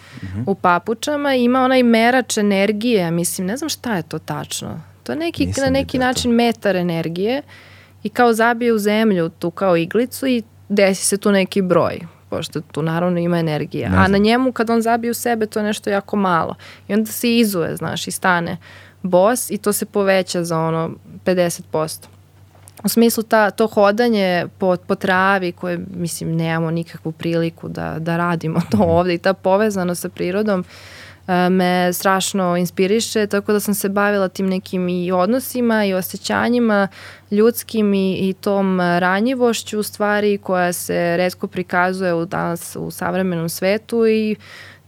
u 0.46 0.56
papučama 0.56 1.36
i 1.36 1.44
ima 1.44 1.62
onaj 1.62 1.84
merač 1.84 2.38
energije, 2.38 3.12
mislim, 3.12 3.48
ne 3.48 3.58
znam 3.58 3.70
šta 3.70 3.96
je 3.96 4.04
to 4.04 4.20
tačno. 4.20 4.82
To 5.04 5.12
je 5.12 5.16
neki, 5.16 5.46
Nisam 5.46 5.64
na 5.64 5.70
neki 5.70 5.98
video 5.98 6.08
to. 6.08 6.08
način 6.08 6.32
metar 6.32 6.76
energije 6.76 7.42
i 8.04 8.10
kao 8.10 8.34
zabije 8.34 8.74
u 8.74 8.78
zemlju 8.78 9.30
tu 9.30 9.52
kao 9.52 9.78
iglicu 9.78 10.28
i 10.28 10.44
desi 10.70 11.06
se 11.06 11.18
tu 11.18 11.32
neki 11.32 11.62
broj 11.62 12.15
pošto 12.30 12.62
tu 12.62 12.82
naravno 12.82 13.20
ima 13.20 13.40
energija. 13.40 13.90
Ne 13.90 13.98
A 13.98 14.08
na 14.08 14.18
njemu 14.18 14.52
kad 14.52 14.70
on 14.70 14.82
zabije 14.82 15.12
u 15.12 15.14
sebe 15.14 15.46
to 15.46 15.60
je 15.60 15.64
nešto 15.66 15.90
jako 15.90 16.16
malo. 16.16 16.56
I 16.88 16.94
onda 16.94 17.12
se 17.12 17.38
izuje, 17.38 17.76
znaš, 17.76 18.08
i 18.08 18.12
stane 18.12 18.58
bos 19.02 19.52
i 19.52 19.58
to 19.58 19.74
se 19.74 19.86
poveća 19.86 20.44
za 20.44 20.60
ono 20.60 20.92
50%. 21.26 22.06
U 22.84 22.90
smislu 22.90 23.24
ta, 23.24 23.52
to 23.52 23.68
hodanje 23.68 24.48
po, 24.58 24.76
po 24.88 24.96
travi 24.96 25.52
koje, 25.52 25.80
mislim, 25.96 26.36
nemamo 26.36 26.72
nikakvu 26.72 27.12
priliku 27.12 27.70
da, 27.70 27.96
da 28.00 28.18
radimo 28.18 28.62
to 28.72 28.78
ovde 28.78 29.14
i 29.14 29.18
ta 29.18 29.34
povezano 29.34 29.96
sa 29.96 30.10
prirodom 30.10 30.60
e, 30.60 30.66
me 31.52 31.94
strašno 31.94 32.58
inspiriše, 32.58 33.28
tako 33.28 33.54
da 33.54 33.60
sam 33.60 33.74
se 33.74 33.90
bavila 33.90 34.28
tim 34.28 34.48
nekim 34.48 34.90
i 34.90 35.12
odnosima 35.12 35.86
i 35.86 35.94
osjećanjima 35.94 36.88
ljudskim 37.32 37.94
i, 37.94 38.30
i 38.30 38.34
tom 38.34 38.80
ranjivošću 38.80 39.84
stvari 39.84 40.38
koja 40.38 40.74
se 40.74 41.18
redko 41.18 41.48
prikazuje 41.48 42.14
u 42.14 42.26
danas 42.26 42.76
u 42.80 42.92
savremenom 42.92 43.50
svetu 43.50 44.08
i 44.08 44.36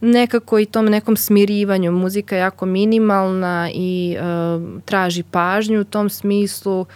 nekako 0.00 0.58
i 0.58 0.66
tom 0.66 0.86
nekom 0.86 1.16
smirivanju. 1.16 1.92
Muzika 1.92 2.36
je 2.36 2.40
jako 2.40 2.66
minimalna 2.66 3.70
i 3.74 4.16
uh, 4.18 4.82
traži 4.84 5.22
pažnju 5.22 5.80
u 5.80 5.84
tom 5.84 6.10
smislu. 6.10 6.86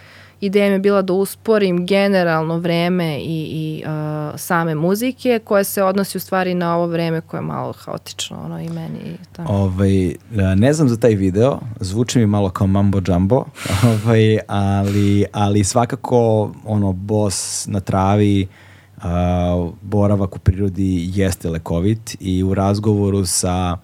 Ideja 0.45 0.67
mi 0.67 0.73
je 0.73 0.79
bila 0.79 1.01
da 1.01 1.13
usporim 1.13 1.85
generalno 1.85 2.57
vreme 2.57 3.19
i, 3.19 3.47
i 3.51 3.83
uh, 3.85 4.39
same 4.39 4.75
muzike 4.75 5.39
koje 5.43 5.63
se 5.63 5.83
odnosi 5.83 6.17
u 6.17 6.21
stvari 6.21 6.53
na 6.53 6.75
ovo 6.75 6.87
vreme 6.87 7.21
koje 7.21 7.37
je 7.37 7.45
malo 7.45 7.73
haotično 7.73 8.37
ono, 8.45 8.59
i 8.59 8.69
meni. 8.69 8.99
I 8.99 9.25
tako. 9.31 9.53
Ovaj, 9.53 10.15
ne 10.55 10.73
znam 10.73 10.89
za 10.89 10.97
taj 10.97 11.15
video, 11.15 11.59
zvuči 11.79 12.19
mi 12.19 12.25
malo 12.25 12.49
kao 12.49 12.67
mambo 12.67 13.01
jumbo, 13.07 13.45
ovaj, 13.93 14.39
ali, 14.47 15.25
ali 15.31 15.63
svakako 15.63 16.51
ono 16.65 16.91
boss 16.93 17.67
na 17.67 17.79
travi 17.79 18.47
a, 19.01 19.69
boravak 19.81 20.35
u 20.35 20.39
prirodi 20.39 21.09
jeste 21.13 21.49
lekovit 21.49 22.15
i 22.19 22.43
u 22.43 22.53
razgovoru 22.53 23.25
sa 23.25 23.77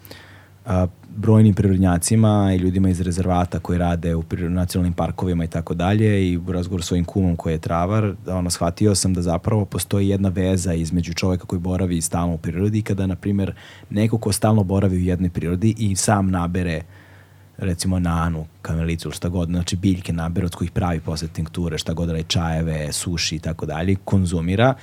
a, 0.65 0.87
brojnim 1.19 1.53
prirodnjacima 1.53 2.53
i 2.53 2.57
ljudima 2.57 2.89
iz 2.89 3.01
rezervata 3.01 3.59
koji 3.59 3.79
rade 3.79 4.15
u 4.15 4.23
nacionalnim 4.49 4.93
parkovima 4.93 5.43
i 5.43 5.47
tako 5.47 5.73
dalje 5.73 6.31
i 6.31 6.37
u 6.37 6.51
razgovoru 6.51 6.83
s 6.83 6.87
svojim 6.87 7.05
kumom 7.05 7.35
koji 7.35 7.53
je 7.53 7.57
travar, 7.57 8.13
ono, 8.27 8.49
shvatio 8.49 8.95
sam 8.95 9.13
da 9.13 9.21
zapravo 9.21 9.65
postoji 9.65 10.09
jedna 10.09 10.29
veza 10.29 10.73
između 10.73 11.13
čoveka 11.13 11.45
koji 11.45 11.59
boravi 11.59 12.01
stalno 12.01 12.33
u 12.33 12.37
prirodi 12.37 12.79
i 12.79 12.81
kada, 12.81 13.07
na 13.07 13.15
primjer, 13.15 13.53
neko 13.89 14.17
ko 14.17 14.31
stalno 14.31 14.63
boravi 14.63 14.97
u 14.97 15.05
jednoj 15.05 15.29
prirodi 15.29 15.75
i 15.77 15.95
sam 15.95 16.31
nabere 16.31 16.81
recimo 17.57 17.99
nanu, 17.99 18.45
kamelicu, 18.61 19.11
šta 19.11 19.29
god, 19.29 19.49
znači 19.49 19.75
biljke 19.75 20.13
nabere 20.13 20.45
od 20.45 20.55
kojih 20.55 20.71
pravi 20.71 20.99
posle 20.99 21.27
tinkture, 21.27 21.77
šta 21.77 21.93
god 21.93 22.09
radi 22.09 22.23
čajeve, 22.23 22.91
suši 22.91 23.35
i 23.35 23.39
tako 23.39 23.65
dalje, 23.65 23.95
konzumira, 24.05 24.73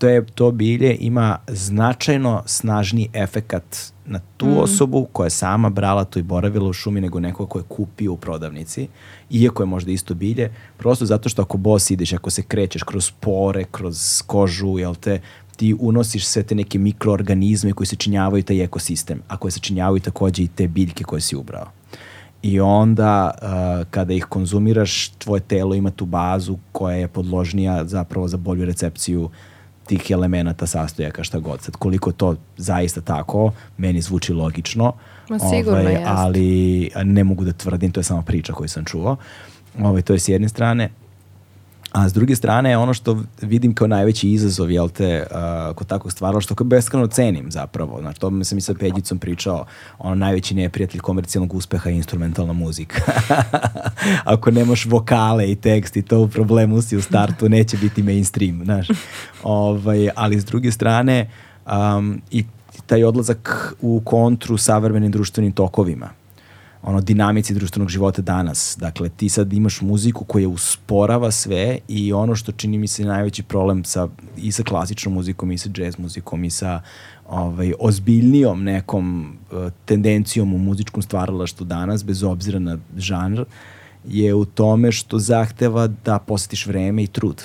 to, 0.00 0.08
je, 0.08 0.24
to 0.34 0.50
bilje 0.50 0.96
ima 1.00 1.38
značajno 1.48 2.42
snažni 2.46 3.08
efekat 3.12 3.92
na 4.06 4.20
tu 4.36 4.46
mm. 4.46 4.58
osobu 4.58 5.06
koja 5.12 5.26
je 5.26 5.30
sama 5.30 5.70
brala 5.70 6.04
to 6.04 6.18
i 6.18 6.22
boravila 6.22 6.68
u 6.68 6.72
šumi 6.72 7.00
nego 7.00 7.20
neko 7.20 7.46
ko 7.46 7.58
je 7.58 7.64
kupio 7.68 8.12
u 8.12 8.16
prodavnici, 8.16 8.88
iako 9.30 9.62
je 9.62 9.66
možda 9.66 9.92
isto 9.92 10.14
bilje, 10.14 10.52
prosto 10.78 11.06
zato 11.06 11.28
što 11.28 11.42
ako 11.42 11.58
bos 11.58 11.90
ideš, 11.90 12.12
ako 12.12 12.30
se 12.30 12.42
krećeš 12.42 12.82
kroz 12.82 13.10
pore, 13.20 13.64
kroz 13.70 14.22
kožu, 14.26 14.78
jel 14.78 14.94
te, 14.94 15.20
ti 15.56 15.76
unosiš 15.80 16.26
sve 16.26 16.42
te 16.42 16.54
neke 16.54 16.78
mikroorganizme 16.78 17.72
koji 17.72 17.86
se 17.86 17.96
činjavaju 17.96 18.42
taj 18.42 18.62
ekosistem, 18.62 19.22
a 19.28 19.36
koje 19.36 19.52
se 19.52 19.60
činjavaju 19.60 20.00
takođe 20.00 20.42
i 20.42 20.48
te 20.48 20.68
biljke 20.68 21.04
koje 21.04 21.20
si 21.20 21.36
ubrao. 21.36 21.66
I 22.42 22.60
onda 22.60 23.30
uh, 23.42 23.86
kada 23.90 24.14
ih 24.14 24.24
konzumiraš, 24.24 25.08
tvoje 25.08 25.40
telo 25.40 25.74
ima 25.74 25.90
tu 25.90 26.06
bazu 26.06 26.56
koja 26.72 26.96
je 26.96 27.08
podložnija 27.08 27.84
zapravo 27.84 28.28
za 28.28 28.36
bolju 28.36 28.64
recepciju 28.64 29.30
tih 29.90 30.10
elemenata 30.10 30.66
sastojaka 30.66 31.24
šta 31.24 31.38
god. 31.38 31.60
Sad 31.60 31.76
koliko 31.76 32.12
to 32.12 32.36
zaista 32.56 33.00
tako, 33.00 33.52
meni 33.78 34.00
zvuči 34.00 34.32
logično. 34.32 34.92
Ma 35.28 35.38
sigurno 35.38 35.80
ovaj, 35.80 36.04
Ali 36.06 36.90
ne 37.04 37.24
mogu 37.24 37.44
da 37.44 37.52
tvrdim, 37.52 37.92
to 37.92 38.00
je 38.00 38.04
samo 38.04 38.22
priča 38.22 38.52
koju 38.52 38.68
sam 38.68 38.84
čuo. 38.84 39.16
Ovaj, 39.78 40.02
to 40.02 40.12
je 40.12 40.18
s 40.18 40.28
jedne 40.28 40.48
strane. 40.48 40.90
A 41.92 42.08
s 42.08 42.12
druge 42.12 42.36
strane, 42.36 42.78
ono 42.78 42.94
što 42.94 43.22
vidim 43.42 43.74
kao 43.74 43.86
najveći 43.86 44.30
izazov, 44.30 44.70
jel 44.70 44.88
te, 44.88 45.26
uh, 45.30 45.76
kod 45.76 45.86
takvog 45.86 46.12
stvara, 46.12 46.40
što 46.40 46.54
kao 46.54 46.64
beskreno 46.64 47.06
cenim 47.06 47.50
zapravo. 47.50 48.00
Znači, 48.00 48.20
to 48.20 48.44
sam 48.44 48.58
i 48.58 48.60
sa 48.60 48.74
Peđicom 48.74 49.18
pričao, 49.18 49.64
ono, 49.98 50.14
najveći 50.14 50.54
neprijatelj 50.54 51.00
komercijalnog 51.00 51.54
uspeha 51.54 51.90
je 51.90 51.96
instrumentalna 51.96 52.52
muzika. 52.52 53.02
Ako 54.24 54.50
nemaš 54.50 54.86
vokale 54.86 55.50
i 55.50 55.56
tekst 55.56 55.96
i 55.96 56.02
to 56.02 56.20
u 56.20 56.28
problemu 56.28 56.82
si 56.82 56.96
u 56.96 57.02
startu, 57.02 57.48
neće 57.48 57.76
biti 57.76 58.02
mainstream, 58.02 58.64
znaš. 58.64 58.88
Ovaj, 59.42 60.08
ali 60.14 60.40
s 60.40 60.44
druge 60.44 60.70
strane, 60.72 61.30
um, 61.66 62.22
i 62.30 62.44
taj 62.86 63.04
odlazak 63.04 63.74
u 63.80 64.02
kontru 64.04 64.56
savremenim 64.56 65.10
društvenim 65.10 65.52
tokovima 65.52 66.19
ono 66.82 67.00
dinamici 67.00 67.54
društvenog 67.54 67.88
života 67.88 68.22
danas. 68.22 68.76
Dakle, 68.80 69.08
ti 69.08 69.28
sad 69.28 69.52
imaš 69.52 69.80
muziku 69.80 70.24
koja 70.24 70.48
usporava 70.48 71.30
sve 71.30 71.78
i 71.88 72.12
ono 72.12 72.34
što 72.34 72.52
čini 72.52 72.78
mi 72.78 72.86
se 72.86 73.04
najveći 73.04 73.42
problem 73.42 73.84
sa, 73.84 74.08
i 74.36 74.52
sa 74.52 74.62
klasičnom 74.62 75.14
muzikom 75.14 75.52
i 75.52 75.58
sa 75.58 75.68
jazz 75.76 75.98
muzikom 75.98 76.44
i 76.44 76.50
sa 76.50 76.80
ovaj, 77.28 77.72
ozbiljnijom 77.78 78.64
nekom 78.64 79.36
uh, 79.52 79.72
tendencijom 79.84 80.54
u 80.54 80.58
muzičkom 80.58 81.02
stvaralaštu 81.02 81.64
danas, 81.64 82.04
bez 82.04 82.22
obzira 82.22 82.58
na 82.58 82.78
žanr, 82.96 83.44
je 84.08 84.34
u 84.34 84.44
tome 84.44 84.92
što 84.92 85.18
zahteva 85.18 85.86
da 85.86 86.18
posetiš 86.18 86.66
vreme 86.66 87.02
i 87.02 87.06
trud. 87.06 87.42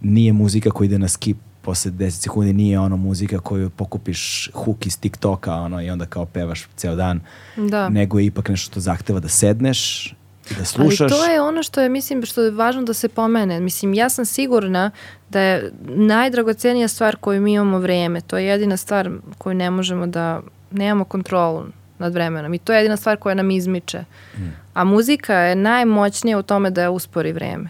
Nije 0.00 0.32
muzika 0.32 0.70
koja 0.70 0.86
ide 0.86 0.98
na 0.98 1.08
skip 1.08 1.36
posle 1.68 1.90
10 1.90 2.10
sekundi 2.10 2.52
nije 2.52 2.80
ono 2.80 2.96
muzika 2.96 3.38
koju 3.38 3.70
pokupiš 3.70 4.50
hook 4.54 4.86
iz 4.86 5.00
TikToka 5.00 5.54
ono, 5.54 5.82
i 5.82 5.90
onda 5.90 6.06
kao 6.06 6.26
pevaš 6.26 6.68
ceo 6.76 6.94
dan, 6.94 7.20
da. 7.56 7.88
nego 7.88 8.18
je 8.18 8.26
ipak 8.26 8.48
nešto 8.48 8.70
što 8.70 8.80
zahteva 8.80 9.20
da 9.20 9.28
sedneš 9.28 10.14
da 10.58 10.64
slušaš. 10.64 11.00
Ali 11.00 11.10
to 11.10 11.24
je 11.24 11.40
ono 11.40 11.62
što 11.62 11.80
je, 11.80 11.88
mislim, 11.88 12.22
što 12.22 12.42
je 12.42 12.50
važno 12.50 12.82
da 12.82 12.94
se 12.94 13.08
pomene. 13.08 13.60
Mislim, 13.60 13.94
ja 13.94 14.08
sam 14.08 14.24
sigurna 14.24 14.90
da 15.30 15.40
je 15.40 15.72
najdragocenija 15.86 16.88
stvar 16.88 17.16
koju 17.16 17.40
mi 17.40 17.52
imamo 17.52 17.78
vreme. 17.78 18.20
To 18.20 18.38
je 18.38 18.46
jedina 18.46 18.76
stvar 18.76 19.10
koju 19.38 19.54
ne 19.54 19.70
možemo 19.70 20.06
da, 20.06 20.40
nemamo 20.70 21.04
kontrolu 21.04 21.64
nad 21.98 22.14
vremenom. 22.14 22.54
I 22.54 22.58
to 22.58 22.72
je 22.72 22.78
jedina 22.78 22.96
stvar 22.96 23.16
koja 23.16 23.34
nam 23.34 23.50
izmiče. 23.50 24.04
Mm. 24.38 24.40
A 24.74 24.84
muzika 24.84 25.34
je 25.34 25.56
najmoćnija 25.56 26.38
u 26.38 26.42
tome 26.42 26.70
da 26.70 26.82
je 26.82 26.88
uspori 26.88 27.32
vreme. 27.32 27.68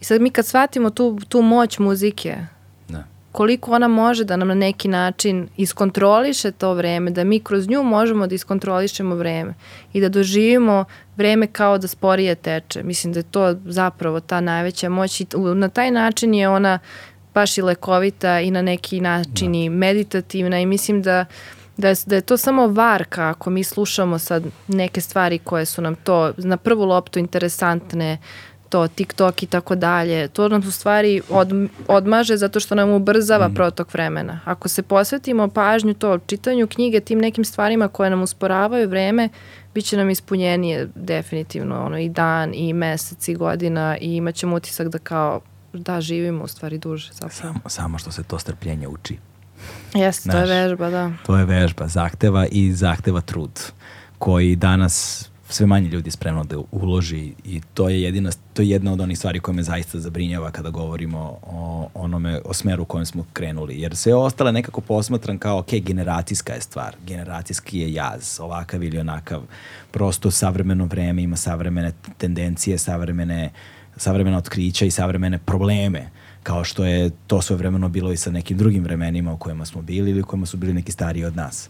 I 0.00 0.04
sad 0.04 0.20
mi 0.20 0.30
kad 0.30 0.46
shvatimo 0.46 0.90
tu, 0.90 1.18
tu 1.28 1.42
moć 1.42 1.78
muzike, 1.78 2.36
koliko 3.32 3.72
ona 3.72 3.88
može 3.88 4.24
da 4.24 4.36
nam 4.36 4.48
na 4.48 4.54
neki 4.54 4.88
način 4.88 5.48
iskontroliše 5.56 6.50
to 6.50 6.74
vreme, 6.74 7.10
da 7.10 7.24
mi 7.24 7.40
kroz 7.40 7.68
nju 7.68 7.82
možemo 7.82 8.26
da 8.26 8.34
iskontrolišemo 8.34 9.14
vreme 9.14 9.54
i 9.92 10.00
da 10.00 10.08
doživimo 10.08 10.84
vreme 11.16 11.46
kao 11.46 11.78
da 11.78 11.88
sporije 11.88 12.34
teče. 12.34 12.82
Mislim 12.82 13.12
da 13.12 13.18
je 13.18 13.30
to 13.30 13.54
zapravo 13.64 14.20
ta 14.20 14.40
najveća 14.40 14.88
moć 14.88 15.20
i 15.20 15.26
na 15.54 15.68
taj 15.68 15.90
način 15.90 16.34
je 16.34 16.48
ona 16.48 16.78
baš 17.34 17.58
i 17.58 17.62
lekovita 17.62 18.40
i 18.40 18.50
na 18.50 18.62
neki 18.62 19.00
način 19.00 19.52
da. 19.52 19.58
i 19.58 19.68
meditativna 19.68 20.60
i 20.60 20.66
mislim 20.66 21.02
da 21.02 21.24
da 21.76 21.88
je, 21.88 21.94
da 22.06 22.14
je 22.14 22.20
to 22.20 22.36
samo 22.36 22.66
varka 22.66 23.28
ako 23.28 23.50
mi 23.50 23.64
slušamo 23.64 24.18
sad 24.18 24.44
neke 24.68 25.00
stvari 25.00 25.38
koje 25.38 25.66
su 25.66 25.82
nam 25.82 25.94
to 25.94 26.32
na 26.36 26.56
prvu 26.56 26.84
loptu 26.84 27.18
interesantne, 27.18 28.18
to, 28.72 28.88
TikTok 28.88 29.42
i 29.42 29.46
tako 29.46 29.74
dalje, 29.74 30.28
to 30.28 30.48
nam 30.48 30.60
u 30.68 30.70
stvari 30.70 31.20
od, 31.28 31.48
odmaže 31.88 32.36
zato 32.36 32.60
što 32.60 32.74
nam 32.74 32.90
ubrzava 32.90 33.48
mm. 33.48 33.54
protok 33.54 33.94
vremena. 33.94 34.40
Ako 34.44 34.68
se 34.68 34.82
posvetimo 34.82 35.48
pažnju 35.48 35.94
to, 35.94 36.18
čitanju 36.18 36.66
knjige, 36.66 37.00
tim 37.00 37.18
nekim 37.18 37.44
stvarima 37.44 37.88
koje 37.88 38.10
nam 38.10 38.22
usporavaju 38.22 38.88
vreme, 38.88 39.28
bit 39.74 39.84
će 39.84 39.96
nam 39.96 40.10
ispunjenije 40.10 40.88
definitivno 40.94 41.84
ono, 41.84 41.98
i 41.98 42.08
dan, 42.08 42.54
i 42.54 42.72
mesec, 42.72 43.28
i 43.28 43.34
godina 43.34 43.96
i 44.00 44.16
imat 44.16 44.34
ćemo 44.34 44.56
utisak 44.56 44.88
da 44.88 44.98
kao 44.98 45.40
da 45.72 46.00
živimo 46.00 46.44
u 46.44 46.48
stvari 46.48 46.78
duže. 46.78 47.12
Zapravo. 47.12 47.32
Samo, 47.32 47.60
samo 47.66 47.98
što 47.98 48.12
se 48.12 48.22
to 48.22 48.38
strpljenje 48.38 48.88
uči. 48.88 49.16
Jeste, 49.94 50.30
to 50.30 50.38
je 50.38 50.46
vežba, 50.46 50.90
da. 50.90 51.12
To 51.26 51.36
je 51.36 51.44
vežba, 51.44 51.88
zahteva 51.88 52.46
i 52.46 52.72
zahteva 52.72 53.20
trud 53.20 53.60
koji 54.18 54.56
danas 54.56 55.28
sve 55.52 55.66
manje 55.66 55.88
ljudi 55.88 56.10
spremno 56.10 56.44
da 56.44 56.56
uloži 56.70 57.32
i 57.44 57.60
to 57.74 57.88
je 57.88 58.02
jedina 58.02 58.30
to 58.52 58.62
je 58.62 58.68
jedna 58.68 58.92
od 58.92 59.00
onih 59.00 59.18
stvari 59.18 59.40
koja 59.40 59.54
me 59.54 59.62
zaista 59.62 59.98
zabrinjava 59.98 60.50
kada 60.50 60.70
govorimo 60.70 61.38
o 61.42 61.88
onome 61.94 62.40
o 62.44 62.54
smeru 62.54 62.82
u 62.82 62.86
kojem 62.86 63.06
smo 63.06 63.24
krenuli. 63.32 63.80
Jer 63.80 63.96
sve 63.96 64.14
ostale 64.14 64.52
nekako 64.52 64.80
posmatram 64.80 65.38
kao 65.38 65.58
ok, 65.58 65.70
generacijska 65.72 66.52
je 66.52 66.60
stvar 66.60 66.96
generacijski 67.06 67.78
je 67.78 67.92
jaz, 67.92 68.40
ovakav 68.40 68.82
ili 68.82 68.98
onakav. 68.98 69.42
Prosto 69.90 70.30
savremeno 70.30 70.84
vreme 70.84 71.22
ima 71.22 71.36
savremene 71.36 71.92
tendencije, 72.18 72.78
savremene 72.78 73.50
savremena 73.96 74.38
otkrića 74.38 74.84
i 74.84 74.90
savremene 74.90 75.38
probleme 75.38 76.10
kao 76.42 76.64
što 76.64 76.84
je 76.84 77.10
to 77.26 77.42
sve 77.42 77.56
vremeno 77.56 77.88
bilo 77.88 78.12
i 78.12 78.16
sa 78.16 78.30
nekim 78.30 78.58
drugim 78.58 78.84
vremenima 78.84 79.32
u 79.32 79.36
kojima 79.36 79.64
smo 79.64 79.82
bili 79.82 80.10
ili 80.10 80.20
u 80.20 80.26
kojima 80.26 80.46
su 80.46 80.56
bili 80.56 80.72
neki 80.72 80.92
stariji 80.92 81.24
od 81.24 81.36
nas 81.36 81.68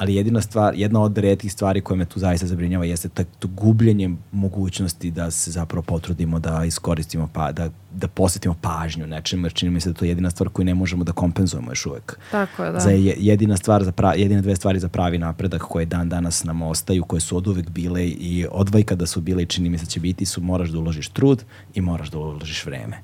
ali 0.00 0.14
jedina 0.14 0.40
stvar, 0.40 0.74
jedna 0.74 1.02
od 1.02 1.18
redkih 1.18 1.52
stvari 1.52 1.80
koja 1.80 1.96
me 1.96 2.04
tu 2.04 2.20
zaista 2.20 2.46
zabrinjava 2.46 2.84
jeste 2.84 3.08
to 3.08 3.48
gubljenje 3.48 4.10
mogućnosti 4.32 5.10
da 5.10 5.30
se 5.30 5.50
zapravo 5.50 5.82
potrudimo 5.82 6.38
da 6.38 6.64
iskoristimo, 6.64 7.28
pa, 7.32 7.52
da, 7.52 7.70
da 7.92 8.08
posvetimo 8.08 8.54
pažnju 8.60 9.06
nečemu, 9.06 9.46
jer 9.46 9.52
čini 9.52 9.70
mi 9.70 9.80
se 9.80 9.88
da 9.88 9.94
to 9.94 10.04
je 10.04 10.08
jedina 10.08 10.30
stvar 10.30 10.48
koju 10.48 10.64
ne 10.64 10.74
možemo 10.74 11.04
da 11.04 11.12
kompenzujemo 11.12 11.70
još 11.70 11.86
uvek. 11.86 12.18
Tako 12.30 12.64
je, 12.64 12.72
da. 12.72 12.80
Za 12.80 12.90
jedina 13.16 13.56
stvar, 13.56 13.84
za 13.84 13.92
pra, 13.92 14.14
jedine 14.14 14.42
dve 14.42 14.56
stvari 14.56 14.80
za 14.80 14.88
pravi 14.88 15.18
napredak 15.18 15.62
koje 15.62 15.86
dan 15.86 16.08
danas 16.08 16.44
nam 16.44 16.62
ostaju, 16.62 17.04
koje 17.04 17.20
su 17.20 17.36
od 17.36 17.46
uvek 17.46 17.70
bile 17.70 18.06
i 18.06 18.46
odvajka 18.50 18.94
da 18.94 19.06
su 19.06 19.20
bile 19.20 19.42
i 19.42 19.46
čini 19.46 19.70
mi 19.70 19.78
se 19.78 19.84
da 19.84 19.90
će 19.90 20.00
biti, 20.00 20.26
su 20.26 20.40
moraš 20.40 20.68
da 20.68 20.78
uložiš 20.78 21.08
trud 21.08 21.44
i 21.74 21.80
moraš 21.80 22.10
da 22.10 22.18
uložiš 22.18 22.66
vreme. 22.66 22.96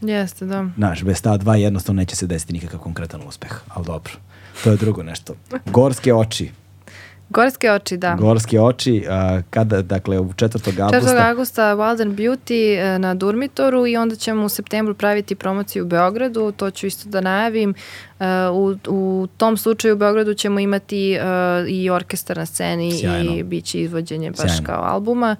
Jeste, 0.00 0.46
da. 0.46 0.68
Znaš, 0.76 1.02
bez 1.04 1.22
ta 1.22 1.36
dva 1.36 1.56
jednostavno 1.56 2.00
neće 2.00 2.16
se 2.16 2.26
desiti 2.26 2.52
nikakav 2.52 2.80
konkretan 2.80 3.20
uspeh, 3.28 3.60
ali 3.68 3.86
dobro. 3.86 4.12
To 4.64 4.70
je 4.70 4.76
drugo 4.76 5.02
nešto. 5.02 5.34
Gorske 5.66 6.14
oči. 6.14 6.50
Gorske 7.30 7.70
oči, 7.70 7.96
da. 7.96 8.14
Gorske 8.14 8.60
oči, 8.60 9.04
a, 9.08 9.42
kada, 9.50 9.82
dakle, 9.82 10.18
u 10.18 10.24
4. 10.26 10.42
augusta. 10.82 11.12
4. 11.12 11.28
augusta 11.28 11.62
Wild 11.64 12.02
and 12.02 12.14
Beauty 12.14 12.54
e, 12.86 12.98
na 12.98 13.14
Durmitoru 13.14 13.86
i 13.86 13.96
onda 13.96 14.16
ćemo 14.16 14.44
u 14.44 14.48
septembru 14.48 14.94
praviti 14.94 15.34
promociju 15.34 15.84
u 15.84 15.88
Beogradu, 15.88 16.52
to 16.52 16.70
ću 16.70 16.86
isto 16.86 17.08
da 17.08 17.20
najavim. 17.22 17.74
E, 18.20 18.24
U, 18.48 18.76
u 18.88 19.28
tom 19.28 19.56
slučaju 19.56 19.94
u 19.94 19.98
Beogradu 19.98 20.34
ćemo 20.34 20.60
imati 20.60 21.12
e, 21.12 21.20
i 21.68 21.90
orkestar 21.90 22.36
na 22.36 22.46
sceni 22.46 22.92
Sjajno. 22.92 23.32
i 23.32 23.42
bit 23.42 23.64
će 23.64 23.80
izvođenje 23.80 24.30
baš 24.30 24.38
Sjajno. 24.40 24.66
kao 24.66 24.82
albuma 24.84 25.36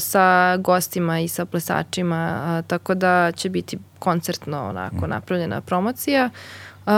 sa 0.00 0.22
gostima 0.56 1.20
i 1.20 1.28
sa 1.28 1.44
plesačima, 1.44 2.38
tako 2.62 2.94
da 2.94 3.32
će 3.32 3.48
biti 3.48 3.78
koncertno 3.98 4.62
onako 4.64 4.96
Mhm. 4.96 5.08
napravljena 5.08 5.60
promocija. 5.60 6.30
E, 6.88 6.90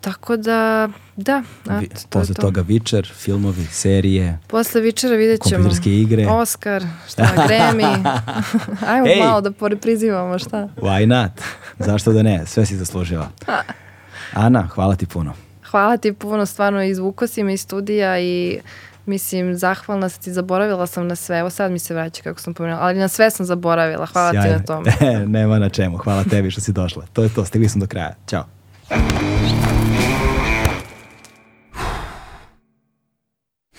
tako 0.00 0.36
da, 0.36 0.88
da, 1.16 1.42
Vi, 1.70 1.84
eto, 1.84 1.94
to 2.00 2.08
posle 2.10 2.34
to. 2.34 2.42
toga 2.42 2.62
Witcher, 2.62 3.12
filmovi, 3.14 3.64
serije, 3.64 4.38
Posle 4.46 4.80
večera 4.80 5.16
vidjet 5.16 5.40
ćemo. 5.42 5.56
kompjuterske 5.56 5.90
igre. 5.92 6.26
Oscar, 6.26 6.82
šta, 7.08 7.22
Grammy. 7.48 8.20
Ajmo 8.88 9.06
Ej! 9.06 9.18
malo 9.18 9.40
da 9.40 9.50
poreprizivamo 9.52 10.38
šta. 10.38 10.68
Why 10.76 11.06
not? 11.06 11.30
Zašto 11.78 12.12
da 12.12 12.22
ne? 12.22 12.46
Sve 12.46 12.66
si 12.66 12.76
zaslužila. 12.76 13.28
Ana, 14.32 14.66
hvala 14.66 14.96
ti 14.96 15.06
puno. 15.06 15.34
Hvala 15.64 15.96
ti 15.96 16.12
puno, 16.12 16.46
stvarno 16.46 16.82
izvuko 16.82 17.26
si 17.26 17.42
me 17.42 17.54
iz 17.54 17.60
studija 17.60 18.18
i 18.18 18.60
mislim, 19.06 19.54
zahvalna 19.54 20.08
sam 20.08 20.22
ti, 20.22 20.32
zaboravila 20.32 20.86
sam 20.86 21.06
na 21.06 21.16
sve. 21.16 21.38
Evo 21.38 21.50
sad 21.50 21.72
mi 21.72 21.78
se 21.78 21.94
vraća 21.94 22.22
kako 22.22 22.40
sam 22.40 22.54
pomenula, 22.54 22.82
ali 22.82 22.98
na 22.98 23.08
sve 23.08 23.30
sam 23.30 23.46
zaboravila. 23.46 24.06
Hvala 24.06 24.30
ti 24.30 24.36
Sjajno. 24.36 24.58
na 24.58 24.64
tome. 24.64 24.92
Nema 25.38 25.58
na 25.58 25.68
čemu. 25.68 25.96
Hvala 25.96 26.24
tebi 26.24 26.50
što 26.50 26.60
si 26.60 26.72
došla. 26.72 27.04
To 27.12 27.22
je 27.22 27.28
to, 27.28 27.44
stigli 27.44 27.68
smo 27.68 27.80
do 27.80 27.86
kraja. 27.86 28.14
Ćao. 28.26 28.44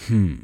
Hmm. 0.08 0.36